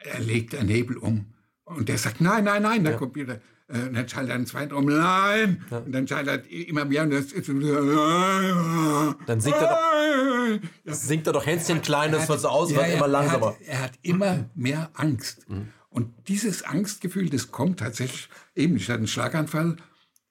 er 0.00 0.20
legt 0.20 0.54
einen 0.54 0.68
Hebel 0.68 0.96
um. 0.96 1.34
Und 1.64 1.88
der 1.88 1.98
sagt, 1.98 2.20
nein, 2.20 2.44
nein, 2.44 2.62
nein, 2.62 2.82
der 2.82 2.94
ja. 2.94 2.98
Computer. 2.98 3.40
Äh, 3.68 3.88
und 3.88 3.94
dann 3.94 4.08
schaltet 4.08 4.30
er 4.30 4.36
einen 4.36 4.46
zweiten 4.46 4.74
um, 4.74 4.86
nein. 4.86 5.64
Ja. 5.70 5.78
Und 5.78 5.92
dann 5.92 6.06
schaltet 6.06 6.46
er 6.50 6.68
immer 6.68 6.84
mehr. 6.84 7.02
Und 7.02 7.10
das 7.10 7.32
ist, 7.32 7.48
dann 7.48 9.40
singt 9.40 9.56
er 9.56 9.68
doch, 9.68 10.60
ja. 10.84 10.94
singt 10.94 11.26
er 11.26 11.32
doch 11.32 11.46
Hänschen 11.46 11.82
klein, 11.82 12.12
das 12.12 12.28
wird 12.28 12.40
so 12.40 12.48
aus, 12.48 12.70
ja, 12.70 12.82
immer 12.82 13.08
langsamer. 13.08 13.46
Er 13.46 13.52
hat, 13.52 13.66
er 13.66 13.82
hat 13.82 13.92
immer 14.02 14.50
mehr 14.54 14.90
Angst. 14.94 15.48
Mhm. 15.48 15.68
Und 15.88 16.12
dieses 16.28 16.62
Angstgefühl, 16.62 17.30
das 17.30 17.50
kommt 17.50 17.80
tatsächlich 17.80 18.28
eben, 18.54 18.76
ich 18.76 18.88
hatte 18.88 18.98
einen 18.98 19.06
Schlaganfall, 19.06 19.76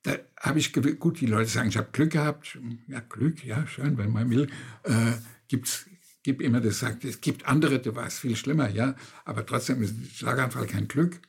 da 0.04 0.14
habe 0.40 0.60
ich, 0.60 0.72
gut, 1.00 1.20
die 1.20 1.26
Leute 1.26 1.50
sagen, 1.50 1.70
ich 1.70 1.78
habe 1.78 1.88
Glück 1.92 2.12
gehabt. 2.12 2.60
Ja, 2.88 3.00
Glück, 3.00 3.44
ja, 3.44 3.66
schön, 3.66 3.98
wenn 3.98 4.12
man 4.12 4.30
will. 4.30 4.48
Äh, 4.84 5.14
gibt's 5.48 5.88
gibt 6.26 6.42
immer 6.42 6.60
das 6.60 6.80
sagt, 6.80 7.06
es 7.06 7.22
gibt 7.22 7.48
andere, 7.48 7.80
da 7.80 7.96
war 7.96 8.08
es 8.08 8.18
viel 8.18 8.36
schlimmer, 8.36 8.68
ja, 8.68 8.96
aber 9.26 9.46
trotzdem 9.46 9.84
ist 9.84 9.92
ein 9.92 10.10
Schlaganfall 10.12 10.66
kein 10.66 10.88
Glück, 10.88 11.20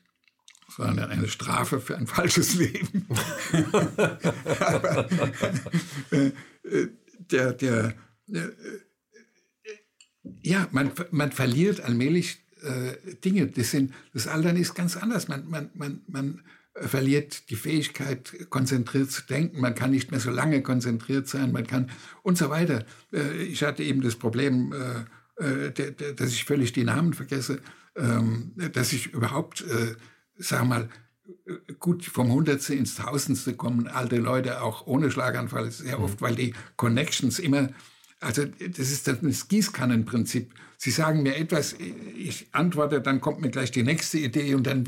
sondern 0.68 1.10
eine 1.10 1.28
Strafe 1.28 1.80
für 1.80 1.96
ein 1.96 2.06
falsches 2.06 2.54
Leben. 2.54 3.06
aber, 4.60 5.08
äh, 6.10 6.26
äh, 6.68 6.88
der, 7.30 7.52
der, 7.52 7.94
äh, 8.32 8.48
ja, 10.42 10.68
man, 10.72 10.92
man 11.10 11.32
verliert 11.32 11.80
allmählich 11.80 12.38
äh, 12.62 13.14
Dinge. 13.24 13.46
Das, 13.46 13.70
sind, 13.70 13.94
das 14.12 14.26
Altern 14.26 14.56
ist 14.56 14.74
ganz 14.74 14.96
anders. 14.96 15.28
Man, 15.28 15.48
man, 15.48 15.70
man, 15.74 16.02
man 16.08 16.42
verliert 16.74 17.48
die 17.50 17.56
Fähigkeit, 17.56 18.50
konzentriert 18.50 19.10
zu 19.10 19.22
denken. 19.22 19.60
Man 19.60 19.74
kann 19.74 19.90
nicht 19.90 20.10
mehr 20.10 20.20
so 20.20 20.30
lange 20.30 20.62
konzentriert 20.62 21.28
sein. 21.28 21.52
Man 21.52 21.66
kann 21.66 21.90
und 22.22 22.36
so 22.36 22.50
weiter. 22.50 22.84
Äh, 23.12 23.42
ich 23.44 23.62
hatte 23.62 23.82
eben 23.82 24.02
das 24.02 24.16
Problem, 24.16 24.72
äh, 24.72 25.04
dass 26.14 26.32
ich 26.32 26.44
völlig 26.44 26.72
die 26.72 26.84
Namen 26.84 27.12
vergesse, 27.12 27.60
ähm, 27.94 28.52
dass 28.72 28.94
ich 28.94 29.12
überhaupt, 29.12 29.64
sag 30.38 30.64
mal, 30.64 30.88
gut 31.80 32.04
vom 32.04 32.30
Hundertste 32.30 32.74
ins 32.74 32.94
Tausendste 32.94 33.54
kommen 33.54 33.88
alte 33.88 34.16
Leute 34.16 34.62
auch 34.62 34.86
ohne 34.86 35.10
Schlaganfall 35.10 35.70
sehr 35.70 36.00
oft, 36.00 36.20
weil 36.20 36.36
die 36.36 36.54
Connections 36.76 37.38
immer 37.38 37.68
also 38.20 38.44
das 38.44 38.90
ist 38.90 39.08
das 39.08 39.48
Gießkannenprinzip. 39.48 40.54
Sie 40.78 40.90
sagen 40.90 41.22
mir 41.22 41.36
etwas, 41.36 41.74
ich 42.16 42.48
antworte, 42.52 43.00
dann 43.00 43.20
kommt 43.20 43.40
mir 43.40 43.50
gleich 43.50 43.70
die 43.70 43.82
nächste 43.82 44.18
Idee 44.18 44.54
und 44.54 44.66
dann 44.66 44.84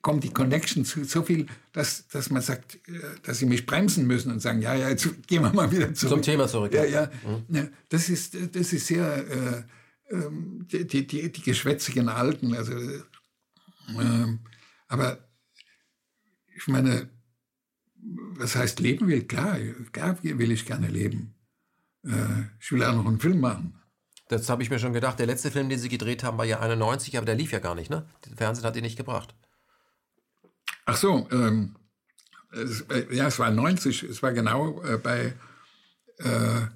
kommt 0.00 0.24
die 0.24 0.30
Connection 0.30 0.84
zu 0.84 1.04
so 1.04 1.22
viel, 1.22 1.46
dass, 1.72 2.08
dass 2.08 2.30
man 2.30 2.42
sagt, 2.42 2.76
äh, 2.88 2.98
dass 3.22 3.38
sie 3.38 3.46
mich 3.46 3.66
bremsen 3.66 4.06
müssen 4.06 4.32
und 4.32 4.40
sagen, 4.40 4.60
ja, 4.60 4.74
ja, 4.74 4.88
jetzt 4.88 5.08
gehen 5.28 5.42
wir 5.42 5.52
mal 5.52 5.70
wieder 5.70 5.94
zurück. 5.94 6.14
Zum 6.14 6.22
Thema 6.22 6.48
zurück. 6.48 6.74
Ja, 6.74 6.84
ja. 6.84 7.10
Mhm. 7.24 7.54
ja 7.54 7.68
das, 7.88 8.08
ist, 8.08 8.36
das 8.52 8.72
ist 8.72 8.86
sehr, 8.88 9.64
äh, 10.10 10.14
ähm, 10.14 10.66
die, 10.72 10.86
die, 10.86 11.06
die, 11.06 11.42
geschwätzigen 11.42 12.08
Alten. 12.08 12.52
Also, 12.54 12.72
äh, 12.72 12.98
aber 14.92 15.16
ich 16.54 16.68
meine, 16.68 17.08
was 18.36 18.56
heißt 18.56 18.78
leben 18.78 19.08
will? 19.08 19.24
Klar, 19.24 19.56
klar 19.90 20.22
will 20.22 20.52
ich 20.52 20.66
gerne 20.66 20.88
leben. 20.88 21.34
Äh, 22.04 22.42
ich 22.60 22.70
will 22.72 22.84
auch 22.84 22.94
noch 22.94 23.06
einen 23.06 23.18
Film 23.18 23.40
machen. 23.40 23.80
Das 24.28 24.50
habe 24.50 24.62
ich 24.62 24.68
mir 24.68 24.78
schon 24.78 24.92
gedacht. 24.92 25.18
Der 25.18 25.26
letzte 25.26 25.50
Film, 25.50 25.70
den 25.70 25.78
Sie 25.78 25.88
gedreht 25.88 26.22
haben, 26.22 26.36
war 26.36 26.44
ja 26.44 26.60
91, 26.60 27.16
aber 27.16 27.24
der 27.24 27.36
lief 27.36 27.52
ja 27.52 27.58
gar 27.58 27.74
nicht, 27.74 27.90
ne? 27.90 28.06
Der 28.26 28.36
Fernsehen 28.36 28.66
hat 28.66 28.76
ihn 28.76 28.82
nicht 28.82 28.98
gebracht. 28.98 29.34
Ach 30.84 30.96
so, 30.96 31.26
ähm, 31.30 31.76
es, 32.50 32.82
äh, 32.82 33.06
ja, 33.14 33.28
es 33.28 33.38
war 33.38 33.50
90, 33.50 34.02
es 34.02 34.22
war 34.22 34.32
genau 34.32 34.82
äh, 34.82 34.98
bei 34.98 35.32
äh, 36.18 36.66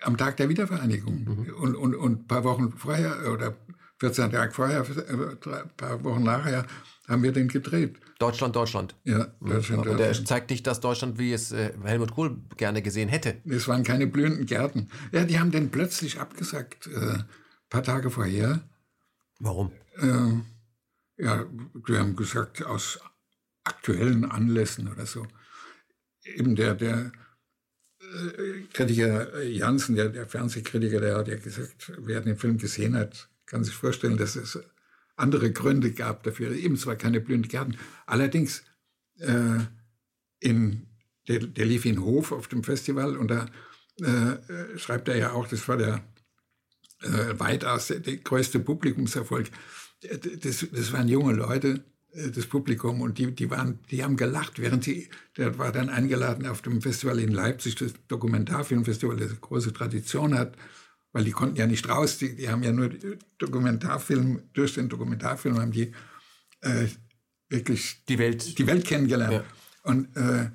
am 0.00 0.16
Tag 0.16 0.38
der 0.38 0.48
Wiedervereinigung. 0.48 1.24
Mhm. 1.24 1.54
Und, 1.56 1.76
und, 1.76 1.94
und 1.94 2.20
ein 2.20 2.26
paar 2.26 2.44
Wochen 2.44 2.72
vorher 2.72 3.30
oder 3.30 3.54
14 3.98 4.32
Tage 4.32 4.52
vorher, 4.52 4.82
ein 4.82 5.20
äh, 5.20 5.66
paar 5.76 6.02
Wochen 6.04 6.22
nachher, 6.22 6.66
haben 7.08 7.22
wir 7.22 7.32
den 7.32 7.48
gedreht. 7.48 7.96
Deutschland, 8.18 8.56
Deutschland. 8.56 8.94
Ja, 9.04 9.34
Deutschland. 9.40 9.86
Und 9.86 9.98
der 9.98 10.12
zeigt 10.24 10.50
nicht 10.50 10.66
das 10.66 10.80
Deutschland, 10.80 11.18
wie 11.18 11.32
es 11.32 11.52
äh, 11.52 11.72
Helmut 11.82 12.12
Kohl 12.12 12.38
gerne 12.56 12.82
gesehen 12.82 13.08
hätte. 13.08 13.36
Es 13.44 13.68
waren 13.68 13.82
keine 13.82 14.06
blühenden 14.06 14.46
Gärten. 14.46 14.88
Ja, 15.12 15.24
die 15.24 15.38
haben 15.38 15.50
den 15.50 15.70
plötzlich 15.70 16.20
abgesagt, 16.20 16.86
äh, 16.86 16.98
ein 16.98 17.24
paar 17.68 17.82
Tage 17.82 18.10
vorher. 18.10 18.62
Warum? 19.38 19.72
Äh, 19.96 21.22
ja, 21.22 21.44
die 21.88 21.96
haben 21.96 22.16
gesagt, 22.16 22.64
aus 22.64 23.00
aktuellen 23.64 24.24
Anlässen 24.24 24.88
oder 24.88 25.06
so. 25.06 25.26
Eben 26.22 26.56
der, 26.56 26.74
der 26.74 27.12
äh, 28.00 28.62
Kritiker 28.72 29.42
Janssen, 29.42 29.96
der, 29.96 30.08
der 30.08 30.26
Fernsehkritiker, 30.26 31.00
der 31.00 31.16
hat 31.16 31.28
ja 31.28 31.36
gesagt, 31.36 31.92
wer 31.98 32.20
den 32.20 32.36
Film 32.36 32.58
gesehen 32.58 32.96
hat, 32.96 33.28
kann 33.46 33.64
sich 33.64 33.74
vorstellen, 33.74 34.16
dass 34.16 34.36
es 34.36 34.58
andere 35.16 35.52
Gründe 35.52 35.92
gab 35.92 36.22
dafür. 36.22 36.52
Eben 36.52 36.76
zwar 36.76 36.96
keine 36.96 37.20
blühenden 37.20 37.50
Gärten. 37.50 37.76
Allerdings, 38.06 38.62
äh, 39.18 39.60
in, 40.40 40.86
der, 41.28 41.40
der, 41.40 41.66
lief 41.66 41.84
in 41.84 42.02
Hof 42.02 42.32
auf 42.32 42.48
dem 42.48 42.64
Festival 42.64 43.16
und 43.16 43.28
da 43.28 43.46
äh, 44.00 44.78
schreibt 44.78 45.08
er 45.08 45.16
ja 45.16 45.32
auch, 45.32 45.46
das 45.46 45.66
war 45.68 45.76
der 45.76 46.04
äh, 47.02 47.38
weitaus 47.38 47.88
der, 47.88 48.00
der 48.00 48.16
größte 48.16 48.60
Publikumserfolg. 48.60 49.50
Das, 50.42 50.66
das 50.70 50.92
waren 50.92 51.08
junge 51.08 51.32
Leute, 51.34 51.84
äh, 52.12 52.30
das 52.30 52.46
Publikum 52.46 53.00
und 53.00 53.18
die, 53.18 53.32
die, 53.32 53.50
waren, 53.50 53.78
die 53.90 54.02
haben 54.02 54.16
gelacht, 54.16 54.58
während 54.58 54.84
sie, 54.84 55.08
der 55.36 55.58
war 55.58 55.72
dann 55.72 55.88
eingeladen 55.88 56.46
auf 56.46 56.62
dem 56.62 56.82
Festival 56.82 57.18
in 57.18 57.32
Leipzig, 57.32 57.76
das 57.76 57.94
Dokumentarfilmfestival, 58.08 59.16
das 59.16 59.40
große 59.40 59.72
Tradition 59.72 60.36
hat, 60.36 60.56
weil 61.14 61.24
die 61.24 61.30
konnten 61.30 61.56
ja 61.56 61.66
nicht 61.66 61.88
raus, 61.88 62.18
die, 62.18 62.34
die 62.34 62.50
haben 62.50 62.64
ja 62.64 62.72
nur 62.72 62.90
Dokumentarfilm, 63.38 64.42
durch 64.52 64.74
den 64.74 64.88
Dokumentarfilm 64.88 65.60
haben 65.60 65.70
die 65.70 65.92
äh, 66.60 66.88
wirklich 67.48 68.04
die 68.08 68.18
Welt, 68.18 68.58
die 68.58 68.66
Welt 68.66 68.84
kennengelernt. 68.84 69.32
Ja. 69.32 69.44
Und, 69.84 70.14
äh, 70.16 70.50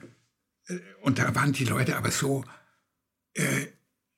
und 1.01 1.17
da 1.17 1.33
waren 1.33 1.53
die 1.53 1.63
Leute 1.63 1.95
aber 1.95 2.11
so 2.11 2.43
äh, 3.35 3.67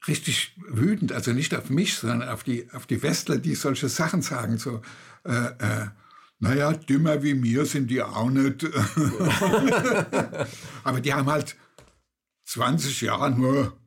richtig 0.07 0.57
wütend, 0.67 1.11
also 1.11 1.31
nicht 1.31 1.53
auf 1.53 1.69
mich, 1.69 1.93
sondern 1.93 2.27
auf 2.27 2.43
die, 2.43 2.67
auf 2.71 2.87
die 2.87 3.03
Westler, 3.03 3.37
die 3.37 3.53
solche 3.53 3.87
Sachen 3.87 4.23
sagen, 4.23 4.57
so, 4.57 4.81
äh, 5.23 5.31
äh, 5.31 5.87
naja, 6.39 6.73
dümmer 6.73 7.21
wie 7.21 7.35
mir 7.35 7.65
sind 7.67 7.91
die 7.91 8.01
auch 8.01 8.31
nicht. 8.31 8.65
Aber 10.83 11.01
die 11.01 11.13
haben 11.13 11.29
halt 11.29 11.55
20 12.45 13.01
Jahre 13.01 13.29
nur, 13.29 13.77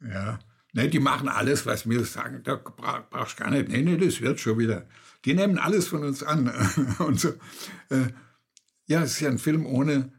ja, 0.00 0.38
ne, 0.74 0.88
die 0.88 1.00
machen 1.00 1.28
alles, 1.28 1.64
was 1.64 1.88
wir 1.88 2.04
sagen. 2.04 2.42
Da 2.44 2.56
brauchst 2.56 3.38
du 3.38 3.44
gar 3.44 3.50
nicht, 3.50 3.68
nee, 3.68 3.82
nee, 3.82 3.96
das 3.96 4.20
wird 4.20 4.40
schon 4.40 4.58
wieder. 4.58 4.86
Die 5.24 5.34
nehmen 5.34 5.58
alles 5.58 5.88
von 5.88 6.04
uns 6.04 6.22
an. 6.22 6.48
Und 6.98 7.18
so. 7.18 7.30
Äh, 7.88 8.08
ja, 8.86 9.02
es 9.02 9.12
ist 9.12 9.20
ja 9.20 9.30
ein 9.30 9.38
Film 9.38 9.64
ohne 9.64 10.12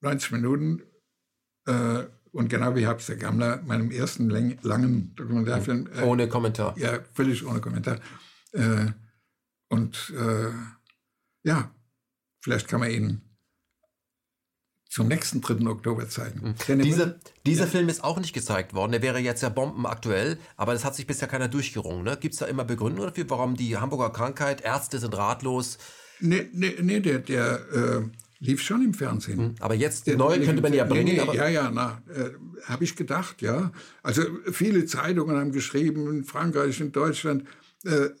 90 0.00 0.32
Minuten. 0.32 0.82
Äh, 1.66 2.04
und 2.32 2.50
genau 2.50 2.76
wie 2.76 2.86
Habs 2.86 3.06
der 3.06 3.16
Gammler, 3.16 3.62
meinem 3.62 3.90
ersten 3.90 4.28
langen 4.28 5.14
Dokumentarfilm. 5.16 5.88
Äh, 5.94 6.02
ohne 6.02 6.28
Kommentar. 6.28 6.76
Ja, 6.78 6.98
völlig 7.14 7.44
ohne 7.44 7.60
Kommentar. 7.60 7.98
und 9.68 10.12
ja, 11.42 11.70
vielleicht 12.40 12.68
kann 12.68 12.80
man 12.80 12.90
ihn 12.90 13.27
zum 14.88 15.08
nächsten 15.08 15.40
3. 15.40 15.66
Oktober 15.66 16.08
zeigen. 16.08 16.54
Mhm. 16.68 16.82
Diese, 16.82 17.20
dieser 17.44 17.64
ja. 17.64 17.70
Film 17.70 17.88
ist 17.88 18.02
auch 18.02 18.18
nicht 18.18 18.32
gezeigt 18.32 18.72
worden. 18.74 18.92
Der 18.92 19.02
wäre 19.02 19.18
jetzt 19.18 19.42
ja 19.42 19.50
bombenaktuell, 19.50 20.38
aber 20.56 20.72
das 20.72 20.84
hat 20.84 20.96
sich 20.96 21.06
bisher 21.06 21.28
keiner 21.28 21.48
durchgerungen. 21.48 22.04
Ne? 22.04 22.16
Gibt 22.18 22.34
es 22.34 22.40
da 22.40 22.46
immer 22.46 22.64
Begründungen 22.64 23.10
dafür, 23.10 23.28
warum 23.28 23.56
die 23.56 23.76
Hamburger 23.76 24.10
Krankheit, 24.10 24.62
Ärzte 24.62 24.98
sind 24.98 25.16
ratlos? 25.16 25.78
Nee, 26.20 26.48
nee, 26.52 26.74
nee 26.80 27.00
der, 27.00 27.18
der 27.18 27.60
äh, 27.72 28.00
lief 28.40 28.62
schon 28.62 28.82
im 28.82 28.94
Fernsehen. 28.94 29.38
Mhm. 29.38 29.54
Aber 29.60 29.74
jetzt 29.74 30.06
der, 30.06 30.16
neu 30.16 30.38
könnte 30.40 30.62
man 30.62 30.72
ja 30.72 30.84
bringen. 30.84 31.04
Nee, 31.04 31.22
nee, 31.22 31.36
ja, 31.36 31.48
ja, 31.48 31.70
na, 31.70 32.02
äh, 32.08 32.30
habe 32.64 32.84
ich 32.84 32.96
gedacht, 32.96 33.42
ja. 33.42 33.72
Also 34.02 34.22
viele 34.50 34.86
Zeitungen 34.86 35.36
haben 35.36 35.52
geschrieben, 35.52 36.08
in 36.08 36.24
Frankreich, 36.24 36.80
in 36.80 36.92
Deutschland, 36.92 37.44
äh, 37.84 37.90
äh 37.90 38.12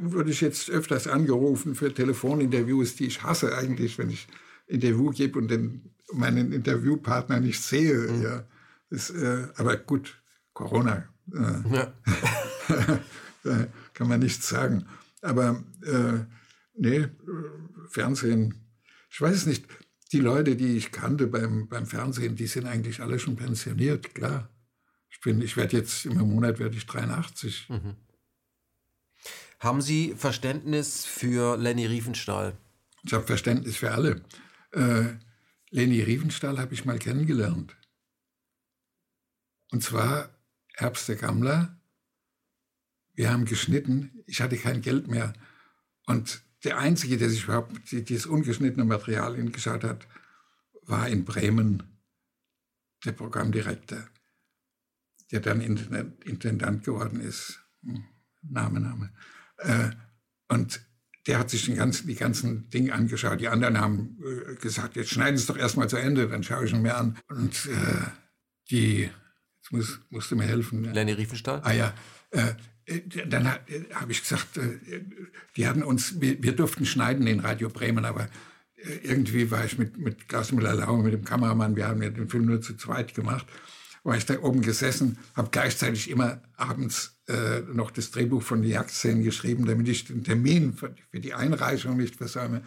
wurde 0.00 0.30
ich 0.30 0.40
jetzt 0.40 0.70
öfters 0.70 1.06
angerufen 1.06 1.74
für 1.74 1.92
Telefoninterviews, 1.92 2.96
die 2.96 3.06
ich 3.06 3.22
hasse 3.22 3.56
eigentlich, 3.56 3.98
wenn 3.98 4.10
ich 4.10 4.28
Interview 4.66 5.10
gebe 5.10 5.38
und 5.38 5.48
den, 5.48 5.94
meinen 6.12 6.52
Interviewpartner 6.52 7.40
nicht 7.40 7.62
sehe. 7.62 8.10
Mhm. 8.10 8.22
Ja. 8.22 8.44
Das, 8.90 9.10
äh, 9.10 9.48
aber 9.56 9.76
gut, 9.76 10.22
Corona. 10.52 11.08
Äh, 11.32 11.74
ja. 11.74 11.94
kann 13.94 14.08
man 14.08 14.20
nichts 14.20 14.48
sagen. 14.48 14.86
Aber 15.22 15.62
äh, 15.84 16.24
nee, 16.74 16.96
äh, 16.96 17.10
Fernsehen, 17.88 18.54
ich 19.10 19.20
weiß 19.20 19.36
es 19.36 19.46
nicht. 19.46 19.66
Die 20.12 20.20
Leute, 20.20 20.54
die 20.54 20.76
ich 20.76 20.92
kannte 20.92 21.26
beim, 21.26 21.68
beim 21.68 21.86
Fernsehen, 21.86 22.36
die 22.36 22.46
sind 22.46 22.66
eigentlich 22.66 23.00
alle 23.00 23.18
schon 23.18 23.36
pensioniert, 23.36 24.14
klar. 24.14 24.48
Ich 25.10 25.20
bin, 25.20 25.40
ich 25.40 25.56
werde 25.56 25.76
jetzt 25.76 26.04
im 26.04 26.18
Monat 26.18 26.58
werde 26.58 26.76
ich 26.76 26.86
83. 26.86 27.68
Mhm. 27.70 27.96
Haben 29.58 29.80
Sie 29.80 30.14
Verständnis 30.16 31.04
für 31.04 31.56
Lenny 31.56 31.86
Riefenstahl? 31.86 32.56
Ich 33.02 33.12
habe 33.12 33.26
Verständnis 33.26 33.76
für 33.76 33.92
alle. 33.92 34.22
Äh, 34.74 35.16
Leni 35.70 36.02
Riefenstahl 36.02 36.58
habe 36.58 36.74
ich 36.74 36.84
mal 36.84 36.98
kennengelernt. 36.98 37.76
Und 39.70 39.82
zwar 39.82 40.30
Herbst 40.74 41.08
der 41.08 41.16
Gammler. 41.16 41.80
Wir 43.14 43.32
haben 43.32 43.44
geschnitten. 43.44 44.22
Ich 44.26 44.40
hatte 44.40 44.56
kein 44.56 44.82
Geld 44.82 45.08
mehr. 45.08 45.32
Und 46.06 46.42
der 46.64 46.78
Einzige, 46.78 47.16
der 47.16 47.30
sich 47.30 47.44
überhaupt 47.44 47.90
dieses 47.90 48.26
ungeschnittene 48.26 48.84
Material 48.84 49.34
angeschaut 49.34 49.84
hat, 49.84 50.06
war 50.82 51.08
in 51.08 51.24
Bremen 51.24 51.82
der 53.04 53.12
Programmdirektor, 53.12 54.08
der 55.30 55.40
dann 55.40 55.60
Intendant 55.60 56.84
geworden 56.84 57.20
ist. 57.20 57.60
Hm, 57.82 58.04
Name, 58.42 58.80
Name. 58.80 59.12
Äh, 59.58 59.90
und 60.48 60.80
der 61.26 61.38
hat 61.38 61.50
sich 61.50 61.64
den 61.66 61.76
ganzen, 61.76 62.06
die 62.06 62.14
ganzen 62.14 62.68
Dinge 62.70 62.92
angeschaut. 62.92 63.40
Die 63.40 63.48
anderen 63.48 63.80
haben 63.80 64.18
äh, 64.22 64.54
gesagt, 64.56 64.96
jetzt 64.96 65.10
schneiden 65.10 65.36
Sie 65.36 65.42
es 65.42 65.46
doch 65.46 65.56
erstmal 65.56 65.88
zu 65.88 65.96
Ende, 65.96 66.28
dann 66.28 66.42
schaue 66.42 66.66
ich 66.66 66.72
ihn 66.72 66.82
mir 66.82 66.96
an. 66.96 67.16
Und 67.28 67.66
äh, 67.66 68.08
die, 68.70 69.02
jetzt 69.02 69.72
muss, 69.72 70.00
musst 70.10 70.30
du 70.30 70.36
mir 70.36 70.44
helfen. 70.44 70.92
Lenny 70.92 71.12
Riefenstahl? 71.12 71.60
Ah 71.64 71.72
ja, 71.72 71.94
äh, 72.30 72.54
dann 73.26 73.48
habe 73.50 73.60
hab 73.94 74.10
ich 74.10 74.20
gesagt, 74.20 74.58
äh, 74.58 75.02
die 75.56 75.66
hatten 75.66 75.82
uns, 75.82 76.20
wir, 76.20 76.42
wir, 76.42 76.52
durften 76.52 76.84
schneiden 76.84 77.26
in 77.26 77.40
Radio 77.40 77.70
Bremen, 77.70 78.04
aber 78.04 78.28
äh, 78.76 78.96
irgendwie 79.02 79.50
war 79.50 79.64
ich 79.64 79.78
mit, 79.78 79.96
mit 79.96 80.28
Klaus 80.28 80.52
Müller-Lau, 80.52 80.98
mit 80.98 81.14
dem 81.14 81.24
Kameramann, 81.24 81.76
wir 81.76 81.88
haben 81.88 82.02
ja 82.02 82.10
den 82.10 82.28
Film 82.28 82.44
nur 82.44 82.60
zu 82.60 82.76
zweit 82.76 83.14
gemacht, 83.14 83.46
war 84.04 84.16
ich 84.16 84.26
da 84.26 84.38
oben 84.40 84.60
gesessen, 84.60 85.18
habe 85.34 85.48
gleichzeitig 85.50 86.10
immer 86.10 86.42
abends 86.56 87.16
äh, 87.26 87.60
noch 87.72 87.90
das 87.90 88.10
Drehbuch 88.10 88.42
von 88.42 88.62
den 88.62 88.70
Jagdszenen 88.70 89.24
geschrieben, 89.24 89.64
damit 89.64 89.88
ich 89.88 90.04
den 90.04 90.22
Termin 90.22 90.74
für, 90.74 90.94
für 91.10 91.20
die 91.20 91.34
Einreichung 91.34 91.96
nicht 91.96 92.16
versäume. 92.16 92.62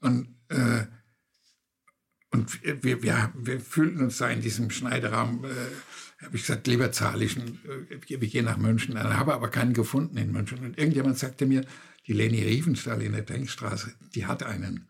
Und, 0.00 0.28
äh, 0.48 0.84
und 2.30 2.62
wir, 2.62 3.02
wir, 3.02 3.32
wir 3.36 3.60
fühlten 3.60 4.00
uns 4.00 4.18
da 4.18 4.30
in 4.30 4.40
diesem 4.40 4.70
Schneideraum, 4.70 5.44
äh, 5.44 5.48
habe 6.24 6.36
ich 6.36 6.42
gesagt, 6.42 6.66
lieber 6.68 6.92
zahle 6.92 7.24
ich, 7.24 7.36
äh, 7.36 8.00
wir 8.08 8.28
gehen 8.28 8.44
nach 8.44 8.56
München. 8.56 8.94
Dann 8.94 9.18
habe 9.18 9.34
aber 9.34 9.48
keinen 9.48 9.72
gefunden 9.72 10.16
in 10.16 10.30
München. 10.30 10.58
Und 10.60 10.78
irgendjemand 10.78 11.18
sagte 11.18 11.46
mir, 11.46 11.66
die 12.06 12.12
Leni 12.12 12.42
Riefenstahl 12.42 13.02
in 13.02 13.12
der 13.12 13.22
Denkstraße, 13.22 13.92
die 14.14 14.26
hat 14.26 14.44
einen. 14.44 14.88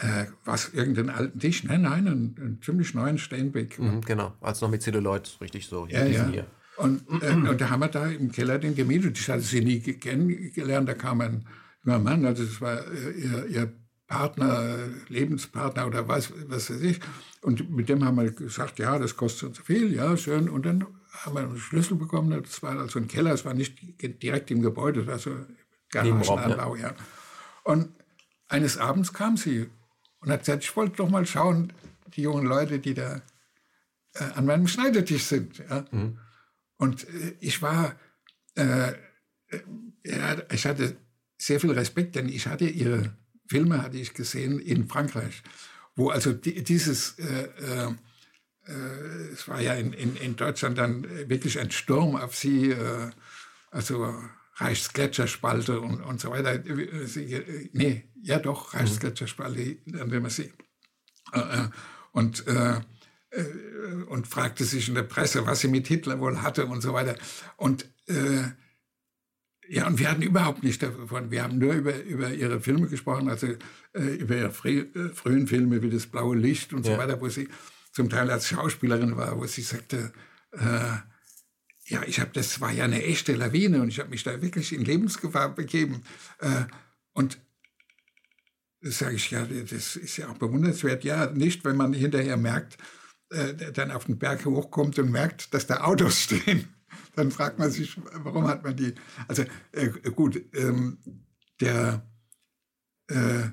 Äh, 0.00 0.26
was, 0.44 0.70
irgendeinen 0.72 1.10
alten 1.10 1.38
Tisch? 1.38 1.62
Nein, 1.64 1.82
nein, 1.82 2.06
einen, 2.06 2.36
einen 2.40 2.62
ziemlich 2.62 2.94
neuen 2.94 3.18
Steinbeck. 3.18 3.78
Mhm, 3.78 4.00
genau, 4.00 4.34
als 4.40 4.62
noch 4.62 4.70
mit 4.70 4.82
Zelluloid, 4.82 5.36
richtig 5.42 5.66
so. 5.66 5.86
Ja, 5.86 6.06
ja. 6.06 6.26
Hier. 6.26 6.46
Und, 6.78 7.02
äh, 7.22 7.32
und 7.32 7.60
da 7.60 7.68
haben 7.68 7.80
wir 7.80 7.88
da 7.88 8.06
im 8.06 8.32
Keller 8.32 8.58
den 8.58 8.74
gemietet. 8.74 9.18
Ich 9.18 9.28
hatte 9.28 9.42
sie 9.42 9.60
nie 9.60 9.80
kennengelernt. 9.80 10.88
Da 10.88 10.94
kam 10.94 11.20
ein 11.20 11.46
junger 11.84 11.98
Mann, 11.98 12.24
also 12.24 12.44
das 12.44 12.60
war 12.62 12.78
äh, 12.78 13.10
ihr, 13.10 13.46
ihr 13.46 13.72
Partner, 14.06 14.88
Lebenspartner 15.08 15.86
oder 15.86 16.08
was, 16.08 16.32
was 16.48 16.70
weiß 16.70 16.80
ich. 16.80 17.00
Und 17.42 17.70
mit 17.70 17.90
dem 17.90 18.02
haben 18.04 18.16
wir 18.16 18.30
gesagt, 18.30 18.78
ja, 18.78 18.98
das 18.98 19.16
kostet 19.16 19.54
so 19.54 19.62
viel, 19.62 19.94
ja, 19.94 20.16
schön. 20.16 20.48
Und 20.48 20.64
dann 20.64 20.86
haben 21.12 21.34
wir 21.34 21.42
einen 21.42 21.58
Schlüssel 21.58 21.96
bekommen. 21.96 22.42
Das 22.42 22.62
war 22.62 22.78
also 22.78 22.98
ein 22.98 23.06
Keller, 23.06 23.34
es 23.34 23.44
war 23.44 23.52
nicht 23.52 23.78
direkt 24.22 24.50
im 24.50 24.62
Gebäude, 24.62 25.04
das 25.04 25.08
war 25.08 25.18
so 25.18 25.46
Garagenanbau, 25.90 26.76
ja. 26.76 26.94
Und 27.64 27.90
eines 28.48 28.78
Abends 28.78 29.12
kam 29.12 29.36
sie 29.36 29.68
und 30.20 30.30
hat 30.30 30.40
gesagt, 30.40 30.64
ich 30.64 30.76
wollte 30.76 30.96
doch 30.96 31.08
mal 31.08 31.26
schauen, 31.26 31.72
die 32.14 32.22
jungen 32.22 32.46
Leute, 32.46 32.78
die 32.78 32.94
da 32.94 33.22
äh, 34.14 34.24
an 34.34 34.46
meinem 34.46 34.68
Schneidetisch 34.68 35.24
sind. 35.24 35.58
Ja. 35.58 35.84
Mhm. 35.90 36.18
Und 36.76 37.08
äh, 37.08 37.34
ich 37.40 37.62
war, 37.62 37.94
äh, 38.54 38.92
ja, 40.04 40.36
ich 40.50 40.66
hatte 40.66 40.96
sehr 41.38 41.60
viel 41.60 41.72
Respekt, 41.72 42.14
denn 42.16 42.28
ich 42.28 42.46
hatte 42.46 42.66
ihre 42.66 43.14
Filme 43.48 43.82
hatte 43.82 43.96
ich 43.96 44.14
gesehen 44.14 44.60
in 44.60 44.88
Frankreich, 44.88 45.42
wo 45.96 46.10
also 46.10 46.32
die, 46.32 46.62
dieses, 46.62 47.18
äh, 47.18 47.48
äh, 47.58 47.94
äh 48.66 49.32
es 49.32 49.48
war 49.48 49.60
ja 49.60 49.74
in, 49.74 49.92
in, 49.92 50.16
in, 50.16 50.36
Deutschland 50.36 50.78
dann 50.78 51.04
wirklich 51.28 51.58
ein 51.58 51.70
Sturm 51.70 52.14
auf 52.14 52.36
sie, 52.36 52.70
äh, 52.70 53.10
also 53.70 54.14
Reichsgletscherspalte 54.60 55.80
und, 55.80 56.00
und 56.02 56.20
so 56.20 56.30
weiter. 56.30 56.62
Sie, 57.06 57.70
nee, 57.72 58.04
ja 58.22 58.38
doch, 58.38 58.74
Reichsgletscherspalte, 58.74 59.78
an 60.00 60.10
dem 60.10 60.22
man 60.22 60.30
sie. 60.30 60.52
und 62.12 62.46
äh, 62.46 62.80
und 64.08 64.26
fragte 64.26 64.64
sich 64.64 64.88
in 64.88 64.96
der 64.96 65.04
Presse, 65.04 65.46
was 65.46 65.60
sie 65.60 65.68
mit 65.68 65.86
Hitler 65.86 66.18
wohl 66.18 66.42
hatte 66.42 66.66
und 66.66 66.80
so 66.80 66.92
weiter. 66.92 67.16
Und 67.56 67.86
äh, 68.08 68.42
ja, 69.68 69.86
und 69.86 70.00
wir 70.00 70.10
hatten 70.10 70.22
überhaupt 70.22 70.64
nicht 70.64 70.82
davon. 70.82 71.30
Wir 71.30 71.44
haben 71.44 71.58
nur 71.58 71.74
über, 71.74 72.02
über 72.02 72.32
ihre 72.32 72.60
Filme 72.60 72.88
gesprochen, 72.88 73.28
also 73.28 73.46
äh, 73.92 74.02
über 74.16 74.36
ihre 74.36 74.50
frü 74.50 74.80
äh, 74.80 75.10
frühen 75.14 75.46
Filme 75.46 75.80
wie 75.80 75.90
Das 75.90 76.06
blaue 76.06 76.36
Licht 76.36 76.72
und 76.72 76.84
ja. 76.84 76.92
so 76.92 76.98
weiter, 76.98 77.20
wo 77.20 77.28
sie 77.28 77.48
zum 77.92 78.08
Teil 78.08 78.30
als 78.30 78.48
Schauspielerin 78.48 79.16
war, 79.16 79.38
wo 79.38 79.46
sie 79.46 79.62
sagte, 79.62 80.12
äh, 80.50 80.96
ja, 81.90 82.02
ich 82.06 82.20
habe, 82.20 82.30
das 82.32 82.60
war 82.60 82.72
ja 82.72 82.84
eine 82.84 83.02
echte 83.02 83.34
Lawine 83.34 83.82
und 83.82 83.88
ich 83.88 83.98
habe 83.98 84.10
mich 84.10 84.22
da 84.22 84.40
wirklich 84.40 84.72
in 84.72 84.84
Lebensgefahr 84.84 85.54
begeben. 85.54 86.02
Äh, 86.38 86.64
und 87.12 87.38
das 88.80 88.98
sage 88.98 89.16
ich 89.16 89.30
ja, 89.30 89.44
das 89.44 89.96
ist 89.96 90.16
ja 90.16 90.28
auch 90.28 90.38
bewundernswert. 90.38 91.04
Ja, 91.04 91.26
nicht, 91.26 91.64
wenn 91.64 91.76
man 91.76 91.92
hinterher 91.92 92.36
merkt, 92.36 92.78
äh, 93.30 93.72
dann 93.72 93.90
auf 93.90 94.04
den 94.06 94.18
Berg 94.18 94.44
hochkommt 94.44 94.98
und 94.98 95.10
merkt, 95.10 95.52
dass 95.52 95.66
da 95.66 95.82
Autos 95.82 96.20
stehen, 96.22 96.68
dann 97.16 97.30
fragt 97.30 97.58
man 97.58 97.70
sich, 97.70 98.00
warum 98.14 98.46
hat 98.46 98.62
man 98.62 98.76
die. 98.76 98.94
Also 99.28 99.44
äh, 99.72 99.88
gut, 100.14 100.40
ähm, 100.54 100.98
der 101.60 102.06
äh, 103.08 103.50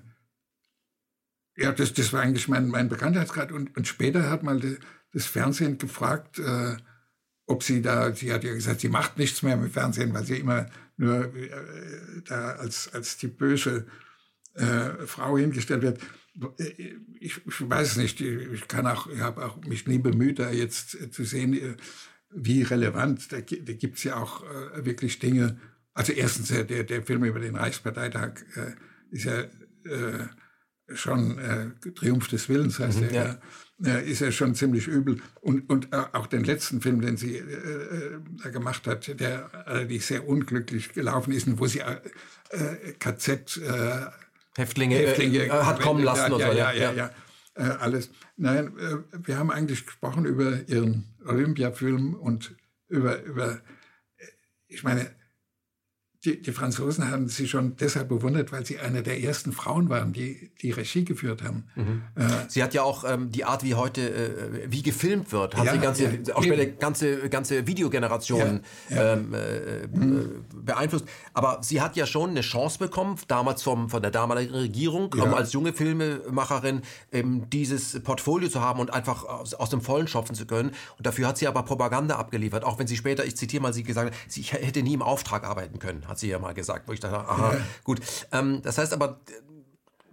ja, 1.58 1.72
das, 1.72 1.94
das 1.94 2.14
war 2.14 2.22
eigentlich 2.22 2.48
mein, 2.48 2.68
mein 2.68 2.88
Bekanntheitsgrad. 2.88 3.52
Und, 3.52 3.76
und 3.76 3.88
später 3.88 4.30
hat 4.30 4.44
mal 4.44 4.62
das 5.12 5.26
Fernsehen 5.26 5.80
gefragt, 5.80 6.38
äh, 6.38 6.78
ob 7.48 7.64
sie 7.64 7.82
da, 7.82 8.14
sie 8.14 8.32
hat 8.32 8.44
ja 8.44 8.54
gesagt, 8.54 8.82
sie 8.82 8.90
macht 8.90 9.18
nichts 9.18 9.42
mehr 9.42 9.58
mit 9.58 9.72
Fernsehen, 9.72 10.14
weil 10.14 10.26
sie 10.26 10.38
immer 10.38 10.68
nur 10.98 11.34
äh, 11.36 11.50
da 12.26 12.52
als, 12.52 12.94
als 12.94 13.18
die 13.18 13.28
böse 13.28 13.88
äh, 14.54 15.06
Frau 15.06 15.38
hingestellt 15.38 15.82
wird 15.82 16.00
ich, 17.20 17.46
ich 17.46 17.70
weiß 17.70 17.98
nicht, 17.98 18.22
ich 18.22 18.68
kann 18.68 18.88
auch, 18.88 19.08
ich 19.08 19.20
habe 19.20 19.46
auch 19.46 19.58
mich 19.64 19.88
nie 19.88 19.98
bemüht, 19.98 20.40
da 20.40 20.52
jetzt 20.52 21.14
zu 21.14 21.24
sehen, 21.24 21.54
äh, 21.54 21.76
wie 22.30 22.62
relevant. 22.64 23.32
Da, 23.32 23.38
da 23.40 23.74
gibt 23.74 23.98
es 23.98 24.04
ja 24.04 24.18
auch 24.18 24.44
äh, 24.44 24.86
wirklich 24.86 25.20
Dinge. 25.20 25.60
Also 25.94 26.14
erstens, 26.14 26.50
der, 26.50 26.84
der 26.84 27.04
Film 27.04 27.24
über 27.24 27.40
den 27.40 27.56
Reichsparteitag 27.56 28.44
äh, 28.56 28.74
ist 29.10 29.26
ja 29.26 29.42
äh, 29.42 30.28
schon 30.94 31.38
äh, 31.38 31.92
Triumph 31.92 32.28
des 32.28 32.50
Willens, 32.50 32.80
heißt 32.80 33.02
mhm, 33.02 33.10
er, 33.10 33.40
ja. 33.80 33.98
ist 33.98 34.22
ja 34.22 34.32
schon 34.32 34.56
ziemlich 34.56 34.88
übel. 34.88 35.22
Und, 35.42 35.70
und 35.70 35.94
äh, 35.94 36.04
auch 36.14 36.28
den 36.28 36.44
letzten 36.44 36.82
Film, 36.82 37.02
den 37.02 37.18
sie 37.18 37.44
da 38.44 38.50
gemacht 38.50 38.88
hat, 38.88 39.20
der 39.20 39.68
allerdings 39.68 40.08
sehr 40.08 40.28
unglücklich 40.28 40.94
gelaufen 40.94 41.34
ist 41.34 41.48
und 41.48 41.60
wo 41.60 41.68
sie 41.68 41.82
KZ 43.00 43.60
Häftlinge, 44.58 44.96
Häftlinge 44.96 45.46
äh, 45.46 45.50
hat 45.52 45.80
kommen 45.80 46.04
lassen. 46.04 46.32
Ja, 46.32 46.36
oder 46.36 46.52
so, 46.52 46.58
ja, 46.58 46.72
ja, 46.72 46.92
ja, 46.92 46.94
ja. 46.94 47.12
Äh, 47.54 47.78
alles. 47.80 48.10
Nein, 48.38 48.74
äh, 48.78 48.98
wir 49.26 49.38
haben 49.38 49.52
eigentlich 49.52 49.86
gesprochen 49.86 50.26
über 50.26 50.68
ihren 50.68 51.06
Olympiafilm 51.26 52.16
und 52.16 52.56
über, 52.88 53.22
über 53.24 53.60
ich 54.68 54.84
meine, 54.84 55.12
die, 56.28 56.42
die, 56.42 56.52
Franzosen 56.52 57.10
haben 57.10 57.30
sie 57.30 57.48
schon 57.48 57.78
deshalb 57.78 58.10
bewundert, 58.10 58.52
weil 58.52 58.66
sie 58.66 58.80
eine 58.80 59.02
der 59.02 59.22
ersten 59.24 59.54
Frauen 59.54 59.90
waren, 59.90 60.12
die 60.12 60.50
die 60.62 60.72
Regie 60.72 61.06
geführt 61.06 61.42
haben. 61.42 61.64
Mhm. 61.76 62.04
Äh, 62.16 62.24
sie 62.50 62.62
hat 62.62 62.74
ja 62.74 62.84
auch 62.84 63.06
ähm, 63.08 63.32
die 63.32 63.46
Art, 63.46 63.64
wie 63.64 63.76
heute 63.76 64.02
äh, 64.02 64.72
wie 64.72 64.82
gefilmt 64.82 65.32
wird, 65.32 65.56
hat 65.56 65.66
ja, 65.66 65.74
sie 65.74 65.80
ganze, 65.80 66.04
ja, 66.04 66.36
auch 66.36 66.44
später 66.44 66.66
ganze 66.66 67.30
ganze 67.30 67.66
Videogenerationen 67.66 68.62
ja, 68.90 69.14
ähm, 69.14 69.34
äh, 69.34 69.88
mhm. 69.88 70.46
beeinflusst. 70.64 71.06
Aber 71.34 71.60
sie 71.62 71.82
hat 71.82 71.96
ja 71.96 72.06
schon 72.06 72.32
eine 72.32 72.42
Chance 72.42 72.78
bekommen, 72.80 73.16
damals 73.28 73.64
vom 73.64 73.90
von 73.90 74.02
der 74.02 74.12
damaligen 74.12 74.54
Regierung, 74.54 75.14
um 75.14 75.34
als 75.34 75.54
junge 75.54 75.72
Filmemacherin 75.72 76.82
ähm, 77.14 77.50
dieses 77.50 78.02
Portfolio 78.02 78.50
zu 78.50 78.60
haben 78.60 78.82
und 78.82 78.94
einfach 78.94 79.24
aus, 79.24 79.54
aus 79.54 79.70
dem 79.70 79.82
Vollen 79.82 80.08
schöpfen 80.08 80.36
zu 80.36 80.46
können. 80.46 80.72
Und 80.98 81.08
dafür 81.08 81.28
hat 81.28 81.38
sie 81.38 81.48
aber 81.48 81.64
Propaganda 81.64 82.18
abgeliefert, 82.18 82.66
auch 82.66 82.80
wenn 82.80 82.88
sie 82.88 82.98
später, 82.98 83.26
ich 83.26 83.38
zitiere 83.38 83.64
mal, 83.64 83.74
sie 83.74 83.84
gesagt 83.84 84.12
hat, 84.12 84.20
sie 84.28 84.42
hätte 84.42 84.84
nie 84.84 84.94
im 84.94 85.02
Auftrag 85.02 85.46
arbeiten 85.46 85.80
können, 85.80 86.04
hat 86.18 86.22
sie 86.22 86.30
ja 86.30 86.40
mal 86.40 86.54
gesagt, 86.54 86.88
wo 86.88 86.94
ich 86.94 87.00
dachte, 87.00 87.16
aha, 87.16 87.54
ja. 87.54 87.62
gut. 87.84 88.02
Ähm, 88.32 88.62
das 88.64 88.80
heißt 88.80 88.92
aber, 88.92 89.22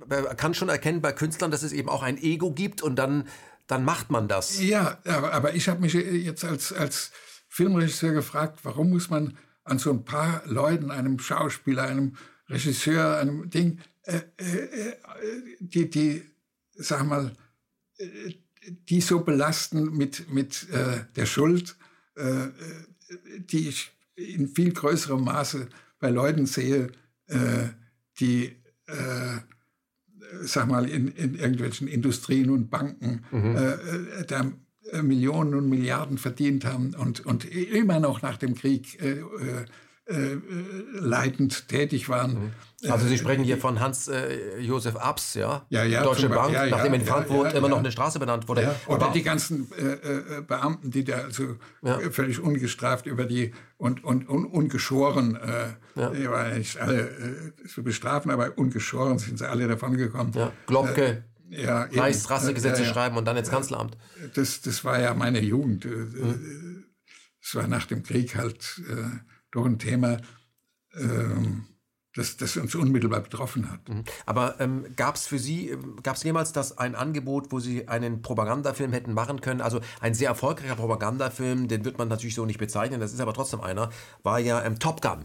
man 0.06 0.36
kann 0.36 0.52
schon 0.52 0.68
erkennen 0.68 1.00
bei 1.00 1.12
Künstlern, 1.12 1.50
dass 1.50 1.62
es 1.62 1.72
eben 1.72 1.88
auch 1.88 2.02
ein 2.02 2.18
Ego 2.18 2.52
gibt 2.52 2.82
und 2.82 2.96
dann, 2.96 3.26
dann 3.66 3.86
macht 3.86 4.10
man 4.10 4.28
das. 4.28 4.60
Ja, 4.60 4.98
aber, 5.06 5.32
aber 5.32 5.54
ich 5.54 5.66
habe 5.68 5.80
mich 5.80 5.94
jetzt 5.94 6.44
als, 6.44 6.74
als 6.74 7.10
Filmregisseur 7.48 8.12
gefragt, 8.12 8.60
warum 8.64 8.90
muss 8.90 9.08
man 9.08 9.38
an 9.64 9.78
so 9.78 9.90
ein 9.90 10.04
paar 10.04 10.42
Leuten, 10.44 10.90
einem 10.90 11.18
Schauspieler, 11.18 11.84
einem 11.84 12.16
Regisseur, 12.50 13.16
einem 13.16 13.48
Ding, 13.48 13.80
äh, 14.02 14.20
äh, 14.36 14.44
äh 14.44 14.96
die, 15.60 15.88
die, 15.88 16.22
sag 16.74 17.06
mal, 17.06 17.32
äh, 17.96 18.34
die 18.66 19.00
so 19.00 19.20
belasten 19.20 19.96
mit, 19.96 20.30
mit 20.30 20.68
äh, 20.70 21.04
der 21.16 21.24
Schuld, 21.24 21.76
äh, 22.16 22.48
die 23.38 23.68
ich 23.68 23.94
in 24.16 24.48
viel 24.48 24.72
größerem 24.72 25.24
Maße 25.24 25.68
bei 26.04 26.10
Leuten 26.10 26.44
sehe, 26.44 26.88
äh, 27.28 27.68
die, 28.20 28.56
äh, 28.86 29.38
sag 30.42 30.68
mal, 30.68 30.86
in, 30.86 31.08
in, 31.08 31.34
irgendwelchen 31.34 31.88
Industrien 31.88 32.50
und 32.50 32.68
Banken 32.68 33.24
mhm. 33.30 33.56
äh, 33.56 33.72
äh 33.72 34.26
da 34.26 34.52
Millionen 35.00 35.54
und 35.54 35.70
Milliarden 35.70 36.18
verdient 36.18 36.66
haben 36.66 36.94
und, 36.94 37.24
und 37.24 37.46
immer 37.46 38.00
noch 38.00 38.20
nach 38.20 38.36
dem 38.36 38.54
Krieg 38.54 39.02
äh, 39.02 39.12
äh, 39.12 39.64
äh, 40.06 40.38
leitend 40.92 41.68
tätig 41.68 42.10
waren. 42.10 42.52
Mhm. 42.82 42.90
Also 42.90 43.06
Sie 43.06 43.16
sprechen 43.16 43.44
hier 43.44 43.56
von 43.56 43.80
Hans 43.80 44.08
äh, 44.08 44.60
Josef 44.60 44.96
Abs, 44.96 45.32
ja? 45.32 45.64
Ja, 45.70 45.84
ja. 45.84 46.02
Deutsche 46.02 46.28
Bank, 46.28 46.52
ja, 46.52 46.66
ja, 46.66 46.76
nachdem 46.76 46.92
in 46.92 47.00
Frankfurt 47.00 47.52
ja, 47.52 47.58
immer 47.58 47.70
noch 47.70 47.78
eine 47.78 47.90
Straße 47.90 48.18
benannt 48.18 48.46
wurde. 48.46 48.74
Oder 48.86 49.10
die 49.12 49.22
ganzen 49.22 49.72
äh, 49.72 49.92
äh, 49.92 50.42
Beamten, 50.46 50.90
die 50.90 51.04
da 51.04 51.22
also 51.22 51.56
völlig 52.10 52.40
ungestraft 52.40 53.06
über 53.06 53.24
die 53.24 53.54
und, 53.78 54.04
und, 54.04 54.28
und 54.28 54.44
ungeschoren, 54.44 55.36
äh, 55.36 55.68
die 55.96 56.28
waren 56.28 56.58
nicht 56.58 56.78
alle 56.78 57.08
äh, 57.08 57.66
zu 57.68 57.82
bestrafen, 57.82 58.30
aber 58.30 58.58
ungeschoren 58.58 59.18
sind 59.18 59.38
sie 59.38 59.48
alle 59.48 59.68
davon 59.68 59.96
gekommen. 59.96 60.32
Ja. 60.34 60.52
Globke. 60.66 61.24
ja, 61.48 61.84
Reichsrassegesetze 61.84 62.82
ja, 62.82 62.92
schreiben 62.92 63.16
und 63.16 63.24
dann 63.26 63.36
ins 63.36 63.50
Kanzleramt. 63.50 63.96
Das, 64.34 64.60
das 64.60 64.84
war 64.84 65.00
ja 65.00 65.14
meine 65.14 65.40
Jugend. 65.40 65.84
Mhm. 65.84 66.84
Das 67.40 67.54
war 67.54 67.68
nach 67.68 67.86
dem 67.86 68.02
Krieg 68.02 68.34
halt 68.36 68.80
doch 69.54 69.64
ein 69.64 69.78
Thema, 69.78 70.18
ähm, 70.96 71.66
das, 72.14 72.36
das 72.36 72.56
uns 72.56 72.74
unmittelbar 72.74 73.20
betroffen 73.20 73.70
hat. 73.70 73.88
Mhm. 73.88 74.04
Aber 74.26 74.60
ähm, 74.60 74.86
gab 74.96 75.16
es 75.16 75.26
für 75.26 75.38
Sie, 75.38 75.70
ähm, 75.70 75.96
gab 76.02 76.16
es 76.16 76.22
jemals 76.22 76.52
das 76.52 76.78
ein 76.78 76.94
Angebot, 76.94 77.50
wo 77.50 77.60
Sie 77.60 77.88
einen 77.88 78.22
Propagandafilm 78.22 78.92
hätten 78.92 79.14
machen 79.14 79.40
können? 79.40 79.60
Also 79.60 79.80
ein 80.00 80.14
sehr 80.14 80.28
erfolgreicher 80.28 80.76
Propagandafilm, 80.76 81.68
den 81.68 81.84
wird 81.84 81.98
man 81.98 82.08
natürlich 82.08 82.34
so 82.34 82.46
nicht 82.46 82.58
bezeichnen, 82.58 83.00
das 83.00 83.12
ist 83.12 83.20
aber 83.20 83.34
trotzdem 83.34 83.60
einer, 83.60 83.90
war 84.22 84.38
ja 84.38 84.62
ähm, 84.64 84.78
Top 84.78 85.02
Gun. 85.02 85.24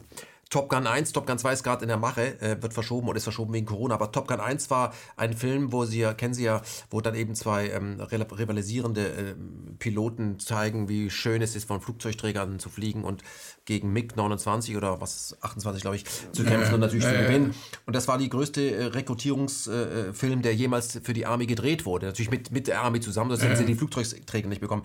Top 0.50 0.68
Gun 0.70 0.88
1, 0.88 1.14
Top 1.14 1.28
Gun 1.28 1.38
2 1.38 1.54
ist 1.54 1.64
gerade 1.64 1.84
in 1.84 1.90
der 1.90 1.98
Mache, 1.98 2.42
äh, 2.42 2.62
wird 2.62 2.74
verschoben 2.74 3.08
oder 3.08 3.18
ist 3.18 3.24
verschoben 3.24 3.54
wegen 3.54 3.68
Corona, 3.68 3.94
aber 3.94 4.12
Top 4.12 4.28
Gun 4.28 4.40
1 4.40 4.70
war 4.72 4.94
ein 5.16 5.34
Film, 5.34 5.72
wo 5.72 5.86
Sie 5.86 6.00
ja, 6.00 6.14
kennen 6.16 6.34
Sie 6.34 6.44
ja, 6.44 6.62
wo 6.90 7.02
dann 7.02 7.14
eben 7.14 7.36
zwei 7.36 7.70
ähm, 7.70 8.02
rivalisierende 8.02 9.08
äh, 9.08 9.36
Piloten 9.78 10.40
zeigen, 10.40 10.90
wie 10.90 11.12
schön 11.12 11.44
es 11.44 11.56
ist, 11.56 11.68
von 11.68 11.82
Flugzeugträgern 11.82 12.58
zu 12.58 12.70
fliegen 12.70 13.04
und 13.04 13.24
gegen 13.66 13.94
MiG-29 13.94 14.76
oder 14.76 15.00
was, 15.00 15.38
28 15.42 15.82
glaube 15.82 15.98
ich, 15.98 16.06
zu 16.32 16.44
kämpfen 16.44 16.72
äh, 16.72 16.74
und 16.74 16.80
natürlich 16.80 17.06
zu 17.06 17.14
gewinnen. 17.14 17.54
Und 17.86 17.96
das 17.96 18.08
war 18.08 18.18
die 18.18 18.30
größte 18.30 18.76
äh, 18.76 18.86
Rekrutierungsfilm, 18.86 20.42
der 20.42 20.56
jemals 20.56 21.00
für 21.04 21.14
die 21.14 21.28
Army 21.28 21.46
gedreht 21.46 21.86
wurde. 21.86 22.08
Natürlich 22.08 22.32
mit, 22.32 22.52
mit 22.52 22.68
der 22.68 22.82
Army 22.82 23.00
zusammen, 23.02 23.30
sonst 23.30 23.44
hätten 23.44 23.56
sie 23.56 23.66
die 23.66 23.76
Flugzeugträger 23.76 24.50
nicht 24.50 24.62
bekommen. 24.62 24.84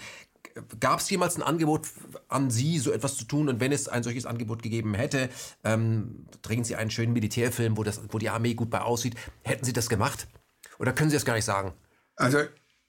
Gab 0.78 1.00
es 1.00 1.10
jemals 1.10 1.36
ein 1.36 1.42
Angebot 1.42 1.88
an 2.28 2.50
Sie, 2.50 2.78
so 2.78 2.92
etwas 2.92 3.16
zu 3.16 3.24
tun? 3.24 3.48
Und 3.48 3.60
wenn 3.60 3.72
es 3.72 3.88
ein 3.88 4.02
solches 4.02 4.26
Angebot 4.26 4.62
gegeben 4.62 4.94
hätte, 4.94 5.28
ähm, 5.64 6.26
drehen 6.42 6.64
Sie 6.64 6.76
einen 6.76 6.90
schönen 6.90 7.12
Militärfilm, 7.12 7.76
wo, 7.76 7.82
das, 7.82 8.00
wo 8.10 8.18
die 8.18 8.30
Armee 8.30 8.54
gut 8.54 8.70
bei 8.70 8.80
aussieht. 8.80 9.16
Hätten 9.42 9.64
Sie 9.64 9.72
das 9.72 9.88
gemacht? 9.88 10.28
Oder 10.78 10.92
können 10.92 11.10
Sie 11.10 11.16
das 11.16 11.24
gar 11.24 11.34
nicht 11.34 11.44
sagen? 11.44 11.74
Also, 12.16 12.38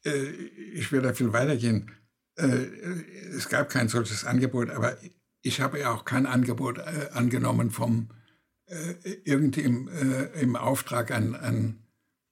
äh, 0.06 0.26
ich 0.74 0.92
will 0.92 1.02
da 1.02 1.14
viel 1.14 1.34
weitergehen. 1.34 1.92
Äh, 2.36 2.66
es 3.36 3.50
gab 3.50 3.70
kein 3.70 3.90
solches 3.90 4.26
Angebot, 4.26 4.70
aber 4.70 4.98
ich 5.42 5.62
habe 5.62 5.80
ja 5.80 5.92
auch 5.92 6.06
kein 6.06 6.26
Angebot 6.26 6.78
äh, 6.78 7.10
angenommen 7.14 7.72
vom 7.72 8.10
äh, 8.68 8.94
irgendwie 9.24 9.62
im, 9.62 9.88
äh, 9.88 10.26
im 10.42 10.56
Auftrag 10.56 11.12
einen, 11.12 11.36
einen, 11.36 11.84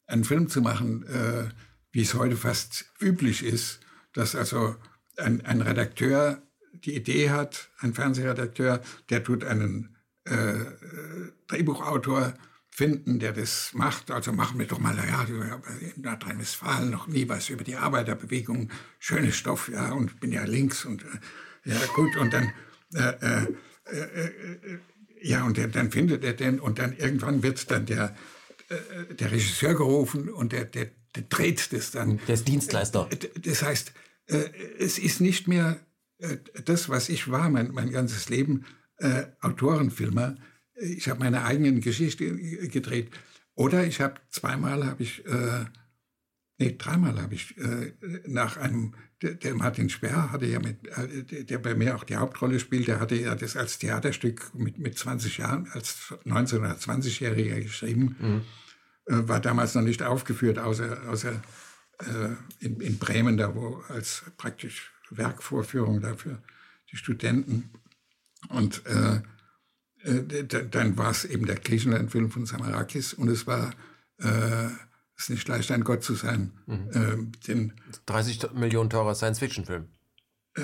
einen 0.08 0.24
Film 0.24 0.50
zu 0.50 0.62
machen, 0.62 1.06
äh, 1.08 1.50
wie 1.92 2.02
es 2.02 2.14
heute 2.16 2.36
fast 2.36 2.86
üblich 3.00 3.44
ist, 3.44 3.80
dass 4.14 4.36
also 4.36 4.76
ein, 5.18 5.46
ein 5.46 5.62
Redakteur 5.62 6.42
die 6.74 6.96
Idee 6.96 7.30
hat, 7.30 7.70
ein 7.80 7.94
Fernsehredakteur, 7.94 8.82
der 9.10 9.24
tut 9.24 9.44
einen 9.44 9.96
äh, 10.26 10.66
Drehbuchautor 11.48 12.34
finden, 12.70 13.20
der 13.20 13.34
das 13.34 13.72
macht. 13.74 14.10
Also 14.10 14.32
machen 14.32 14.60
wir 14.60 14.66
doch 14.66 14.80
mal, 14.80 14.96
ja, 14.96 15.24
in 15.24 16.02
Nordrhein-Westfalen 16.02 16.90
noch 16.90 17.08
nie 17.08 17.30
was 17.30 17.50
über 17.50 17.64
die 17.64 17.76
Arbeiterbewegung, 17.76 18.72
schönes 19.00 19.36
Stoff, 19.36 19.70
ja, 19.70 19.92
und 19.92 20.20
bin 20.20 20.32
ja 20.32 20.44
links 20.44 20.86
und 20.86 21.04
äh, 21.04 21.08
ja 21.66 21.80
gut, 21.96 22.18
und 22.18 22.34
dann 22.34 22.52
äh, 22.96 23.00
äh, 23.00 23.48
äh, 23.92 24.00
äh 24.00 24.80
ja, 25.22 25.46
und 25.46 25.56
der, 25.56 25.70
dann 25.70 25.90
findet 25.90 26.26
er 26.26 26.34
den 26.34 26.60
und 26.60 26.80
dann 26.80 26.98
irgendwann 26.98 27.44
wird 27.44 27.72
dann 27.72 27.86
der, 27.86 28.14
der 29.18 29.32
Regisseur 29.32 29.74
gerufen 29.74 30.28
und 30.28 30.52
der, 30.52 30.66
der, 30.66 30.90
der 31.16 31.24
dreht 31.30 31.72
das 31.72 31.92
dann. 31.92 32.20
Der 32.28 32.36
ist 32.36 32.46
Dienstleister. 32.46 33.08
Das 33.42 33.64
heißt, 33.64 33.94
es 34.28 34.98
ist 34.98 35.22
nicht 35.22 35.48
mehr 35.48 35.80
äh, 36.24 36.38
das, 36.66 36.90
was 36.90 37.10
ich 37.10 37.30
war, 37.30 37.50
mein, 37.50 37.72
mein 37.72 37.92
ganzes 37.92 38.30
Leben, 38.30 38.66
äh, 38.98 39.24
Autorenfilmer. 39.42 40.36
Ich 40.76 41.10
habe 41.10 41.20
meine 41.20 41.44
eigenen 41.44 41.82
Geschichte 41.82 42.26
gedreht. 42.68 43.12
Oder 43.56 43.86
ich 43.86 44.02
habe 44.02 44.16
zweimal, 44.30 44.86
habe 44.86 45.04
ich, 45.04 45.26
äh, 45.26 45.66
nee, 46.58 46.76
dreimal 46.78 47.22
habe 47.22 47.36
ich 47.36 47.58
äh, 47.58 47.94
nach 48.26 48.58
einem, 48.58 48.96
der, 49.22 49.36
der, 49.36 49.54
Martin 49.54 49.90
Sperr 49.90 50.32
hatte 50.32 50.48
ja 50.48 50.60
mit, 50.60 50.88
äh, 50.88 51.44
der 51.44 51.60
bei 51.60 51.76
mir 51.76 51.96
auch 51.96 52.04
die 52.04 52.16
Hauptrolle 52.16 52.60
spielt, 52.60 52.88
der 52.88 53.00
hatte 53.00 53.16
ja 53.16 53.36
das 53.36 53.56
als 53.56 53.78
Theaterstück 53.78 54.54
mit, 54.56 54.80
mit 54.80 54.98
20 54.98 55.38
Jahren, 55.38 55.70
als 55.72 56.14
19- 56.26 56.60
oder 56.60 56.76
20-Jähriger 56.76 57.62
geschrieben. 57.62 58.16
Mhm. 58.20 58.42
Äh, 59.06 59.28
war 59.28 59.40
damals 59.40 59.76
noch 59.76 59.84
nicht 59.84 60.02
aufgeführt, 60.02 60.58
außer, 60.58 61.10
außer 61.10 61.34
äh, 61.34 61.40
in, 62.60 62.82
in, 62.82 62.98
Bremen, 62.98 63.38
da 63.38 63.56
wo 63.56 63.84
als 63.88 64.24
praktisch 64.38 64.92
Werkvorführung 65.10 66.02
dafür 66.02 66.42
die 66.92 66.98
Studenten. 66.98 67.70
Und 68.50 68.84
äh, 68.86 69.22
äh, 70.10 70.44
dann 70.46 70.98
war 70.98 71.12
es 71.12 71.26
eben 71.26 71.46
der 71.46 71.56
Griechenland-Film 71.56 72.32
von 72.32 72.46
Samarakis 72.46 73.14
und 73.14 73.30
es 73.30 73.48
war 73.48 73.72
äh, 74.18 74.70
es 75.16 75.24
ist 75.24 75.30
nicht 75.30 75.48
leicht, 75.48 75.72
ein 75.72 75.84
Gott 75.84 76.04
zu 76.04 76.16
sein. 76.16 76.52
Mhm. 76.66 76.90
Ähm, 76.94 77.32
den, 77.48 77.74
30 78.06 78.54
Millionen 78.54 78.90
teurer 78.90 79.16
Science-Fiction-Film. 79.16 79.88
Äh, 80.56 80.62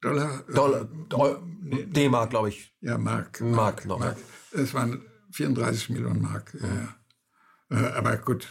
Dollar? 0.00 0.44
Dollar 0.48 1.42
nee, 1.60 1.84
D-Mark, 1.84 2.30
glaube 2.30 2.48
ich. 2.48 2.74
Ja, 2.80 2.96
Mark. 2.96 3.40
Mark, 3.40 3.54
Mark, 3.54 3.84
noch. 3.86 3.98
Mark. 3.98 4.16
Es 4.52 4.72
waren 4.72 5.02
34 5.32 5.90
Millionen 5.90 6.22
Mark. 6.22 6.54
Mhm. 6.54 6.88
Äh, 7.70 7.86
aber 7.90 8.16
gut, 8.16 8.48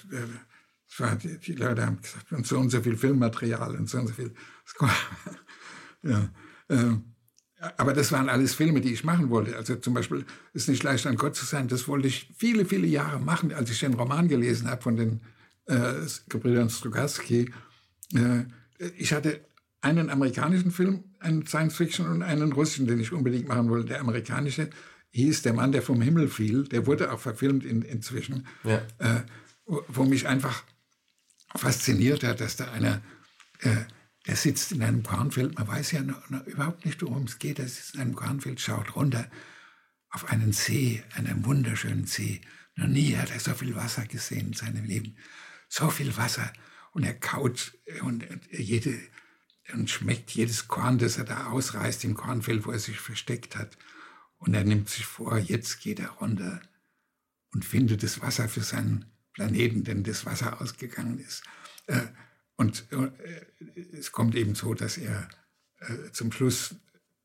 die, 1.21 1.37
die, 1.37 1.53
Leute 1.53 1.85
haben 1.85 2.01
gesagt, 2.01 2.31
und 2.31 2.45
so 2.45 2.57
und 2.57 2.69
so 2.69 2.81
viel 2.81 2.97
Filmmaterial 2.97 3.75
und 3.75 3.89
so 3.89 3.99
und 3.99 4.07
so 4.07 4.13
viel. 4.13 4.33
ja, 6.03 6.29
äh, 6.67 6.95
aber 7.77 7.93
das 7.93 8.11
waren 8.11 8.29
alles 8.29 8.53
Filme, 8.53 8.81
die 8.81 8.93
ich 8.93 9.03
machen 9.03 9.29
wollte. 9.29 9.55
Also 9.55 9.75
zum 9.75 9.93
Beispiel 9.93 10.25
ist 10.53 10.69
nicht 10.69 10.83
leicht 10.83 11.05
an 11.05 11.17
Gott 11.17 11.35
zu 11.35 11.45
sein. 11.45 11.67
Das 11.67 11.87
wollte 11.87 12.07
ich 12.07 12.33
viele, 12.37 12.65
viele 12.65 12.87
Jahre 12.87 13.19
machen, 13.19 13.53
als 13.53 13.69
ich 13.69 13.79
den 13.79 13.93
Roman 13.93 14.27
gelesen 14.27 14.69
habe 14.69 14.81
von 14.81 14.95
den 14.95 15.21
äh, 15.65 15.93
Gebrüdern 16.29 16.69
Strugatsky. 16.69 17.51
Äh, 18.15 18.45
ich 18.97 19.11
hatte 19.11 19.45
einen 19.81 20.09
amerikanischen 20.09 20.71
Film, 20.71 21.03
einen 21.19 21.45
Science 21.45 21.75
Fiction 21.75 22.07
und 22.07 22.23
einen 22.23 22.53
russischen, 22.53 22.87
den 22.87 22.99
ich 22.99 23.11
unbedingt 23.11 23.47
machen 23.47 23.69
wollte. 23.69 23.89
Der 23.89 24.01
amerikanische 24.01 24.69
hieß 25.11 25.41
Der 25.41 25.53
Mann, 25.53 25.71
der 25.71 25.81
vom 25.81 26.01
Himmel 26.01 26.27
fiel. 26.27 26.63
Der 26.65 26.85
wurde 26.85 27.11
auch 27.11 27.19
verfilmt 27.19 27.65
in, 27.65 27.81
inzwischen. 27.81 28.47
Ja. 28.63 28.81
Äh, 28.99 29.23
wo, 29.65 29.83
wo 29.87 30.05
mich 30.05 30.27
einfach 30.27 30.63
fasziniert 31.55 32.23
hat, 32.23 32.41
dass 32.41 32.55
da 32.55 32.71
einer, 32.71 33.01
äh, 33.59 33.85
der 34.27 34.35
sitzt 34.35 34.71
in 34.71 34.83
einem 34.83 35.03
Kornfeld, 35.03 35.57
man 35.57 35.67
weiß 35.67 35.91
ja 35.91 36.01
noch, 36.01 36.29
noch 36.29 36.45
überhaupt 36.45 36.85
nicht, 36.85 37.01
worum 37.01 37.23
es 37.23 37.39
geht, 37.39 37.59
er 37.59 37.67
sitzt 37.67 37.95
in 37.95 38.01
einem 38.01 38.15
Kornfeld, 38.15 38.59
schaut 38.61 38.95
runter 38.95 39.29
auf 40.09 40.29
einen 40.29 40.53
See, 40.53 41.03
einen 41.15 41.45
wunderschönen 41.45 42.05
See. 42.05 42.41
Noch 42.75 42.87
nie 42.87 43.15
hat 43.15 43.31
er 43.31 43.39
so 43.39 43.53
viel 43.53 43.75
Wasser 43.75 44.05
gesehen 44.05 44.47
in 44.47 44.53
seinem 44.53 44.85
Leben. 44.85 45.17
So 45.67 45.89
viel 45.89 46.15
Wasser. 46.17 46.51
Und 46.91 47.03
er 47.03 47.13
kaut 47.13 47.77
und, 48.01 48.25
jede, 48.51 48.99
und 49.73 49.89
schmeckt 49.89 50.31
jedes 50.31 50.67
Korn, 50.67 50.97
das 50.97 51.17
er 51.17 51.25
da 51.25 51.47
ausreißt 51.47 52.03
im 52.05 52.15
Kornfeld, 52.15 52.65
wo 52.65 52.71
er 52.71 52.79
sich 52.79 52.99
versteckt 52.99 53.55
hat. 53.55 53.77
Und 54.37 54.53
er 54.53 54.63
nimmt 54.63 54.89
sich 54.89 55.05
vor, 55.05 55.37
jetzt 55.37 55.81
geht 55.81 55.99
er 55.99 56.09
runter 56.09 56.61
und 57.51 57.65
findet 57.65 58.03
das 58.03 58.21
Wasser 58.21 58.49
für 58.49 58.61
seinen 58.61 59.05
Planeten, 59.39 59.85
denn 59.85 60.03
das 60.03 60.25
Wasser 60.25 60.61
ausgegangen 60.61 61.17
ist. 61.19 61.43
Äh, 61.87 62.01
und 62.57 62.85
äh, 62.91 63.95
es 63.97 64.11
kommt 64.11 64.35
eben 64.35 64.53
so, 64.53 64.73
dass 64.73 64.97
er 64.97 65.29
äh, 65.79 66.11
zum 66.11 66.33
Schluss 66.33 66.75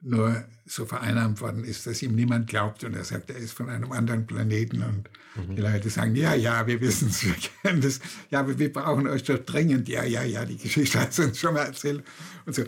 nur 0.01 0.45
so 0.65 0.87
vereinnahmt 0.87 1.41
worden 1.41 1.65
ist, 1.65 1.87
dass 1.87 2.03
ihm 2.03 2.15
niemand 2.15 2.47
glaubt 2.47 2.85
und 2.85 2.95
er 2.95 3.05
sagt, 3.05 3.31
er 3.31 3.37
ist 3.37 3.53
von 3.53 3.69
einem 3.69 3.91
anderen 3.91 4.27
Planeten 4.27 4.83
und 4.83 5.11
mhm. 5.35 5.57
die 5.57 5.63
Leute 5.63 5.91
sagen, 5.91 6.15
ja, 6.15 6.35
ja, 6.35 6.67
wir 6.67 6.81
wissen 6.81 7.09
es, 7.09 7.25
wir 7.25 7.35
kennen 7.63 7.81
das, 7.81 8.01
ja, 8.31 8.41
aber 8.41 8.57
wir 8.59 8.73
brauchen 8.73 9.09
euch 9.09 9.25
doch 9.25 9.39
dringend, 9.39 9.89
ja, 9.89 10.05
ja, 10.05 10.23
ja, 10.23 10.45
die 10.45 10.59
Geschichte 10.59 11.01
hat 11.01 11.19
uns 11.19 11.39
schon 11.39 11.55
mal 11.55 11.65
erzählt 11.67 12.05
und 12.47 12.55
so. 12.55 12.63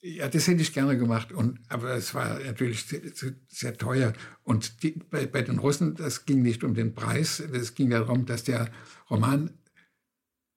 Ja, 0.00 0.28
das 0.28 0.46
hätte 0.46 0.62
ich 0.62 0.72
gerne 0.72 0.96
gemacht, 0.96 1.32
und, 1.32 1.58
aber 1.68 1.94
es 1.94 2.14
war 2.14 2.38
natürlich 2.38 2.84
sehr, 2.84 3.00
sehr 3.48 3.76
teuer. 3.76 4.12
Und 4.44 4.84
die, 4.84 4.92
bei, 4.92 5.26
bei 5.26 5.42
den 5.42 5.58
Russen, 5.58 5.96
das 5.96 6.24
ging 6.24 6.40
nicht 6.42 6.62
um 6.62 6.74
den 6.74 6.94
Preis, 6.94 7.40
es 7.40 7.74
ging 7.74 7.90
darum, 7.90 8.24
dass 8.24 8.44
der 8.44 8.70
Roman, 9.10 9.50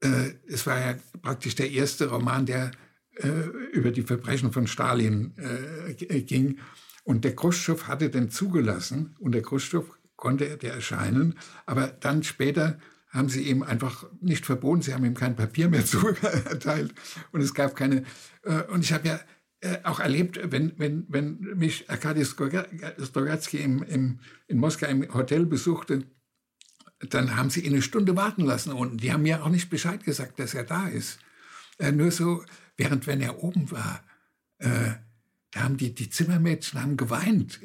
äh, 0.04 0.34
es 0.48 0.68
war 0.68 0.80
ja 0.80 0.96
praktisch 1.24 1.56
der 1.56 1.72
erste 1.72 2.10
Roman, 2.10 2.46
der 2.46 2.72
äh, 3.16 3.30
über 3.74 3.92
die 3.92 4.04
Verbrechen 4.04 4.52
von 4.52 4.68
Stalin 4.68 5.34
äh, 5.38 6.22
ging. 6.22 6.60
Und 7.04 7.24
der 7.26 7.36
Khrushchev 7.36 7.88
hatte 7.88 8.12
den 8.12 8.30
zugelassen 8.30 9.16
und 9.20 9.32
der 9.32 9.42
Khrushchev 9.42 9.92
konnte 10.18 10.58
der 10.58 10.76
erscheinen. 10.76 11.40
Aber 11.66 11.88
dann 11.88 12.22
später 12.22 12.78
haben 13.12 13.30
sie 13.30 13.44
ihm 13.44 13.64
einfach 13.64 14.06
nicht 14.20 14.46
verboten, 14.46 14.82
sie 14.82 14.94
haben 14.94 15.06
ihm 15.06 15.14
kein 15.14 15.36
Papier 15.36 15.70
mehr 15.70 15.86
zugeteilt 15.86 16.94
und 17.32 17.42
es 17.42 17.54
gab 17.54 17.76
keine. 17.76 18.04
Äh, 18.44 18.64
und 18.64 18.84
ich 18.84 18.94
habe 18.94 19.08
ja 19.08 19.20
äh, 19.62 19.78
auch 19.84 20.00
erlebt, 20.00 20.40
wenn, 20.44 20.74
wenn, 20.78 21.06
wenn 21.08 21.40
mich 21.56 21.90
Arkady 21.90 22.26
Strogatsky 22.26 23.58
im, 23.58 23.84
im, 23.84 24.20
in 24.48 24.58
Moskau 24.58 24.88
im 24.88 25.14
Hotel 25.14 25.46
besuchte, 25.46 26.06
dann 27.10 27.36
haben 27.36 27.50
sie 27.50 27.62
ihn 27.62 27.74
eine 27.74 27.82
Stunde 27.82 28.16
warten 28.16 28.44
lassen 28.44 28.72
und 28.72 29.04
die 29.04 29.12
haben 29.12 29.24
mir 29.24 29.44
auch 29.44 29.50
nicht 29.50 29.70
Bescheid 29.70 30.04
gesagt, 30.04 30.40
dass 30.40 30.54
er 30.54 30.64
da 30.64 30.88
ist. 30.88 31.20
Nur 31.80 32.12
so, 32.12 32.44
Während 32.82 33.06
wenn 33.06 33.22
er 33.22 33.44
oben 33.44 33.70
war, 33.70 34.04
äh, 34.58 34.94
da 35.52 35.62
haben 35.62 35.78
die, 35.78 35.94
die 35.94 36.10
Zimmermädchen 36.10 36.82
haben 36.82 36.98
geweint. 36.98 37.60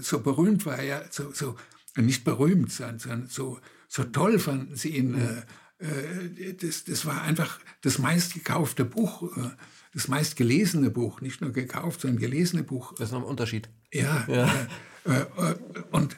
So 0.00 0.20
berühmt 0.20 0.66
war 0.66 0.78
er, 0.78 1.06
so, 1.10 1.32
so 1.32 1.56
nicht 1.96 2.22
berühmt, 2.22 2.70
sondern 2.70 3.28
so, 3.28 3.60
so 3.92 4.04
toll 4.04 4.38
fanden 4.38 4.74
sie 4.74 4.96
ihn. 4.96 5.14
Äh, 5.14 5.42
äh, 5.84 6.54
das, 6.54 6.84
das 6.84 7.04
war 7.04 7.20
einfach 7.22 7.60
das 7.82 7.98
meistgekaufte 7.98 8.86
Buch, 8.86 9.36
äh, 9.36 9.50
das 9.92 10.08
meistgelesene 10.08 10.88
Buch, 10.88 11.20
nicht 11.20 11.42
nur 11.42 11.52
gekauft, 11.52 12.00
sondern 12.00 12.18
gelesene 12.18 12.62
Buch. 12.62 12.94
Das 12.94 13.08
ist 13.08 13.12
noch 13.12 13.20
ein 13.20 13.26
Unterschied. 13.26 13.68
Ja. 13.92 14.24
ja. 14.28 14.68
Äh, 15.04 15.20
äh, 15.20 15.56
und 15.90 16.16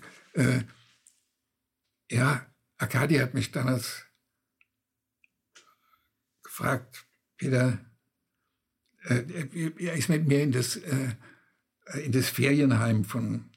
ja, 2.10 2.46
Arkadi 2.76 3.16
hat 3.16 3.34
mich 3.34 3.52
damals 3.52 4.04
gefragt, 6.42 7.06
Peter, 7.36 7.78
äh, 9.04 9.24
er 9.78 9.94
ist 9.94 10.08
mit 10.08 10.26
mir 10.26 10.42
in 10.42 10.52
das, 10.52 10.76
äh, 10.76 11.14
in 12.02 12.12
das 12.12 12.28
Ferienheim 12.28 13.04
von, 13.04 13.50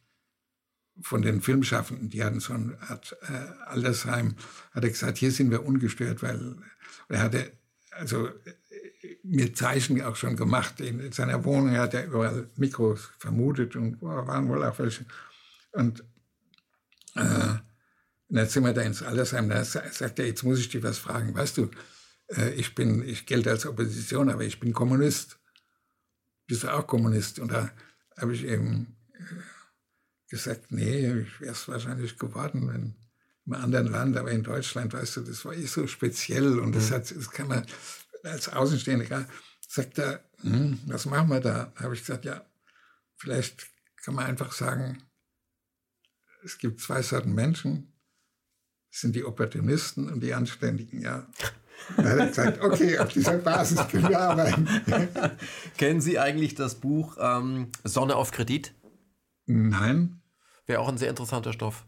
von 1.02 1.22
den 1.22 1.42
Filmschaffenden, 1.42 2.10
die 2.10 2.24
hatten 2.24 2.40
so 2.40 2.54
eine 2.54 2.78
Art 2.82 3.16
äh, 3.22 3.66
Altersheim, 3.66 4.36
hat 4.72 4.84
er 4.84 4.90
gesagt, 4.90 5.18
hier 5.18 5.32
sind 5.32 5.52
wir 5.52 5.66
ungestört, 5.66 6.24
weil 6.24 6.56
er 7.10 7.22
hatte 7.22 7.52
also 7.92 8.30
mir 9.24 9.54
Zeichen 9.54 10.02
auch 10.02 10.16
schon 10.16 10.36
gemacht. 10.36 10.80
In 10.80 11.12
seiner 11.12 11.44
Wohnung 11.44 11.76
hat 11.78 11.94
er 11.94 12.06
überall 12.06 12.50
Mikros 12.56 13.10
vermutet 13.20 13.76
und 13.76 14.02
waren 14.02 14.48
wohl 14.50 14.64
auch 14.64 14.78
welche. 14.80 15.06
Und 15.72 16.02
äh, 17.16 17.56
dann 18.30 18.48
sind 18.48 18.64
wir 18.64 18.74
da 18.74 18.82
ins 18.82 19.04
Altersheim, 19.04 19.50
da 19.50 19.64
sagt 19.64 20.20
er, 20.20 20.26
jetzt 20.26 20.44
muss 20.44 20.60
ich 20.60 20.70
dich 20.70 20.84
was 20.84 20.98
fragen, 20.98 21.34
weißt 21.34 21.58
du, 21.58 21.70
äh, 22.30 22.52
ich 22.52 22.76
bin, 22.76 23.04
ich 23.08 23.26
gelte 23.26 23.52
als 23.52 23.66
Opposition, 23.66 24.30
aber 24.30 24.44
ich 24.44 24.60
bin 24.60 24.74
Kommunist. 24.74 25.40
Bist 26.46 26.64
du 26.64 26.74
auch 26.74 26.88
Kommunist? 26.88 27.40
Und 27.40 27.52
da 27.52 27.72
habe 28.18 28.34
ich 28.34 28.46
eben 28.46 28.96
äh, 29.14 29.24
gesagt, 30.30 30.72
nee, 30.72 31.22
ich 31.22 31.42
wäre 31.42 31.54
es 31.54 31.68
wahrscheinlich 31.68 32.18
geworden, 32.18 32.68
wenn 32.68 32.96
im 33.46 33.54
anderen 33.54 33.88
Land, 33.88 34.18
aber 34.18 34.32
in 34.32 34.44
Deutschland, 34.44 34.94
weißt 34.94 35.18
du, 35.18 35.22
das 35.22 35.46
war 35.46 35.54
eh 35.54 35.66
so 35.66 35.88
speziell 35.88 36.60
und 36.60 36.76
das, 36.76 36.90
mhm. 36.90 36.96
hat, 36.96 37.16
das 37.16 37.32
kann 37.32 37.48
man 37.48 37.66
als 38.24 38.50
Außenstehender, 38.50 39.26
sagt 39.68 39.98
er, 40.00 40.24
hm, 40.42 40.80
was 40.86 41.06
machen 41.06 41.30
wir 41.30 41.40
da? 41.40 41.72
Da 41.76 41.84
habe 41.84 41.94
ich 41.94 42.02
gesagt, 42.02 42.26
ja, 42.26 42.46
vielleicht 43.16 43.68
kann 44.04 44.16
man 44.16 44.26
einfach 44.26 44.52
sagen, 44.52 45.02
es 46.44 46.58
gibt 46.58 46.82
zwei 46.82 47.02
Sorten 47.02 47.34
Menschen, 47.34 47.94
das 48.92 49.02
sind 49.02 49.16
die 49.16 49.24
Opportunisten 49.24 50.10
und 50.10 50.22
die 50.22 50.34
Anständigen, 50.34 51.02
ja. 51.02 51.28
Da 51.96 52.04
hat 52.04 52.18
er 52.18 52.28
gesagt, 52.28 52.62
okay, 52.62 52.98
auf 52.98 53.10
dieser 53.10 53.38
Basis 53.38 53.88
können 53.88 54.10
wir 54.10 54.20
arbeiten. 54.20 54.68
Kennen 55.78 56.02
Sie 56.02 56.20
eigentlich 56.20 56.56
das 56.56 56.76
Buch 56.76 57.18
ähm, 57.20 57.72
Sonne 57.84 58.16
auf 58.16 58.32
Kredit? 58.32 58.74
Nein. 59.48 60.22
Wäre 60.66 60.82
auch 60.82 60.90
ein 60.90 60.98
sehr 60.98 61.10
interessanter 61.10 61.54
Stoff. 61.54 61.86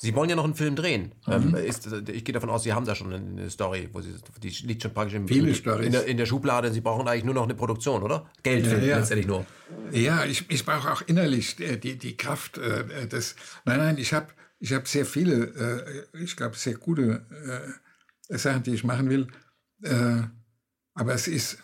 Sie 0.00 0.14
wollen 0.14 0.30
ja 0.30 0.36
noch 0.36 0.44
einen 0.44 0.54
Film 0.54 0.76
drehen. 0.76 1.12
Mhm. 1.26 1.32
Ähm, 1.32 1.54
ist, 1.56 1.92
ich 2.08 2.24
gehe 2.24 2.32
davon 2.32 2.50
aus, 2.50 2.62
Sie 2.62 2.72
haben 2.72 2.86
da 2.86 2.94
schon 2.94 3.12
eine 3.12 3.50
Story, 3.50 3.88
wo 3.92 4.00
Sie, 4.00 4.14
die 4.40 4.50
liegt 4.64 4.82
schon 4.82 4.94
praktisch 4.94 5.14
im, 5.14 5.26
Viele 5.26 5.50
in, 5.50 5.90
der, 5.90 6.06
in 6.06 6.16
der 6.16 6.26
Schublade. 6.26 6.72
Sie 6.72 6.80
brauchen 6.80 7.08
eigentlich 7.08 7.24
nur 7.24 7.34
noch 7.34 7.42
eine 7.42 7.56
Produktion, 7.56 8.04
oder? 8.04 8.30
Geld 8.44 8.64
ja, 8.64 8.78
ja. 8.78 8.98
letztendlich 8.98 9.26
nur. 9.26 9.44
Ja, 9.90 10.24
ich, 10.24 10.48
ich 10.50 10.64
brauche 10.64 10.92
auch 10.92 11.02
innerlich 11.02 11.58
äh, 11.58 11.76
die, 11.76 11.98
die 11.98 12.16
Kraft 12.16 12.58
äh, 12.58 13.08
des. 13.08 13.34
Nein, 13.64 13.78
nein, 13.78 13.98
ich 13.98 14.12
habe 14.12 14.28
ich 14.60 14.72
hab 14.72 14.86
sehr 14.86 15.04
viele, 15.04 16.06
äh, 16.14 16.22
ich 16.22 16.36
glaube, 16.36 16.56
sehr 16.56 16.74
gute 16.74 17.26
Sachen, 18.28 18.62
die 18.62 18.74
ich 18.74 18.84
machen 18.84 19.10
will. 19.10 19.26
Äh, 19.82 20.22
aber 20.94 21.14
es 21.14 21.26
ist, 21.26 21.58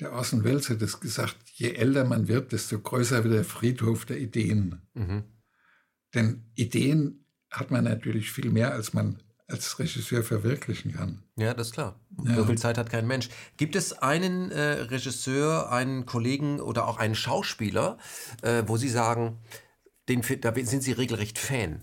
der 0.00 0.12
Orson 0.12 0.42
Welles 0.44 0.70
hat 0.70 0.80
es 0.80 1.00
gesagt, 1.00 1.36
je 1.58 1.72
älter 1.72 2.04
man 2.04 2.28
wird, 2.28 2.52
desto 2.52 2.78
größer 2.78 3.24
wird 3.24 3.34
der 3.34 3.44
Friedhof 3.44 4.04
der 4.04 4.18
Ideen. 4.18 4.82
Mhm. 4.92 5.24
Denn 6.14 6.50
Ideen 6.54 7.24
hat 7.50 7.70
man 7.70 7.84
natürlich 7.84 8.30
viel 8.30 8.50
mehr, 8.50 8.72
als 8.72 8.92
man 8.92 9.22
als 9.48 9.78
Regisseur 9.78 10.22
verwirklichen 10.22 10.92
kann. 10.92 11.22
Ja, 11.36 11.54
das 11.54 11.68
ist 11.68 11.72
klar. 11.72 12.00
Ja. 12.24 12.34
So 12.34 12.44
viel 12.44 12.58
Zeit 12.58 12.76
hat 12.76 12.90
kein 12.90 13.06
Mensch. 13.06 13.28
Gibt 13.56 13.76
es 13.76 13.92
einen 13.94 14.50
äh, 14.50 14.60
Regisseur, 14.60 15.70
einen 15.72 16.04
Kollegen 16.04 16.60
oder 16.60 16.86
auch 16.86 16.98
einen 16.98 17.14
Schauspieler, 17.14 17.96
äh, 18.42 18.64
wo 18.66 18.76
Sie 18.76 18.88
sagen, 18.88 19.38
den, 20.08 20.22
da 20.40 20.52
sind 20.54 20.82
Sie 20.82 20.92
regelrecht 20.92 21.38
Fan? 21.38 21.80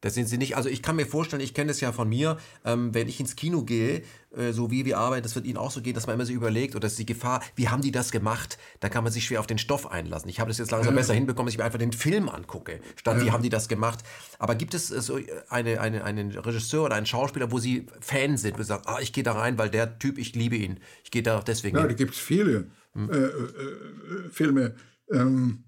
Das 0.00 0.14
sind 0.14 0.28
sie 0.28 0.38
nicht. 0.38 0.56
Also 0.56 0.68
ich 0.68 0.82
kann 0.82 0.94
mir 0.94 1.06
vorstellen, 1.06 1.42
ich 1.42 1.54
kenne 1.54 1.68
das 1.68 1.80
ja 1.80 1.90
von 1.90 2.08
mir, 2.08 2.38
ähm, 2.64 2.94
wenn 2.94 3.08
ich 3.08 3.18
ins 3.18 3.34
Kino 3.34 3.64
gehe, 3.64 4.02
äh, 4.30 4.52
so 4.52 4.70
wie 4.70 4.84
wir 4.84 4.98
arbeiten, 4.98 5.24
das 5.24 5.34
wird 5.34 5.44
Ihnen 5.44 5.56
auch 5.56 5.72
so 5.72 5.82
gehen, 5.82 5.94
dass 5.94 6.06
man 6.06 6.14
immer 6.14 6.24
so 6.24 6.32
überlegt, 6.32 6.76
oder 6.76 6.86
ist 6.86 6.98
die 6.98 7.06
Gefahr, 7.06 7.42
wie 7.56 7.68
haben 7.68 7.82
die 7.82 7.90
das 7.90 8.12
gemacht? 8.12 8.58
Da 8.78 8.88
kann 8.88 9.02
man 9.02 9.12
sich 9.12 9.24
schwer 9.24 9.40
auf 9.40 9.48
den 9.48 9.58
Stoff 9.58 9.90
einlassen. 9.90 10.28
Ich 10.28 10.38
habe 10.38 10.50
das 10.50 10.58
jetzt 10.58 10.70
langsam 10.70 10.94
ja. 10.94 11.00
besser 11.00 11.14
hinbekommen, 11.14 11.46
dass 11.46 11.54
ich 11.54 11.58
mir 11.58 11.64
einfach 11.64 11.80
den 11.80 11.92
Film 11.92 12.28
angucke, 12.28 12.80
statt 12.94 13.18
ja. 13.18 13.24
wie 13.24 13.30
haben 13.32 13.42
die 13.42 13.48
das 13.48 13.68
gemacht. 13.68 14.04
Aber 14.38 14.54
gibt 14.54 14.74
es 14.74 14.92
äh, 14.92 15.00
so 15.00 15.18
eine, 15.48 15.80
eine, 15.80 16.04
einen 16.04 16.30
Regisseur 16.30 16.84
oder 16.84 16.94
einen 16.94 17.06
Schauspieler, 17.06 17.50
wo 17.50 17.58
Sie 17.58 17.86
Fan 18.00 18.36
sind, 18.36 18.56
wo 18.56 18.62
Sie 18.62 18.68
sagen, 18.68 18.84
ah, 18.86 18.98
ich 19.00 19.12
gehe 19.12 19.24
da 19.24 19.32
rein, 19.32 19.58
weil 19.58 19.68
der 19.68 19.98
Typ, 19.98 20.18
ich 20.18 20.34
liebe 20.36 20.54
ihn. 20.54 20.78
Ich 21.02 21.10
gehe 21.10 21.24
da 21.24 21.40
deswegen 21.40 21.76
Ja, 21.76 21.86
da 21.86 21.92
gibt 21.92 22.14
es 22.14 22.20
viele 22.20 22.70
hm. 22.92 23.10
äh, 23.10 23.16
äh, 23.16 23.26
äh, 23.26 24.30
Filme. 24.30 24.76
Ähm, 25.10 25.64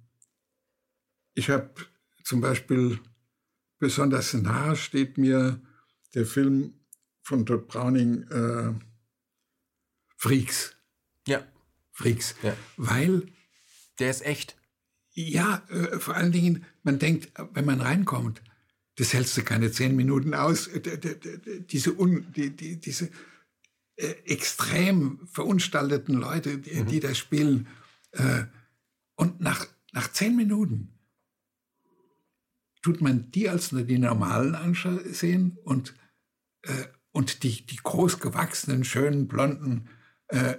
ich 1.35 1.51
habe 1.51 1.70
zum 2.23 2.40
Beispiel 2.40 3.01
Besonders 3.81 4.35
nahe 4.35 4.77
steht 4.77 5.16
mir 5.19 5.61
der 6.15 6.27
Film 6.27 6.74
von 7.23 7.47
Todd 7.47 7.66
Browning 7.66 8.23
äh, 8.24 8.74
Freaks. 10.16 10.77
Ja. 11.27 11.43
Freaks. 11.90 12.35
Ja. 12.43 12.55
Weil. 12.77 13.27
Der 13.98 14.11
ist 14.11 14.24
echt. 14.24 14.57
Ja, 15.12 15.62
äh, 15.70 15.98
vor 15.98 16.15
allen 16.15 16.31
Dingen, 16.31 16.66
man 16.82 16.98
denkt, 16.98 17.32
wenn 17.55 17.65
man 17.65 17.81
reinkommt, 17.81 18.43
das 18.97 19.15
hältst 19.15 19.36
du 19.39 19.43
keine 19.43 19.73
zehn 19.73 19.97
Minuten 19.97 20.35
aus. 20.35 20.66
Äh, 20.66 21.62
diese, 21.62 21.98
un, 21.98 22.31
die, 22.32 22.55
die, 22.55 22.78
diese 22.78 23.11
äh, 23.97 24.09
extrem 24.27 25.27
verunstalteten 25.27 26.15
Leute, 26.15 26.59
die, 26.59 26.82
mhm. 26.82 26.86
die 26.86 27.01
da 27.01 27.15
spielen. 27.15 27.66
Äh, 28.12 28.44
und 29.15 29.40
nach, 29.40 29.66
nach 29.93 30.12
zehn 30.12 30.36
Minuten 30.36 30.99
tut 32.82 33.01
man 33.01 33.31
die 33.31 33.48
als 33.48 33.70
die 33.70 33.98
normalen 33.98 34.55
ansehen 34.55 35.59
und, 35.65 35.94
äh, 36.62 36.86
und 37.12 37.43
die, 37.43 37.66
die 37.66 37.77
groß 37.77 38.20
gewachsenen, 38.20 38.85
schönen, 38.85 39.28
blonden 39.28 39.89
äh, 40.28 40.57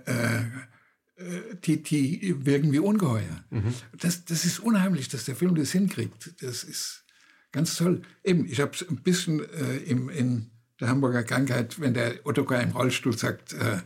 äh, 1.22 1.56
die, 1.64 1.84
die 1.84 2.46
wirken 2.46 2.72
wie 2.72 2.80
ungeheuer. 2.80 3.44
Mhm. 3.50 3.74
Das, 3.98 4.26
das 4.26 4.46
ist 4.46 4.60
unheimlich, 4.60 5.10
dass 5.10 5.26
der 5.26 5.36
Film 5.36 5.56
das 5.56 5.72
hinkriegt. 5.72 6.42
Das 6.42 6.64
ist 6.64 7.06
ganz 7.52 7.76
toll. 7.76 8.02
Eben, 8.24 8.46
ich 8.46 8.60
habe 8.60 8.72
ein 8.90 8.98
bisschen 8.98 9.40
äh, 9.40 9.78
im, 9.78 10.10
in 10.10 10.52
der 10.80 10.90
Hamburger 10.90 11.24
Krankheit, 11.24 11.80
wenn 11.80 11.94
der 11.94 12.26
Ottokar 12.26 12.62
im 12.62 12.72
Rollstuhl 12.72 13.18
sagt, 13.18 13.54
äh, 13.54 13.82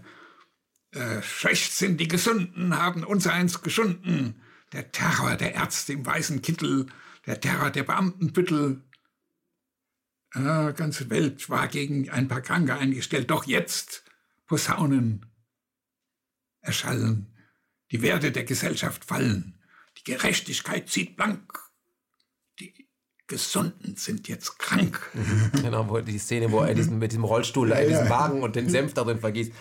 äh, 0.91 1.22
schlecht 1.22 1.74
sind 1.74 1.99
die 1.99 2.07
Gesunden, 2.07 2.78
haben 2.78 3.03
uns 3.03 3.28
eins 3.28 3.62
geschunden. 3.62 4.41
Der 4.72 4.91
Terror 4.91 5.36
der 5.36 5.56
Ärzte 5.56 5.94
im 5.94 6.06
weißen 6.06 6.41
Kittel, 6.41 6.88
der 7.26 7.39
Terror 7.39 7.72
der 7.72 7.84
Beamtenbüttel. 7.84 8.84
Äh, 10.34 10.73
ganze 10.73 11.10
Welt 11.10 11.49
war 11.49 11.68
gegen 11.68 12.10
ein 12.10 12.27
paar 12.27 12.41
Kranke 12.41 12.76
eingestellt. 12.76 13.31
Doch 13.31 13.45
jetzt 13.45 14.03
Posaunen 14.47 15.26
erschallen, 16.61 17.34
die 17.91 18.02
Werte 18.02 18.31
der 18.31 18.43
Gesellschaft 18.43 19.06
fallen, 19.06 19.60
die 19.97 20.03
Gerechtigkeit 20.03 20.89
zieht 20.89 21.15
blank, 21.15 21.60
die 22.60 22.88
Gesunden 23.27 23.95
sind 23.95 24.27
jetzt 24.27 24.60
krank. 24.60 24.99
Genau, 25.53 25.89
wo 25.89 25.99
die 25.99 26.19
Szene, 26.19 26.52
wo 26.52 26.60
er 26.61 26.76
diesen, 26.76 26.99
mit 26.99 27.11
diesem 27.11 27.23
Rollstuhl, 27.23 27.69
ja, 27.69 27.84
diesen 27.84 28.10
Wagen 28.10 28.43
und 28.43 28.56
den 28.56 28.69
Senf 28.69 28.93
darin 28.93 29.19
vergießt. 29.19 29.52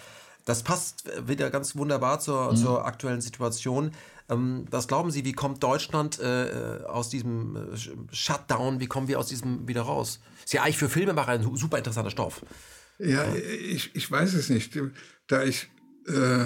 Das 0.44 0.62
passt 0.62 1.10
wieder 1.26 1.50
ganz 1.50 1.74
wunderbar 1.74 2.20
zur, 2.20 2.52
mhm. 2.52 2.56
zur 2.56 2.84
aktuellen 2.84 3.22
Situation. 3.22 3.92
Ähm, 4.28 4.64
was 4.70 4.88
glauben 4.88 5.10
Sie, 5.10 5.24
wie 5.24 5.32
kommt 5.32 5.62
Deutschland 5.62 6.18
äh, 6.18 6.80
aus 6.86 7.10
diesem 7.10 7.56
äh, 7.56 8.14
Shutdown, 8.14 8.80
wie 8.80 8.86
kommen 8.86 9.08
wir 9.08 9.18
aus 9.18 9.28
diesem 9.28 9.68
wieder 9.68 9.82
raus? 9.82 10.20
Ist 10.44 10.54
ja 10.54 10.62
eigentlich 10.62 10.78
für 10.78 10.88
Filmemacher 10.88 11.32
ein 11.32 11.56
super 11.56 11.78
interessanter 11.78 12.10
Stoff. 12.10 12.44
Ja, 12.98 13.24
ja. 13.24 13.34
Ich, 13.34 13.94
ich 13.94 14.10
weiß 14.10 14.34
es 14.34 14.48
nicht. 14.48 14.78
Da 15.26 15.42
ich 15.42 15.70
äh, 16.06 16.44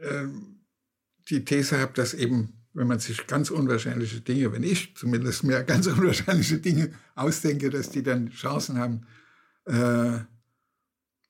äh, 0.00 0.28
die 1.28 1.44
These 1.44 1.78
habe, 1.78 1.92
dass 1.94 2.12
eben, 2.14 2.64
wenn 2.72 2.88
man 2.88 2.98
sich 2.98 3.26
ganz 3.26 3.50
unwahrscheinliche 3.50 4.20
Dinge, 4.20 4.52
wenn 4.52 4.64
ich 4.64 4.96
zumindest 4.96 5.44
mir 5.44 5.62
ganz 5.64 5.86
unwahrscheinliche 5.86 6.58
Dinge 6.58 6.92
ausdenke, 7.14 7.70
dass 7.70 7.90
die 7.90 8.02
dann 8.02 8.30
Chancen 8.30 8.78
haben, 8.78 9.06
äh, 9.66 10.24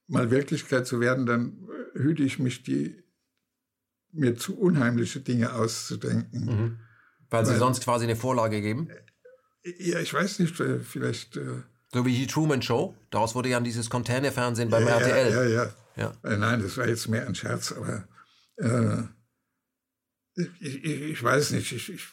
mal 0.06 0.30
Wirklichkeit 0.30 0.86
zu 0.86 1.00
werden, 1.00 1.26
dann 1.26 1.68
hüte 1.94 2.22
ich 2.22 2.38
mich, 2.38 2.62
die 2.62 3.03
mir 4.14 4.36
zu 4.36 4.58
unheimliche 4.58 5.20
Dinge 5.20 5.52
auszudenken. 5.52 6.44
Mhm. 6.44 6.78
Weil, 7.30 7.46
Weil 7.46 7.46
sie 7.46 7.58
sonst 7.58 7.82
quasi 7.82 8.04
eine 8.04 8.16
Vorlage 8.16 8.60
geben? 8.60 8.88
Ja, 9.78 9.98
ich 9.98 10.12
weiß 10.12 10.38
nicht, 10.40 10.58
äh, 10.60 10.80
vielleicht. 10.80 11.36
Äh, 11.36 11.62
so 11.92 12.04
wie 12.04 12.14
die 12.14 12.26
Truman 12.26 12.60
Show. 12.60 12.96
Daraus 13.10 13.34
wurde 13.34 13.48
ja 13.48 13.60
dieses 13.60 13.88
Containerfernsehen 13.88 14.68
beim 14.68 14.86
ja, 14.86 14.98
RTL. 14.98 15.32
Ja, 15.32 15.44
ja. 15.44 15.72
ja. 15.96 16.30
Äh, 16.30 16.36
nein, 16.36 16.60
das 16.60 16.76
war 16.76 16.88
jetzt 16.88 17.08
mehr 17.08 17.26
ein 17.26 17.34
Scherz, 17.34 17.72
aber 17.72 18.06
äh, 18.56 19.02
ich, 20.36 20.84
ich, 20.84 21.02
ich, 21.02 21.22
weiß 21.22 21.52
nicht. 21.52 21.70
Ich, 21.72 21.92
ich, 21.92 22.06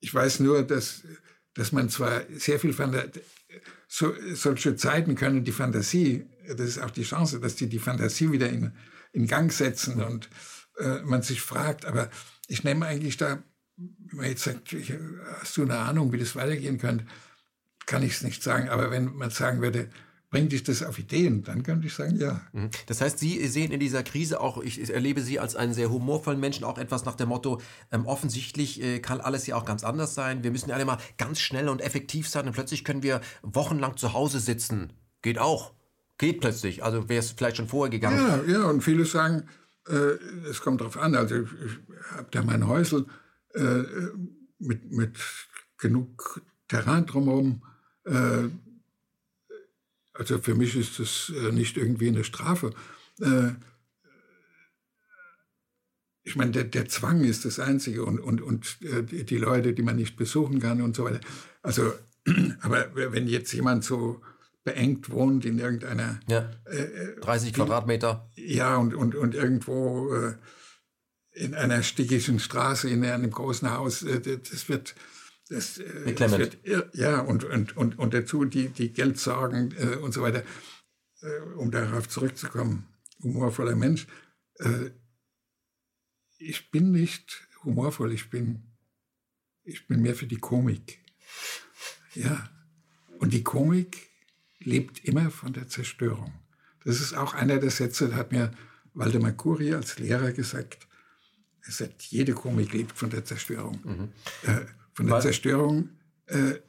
ich 0.00 0.14
weiß 0.14 0.40
nur, 0.40 0.62
dass, 0.62 1.02
dass 1.54 1.72
man 1.72 1.90
zwar 1.90 2.22
sehr 2.34 2.58
viel 2.58 2.72
Fantasie, 2.72 3.20
so, 3.86 4.14
solche 4.34 4.76
Zeiten 4.76 5.14
können 5.14 5.44
die 5.44 5.52
Fantasie, 5.52 6.26
das 6.46 6.60
ist 6.60 6.78
auch 6.78 6.90
die 6.90 7.02
Chance, 7.02 7.40
dass 7.40 7.56
die 7.56 7.68
die 7.68 7.78
Fantasie 7.78 8.32
wieder 8.32 8.48
in, 8.48 8.72
in 9.12 9.26
Gang 9.26 9.52
setzen 9.52 10.02
und 10.02 10.28
äh, 10.78 11.00
man 11.02 11.22
sich 11.22 11.40
fragt, 11.40 11.84
aber 11.84 12.10
ich 12.46 12.64
nehme 12.64 12.86
eigentlich 12.86 13.16
da, 13.16 13.42
wenn 13.76 14.16
man 14.16 14.26
jetzt 14.26 14.44
sagt, 14.44 14.74
hast 15.40 15.56
du 15.56 15.62
eine 15.62 15.78
Ahnung, 15.78 16.12
wie 16.12 16.18
das 16.18 16.36
weitergehen 16.36 16.78
könnte, 16.78 17.06
kann 17.86 18.02
ich 18.02 18.12
es 18.12 18.22
nicht 18.22 18.42
sagen, 18.42 18.68
aber 18.68 18.90
wenn 18.90 19.14
man 19.14 19.30
sagen 19.30 19.62
würde, 19.62 19.88
bringt 20.30 20.52
dich 20.52 20.62
das 20.62 20.82
auf 20.82 20.98
Ideen, 20.98 21.42
dann 21.42 21.62
könnte 21.62 21.86
ich 21.86 21.94
sagen, 21.94 22.18
ja. 22.18 22.42
Mhm. 22.52 22.70
Das 22.86 23.00
heißt, 23.00 23.18
Sie 23.18 23.46
sehen 23.48 23.72
in 23.72 23.80
dieser 23.80 24.02
Krise 24.02 24.40
auch, 24.40 24.58
ich 24.58 24.90
erlebe 24.90 25.22
Sie 25.22 25.40
als 25.40 25.56
einen 25.56 25.72
sehr 25.72 25.90
humorvollen 25.90 26.38
Menschen, 26.38 26.64
auch 26.64 26.78
etwas 26.78 27.04
nach 27.04 27.14
dem 27.14 27.30
Motto, 27.30 27.60
ähm, 27.90 28.06
offensichtlich 28.06 28.82
äh, 28.82 29.00
kann 29.00 29.20
alles 29.20 29.46
ja 29.46 29.56
auch 29.56 29.64
ganz 29.64 29.84
anders 29.84 30.14
sein. 30.14 30.42
Wir 30.44 30.50
müssen 30.50 30.68
ja 30.68 30.74
alle 30.74 30.84
mal 30.84 30.98
ganz 31.16 31.40
schnell 31.40 31.68
und 31.68 31.80
effektiv 31.80 32.28
sein 32.28 32.46
und 32.46 32.52
plötzlich 32.52 32.84
können 32.84 33.02
wir 33.02 33.20
wochenlang 33.42 33.96
zu 33.96 34.12
Hause 34.12 34.40
sitzen. 34.40 34.92
Geht 35.22 35.38
auch. 35.38 35.72
Geht 36.18 36.40
plötzlich. 36.40 36.82
Also 36.84 37.08
wäre 37.08 37.20
es 37.20 37.30
vielleicht 37.30 37.56
schon 37.56 37.68
vorher 37.68 37.90
gegangen. 37.90 38.18
Ja, 38.18 38.52
ja, 38.52 38.64
und 38.64 38.82
viele 38.82 39.04
sagen, 39.04 39.48
äh, 39.86 40.18
es 40.50 40.60
kommt 40.60 40.80
darauf 40.80 40.96
an. 40.96 41.14
Also 41.14 41.36
ich, 41.36 41.48
ich 41.64 41.78
habe 42.10 42.28
da 42.30 42.42
mein 42.42 42.66
Häusel 42.66 43.06
äh, 43.54 43.84
mit, 44.58 44.90
mit 44.90 45.16
genug 45.78 46.42
Terrain 46.66 47.06
drumherum. 47.06 47.62
Äh, 48.04 48.48
also 50.12 50.38
für 50.38 50.56
mich 50.56 50.76
ist 50.76 50.98
das 50.98 51.32
äh, 51.34 51.52
nicht 51.52 51.76
irgendwie 51.76 52.08
eine 52.08 52.24
Strafe. 52.24 52.74
Äh, 53.20 53.52
ich 56.24 56.36
meine, 56.36 56.50
der, 56.50 56.64
der 56.64 56.88
Zwang 56.88 57.24
ist 57.24 57.44
das 57.44 57.58
Einzige 57.60 58.04
und, 58.04 58.18
und, 58.18 58.42
und 58.42 58.78
äh, 58.82 59.02
die 59.02 59.38
Leute, 59.38 59.72
die 59.72 59.82
man 59.82 59.96
nicht 59.96 60.16
besuchen 60.16 60.60
kann 60.60 60.82
und 60.82 60.96
so 60.96 61.04
weiter. 61.04 61.20
Also, 61.62 61.92
aber 62.60 62.94
wenn 62.94 63.28
jetzt 63.28 63.52
jemand 63.52 63.84
so 63.84 64.20
beengt 64.72 65.10
wohnt 65.10 65.44
in 65.44 65.58
irgendeiner... 65.58 66.20
Ja, 66.28 66.50
30 67.20 67.54
Quadratmeter. 67.54 68.30
Ja, 68.36 68.76
und, 68.76 68.94
und, 68.94 69.14
und 69.14 69.34
irgendwo 69.34 70.14
in 71.32 71.54
einer 71.54 71.82
stickigen 71.82 72.40
Straße, 72.40 72.88
in 72.90 73.04
einem 73.04 73.30
großen 73.30 73.70
Haus, 73.70 74.04
das 74.04 74.68
wird 74.68 74.94
das, 75.48 75.78
äh, 75.78 76.14
das 76.14 76.38
wird, 76.38 76.58
ja, 76.94 77.20
und, 77.20 77.44
und, 77.44 77.76
und, 77.76 77.98
und 77.98 78.14
dazu 78.14 78.44
die, 78.44 78.68
die 78.68 78.92
Geldsorgen 78.92 79.74
äh, 79.78 79.96
und 79.96 80.12
so 80.12 80.22
weiter, 80.22 80.42
äh, 81.22 81.40
um 81.56 81.70
darauf 81.70 82.08
zurückzukommen. 82.08 82.86
Humorvoller 83.22 83.76
Mensch. 83.76 84.06
Äh, 84.58 84.90
ich 86.38 86.70
bin 86.70 86.92
nicht 86.92 87.48
humorvoll, 87.64 88.12
ich 88.12 88.30
bin, 88.30 88.76
ich 89.64 89.86
bin 89.86 90.02
mehr 90.02 90.14
für 90.14 90.26
die 90.26 90.36
Komik. 90.36 91.00
Ja. 92.14 92.50
Und 93.18 93.32
die 93.32 93.42
Komik 93.42 94.07
lebt 94.60 95.04
immer 95.04 95.30
von 95.30 95.52
der 95.52 95.68
Zerstörung. 95.68 96.32
Das 96.84 97.00
ist 97.00 97.14
auch 97.14 97.34
einer 97.34 97.58
der 97.58 97.70
Sätze, 97.70 98.08
da 98.08 98.16
hat 98.16 98.32
mir 98.32 98.50
Waldemar 98.94 99.32
Kuri 99.32 99.74
als 99.74 99.98
Lehrer 99.98 100.32
gesagt. 100.32 100.86
Er 101.64 101.72
sagt, 101.72 102.02
jede 102.04 102.32
Komik 102.32 102.72
lebt 102.72 102.96
von 102.96 103.10
der 103.10 103.24
Zerstörung. 103.24 103.78
Mhm. 103.84 104.08
Äh, 104.42 104.66
von 104.94 105.06
der 105.06 105.16
Was? 105.16 105.24
Zerstörung, 105.24 105.90
äh, 106.26 106.50
äh, 106.50 106.60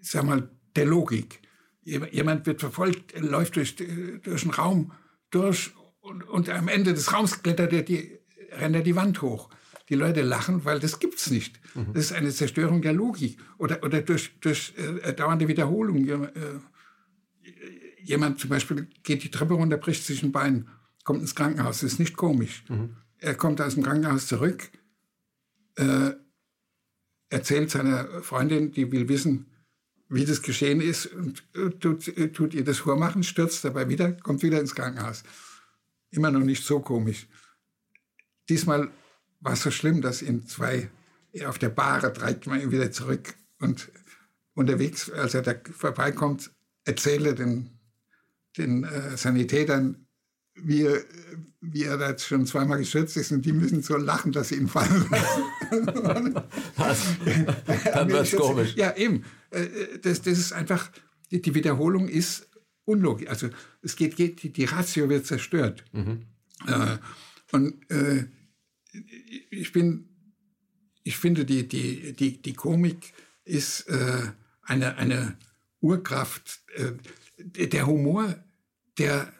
sag 0.00 0.24
mal, 0.24 0.50
der 0.76 0.86
Logik. 0.86 1.40
Jemand 1.82 2.46
wird 2.46 2.60
verfolgt, 2.60 3.18
läuft 3.18 3.56
durch, 3.56 3.74
durch 3.76 4.42
einen 4.42 4.52
Raum 4.52 4.92
durch 5.30 5.72
und, 6.00 6.22
und 6.28 6.48
am 6.48 6.68
Ende 6.68 6.94
des 6.94 7.12
Raums 7.12 7.42
klettert 7.42 7.72
er 7.72 7.82
die, 7.82 8.18
rennt 8.52 8.76
er 8.76 8.82
die 8.82 8.96
Wand 8.96 9.22
hoch. 9.22 9.48
Die 9.90 9.96
Leute 9.96 10.22
lachen, 10.22 10.64
weil 10.64 10.78
das 10.78 11.00
gibt's 11.00 11.30
nicht. 11.30 11.60
Mhm. 11.74 11.92
Das 11.92 12.04
ist 12.06 12.12
eine 12.12 12.30
Zerstörung 12.30 12.80
der 12.80 12.92
Logik. 12.92 13.38
Oder, 13.58 13.82
oder 13.82 14.00
durch, 14.00 14.38
durch 14.40 14.72
äh, 15.02 15.12
dauernde 15.12 15.48
Wiederholung. 15.48 16.06
Äh, 16.06 16.28
jemand 18.02 18.38
zum 18.38 18.50
Beispiel 18.50 18.88
geht 19.02 19.24
die 19.24 19.30
Treppe 19.30 19.54
runter, 19.54 19.76
bricht 19.76 20.04
sich 20.06 20.22
ein 20.22 20.32
Bein, 20.32 20.68
kommt 21.04 21.20
ins 21.20 21.34
Krankenhaus. 21.34 21.80
Das 21.80 21.92
ist 21.92 21.98
nicht 21.98 22.16
komisch. 22.16 22.64
Mhm. 22.68 22.96
Er 23.18 23.34
kommt 23.34 23.60
aus 23.60 23.74
dem 23.74 23.82
Krankenhaus 23.82 24.28
zurück, 24.28 24.70
äh, 25.74 26.12
erzählt 27.28 27.70
seiner 27.70 28.22
Freundin, 28.22 28.72
die 28.72 28.90
will 28.92 29.08
wissen, 29.08 29.46
wie 30.08 30.24
das 30.24 30.42
geschehen 30.42 30.80
ist, 30.80 31.06
und 31.06 31.44
äh, 31.54 31.70
tut, 31.70 32.08
äh, 32.08 32.32
tut 32.32 32.54
ihr 32.54 32.64
das 32.64 32.78
vormachen, 32.78 33.22
stürzt 33.22 33.64
dabei 33.64 33.88
wieder, 33.88 34.12
kommt 34.12 34.42
wieder 34.42 34.60
ins 34.60 34.74
Krankenhaus. 34.74 35.24
Immer 36.10 36.30
noch 36.30 36.40
nicht 36.40 36.64
so 36.64 36.80
komisch. 36.80 37.26
Diesmal 38.48 38.90
war 39.40 39.54
es 39.54 39.62
so 39.62 39.70
schlimm, 39.70 40.00
dass 40.00 40.22
ihn 40.22 40.46
zwei 40.46 40.90
auf 41.46 41.58
der 41.58 41.68
Bahre 41.68 42.12
treibt 42.12 42.46
man 42.46 42.60
ihn 42.60 42.72
wieder 42.72 42.90
zurück 42.90 43.34
und 43.60 43.90
unterwegs, 44.54 45.10
als 45.10 45.34
er 45.34 45.42
da 45.42 45.54
vorbeikommt, 45.76 46.50
erzählt 46.84 47.24
er 47.24 47.34
den, 47.34 47.70
den 48.58 48.84
äh, 48.84 49.16
Sanitätern, 49.16 50.06
wie, 50.54 50.88
wie 51.60 51.84
er 51.84 51.96
da 51.96 52.10
jetzt 52.10 52.26
schon 52.26 52.46
zweimal 52.46 52.78
geschützt 52.78 53.16
ist 53.16 53.32
und 53.32 53.42
die 53.46 53.52
müssen 53.52 53.82
so 53.82 53.96
lachen, 53.96 54.32
dass 54.32 54.48
sie 54.48 54.56
ihn 54.56 54.68
fallen 54.68 55.06
lassen. 55.10 55.42
Dann 57.94 58.08
wird 58.10 58.26
es 58.26 58.36
komisch. 58.36 58.74
Ja, 58.74 58.96
eben. 58.96 59.24
Äh, 59.50 59.98
das, 60.02 60.22
das 60.22 60.38
ist 60.38 60.52
einfach, 60.52 60.90
die 61.30 61.54
Wiederholung 61.54 62.08
ist 62.08 62.48
unlogisch. 62.84 63.28
Also 63.28 63.48
es 63.82 63.96
geht, 63.96 64.16
geht 64.16 64.42
die, 64.42 64.52
die 64.52 64.64
Ratio 64.64 65.08
wird 65.08 65.26
zerstört. 65.26 65.84
Mhm. 65.92 66.26
Äh, 66.66 66.98
und 67.52 67.90
äh, 67.90 68.24
ich 69.50 69.72
bin, 69.72 70.08
ich 71.02 71.16
finde, 71.16 71.44
die, 71.44 71.66
die, 71.66 72.14
die, 72.14 72.42
die 72.42 72.54
Komik 72.54 73.12
ist 73.44 73.88
äh, 73.88 74.32
eine, 74.62 74.96
eine 74.96 75.36
Urkraft. 75.80 76.60
Äh, 76.74 76.92
der 77.68 77.86
Humor, 77.86 78.42
der 78.98 79.32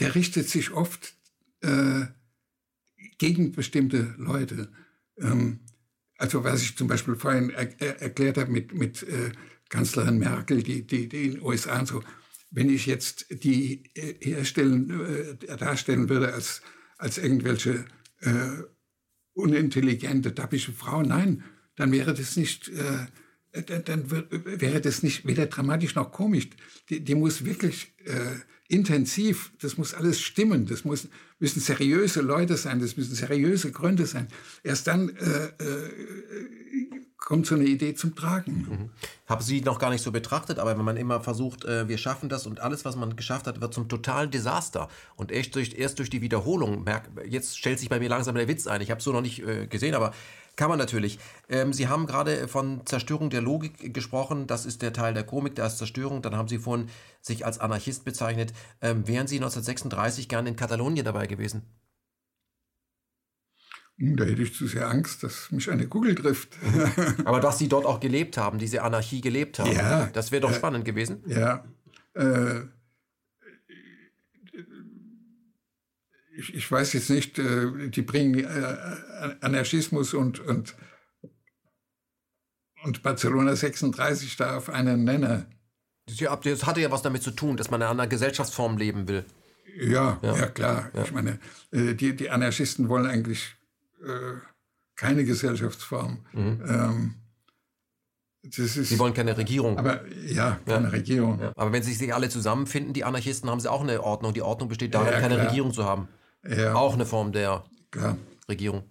der 0.00 0.14
richtet 0.14 0.48
sich 0.48 0.72
oft 0.72 1.14
äh, 1.60 2.06
gegen 3.18 3.52
bestimmte 3.52 4.14
Leute. 4.16 4.72
Ähm, 5.18 5.60
also 6.16 6.42
was 6.42 6.62
ich 6.62 6.76
zum 6.76 6.88
Beispiel 6.88 7.16
vorhin 7.16 7.50
er, 7.50 7.80
er, 7.80 8.02
erklärt 8.02 8.38
habe 8.38 8.50
mit, 8.50 8.74
mit 8.74 9.02
äh, 9.02 9.30
Kanzlerin 9.68 10.18
Merkel, 10.18 10.62
die, 10.62 10.86
die, 10.86 11.08
die 11.08 11.26
in 11.26 11.32
den 11.34 11.42
USA 11.42 11.78
und 11.78 11.86
so, 11.86 12.02
wenn 12.50 12.68
ich 12.68 12.86
jetzt 12.86 13.26
die 13.44 13.84
äh, 13.94 14.14
herstellen, 14.20 14.90
äh, 15.00 15.56
darstellen 15.56 16.08
würde 16.08 16.32
als, 16.32 16.62
als 16.98 17.18
irgendwelche 17.18 17.84
äh, 18.20 18.62
unintelligente, 19.34 20.32
dappische 20.32 20.72
Frau, 20.72 21.02
nein, 21.02 21.44
dann 21.76 21.92
wäre 21.92 22.14
das 22.14 22.36
nicht, 22.36 22.68
äh, 22.68 23.62
dann, 23.84 24.10
wäre 24.10 24.80
das 24.80 25.02
nicht 25.02 25.26
weder 25.26 25.46
dramatisch 25.46 25.94
noch 25.94 26.12
komisch. 26.12 26.48
Die, 26.88 27.00
die 27.00 27.14
muss 27.14 27.44
wirklich 27.44 27.92
äh, 28.04 28.36
intensiv, 28.68 29.52
das 29.60 29.76
muss 29.76 29.94
alles 29.94 30.20
stimmen, 30.20 30.66
das 30.66 30.84
muss, 30.84 31.08
müssen 31.40 31.60
seriöse 31.60 32.20
Leute 32.20 32.56
sein, 32.56 32.80
das 32.80 32.96
müssen 32.96 33.14
seriöse 33.14 33.72
Gründe 33.72 34.06
sein. 34.06 34.28
Erst 34.62 34.86
dann 34.86 35.08
äh, 35.08 35.64
äh, 35.64 35.90
kommt 37.16 37.46
so 37.46 37.54
eine 37.54 37.64
Idee 37.64 37.94
zum 37.94 38.14
Tragen. 38.14 38.66
Mhm. 38.68 38.90
Habe 39.26 39.42
sie 39.42 39.60
noch 39.60 39.78
gar 39.78 39.90
nicht 39.90 40.02
so 40.02 40.10
betrachtet, 40.10 40.58
aber 40.58 40.76
wenn 40.76 40.84
man 40.84 40.96
immer 40.96 41.20
versucht, 41.20 41.64
äh, 41.64 41.88
wir 41.88 41.98
schaffen 41.98 42.28
das 42.28 42.46
und 42.46 42.60
alles, 42.60 42.84
was 42.84 42.96
man 42.96 43.16
geschafft 43.16 43.46
hat, 43.46 43.60
wird 43.60 43.72
zum 43.72 43.88
totalen 43.88 44.30
Desaster. 44.30 44.88
Und 45.16 45.30
erst 45.30 45.54
durch, 45.54 45.74
erst 45.74 45.98
durch 45.98 46.10
die 46.10 46.22
Wiederholung, 46.22 46.84
merk, 46.84 47.08
jetzt 47.26 47.58
stellt 47.58 47.78
sich 47.78 47.88
bei 47.88 48.00
mir 48.00 48.08
langsam 48.08 48.34
der 48.34 48.48
Witz 48.48 48.66
ein. 48.66 48.80
Ich 48.80 48.90
habe 48.90 48.98
es 48.98 49.04
so 49.04 49.12
noch 49.12 49.20
nicht 49.22 49.46
äh, 49.46 49.66
gesehen, 49.66 49.94
aber 49.94 50.12
kann 50.60 50.68
man 50.68 50.78
natürlich. 50.78 51.18
Ähm, 51.48 51.72
Sie 51.72 51.88
haben 51.88 52.04
gerade 52.04 52.46
von 52.46 52.84
Zerstörung 52.84 53.30
der 53.30 53.40
Logik 53.40 53.94
gesprochen. 53.94 54.46
Das 54.46 54.66
ist 54.66 54.82
der 54.82 54.92
Teil 54.92 55.14
der 55.14 55.24
Komik, 55.24 55.54
da 55.54 55.66
ist 55.66 55.78
Zerstörung. 55.78 56.20
Dann 56.20 56.36
haben 56.36 56.48
Sie 56.48 56.58
vorhin 56.58 56.90
sich 57.22 57.46
als 57.46 57.58
Anarchist 57.58 58.04
bezeichnet. 58.04 58.52
Ähm, 58.82 59.08
wären 59.08 59.26
Sie 59.26 59.36
1936 59.36 60.28
gern 60.28 60.46
in 60.46 60.56
Katalonien 60.56 61.02
dabei 61.02 61.26
gewesen? 61.26 61.62
Hm, 63.96 64.18
da 64.18 64.24
hätte 64.24 64.42
ich 64.42 64.54
zu 64.54 64.66
sehr 64.66 64.90
Angst, 64.90 65.22
dass 65.22 65.50
mich 65.50 65.70
eine 65.70 65.88
Kugel 65.88 66.14
trifft. 66.14 66.58
Aber 67.24 67.40
dass 67.40 67.56
Sie 67.56 67.68
dort 67.68 67.86
auch 67.86 67.98
gelebt 67.98 68.36
haben, 68.36 68.58
diese 68.58 68.82
Anarchie 68.82 69.22
gelebt 69.22 69.60
haben, 69.60 69.72
ja, 69.72 70.10
das 70.12 70.30
wäre 70.30 70.42
doch 70.42 70.50
äh, 70.50 70.54
spannend 70.56 70.84
gewesen. 70.84 71.24
Ja. 71.26 71.64
Äh, 72.12 72.64
ich, 76.40 76.54
ich, 76.54 76.70
weiß 76.70 76.94
jetzt 76.94 77.10
nicht, 77.10 77.38
äh, 77.38 77.88
die 77.88 78.02
bringen 78.02 78.38
äh, 78.40 79.36
Anarchismus 79.40 80.14
und, 80.14 80.40
und, 80.40 80.74
und 82.82 83.02
Barcelona 83.02 83.54
36 83.54 84.36
da 84.36 84.56
auf 84.56 84.70
einen 84.70 85.04
Nenner. 85.04 85.46
Das 86.06 86.66
hatte 86.66 86.80
ja 86.80 86.90
was 86.90 87.02
damit 87.02 87.22
zu 87.22 87.30
tun, 87.30 87.56
dass 87.56 87.70
man 87.70 87.82
in 87.82 87.86
einer 87.86 88.06
Gesellschaftsform 88.06 88.78
leben 88.78 89.06
will. 89.06 89.24
Ja, 89.78 90.18
ja, 90.22 90.36
ja 90.36 90.46
klar. 90.46 90.90
Ja. 90.94 91.02
Ich 91.04 91.12
meine, 91.12 91.38
äh, 91.72 91.94
die, 91.94 92.16
die 92.16 92.30
Anarchisten 92.30 92.88
wollen 92.88 93.06
eigentlich 93.06 93.56
äh, 94.02 94.38
keine 94.96 95.24
Gesellschaftsform. 95.24 96.24
Mhm. 96.32 96.62
Ähm, 96.66 97.14
Sie 98.42 98.98
wollen 98.98 99.12
keine 99.12 99.36
Regierung. 99.36 99.76
Aber 99.76 100.00
ja, 100.26 100.58
keine 100.64 100.84
ja. 100.84 100.90
Regierung. 100.90 101.42
Aber 101.56 101.72
wenn 101.72 101.82
sie 101.82 101.92
sich 101.92 102.14
alle 102.14 102.30
zusammenfinden, 102.30 102.94
die 102.94 103.04
Anarchisten, 103.04 103.50
haben 103.50 103.60
sie 103.60 103.70
auch 103.70 103.82
eine 103.82 104.02
Ordnung. 104.02 104.32
Die 104.32 104.40
Ordnung 104.40 104.70
besteht 104.70 104.94
darin, 104.94 105.12
keine 105.20 105.34
klar. 105.34 105.48
Regierung 105.48 105.74
zu 105.74 105.84
haben. 105.84 106.08
Auch 106.42 106.94
eine 106.94 107.06
Form 107.06 107.32
der 107.32 107.64
klar. 107.90 108.16
Regierung. 108.48 108.84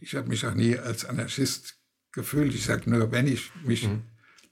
Ich 0.00 0.14
habe 0.14 0.28
mich 0.28 0.46
auch 0.46 0.54
nie 0.54 0.78
als 0.78 1.04
Anarchist 1.04 1.78
gefühlt. 2.12 2.54
Ich 2.54 2.64
sage 2.64 2.88
nur, 2.90 3.12
wenn 3.12 3.26
ich 3.26 3.54
mich, 3.64 3.86
mhm. 3.86 4.02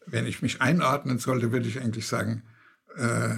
wenn 0.06 0.26
ich 0.26 0.42
mich 0.42 0.60
einordnen 0.60 1.18
sollte, 1.18 1.52
würde 1.52 1.68
ich 1.68 1.80
eigentlich 1.80 2.06
sagen, 2.06 2.42
äh, 2.96 3.36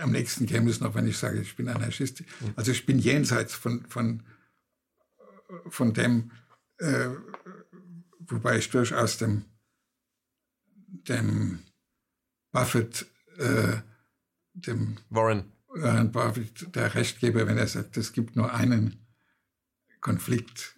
am 0.00 0.10
nächsten 0.10 0.46
käme 0.46 0.70
es 0.70 0.80
noch, 0.80 0.94
wenn 0.94 1.06
ich 1.06 1.16
sage, 1.16 1.40
ich 1.40 1.56
bin 1.56 1.68
Anarchist. 1.68 2.20
Mhm. 2.20 2.52
Also 2.56 2.72
ich 2.72 2.86
bin 2.86 2.98
jenseits 2.98 3.54
von, 3.54 3.86
von, 3.86 4.22
von 5.68 5.94
dem, 5.94 6.30
äh, 6.78 7.08
wobei 8.20 8.58
ich 8.58 8.70
durchaus 8.70 9.18
dem, 9.18 9.44
dem 10.86 11.60
Buffett, 12.52 13.06
äh, 13.38 13.78
dem 14.52 14.96
Warren. 15.10 15.53
Warren 15.74 16.12
Buffett 16.12 16.74
der 16.74 16.94
Recht 16.94 17.20
gebe, 17.20 17.46
wenn 17.46 17.58
er 17.58 17.66
sagt, 17.66 17.96
es 17.96 18.12
gibt 18.12 18.36
nur 18.36 18.52
einen 18.52 19.04
Konflikt, 20.00 20.76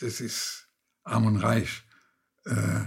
das 0.00 0.20
ist 0.20 0.68
arm 1.02 1.26
und 1.26 1.36
reich. 1.36 1.82
Äh, 2.44 2.80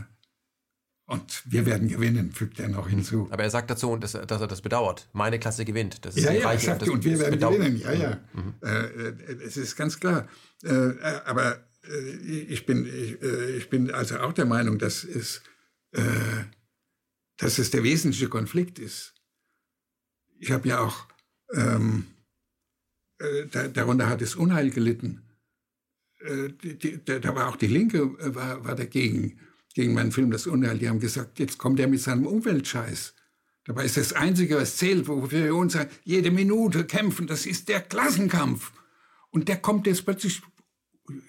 und 1.06 1.44
wir 1.46 1.66
werden 1.66 1.90
gewinnen, 1.90 2.32
fügt 2.32 2.60
er 2.60 2.70
noch 2.70 2.88
hinzu. 2.88 3.28
Aber 3.32 3.44
er 3.44 3.50
sagt 3.50 3.70
dazu, 3.70 3.98
dass, 3.98 4.14
dass 4.14 4.40
er 4.40 4.48
das 4.48 4.62
bedauert. 4.62 5.10
Meine 5.12 5.40
Klasse 5.40 5.66
gewinnt. 5.66 6.06
Das 6.06 6.16
ist 6.16 6.24
ja, 6.24 6.32
ja, 6.32 6.54
er 6.54 6.60
sagt, 6.60 6.88
und 6.88 7.04
wir 7.04 7.20
werden 7.20 7.32
bedauert. 7.32 7.58
gewinnen. 7.58 7.82
Ja, 7.82 7.92
ja. 7.92 8.20
Mhm. 8.32 8.54
Äh, 8.62 8.86
äh, 8.86 9.44
es 9.46 9.58
ist 9.58 9.76
ganz 9.76 10.00
klar. 10.00 10.30
Aber 11.26 11.58
ich, 12.48 12.66
bin, 12.68 12.88
ich, 13.58 13.70
bin 13.70 13.90
also 13.92 14.20
auch 14.20 14.32
der 14.32 14.46
Meinung, 14.46 14.78
dass 14.78 15.04
es, 15.04 15.42
dass 17.38 17.58
es 17.58 17.72
der 17.72 17.82
wesentliche 17.82 18.30
Konflikt 18.30 18.78
ist. 18.78 19.16
Ich 20.42 20.52
habe 20.52 20.68
ja 20.68 20.80
auch, 20.80 21.06
ähm, 21.54 22.08
da, 23.52 23.68
darunter 23.68 24.10
hat 24.10 24.24
es 24.24 24.36
Unheil 24.36 24.72
gelitten. 24.72 25.22
Die, 26.64 26.78
die, 26.78 27.00
da 27.04 27.36
war 27.36 27.50
auch 27.50 27.56
die 27.56 27.68
Linke 27.68 28.16
war, 28.36 28.64
war 28.66 28.76
dagegen 28.76 29.40
gegen 29.76 29.94
meinen 29.94 30.12
Film 30.12 30.32
Das 30.32 30.48
Unheil. 30.48 30.80
Die 30.80 30.90
haben 30.90 31.00
gesagt, 31.00 31.38
jetzt 31.40 31.60
kommt 31.60 31.80
er 31.80 31.88
mit 31.88 32.02
seinem 32.02 32.26
Umweltscheiß. 32.26 33.14
Dabei 33.66 33.86
ist 33.86 33.98
das 33.98 34.14
Einzige, 34.14 34.58
was 34.58 34.78
zählt, 34.78 35.08
wofür 35.08 35.44
wir 35.44 35.56
uns 35.56 35.78
jede 36.04 36.32
Minute 36.32 36.86
kämpfen, 36.86 37.28
das 37.28 37.46
ist 37.46 37.70
der 37.70 37.82
Klassenkampf. 37.82 38.72
Und 39.30 39.48
der 39.48 39.58
kommt 39.58 39.86
jetzt 39.86 40.04
plötzlich, 40.04 40.42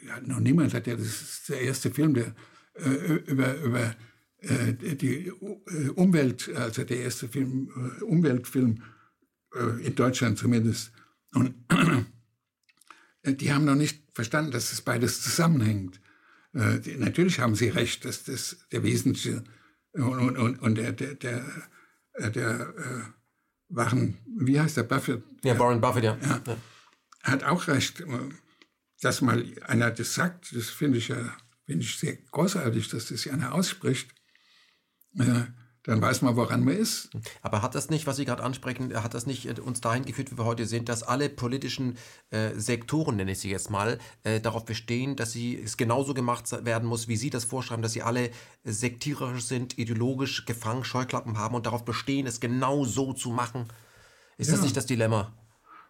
ja, 0.06 0.18
noch 0.22 0.40
niemand 0.40 0.72
hat 0.72 0.86
ja, 0.86 0.96
das 0.96 1.06
ist 1.06 1.48
der 1.50 1.60
erste 1.60 1.90
Film, 1.90 2.14
der 2.14 2.34
äh, 2.74 3.14
über, 3.26 3.60
über 3.60 3.94
äh, 4.38 4.72
die 4.72 5.26
äh, 5.28 5.88
Umwelt, 5.90 6.50
also 6.54 6.84
der 6.84 7.00
erste 7.00 7.28
Film, 7.28 7.70
äh, 8.00 8.04
Umweltfilm 8.04 8.76
äh, 8.76 8.80
in 9.54 9.94
Deutschland 9.94 10.38
zumindest. 10.38 10.92
Und 11.34 11.54
die 13.24 13.52
haben 13.52 13.64
noch 13.64 13.74
nicht 13.74 14.02
verstanden, 14.14 14.50
dass 14.50 14.70
das 14.70 14.80
beides 14.80 15.22
zusammenhängt. 15.22 16.00
Äh, 16.54 16.80
natürlich 16.98 17.40
haben 17.40 17.54
Sie 17.54 17.68
recht, 17.68 18.04
dass 18.04 18.24
das 18.24 18.58
der 18.72 18.82
wesentliche 18.82 19.44
und, 19.92 20.36
und, 20.38 20.60
und 20.60 20.74
der, 20.76 20.92
der, 20.92 21.14
der, 21.14 21.44
äh, 22.14 22.30
der 22.30 22.60
äh, 22.76 23.02
Wachen, 23.68 24.18
wie 24.38 24.60
heißt 24.60 24.76
der 24.76 24.84
Buffett? 24.84 25.22
Ja, 25.44 25.58
Warren 25.58 25.80
Buffett, 25.80 26.04
ja. 26.04 26.18
ja. 26.22 26.42
Hat 27.22 27.44
auch 27.44 27.68
recht, 27.68 28.00
äh, 28.00 28.06
dass 29.00 29.20
mal 29.20 29.44
einer 29.66 29.90
das 29.90 30.14
sagt, 30.14 30.54
das 30.54 30.70
finde 30.70 30.98
ich 30.98 31.08
ja 31.08 31.36
finde 31.66 31.84
ich 31.84 31.96
sehr 31.96 32.16
großartig, 32.16 32.88
dass 32.88 33.06
das 33.06 33.26
einer 33.26 33.54
ausspricht. 33.54 34.10
Äh, 35.84 35.90
dann 35.90 36.02
weiß 36.02 36.22
man, 36.22 36.36
woran 36.36 36.64
man 36.64 36.76
ist. 36.76 37.10
Aber 37.40 37.62
hat 37.62 37.74
das 37.74 37.90
nicht, 37.90 38.06
was 38.06 38.16
Sie 38.16 38.24
gerade 38.24 38.42
ansprechen, 38.42 38.94
hat 39.02 39.14
das 39.14 39.26
nicht 39.26 39.46
äh, 39.46 39.60
uns 39.60 39.80
dahin 39.80 40.04
geführt, 40.04 40.30
wie 40.32 40.38
wir 40.38 40.44
heute 40.44 40.66
sind, 40.66 40.88
dass 40.88 41.02
alle 41.02 41.28
politischen 41.28 41.96
äh, 42.30 42.50
Sektoren, 42.54 43.16
nenne 43.16 43.32
ich 43.32 43.40
sie 43.40 43.50
jetzt 43.50 43.70
mal, 43.70 43.98
äh, 44.24 44.40
darauf 44.40 44.64
bestehen, 44.64 45.16
dass 45.16 45.32
sie 45.32 45.60
es 45.60 45.76
genauso 45.76 46.14
gemacht 46.14 46.50
werden 46.64 46.88
muss, 46.88 47.08
wie 47.08 47.16
Sie 47.16 47.30
das 47.30 47.44
vorschreiben, 47.44 47.82
dass 47.82 47.92
sie 47.92 48.02
alle 48.02 48.30
sektiererisch 48.64 49.44
sind, 49.44 49.78
ideologisch 49.78 50.44
gefangen, 50.44 50.84
Scheuklappen 50.84 51.38
haben 51.38 51.54
und 51.54 51.66
darauf 51.66 51.84
bestehen, 51.84 52.26
es 52.26 52.40
genau 52.40 52.84
so 52.84 53.12
zu 53.12 53.30
machen? 53.30 53.66
Ist 54.38 54.48
ja. 54.48 54.54
das 54.54 54.62
nicht 54.62 54.76
das 54.76 54.86
Dilemma? 54.86 55.32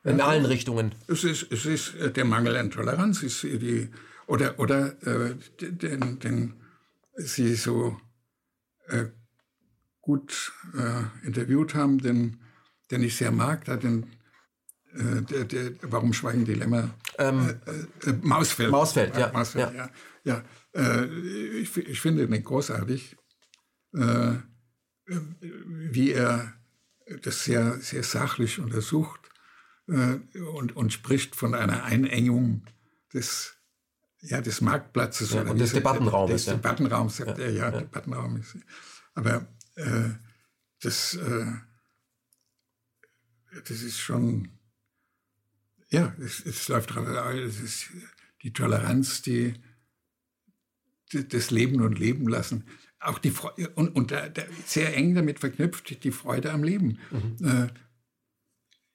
In 0.04 0.18
ja, 0.18 0.26
allen 0.26 0.46
Richtungen. 0.46 0.94
Es 1.06 1.22
ist, 1.22 1.46
es 1.52 1.64
ist 1.64 1.94
äh, 1.94 2.10
der 2.10 2.24
Mangel 2.24 2.56
an 2.56 2.70
Toleranz, 2.70 3.22
ist 3.22 3.44
die, 3.44 3.88
oder, 4.26 4.58
oder 4.58 5.00
äh, 5.06 5.36
den, 5.60 6.18
den, 6.18 6.54
sie 7.16 7.54
so 7.54 7.96
äh, 8.88 9.06
gut 10.02 10.52
äh, 10.76 11.26
interviewt 11.26 11.74
haben, 11.74 11.98
den, 11.98 12.40
den 12.90 13.02
ich 13.02 13.16
sehr 13.16 13.32
mag, 13.32 13.64
da 13.64 13.76
den 13.76 14.06
äh, 14.94 15.22
der, 15.22 15.44
der, 15.44 15.72
warum 15.82 16.12
schweigen 16.12 16.44
Dilemma? 16.44 16.90
Ähm, 17.18 17.58
äh, 18.04 18.10
äh, 18.10 18.12
Mausfeld. 18.20 18.70
Mausfeld, 18.70 19.16
ja. 19.16 19.32
Mausfeld, 19.32 19.72
ja. 19.74 19.90
ja. 20.24 20.44
ja. 20.74 21.04
ich, 21.60 21.74
ich 21.76 22.00
finde 22.00 22.24
ihn 22.24 22.44
großartig, 22.44 23.16
wie 25.06 26.12
er 26.12 26.54
das 27.22 27.44
sehr, 27.44 27.78
sehr 27.80 28.02
sachlich 28.02 28.58
untersucht 28.58 29.20
und, 29.86 30.74
und 30.74 30.92
spricht 30.94 31.36
von 31.36 31.54
einer 31.54 31.84
Einengung 31.84 32.64
des, 33.12 33.54
ja, 34.20 34.40
des 34.40 34.62
Marktplatzes. 34.62 35.34
Ja, 35.34 35.42
und 35.42 35.58
des 35.58 35.72
Debattenraums. 35.72 36.32
Des 36.32 36.46
ja. 36.46 36.54
Debattenraums, 36.54 37.16
sagt 37.18 37.36
ja, 37.38 37.44
er, 37.44 37.50
ja, 37.50 37.70
ja. 37.70 37.80
Debattenraum 37.80 38.36
ist. 38.38 38.56
Aber 39.14 39.46
äh, 39.76 40.10
das, 40.80 41.14
äh, 41.14 41.52
das 43.64 43.82
ist 43.82 43.98
schon, 43.98 44.48
ja, 45.90 46.14
es, 46.18 46.44
es 46.44 46.68
läuft 46.68 46.90
es 46.90 47.60
ist 47.60 47.90
die 48.42 48.52
Toleranz, 48.52 49.22
die, 49.22 49.54
die, 51.12 51.26
das 51.26 51.50
Leben 51.50 51.80
und 51.80 51.98
Leben 51.98 52.28
lassen. 52.28 52.64
Auch 52.98 53.18
die 53.18 53.30
Freude, 53.30 53.70
und, 53.70 53.94
und 53.94 54.10
da, 54.10 54.28
da 54.28 54.42
sehr 54.64 54.96
eng 54.96 55.14
damit 55.14 55.40
verknüpft, 55.40 56.02
die 56.04 56.12
Freude 56.12 56.52
am 56.52 56.62
Leben. 56.62 56.98
Mhm. 57.10 57.46
Äh, 57.46 57.68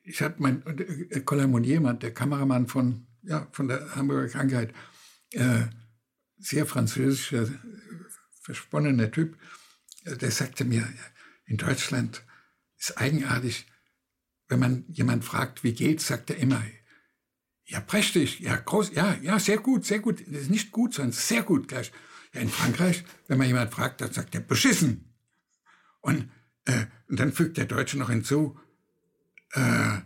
ich 0.03 0.21
hatte 0.21 0.41
mein 0.41 0.65
äh, 0.65 1.19
Colin 1.21 1.51
Monier, 1.51 1.81
der 1.93 2.13
Kameramann 2.13 2.67
von, 2.67 3.07
ja, 3.23 3.47
von 3.51 3.67
der 3.67 3.95
Hamburger 3.95 4.29
Krankheit, 4.29 4.73
äh, 5.33 5.65
sehr 6.39 6.65
französischer, 6.65 7.49
versponnener 8.41 9.11
Typ, 9.11 9.37
der 10.15 10.31
sagte 10.31 10.65
mir, 10.65 10.87
in 11.45 11.57
Deutschland 11.57 12.23
ist 12.77 12.97
eigenartig, 12.97 13.65
wenn 14.47 14.59
man 14.59 14.85
jemand 14.87 15.25
fragt, 15.25 15.63
wie 15.63 15.73
geht's, 15.73 16.07
sagt 16.07 16.29
er 16.29 16.37
immer, 16.37 16.63
ja, 17.65 17.81
prächtig, 17.81 18.39
ja, 18.39 18.55
groß, 18.55 18.93
ja, 18.93 19.17
ja, 19.21 19.39
sehr 19.39 19.57
gut, 19.57 19.85
sehr 19.85 19.99
gut. 19.99 20.21
Das 20.25 20.43
ist 20.43 20.49
nicht 20.49 20.71
gut, 20.71 20.93
sondern 20.93 21.11
sehr 21.11 21.43
gut 21.43 21.67
gleich. 21.67 21.91
Ja, 22.33 22.41
in 22.41 22.49
Frankreich, 22.49 23.03
wenn 23.27 23.37
man 23.37 23.47
jemand 23.47 23.73
fragt, 23.73 23.99
dann 23.99 24.13
sagt 24.13 24.35
er 24.35 24.41
beschissen. 24.41 25.13
Und, 25.99 26.29
äh, 26.65 26.85
und 27.09 27.19
dann 27.19 27.33
fügt 27.33 27.57
der 27.57 27.65
Deutsche 27.65 27.97
noch 27.97 28.09
hinzu, 28.09 28.57
äh, 29.51 29.97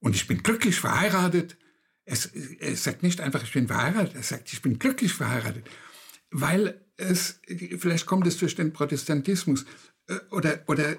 und 0.00 0.16
ich 0.16 0.26
bin 0.26 0.42
glücklich 0.42 0.80
verheiratet. 0.80 1.56
Es, 2.04 2.26
er 2.26 2.74
sagt 2.76 3.02
nicht 3.02 3.20
einfach, 3.20 3.42
ich 3.42 3.52
bin 3.52 3.68
verheiratet, 3.68 4.14
er 4.14 4.22
sagt, 4.22 4.52
ich 4.52 4.62
bin 4.62 4.78
glücklich 4.78 5.12
verheiratet. 5.12 5.68
Weil 6.30 6.84
es, 7.00 7.40
vielleicht 7.78 8.06
kommt 8.06 8.26
es 8.26 8.38
durch 8.38 8.54
den 8.54 8.72
Protestantismus 8.72 9.64
äh, 10.08 10.16
oder, 10.30 10.62
oder 10.66 10.96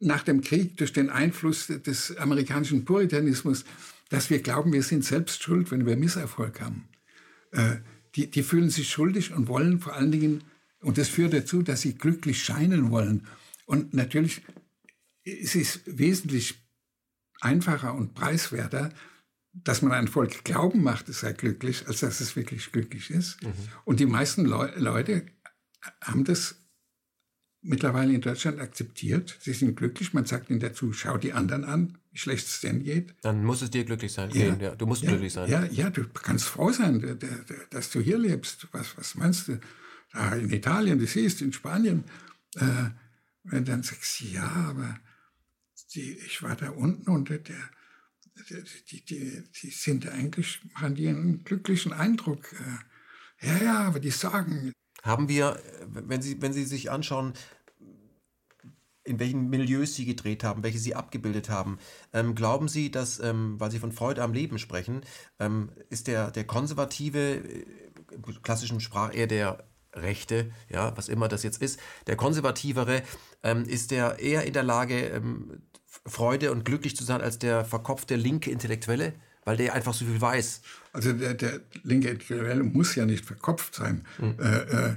nach 0.00 0.22
dem 0.22 0.40
Krieg 0.40 0.76
durch 0.76 0.92
den 0.92 1.10
Einfluss 1.10 1.66
des 1.68 2.16
amerikanischen 2.16 2.84
Puritanismus, 2.84 3.64
dass 4.08 4.30
wir 4.30 4.40
glauben, 4.42 4.72
wir 4.72 4.82
sind 4.82 5.04
selbst 5.04 5.42
schuld, 5.42 5.70
wenn 5.70 5.86
wir 5.86 5.96
Misserfolg 5.96 6.60
haben. 6.60 6.88
Äh, 7.52 7.76
die, 8.16 8.30
die 8.30 8.42
fühlen 8.42 8.70
sich 8.70 8.90
schuldig 8.90 9.32
und 9.32 9.48
wollen 9.48 9.80
vor 9.80 9.94
allen 9.94 10.10
Dingen, 10.10 10.44
und 10.80 10.98
das 10.98 11.08
führt 11.08 11.32
dazu, 11.32 11.62
dass 11.62 11.82
sie 11.82 11.94
glücklich 11.94 12.42
scheinen 12.42 12.90
wollen. 12.90 13.26
Und 13.66 13.94
natürlich 13.94 14.42
es 15.24 15.54
ist 15.54 15.86
es 15.86 15.98
wesentlich 15.98 16.62
einfacher 17.40 17.94
und 17.94 18.14
preiswerter, 18.14 18.92
dass 19.52 19.82
man 19.82 19.92
ein 19.92 20.08
Volk 20.08 20.44
glauben 20.44 20.82
macht, 20.82 21.08
es 21.08 21.20
sei 21.20 21.32
glücklich, 21.32 21.86
als 21.88 22.00
dass 22.00 22.20
es 22.20 22.36
wirklich 22.36 22.70
glücklich 22.72 23.10
ist. 23.10 23.42
Mhm. 23.42 23.52
Und 23.84 24.00
die 24.00 24.06
meisten 24.06 24.44
Le 24.44 24.72
Leute 24.76 25.26
haben 26.00 26.24
das 26.24 26.56
mittlerweile 27.62 28.14
in 28.14 28.20
Deutschland 28.20 28.58
akzeptiert. 28.60 29.36
Sie 29.40 29.52
sind 29.52 29.76
glücklich. 29.76 30.12
Man 30.12 30.24
sagt 30.24 30.50
ihnen 30.50 30.60
dazu, 30.60 30.92
schau 30.92 31.18
die 31.18 31.32
anderen 31.32 31.64
an, 31.64 31.98
wie 32.10 32.18
schlecht 32.18 32.46
es 32.46 32.60
denn 32.60 32.82
geht. 32.82 33.14
Dann 33.22 33.44
muss 33.44 33.62
es 33.62 33.70
dir 33.70 33.84
glücklich 33.84 34.12
sein. 34.12 34.30
Ja. 34.30 34.56
ja 34.56 34.74
du 34.74 34.86
musst 34.86 35.02
ja, 35.02 35.10
glücklich 35.10 35.32
sein. 35.32 35.50
Ja, 35.50 35.64
ja, 35.66 35.90
du 35.90 36.08
kannst 36.08 36.46
froh 36.46 36.72
sein, 36.72 37.18
dass 37.70 37.90
du 37.90 38.00
hier 38.00 38.18
lebst. 38.18 38.68
Was, 38.72 38.96
was 38.96 39.14
meinst 39.14 39.48
du? 39.48 39.60
Da 40.12 40.34
in 40.34 40.50
Italien, 40.50 40.98
du 40.98 41.06
siehst, 41.06 41.40
in 41.40 41.52
Spanien. 41.52 42.04
Äh, 42.56 42.90
wenn 43.44 43.64
dann 43.64 43.82
sagst, 43.82 44.20
ja, 44.20 44.48
aber 44.48 44.98
die, 45.94 46.18
ich 46.18 46.42
war 46.42 46.56
da 46.56 46.70
unten 46.70 47.10
und 47.10 47.28
der, 47.28 47.38
der 47.38 47.70
die, 48.90 49.04
die, 49.04 49.42
die 49.62 49.70
sind 49.70 50.08
eigentlich, 50.08 50.60
machen 50.74 50.94
die 50.94 51.08
einen 51.08 51.44
glücklichen 51.44 51.92
Eindruck. 51.92 52.52
Äh, 52.52 53.46
ja, 53.46 53.62
ja, 53.62 53.78
aber 53.80 54.00
die 54.00 54.10
sagen. 54.10 54.72
Haben 55.02 55.28
wir, 55.28 55.60
wenn 55.86 56.22
Sie, 56.22 56.40
wenn 56.42 56.52
Sie 56.52 56.64
sich 56.64 56.90
anschauen, 56.90 57.34
in 59.04 59.18
welchen 59.18 59.48
Milieus 59.48 59.94
Sie 59.94 60.04
gedreht 60.04 60.44
haben, 60.44 60.62
welche 60.62 60.78
Sie 60.78 60.94
abgebildet 60.94 61.48
haben, 61.48 61.78
ähm, 62.12 62.34
glauben 62.34 62.68
Sie, 62.68 62.90
dass, 62.90 63.18
ähm, 63.18 63.58
weil 63.58 63.70
Sie 63.70 63.78
von 63.78 63.92
Freude 63.92 64.22
am 64.22 64.32
Leben 64.32 64.58
sprechen, 64.58 65.02
ähm, 65.38 65.70
ist 65.88 66.06
der, 66.06 66.30
der 66.30 66.44
konservative, 66.44 67.36
äh, 67.36 67.66
klassischen 68.42 68.80
Sprach 68.80 69.14
eher 69.14 69.26
der 69.26 69.64
Rechte, 69.94 70.52
ja, 70.68 70.96
was 70.96 71.08
immer 71.08 71.28
das 71.28 71.42
jetzt 71.42 71.60
ist, 71.62 71.80
der 72.06 72.16
konservativere, 72.16 73.02
ähm, 73.42 73.64
ist 73.64 73.90
der 73.90 74.18
eher 74.20 74.44
in 74.44 74.52
der 74.52 74.62
Lage, 74.62 75.06
ähm, 75.06 75.62
Freude 76.06 76.52
und 76.52 76.64
glücklich 76.64 76.96
zu 76.96 77.04
sein 77.04 77.20
als 77.20 77.38
der 77.38 77.64
verkopfte 77.64 78.14
linke 78.16 78.50
Intellektuelle, 78.50 79.14
weil 79.44 79.56
der 79.56 79.74
einfach 79.74 79.94
so 79.94 80.04
viel 80.04 80.20
weiß. 80.20 80.62
Also 80.92 81.12
der, 81.12 81.34
der 81.34 81.60
linke 81.82 82.08
Intellektuelle 82.08 82.62
muss 82.62 82.94
ja 82.94 83.06
nicht 83.06 83.24
verkopft 83.24 83.74
sein. 83.74 84.06
Mhm. 84.18 84.36
Äh, 84.38 84.58
äh, 84.58 84.96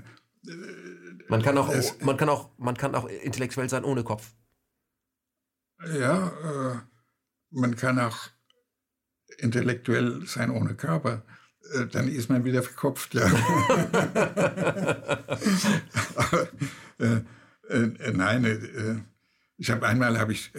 man 1.29 1.41
kann 1.41 1.57
auch, 1.57 1.73
es, 1.73 1.99
man 2.01 2.17
kann 2.17 2.29
auch, 2.29 2.49
man 2.57 2.75
kann 2.75 2.93
auch 2.95 3.07
intellektuell 3.07 3.69
sein 3.69 3.83
ohne 3.83 4.03
Kopf. 4.03 4.33
Ja, 5.97 6.27
äh, 6.27 6.75
man 7.51 7.75
kann 7.75 7.99
auch 7.99 8.29
intellektuell 9.37 10.25
sein 10.25 10.49
ohne 10.49 10.75
Körper. 10.75 11.23
Äh, 11.73 11.87
dann 11.87 12.07
ist 12.07 12.29
man 12.29 12.43
wieder 12.45 12.63
verkopft, 12.63 13.13
ja. 13.13 13.25
Aber, 16.15 16.47
äh, 16.99 17.21
äh, 17.69 18.11
nein, 18.13 19.05
ich 19.57 19.71
habe 19.71 19.87
einmal 19.87 20.19
habe 20.19 20.33
ich 20.33 20.51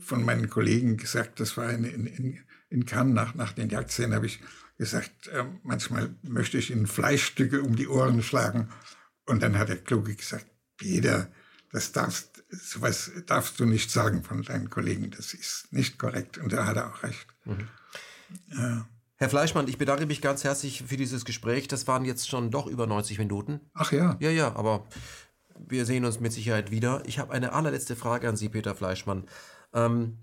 von 0.00 0.24
meinen 0.24 0.48
Kollegen 0.48 0.96
gesagt, 0.96 1.40
das 1.40 1.56
war 1.56 1.70
in, 1.70 1.84
in, 1.84 2.38
in 2.70 2.86
Cannes 2.86 3.14
nach, 3.14 3.34
nach 3.34 3.52
den 3.52 3.68
Jagdszenen, 3.68 4.14
habe 4.14 4.26
ich 4.26 4.40
gesagt, 4.78 5.28
äh, 5.28 5.44
manchmal 5.62 6.14
möchte 6.22 6.58
ich 6.58 6.70
ihnen 6.70 6.86
Fleischstücke 6.86 7.62
um 7.62 7.76
die 7.76 7.88
Ohren 7.88 8.22
schlagen. 8.22 8.68
Und 9.26 9.42
dann 9.42 9.58
hat 9.58 9.68
der 9.68 9.78
Kluge 9.78 10.14
gesagt, 10.14 10.46
Peter, 10.76 11.28
das 11.70 11.92
darfst, 11.92 12.44
sowas 12.50 13.10
darfst 13.26 13.58
du 13.60 13.64
nicht 13.64 13.90
sagen 13.90 14.22
von 14.24 14.42
deinen 14.42 14.70
Kollegen, 14.70 15.10
das 15.10 15.34
ist 15.34 15.72
nicht 15.72 15.98
korrekt. 15.98 16.38
Und 16.38 16.52
da 16.52 16.66
hat 16.66 16.76
er 16.76 16.92
auch 16.92 17.02
recht. 17.02 17.26
Mhm. 17.44 17.68
Ja. 18.48 18.88
Herr 19.16 19.28
Fleischmann, 19.28 19.68
ich 19.68 19.78
bedanke 19.78 20.06
mich 20.06 20.20
ganz 20.20 20.42
herzlich 20.42 20.82
für 20.86 20.96
dieses 20.96 21.24
Gespräch. 21.24 21.68
Das 21.68 21.86
waren 21.86 22.04
jetzt 22.04 22.28
schon 22.28 22.50
doch 22.50 22.66
über 22.66 22.86
90 22.86 23.18
Minuten. 23.18 23.60
Ach 23.74 23.92
ja. 23.92 24.16
Ja, 24.18 24.30
ja, 24.30 24.56
aber 24.56 24.86
wir 25.56 25.86
sehen 25.86 26.04
uns 26.04 26.18
mit 26.18 26.32
Sicherheit 26.32 26.70
wieder. 26.70 27.02
Ich 27.06 27.18
habe 27.18 27.32
eine 27.32 27.52
allerletzte 27.52 27.94
Frage 27.94 28.28
an 28.28 28.36
Sie, 28.36 28.48
Peter 28.48 28.74
Fleischmann. 28.74 29.24
Ähm, 29.72 30.18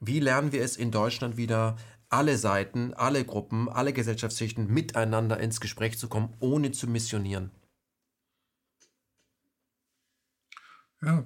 wie 0.00 0.20
lernen 0.20 0.52
wir 0.52 0.62
es 0.62 0.76
in 0.76 0.90
Deutschland 0.90 1.36
wieder, 1.36 1.76
alle 2.08 2.38
Seiten, 2.38 2.92
alle 2.94 3.24
Gruppen, 3.24 3.68
alle 3.68 3.92
Gesellschaftsschichten 3.92 4.66
miteinander 4.66 5.38
ins 5.38 5.60
Gespräch 5.60 5.98
zu 5.98 6.08
kommen, 6.08 6.34
ohne 6.40 6.72
zu 6.72 6.88
missionieren? 6.88 7.50
Ja, 11.02 11.24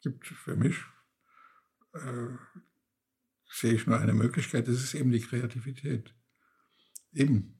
gibt 0.00 0.26
für 0.26 0.56
mich, 0.56 0.76
äh, 1.92 2.28
sehe 3.50 3.74
ich 3.74 3.86
nur 3.86 3.98
eine 3.98 4.14
Möglichkeit, 4.14 4.68
das 4.68 4.76
ist 4.76 4.94
eben 4.94 5.10
die 5.10 5.20
Kreativität. 5.20 6.14
Eben, 7.12 7.58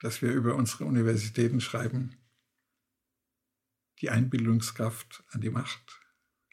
dass 0.00 0.22
wir 0.22 0.32
über 0.32 0.56
unsere 0.56 0.84
Universitäten 0.84 1.60
schreiben, 1.60 2.16
die 4.00 4.10
Einbildungskraft 4.10 5.24
an 5.28 5.40
die 5.40 5.50
Macht. 5.50 5.99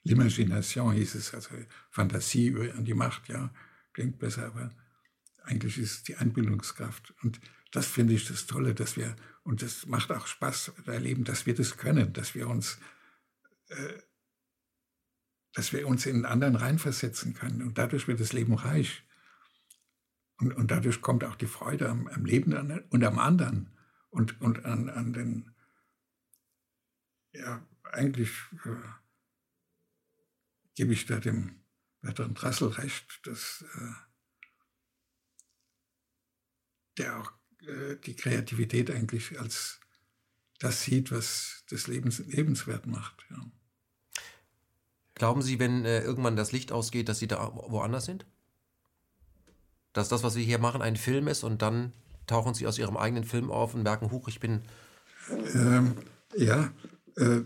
L'imagination 0.07 0.93
hieß 0.93 1.15
es, 1.15 1.34
also 1.34 1.49
Fantasie 1.89 2.55
an 2.71 2.85
die 2.85 2.93
Macht, 2.93 3.27
ja, 3.27 3.53
klingt 3.93 4.19
besser, 4.19 4.47
aber 4.47 4.71
eigentlich 5.43 5.77
ist 5.77 5.91
es 5.91 6.03
die 6.03 6.15
Einbildungskraft. 6.15 7.13
Und 7.23 7.39
das 7.71 7.85
finde 7.85 8.13
ich 8.13 8.27
das 8.27 8.45
Tolle, 8.45 8.73
dass 8.73 8.95
wir, 8.95 9.15
und 9.43 9.61
das 9.61 9.85
macht 9.85 10.11
auch 10.11 10.27
Spaß 10.27 10.73
erleben, 10.85 11.23
dass 11.23 11.45
wir 11.45 11.55
das 11.55 11.77
können, 11.77 12.13
dass 12.13 12.35
wir 12.35 12.47
uns, 12.47 12.79
äh, 13.67 13.93
dass 15.53 15.73
wir 15.73 15.88
uns 15.88 16.05
in 16.05 16.25
anderen 16.25 16.55
reinversetzen 16.55 17.34
können. 17.34 17.61
Und 17.61 17.77
dadurch 17.77 18.07
wird 18.07 18.19
das 18.19 18.34
Leben 18.34 18.53
reich. 18.53 19.03
Und, 20.38 20.53
und 20.53 20.71
dadurch 20.71 21.01
kommt 21.01 21.23
auch 21.23 21.35
die 21.35 21.47
Freude 21.47 21.89
am, 21.89 22.07
am 22.07 22.25
Leben 22.25 22.53
und 22.89 23.03
am 23.03 23.19
anderen 23.19 23.71
und, 24.09 24.39
und 24.39 24.65
an, 24.65 24.89
an 24.89 25.13
den, 25.13 25.55
ja, 27.31 27.65
eigentlich 27.84 28.31
äh, 28.65 28.75
gebe 30.78 30.94
ich 30.94 31.08
da 31.08 31.18
dem 31.18 31.60
Bertrand 32.02 32.41
Rassel 32.44 32.70
recht, 32.70 33.20
dass 33.24 33.66
äh, 33.76 33.91
der 36.99 37.20
auch 37.20 37.32
äh, 37.68 37.95
die 38.06 38.16
Kreativität 38.16 38.91
eigentlich 38.91 39.40
als 39.40 39.80
das 40.60 40.84
sieht, 40.84 41.12
was 41.12 41.64
das 41.70 41.88
Leben 41.88 42.12
lebenswert 42.28 42.86
macht. 42.86 43.26
Ja. 43.32 43.44
Glauben 45.16 45.41
Sie, 45.41 45.58
wenn 45.58 45.84
äh, 45.84 46.02
irgendwann 46.02 46.36
das 46.36 46.52
Licht 46.52 46.72
ausgeht, 46.72 47.10
dass 47.10 47.18
Sie 47.18 47.28
da 47.28 47.52
woanders 47.56 48.06
sind? 48.06 48.28
Dass 49.94 50.10
das, 50.10 50.22
was 50.22 50.36
Sie 50.36 50.45
hier 50.45 50.60
machen, 50.60 50.84
ein 50.84 50.95
Film 50.95 51.28
ist 51.28 51.44
und 51.44 51.64
dann 51.64 51.91
tauchen 52.28 52.54
Sie 52.54 52.68
aus 52.68 52.78
Ihrem 52.78 52.98
eigenen 52.98 53.24
Film 53.24 53.49
auf 53.49 53.74
und 53.74 53.82
merken, 53.82 54.12
huch, 54.12 54.28
ich 54.28 54.40
bin... 54.40 54.62
Ähm, 55.56 55.98
ja, 56.36 56.72
äh, 57.16 57.41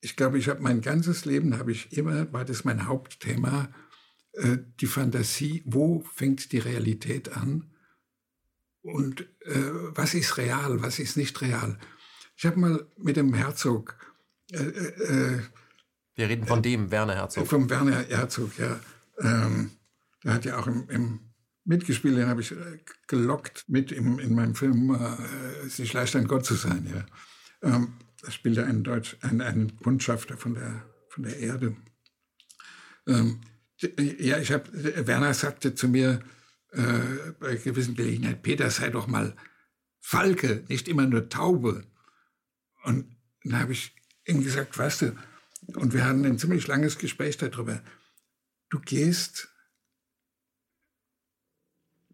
ich 0.00 0.16
glaube, 0.16 0.38
ich 0.38 0.48
habe 0.48 0.62
mein 0.62 0.80
ganzes 0.80 1.24
Leben, 1.24 1.58
habe 1.58 1.72
ich 1.72 1.96
immer, 1.96 2.32
war 2.32 2.44
das 2.44 2.64
mein 2.64 2.86
Hauptthema, 2.86 3.68
äh, 4.32 4.58
die 4.80 4.86
Fantasie, 4.86 5.62
wo 5.66 6.04
fängt 6.14 6.52
die 6.52 6.58
Realität 6.58 7.36
an 7.36 7.70
und 8.82 9.22
äh, 9.40 9.72
was 9.94 10.14
ist 10.14 10.36
real, 10.36 10.82
was 10.82 10.98
ist 10.98 11.16
nicht 11.16 11.40
real. 11.40 11.78
Ich 12.36 12.46
habe 12.46 12.58
mal 12.58 12.86
mit 12.98 13.16
dem 13.16 13.34
Herzog. 13.34 13.96
Äh, 14.52 14.58
äh, 14.58 15.40
Wir 16.14 16.28
reden 16.28 16.46
von 16.46 16.62
dem 16.62 16.90
Werner 16.90 17.14
Herzog. 17.14 17.46
Vom 17.46 17.68
Werner 17.70 18.04
Herzog, 18.08 18.58
ja. 18.58 18.78
Ähm, 19.18 19.72
der 20.22 20.34
hat 20.34 20.44
ja 20.44 20.58
auch 20.58 20.66
im, 20.66 20.88
im 20.90 21.20
mitgespielt, 21.64 22.16
den 22.16 22.28
habe 22.28 22.40
ich 22.40 22.52
äh, 22.52 22.78
gelockt 23.06 23.64
mit 23.68 23.92
im, 23.92 24.18
in 24.18 24.34
meinem 24.34 24.54
Film 24.54 24.94
äh, 24.94 25.66
Es 25.66 25.78
ist 25.78 25.92
leicht 25.92 26.14
ein 26.16 26.28
Gott 26.28 26.44
zu 26.44 26.54
sein. 26.54 26.86
Ja. 26.92 27.74
Ähm, 27.74 27.94
da 28.26 28.32
spielte 28.32 28.66
ein 28.66 28.82
Deutsch, 28.82 29.16
ein, 29.20 29.40
ein 29.40 29.76
Kundschafter 29.76 30.36
von 30.36 30.54
der, 30.54 30.84
von 31.10 31.22
der 31.22 31.38
Erde. 31.38 31.76
Ähm, 33.06 33.40
ja, 34.18 34.38
ich 34.38 34.50
habe, 34.50 35.06
Werner 35.06 35.32
sagte 35.32 35.76
zu 35.76 35.86
mir 35.86 36.24
äh, 36.72 36.82
bei 37.38 37.54
gewissen 37.54 37.94
Gelegenheit, 37.94 38.42
Peter, 38.42 38.68
sei 38.68 38.90
doch 38.90 39.06
mal 39.06 39.36
Falke, 40.00 40.64
nicht 40.68 40.88
immer 40.88 41.06
nur 41.06 41.28
Taube. 41.28 41.86
Und 42.82 43.16
dann 43.44 43.60
habe 43.60 43.74
ich 43.74 43.94
ihm 44.26 44.42
gesagt, 44.42 44.76
weißt 44.76 45.02
du, 45.02 45.16
und 45.74 45.94
wir 45.94 46.04
hatten 46.04 46.24
ein 46.26 46.40
ziemlich 46.40 46.66
langes 46.66 46.98
Gespräch 46.98 47.36
darüber, 47.36 47.80
du 48.70 48.80
gehst 48.80 49.54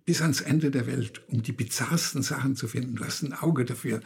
bis 0.04 0.20
ans 0.20 0.42
Ende 0.42 0.70
der 0.70 0.86
Welt, 0.86 1.26
um 1.28 1.42
die 1.42 1.52
bizarrsten 1.52 2.22
Sachen 2.22 2.54
zu 2.54 2.68
finden. 2.68 2.96
Du 2.96 3.04
hast 3.04 3.22
ein 3.22 3.32
Auge 3.32 3.64
dafür. 3.64 4.02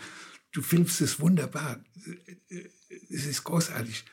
Du 0.56 0.62
filmst 0.62 1.02
es 1.02 1.20
wunderbar. 1.20 1.84
Es 3.10 3.26
ist 3.26 3.44
großartig. 3.44 4.06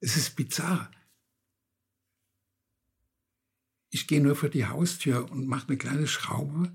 Es 0.00 0.16
ist 0.16 0.34
bizarr. 0.34 0.90
Ich 3.90 4.06
gehe 4.06 4.22
nur 4.22 4.34
vor 4.34 4.48
die 4.48 4.64
Haustür 4.64 5.30
und 5.30 5.46
mache 5.46 5.68
eine 5.68 5.76
kleine 5.76 6.06
Schraube 6.06 6.74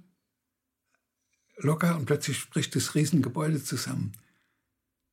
locker 1.57 1.97
und 1.97 2.05
plötzlich 2.05 2.51
bricht 2.51 2.75
das 2.75 2.93
Riesengebäude 2.93 3.63
zusammen. 3.63 4.11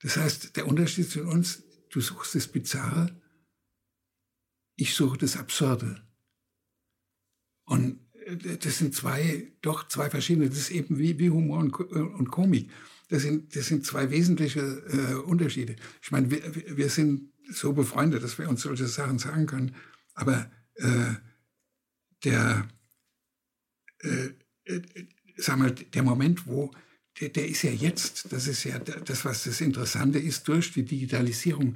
Das 0.00 0.18
heißt, 0.18 0.56
der 0.56 0.66
Unterschied 0.66 1.08
zwischen 1.10 1.28
uns, 1.28 1.62
du 1.88 2.02
suchst 2.02 2.34
das 2.34 2.48
Bizarre, 2.48 3.18
ich 4.76 4.94
suche 4.94 5.16
das 5.16 5.38
Absurde. 5.38 6.06
Und 7.64 7.98
äh, 8.26 8.58
das 8.58 8.76
sind 8.76 8.94
zwei, 8.94 9.54
doch 9.62 9.88
zwei 9.88 10.10
verschiedene, 10.10 10.50
das 10.50 10.58
ist 10.58 10.70
eben 10.70 10.98
wie, 10.98 11.18
wie 11.18 11.30
Humor 11.30 11.60
und, 11.60 11.72
und 11.72 12.28
Komik. 12.30 12.70
Das 13.12 13.20
sind, 13.20 13.54
das 13.54 13.66
sind 13.66 13.84
zwei 13.84 14.10
wesentliche 14.10 14.60
äh, 14.60 15.14
Unterschiede. 15.16 15.76
Ich 16.00 16.10
meine, 16.12 16.30
wir, 16.30 16.40
wir 16.78 16.88
sind 16.88 17.30
so 17.50 17.74
befreundet, 17.74 18.22
dass 18.22 18.38
wir 18.38 18.48
uns 18.48 18.62
solche 18.62 18.86
Sachen 18.86 19.18
sagen 19.18 19.44
können. 19.44 19.76
Aber 20.14 20.50
äh, 20.76 21.16
der, 22.24 22.66
äh, 23.98 24.30
äh 24.64 24.82
sag 25.36 25.58
mal, 25.58 25.72
der 25.72 26.02
Moment, 26.02 26.46
wo, 26.46 26.70
der, 27.20 27.28
der 27.28 27.48
ist 27.48 27.60
ja 27.64 27.70
jetzt, 27.70 28.32
das 28.32 28.46
ist 28.46 28.64
ja 28.64 28.78
das, 28.78 29.26
was 29.26 29.44
das 29.44 29.60
Interessante 29.60 30.18
ist, 30.18 30.48
durch 30.48 30.72
die 30.72 30.86
Digitalisierung 30.86 31.74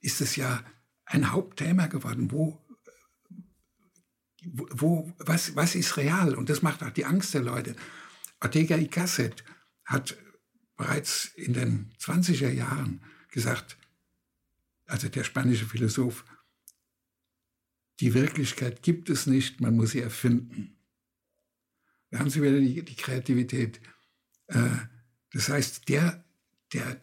ist 0.00 0.20
es 0.20 0.36
ja 0.36 0.64
ein 1.04 1.32
Hauptthema 1.32 1.88
geworden, 1.88 2.30
wo, 2.30 2.64
wo, 4.44 5.12
was, 5.18 5.56
was 5.56 5.74
ist 5.74 5.96
real? 5.96 6.36
Und 6.36 6.48
das 6.48 6.62
macht 6.62 6.84
auch 6.84 6.90
die 6.90 7.06
Angst 7.06 7.34
der 7.34 7.42
Leute. 7.42 7.74
Ortega 8.40 8.76
y 8.76 8.88
Gasset 8.88 9.42
hat 9.84 10.16
bereits 10.76 11.26
in 11.34 11.52
den 11.52 11.92
20er 11.98 12.50
Jahren 12.50 13.02
gesagt, 13.30 13.76
also 14.86 15.08
der 15.08 15.24
spanische 15.24 15.66
Philosoph, 15.66 16.24
die 18.00 18.14
Wirklichkeit 18.14 18.82
gibt 18.82 19.08
es 19.10 19.26
nicht, 19.26 19.60
man 19.60 19.76
muss 19.76 19.92
sie 19.92 20.00
erfinden. 20.00 20.76
Da 22.10 22.18
haben 22.18 22.30
Sie 22.30 22.42
wieder 22.42 22.60
die, 22.60 22.84
die 22.84 22.94
Kreativität. 22.94 23.80
Äh, 24.46 24.68
das 25.32 25.48
heißt, 25.48 25.88
der, 25.88 26.24
der 26.72 27.00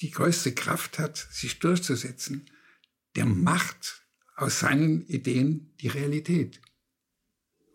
die 0.00 0.10
größte 0.10 0.54
Kraft 0.54 0.98
hat, 0.98 1.16
sich 1.16 1.60
durchzusetzen, 1.60 2.50
der 3.16 3.26
macht 3.26 4.04
aus 4.36 4.60
seinen 4.60 5.06
Ideen 5.06 5.72
die 5.80 5.88
Realität. 5.88 6.60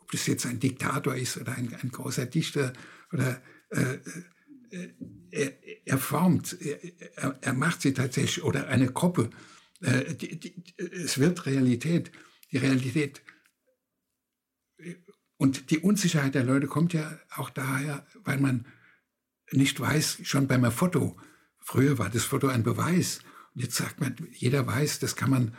Ob 0.01 0.11
das 0.11 0.27
jetzt 0.27 0.45
ein 0.45 0.59
Diktator 0.59 1.15
ist 1.15 1.37
oder 1.37 1.55
ein, 1.55 1.73
ein 1.73 1.91
großer 1.91 2.25
Dichter 2.25 2.73
oder 3.11 3.41
äh, 3.69 3.95
äh, 3.95 4.23
er, 5.31 5.53
er, 5.85 5.97
formt, 5.97 6.57
er, 6.61 7.37
er, 7.41 7.53
macht 7.53 7.81
sie 7.81 7.93
tatsächlich 7.93 8.43
oder 8.43 8.67
eine 8.67 8.91
Gruppe. 8.91 9.29
Äh, 9.81 10.15
die, 10.15 10.39
die, 10.39 10.63
es 10.77 11.17
wird 11.19 11.45
Realität. 11.45 12.11
Die 12.51 12.57
Realität 12.57 13.21
und 15.37 15.71
die 15.71 15.79
Unsicherheit 15.79 16.35
der 16.35 16.43
Leute 16.43 16.67
kommt 16.67 16.93
ja 16.93 17.17
auch 17.35 17.49
daher, 17.49 18.05
weil 18.23 18.39
man 18.39 18.65
nicht 19.51 19.79
weiß, 19.79 20.19
schon 20.23 20.47
beim 20.47 20.69
Foto, 20.71 21.17
früher 21.59 21.97
war 21.97 22.09
das 22.09 22.23
Foto 22.25 22.47
ein 22.47 22.63
Beweis. 22.63 23.19
Und 23.55 23.61
jetzt 23.61 23.75
sagt 23.75 23.99
man, 23.99 24.15
jeder 24.31 24.67
weiß, 24.67 24.99
das 24.99 25.15
kann 25.15 25.29
man, 25.29 25.55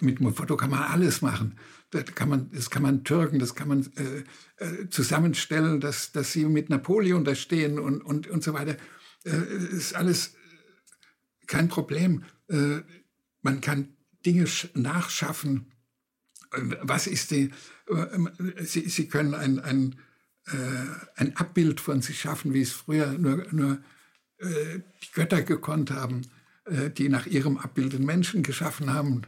mit 0.00 0.20
einem 0.20 0.34
Foto 0.34 0.56
kann 0.56 0.70
man 0.70 0.82
alles 0.82 1.22
machen. 1.22 1.58
Das 1.90 2.04
kann 2.14 2.28
man, 2.28 2.50
das 2.52 2.70
kann 2.70 2.82
man 2.82 3.04
türken, 3.04 3.38
das 3.38 3.54
kann 3.54 3.68
man 3.68 3.90
äh, 3.96 4.64
äh, 4.64 4.88
zusammenstellen, 4.90 5.80
dass, 5.80 6.12
dass 6.12 6.32
sie 6.32 6.44
mit 6.44 6.70
Napoleon 6.70 7.24
da 7.24 7.34
stehen 7.34 7.78
und, 7.78 8.02
und, 8.02 8.28
und 8.28 8.42
so 8.42 8.52
weiter. 8.54 8.76
Äh, 9.24 9.36
ist 9.72 9.94
alles 9.94 10.34
kein 11.46 11.68
Problem. 11.68 12.24
Äh, 12.48 12.80
man 13.42 13.60
kann 13.60 13.96
Dinge 14.24 14.46
nachschaffen. 14.74 15.72
Was 16.82 17.06
ist 17.06 17.30
die, 17.30 17.50
sie, 18.60 18.88
Sie 18.88 19.08
können 19.08 19.34
ein, 19.34 19.60
ein, 19.60 19.96
äh, 20.46 21.16
ein 21.16 21.36
Abbild 21.36 21.80
von 21.80 22.02
sich 22.02 22.20
schaffen, 22.20 22.54
wie 22.54 22.62
es 22.62 22.72
früher 22.72 23.12
nur, 23.12 23.46
nur 23.52 23.78
äh, 24.38 24.80
die 25.02 25.12
Götter 25.14 25.42
gekonnt 25.42 25.90
haben, 25.90 26.22
äh, 26.64 26.90
die 26.90 27.08
nach 27.08 27.26
ihrem 27.26 27.56
Abbild 27.56 27.92
den 27.92 28.04
Menschen 28.04 28.42
geschaffen 28.42 28.92
haben, 28.92 29.22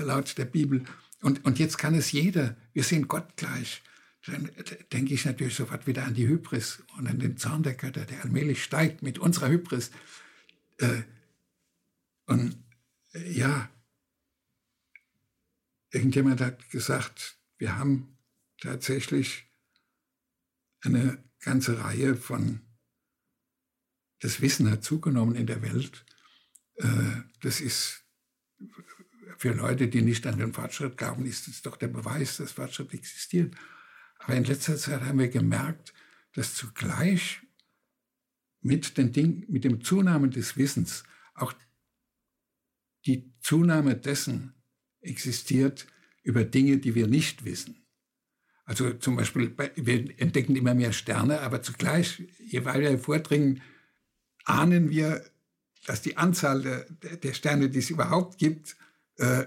laut 0.00 0.36
der 0.38 0.44
Bibel. 0.44 0.84
Und, 1.20 1.44
und 1.44 1.58
jetzt 1.58 1.78
kann 1.78 1.94
es 1.94 2.12
jeder. 2.12 2.56
Wir 2.72 2.84
sind 2.84 3.08
Gott 3.08 3.36
gleich. 3.36 3.82
Dann 4.26 4.50
denke 4.92 5.14
ich 5.14 5.24
natürlich 5.24 5.54
sofort 5.54 5.86
wieder 5.86 6.04
an 6.04 6.14
die 6.14 6.26
Hybris 6.26 6.82
und 6.96 7.06
an 7.06 7.18
den 7.18 7.36
Zorn 7.36 7.62
der 7.62 7.74
Götter, 7.74 8.04
der 8.04 8.22
allmählich 8.22 8.62
steigt 8.62 9.02
mit 9.02 9.18
unserer 9.18 9.48
Hybris. 9.48 9.90
Und 12.26 12.56
ja, 13.12 13.68
irgendjemand 15.90 16.40
hat 16.40 16.70
gesagt, 16.70 17.38
wir 17.58 17.76
haben 17.76 18.16
tatsächlich 18.58 19.46
eine 20.80 21.22
ganze 21.40 21.78
Reihe 21.78 22.16
von, 22.16 22.60
das 24.20 24.40
Wissen 24.40 24.70
hat 24.70 24.82
zugenommen 24.82 25.34
in 25.34 25.46
der 25.46 25.62
Welt. 25.62 26.04
Äh, 26.76 27.22
das 27.40 27.60
ist 27.60 28.03
für 29.38 29.52
Leute, 29.52 29.88
die 29.88 30.02
nicht 30.02 30.26
an 30.26 30.38
den 30.38 30.52
Fortschritt 30.52 30.96
glauben, 30.96 31.26
ist 31.26 31.48
es 31.48 31.62
doch 31.62 31.76
der 31.76 31.88
Beweis, 31.88 32.36
dass 32.36 32.52
Fortschritt 32.52 32.94
existiert. 32.94 33.54
Aber 34.18 34.34
in 34.34 34.44
letzter 34.44 34.76
Zeit 34.76 35.02
haben 35.02 35.18
wir 35.18 35.28
gemerkt, 35.28 35.92
dass 36.32 36.54
zugleich 36.54 37.42
mit, 38.60 38.96
den 38.96 39.12
Ding, 39.12 39.44
mit 39.48 39.64
dem 39.64 39.82
Zunahmen 39.82 40.30
des 40.30 40.56
Wissens 40.56 41.04
auch 41.34 41.52
die 43.06 43.32
Zunahme 43.40 43.96
dessen 43.96 44.54
existiert, 45.00 45.86
über 46.22 46.44
Dinge, 46.44 46.78
die 46.78 46.94
wir 46.94 47.06
nicht 47.06 47.44
wissen. 47.44 47.84
Also 48.64 48.94
zum 48.94 49.16
Beispiel, 49.16 49.54
wir 49.76 50.18
entdecken 50.18 50.56
immer 50.56 50.74
mehr 50.74 50.94
Sterne, 50.94 51.40
aber 51.40 51.60
zugleich, 51.60 52.22
je 52.38 52.64
weiter 52.64 52.90
wir 52.90 52.98
vordringen, 52.98 53.60
ahnen 54.44 54.88
wir, 54.88 55.22
dass 55.84 56.00
die 56.00 56.16
Anzahl 56.16 56.62
der, 56.62 57.16
der 57.18 57.34
Sterne, 57.34 57.68
die 57.68 57.80
es 57.80 57.90
überhaupt 57.90 58.38
gibt, 58.38 58.76
äh, 59.16 59.46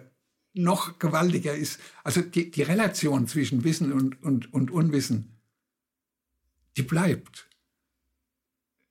noch 0.54 1.00
gewaltiger 1.00 1.56
ist. 1.56 1.80
Also 2.04 2.22
die, 2.22 2.52
die 2.52 2.64
Relation 2.64 3.28
zwischen 3.28 3.64
Wissen 3.64 3.92
und, 3.94 4.22
und, 4.24 4.54
und 4.54 4.72
Unwissen, 4.72 5.38
die 6.76 6.84
bleibt. 6.84 7.48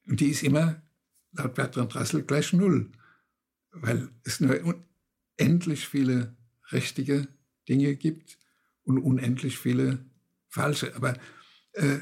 Und 0.06 0.20
die 0.20 0.28
ist 0.28 0.42
immer, 0.42 0.82
laut 1.32 1.54
Bertrand 1.54 1.94
Russell, 1.96 2.22
gleich 2.22 2.52
Null. 2.52 2.90
Weil 3.72 4.08
es 4.24 4.40
nur 4.40 4.58
unendlich 5.38 5.88
viele 5.88 6.36
richtige 6.72 7.28
Dinge 7.68 7.94
gibt 7.96 8.38
und 8.84 8.98
unendlich 8.98 9.58
viele 9.58 10.04
falsche. 10.48 10.94
Aber 10.94 11.18
äh, 11.72 11.98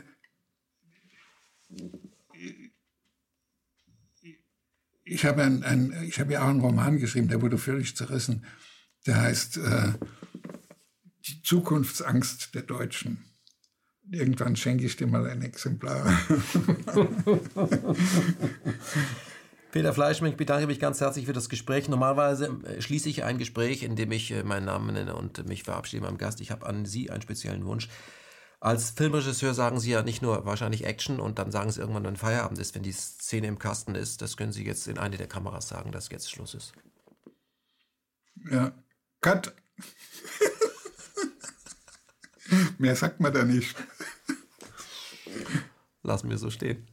ich 5.05 5.25
habe 5.25 5.43
ein, 5.43 5.65
ein, 5.65 6.05
ich 6.05 6.21
habe 6.21 6.35
ja 6.35 6.45
auch 6.45 6.49
einen 6.49 6.61
Roman 6.61 6.99
geschrieben, 6.99 7.29
der 7.29 7.43
wurde 7.43 7.59
völlig 7.59 7.97
zerrissen. 7.97 8.45
Der 9.07 9.21
heißt 9.21 9.59
äh, 9.59 9.93
Die 11.27 11.43
Zukunftsangst 11.43 12.55
der 12.55 12.63
Deutschen. 12.63 13.25
Irgendwann 14.11 14.57
schenke 14.57 14.85
ich 14.85 14.97
dir 14.97 15.07
mal 15.07 15.27
ein 15.27 15.43
Exemplar. 15.43 16.07
Peter 19.73 19.93
Fleischmann, 19.93 20.31
ich 20.31 20.37
bedanke 20.37 20.67
mich 20.67 20.79
ganz 20.79 21.01
herzlich 21.01 21.27
für 21.27 21.33
das 21.33 21.49
Gespräch. 21.49 21.89
Normalerweise 21.89 22.61
äh, 22.65 22.81
schließe 22.81 23.09
ich 23.09 23.25
ein 23.25 23.39
Gespräch, 23.39 23.83
in 23.83 23.97
dem 23.97 24.13
ich 24.13 24.31
äh, 24.31 24.45
meinen 24.45 24.67
Namen 24.67 24.95
nenne 24.95 25.17
und 25.17 25.49
mich 25.49 25.65
verabschiede 25.65 26.03
meinem 26.03 26.19
Gast. 26.19 26.41
Ich 26.41 26.51
habe 26.51 26.67
an 26.67 26.85
Sie 26.85 27.11
einen 27.11 27.23
speziellen 27.23 27.65
Wunsch. 27.65 27.89
Als 28.61 28.91
Filmregisseur 28.91 29.53
sagen 29.53 29.81
Sie 29.81 29.91
ja 29.91 30.03
nicht 30.03 30.23
nur 30.23 30.47
wahrscheinlich 30.47 30.85
Action 30.85 31.19
und 31.19 31.39
dann 31.39 31.51
sagen 31.51 31.73
Sie 31.73 31.81
irgendwann, 31.81 32.05
wenn 32.05 32.17
Feierabend 32.17 32.59
ist, 32.59 32.75
wenn 32.75 32.83
die 32.83 32.93
Szene 32.93 33.47
im 33.47 33.59
Kasten 33.59 33.95
ist. 33.95 34.23
Das 34.23 34.37
können 34.37 34.53
Sie 34.53 34.65
jetzt 34.65 34.87
in 34.87 34.99
eine 34.99 35.17
der 35.17 35.27
Kameras 35.29 35.69
sagen, 35.69 35.93
dass 35.93 36.09
jetzt 36.11 36.31
Schluss 36.31 36.55
ist. 36.55 36.73
Ja, 38.51 38.73
Cut. 39.25 39.55
Mehr 42.79 42.95
sagt 42.95 43.21
man 43.21 43.33
da 43.33 43.43
nicht. 43.43 43.75
Lassen 46.03 46.29
wir 46.29 46.37
so 46.37 46.51
stehen. 46.51 46.87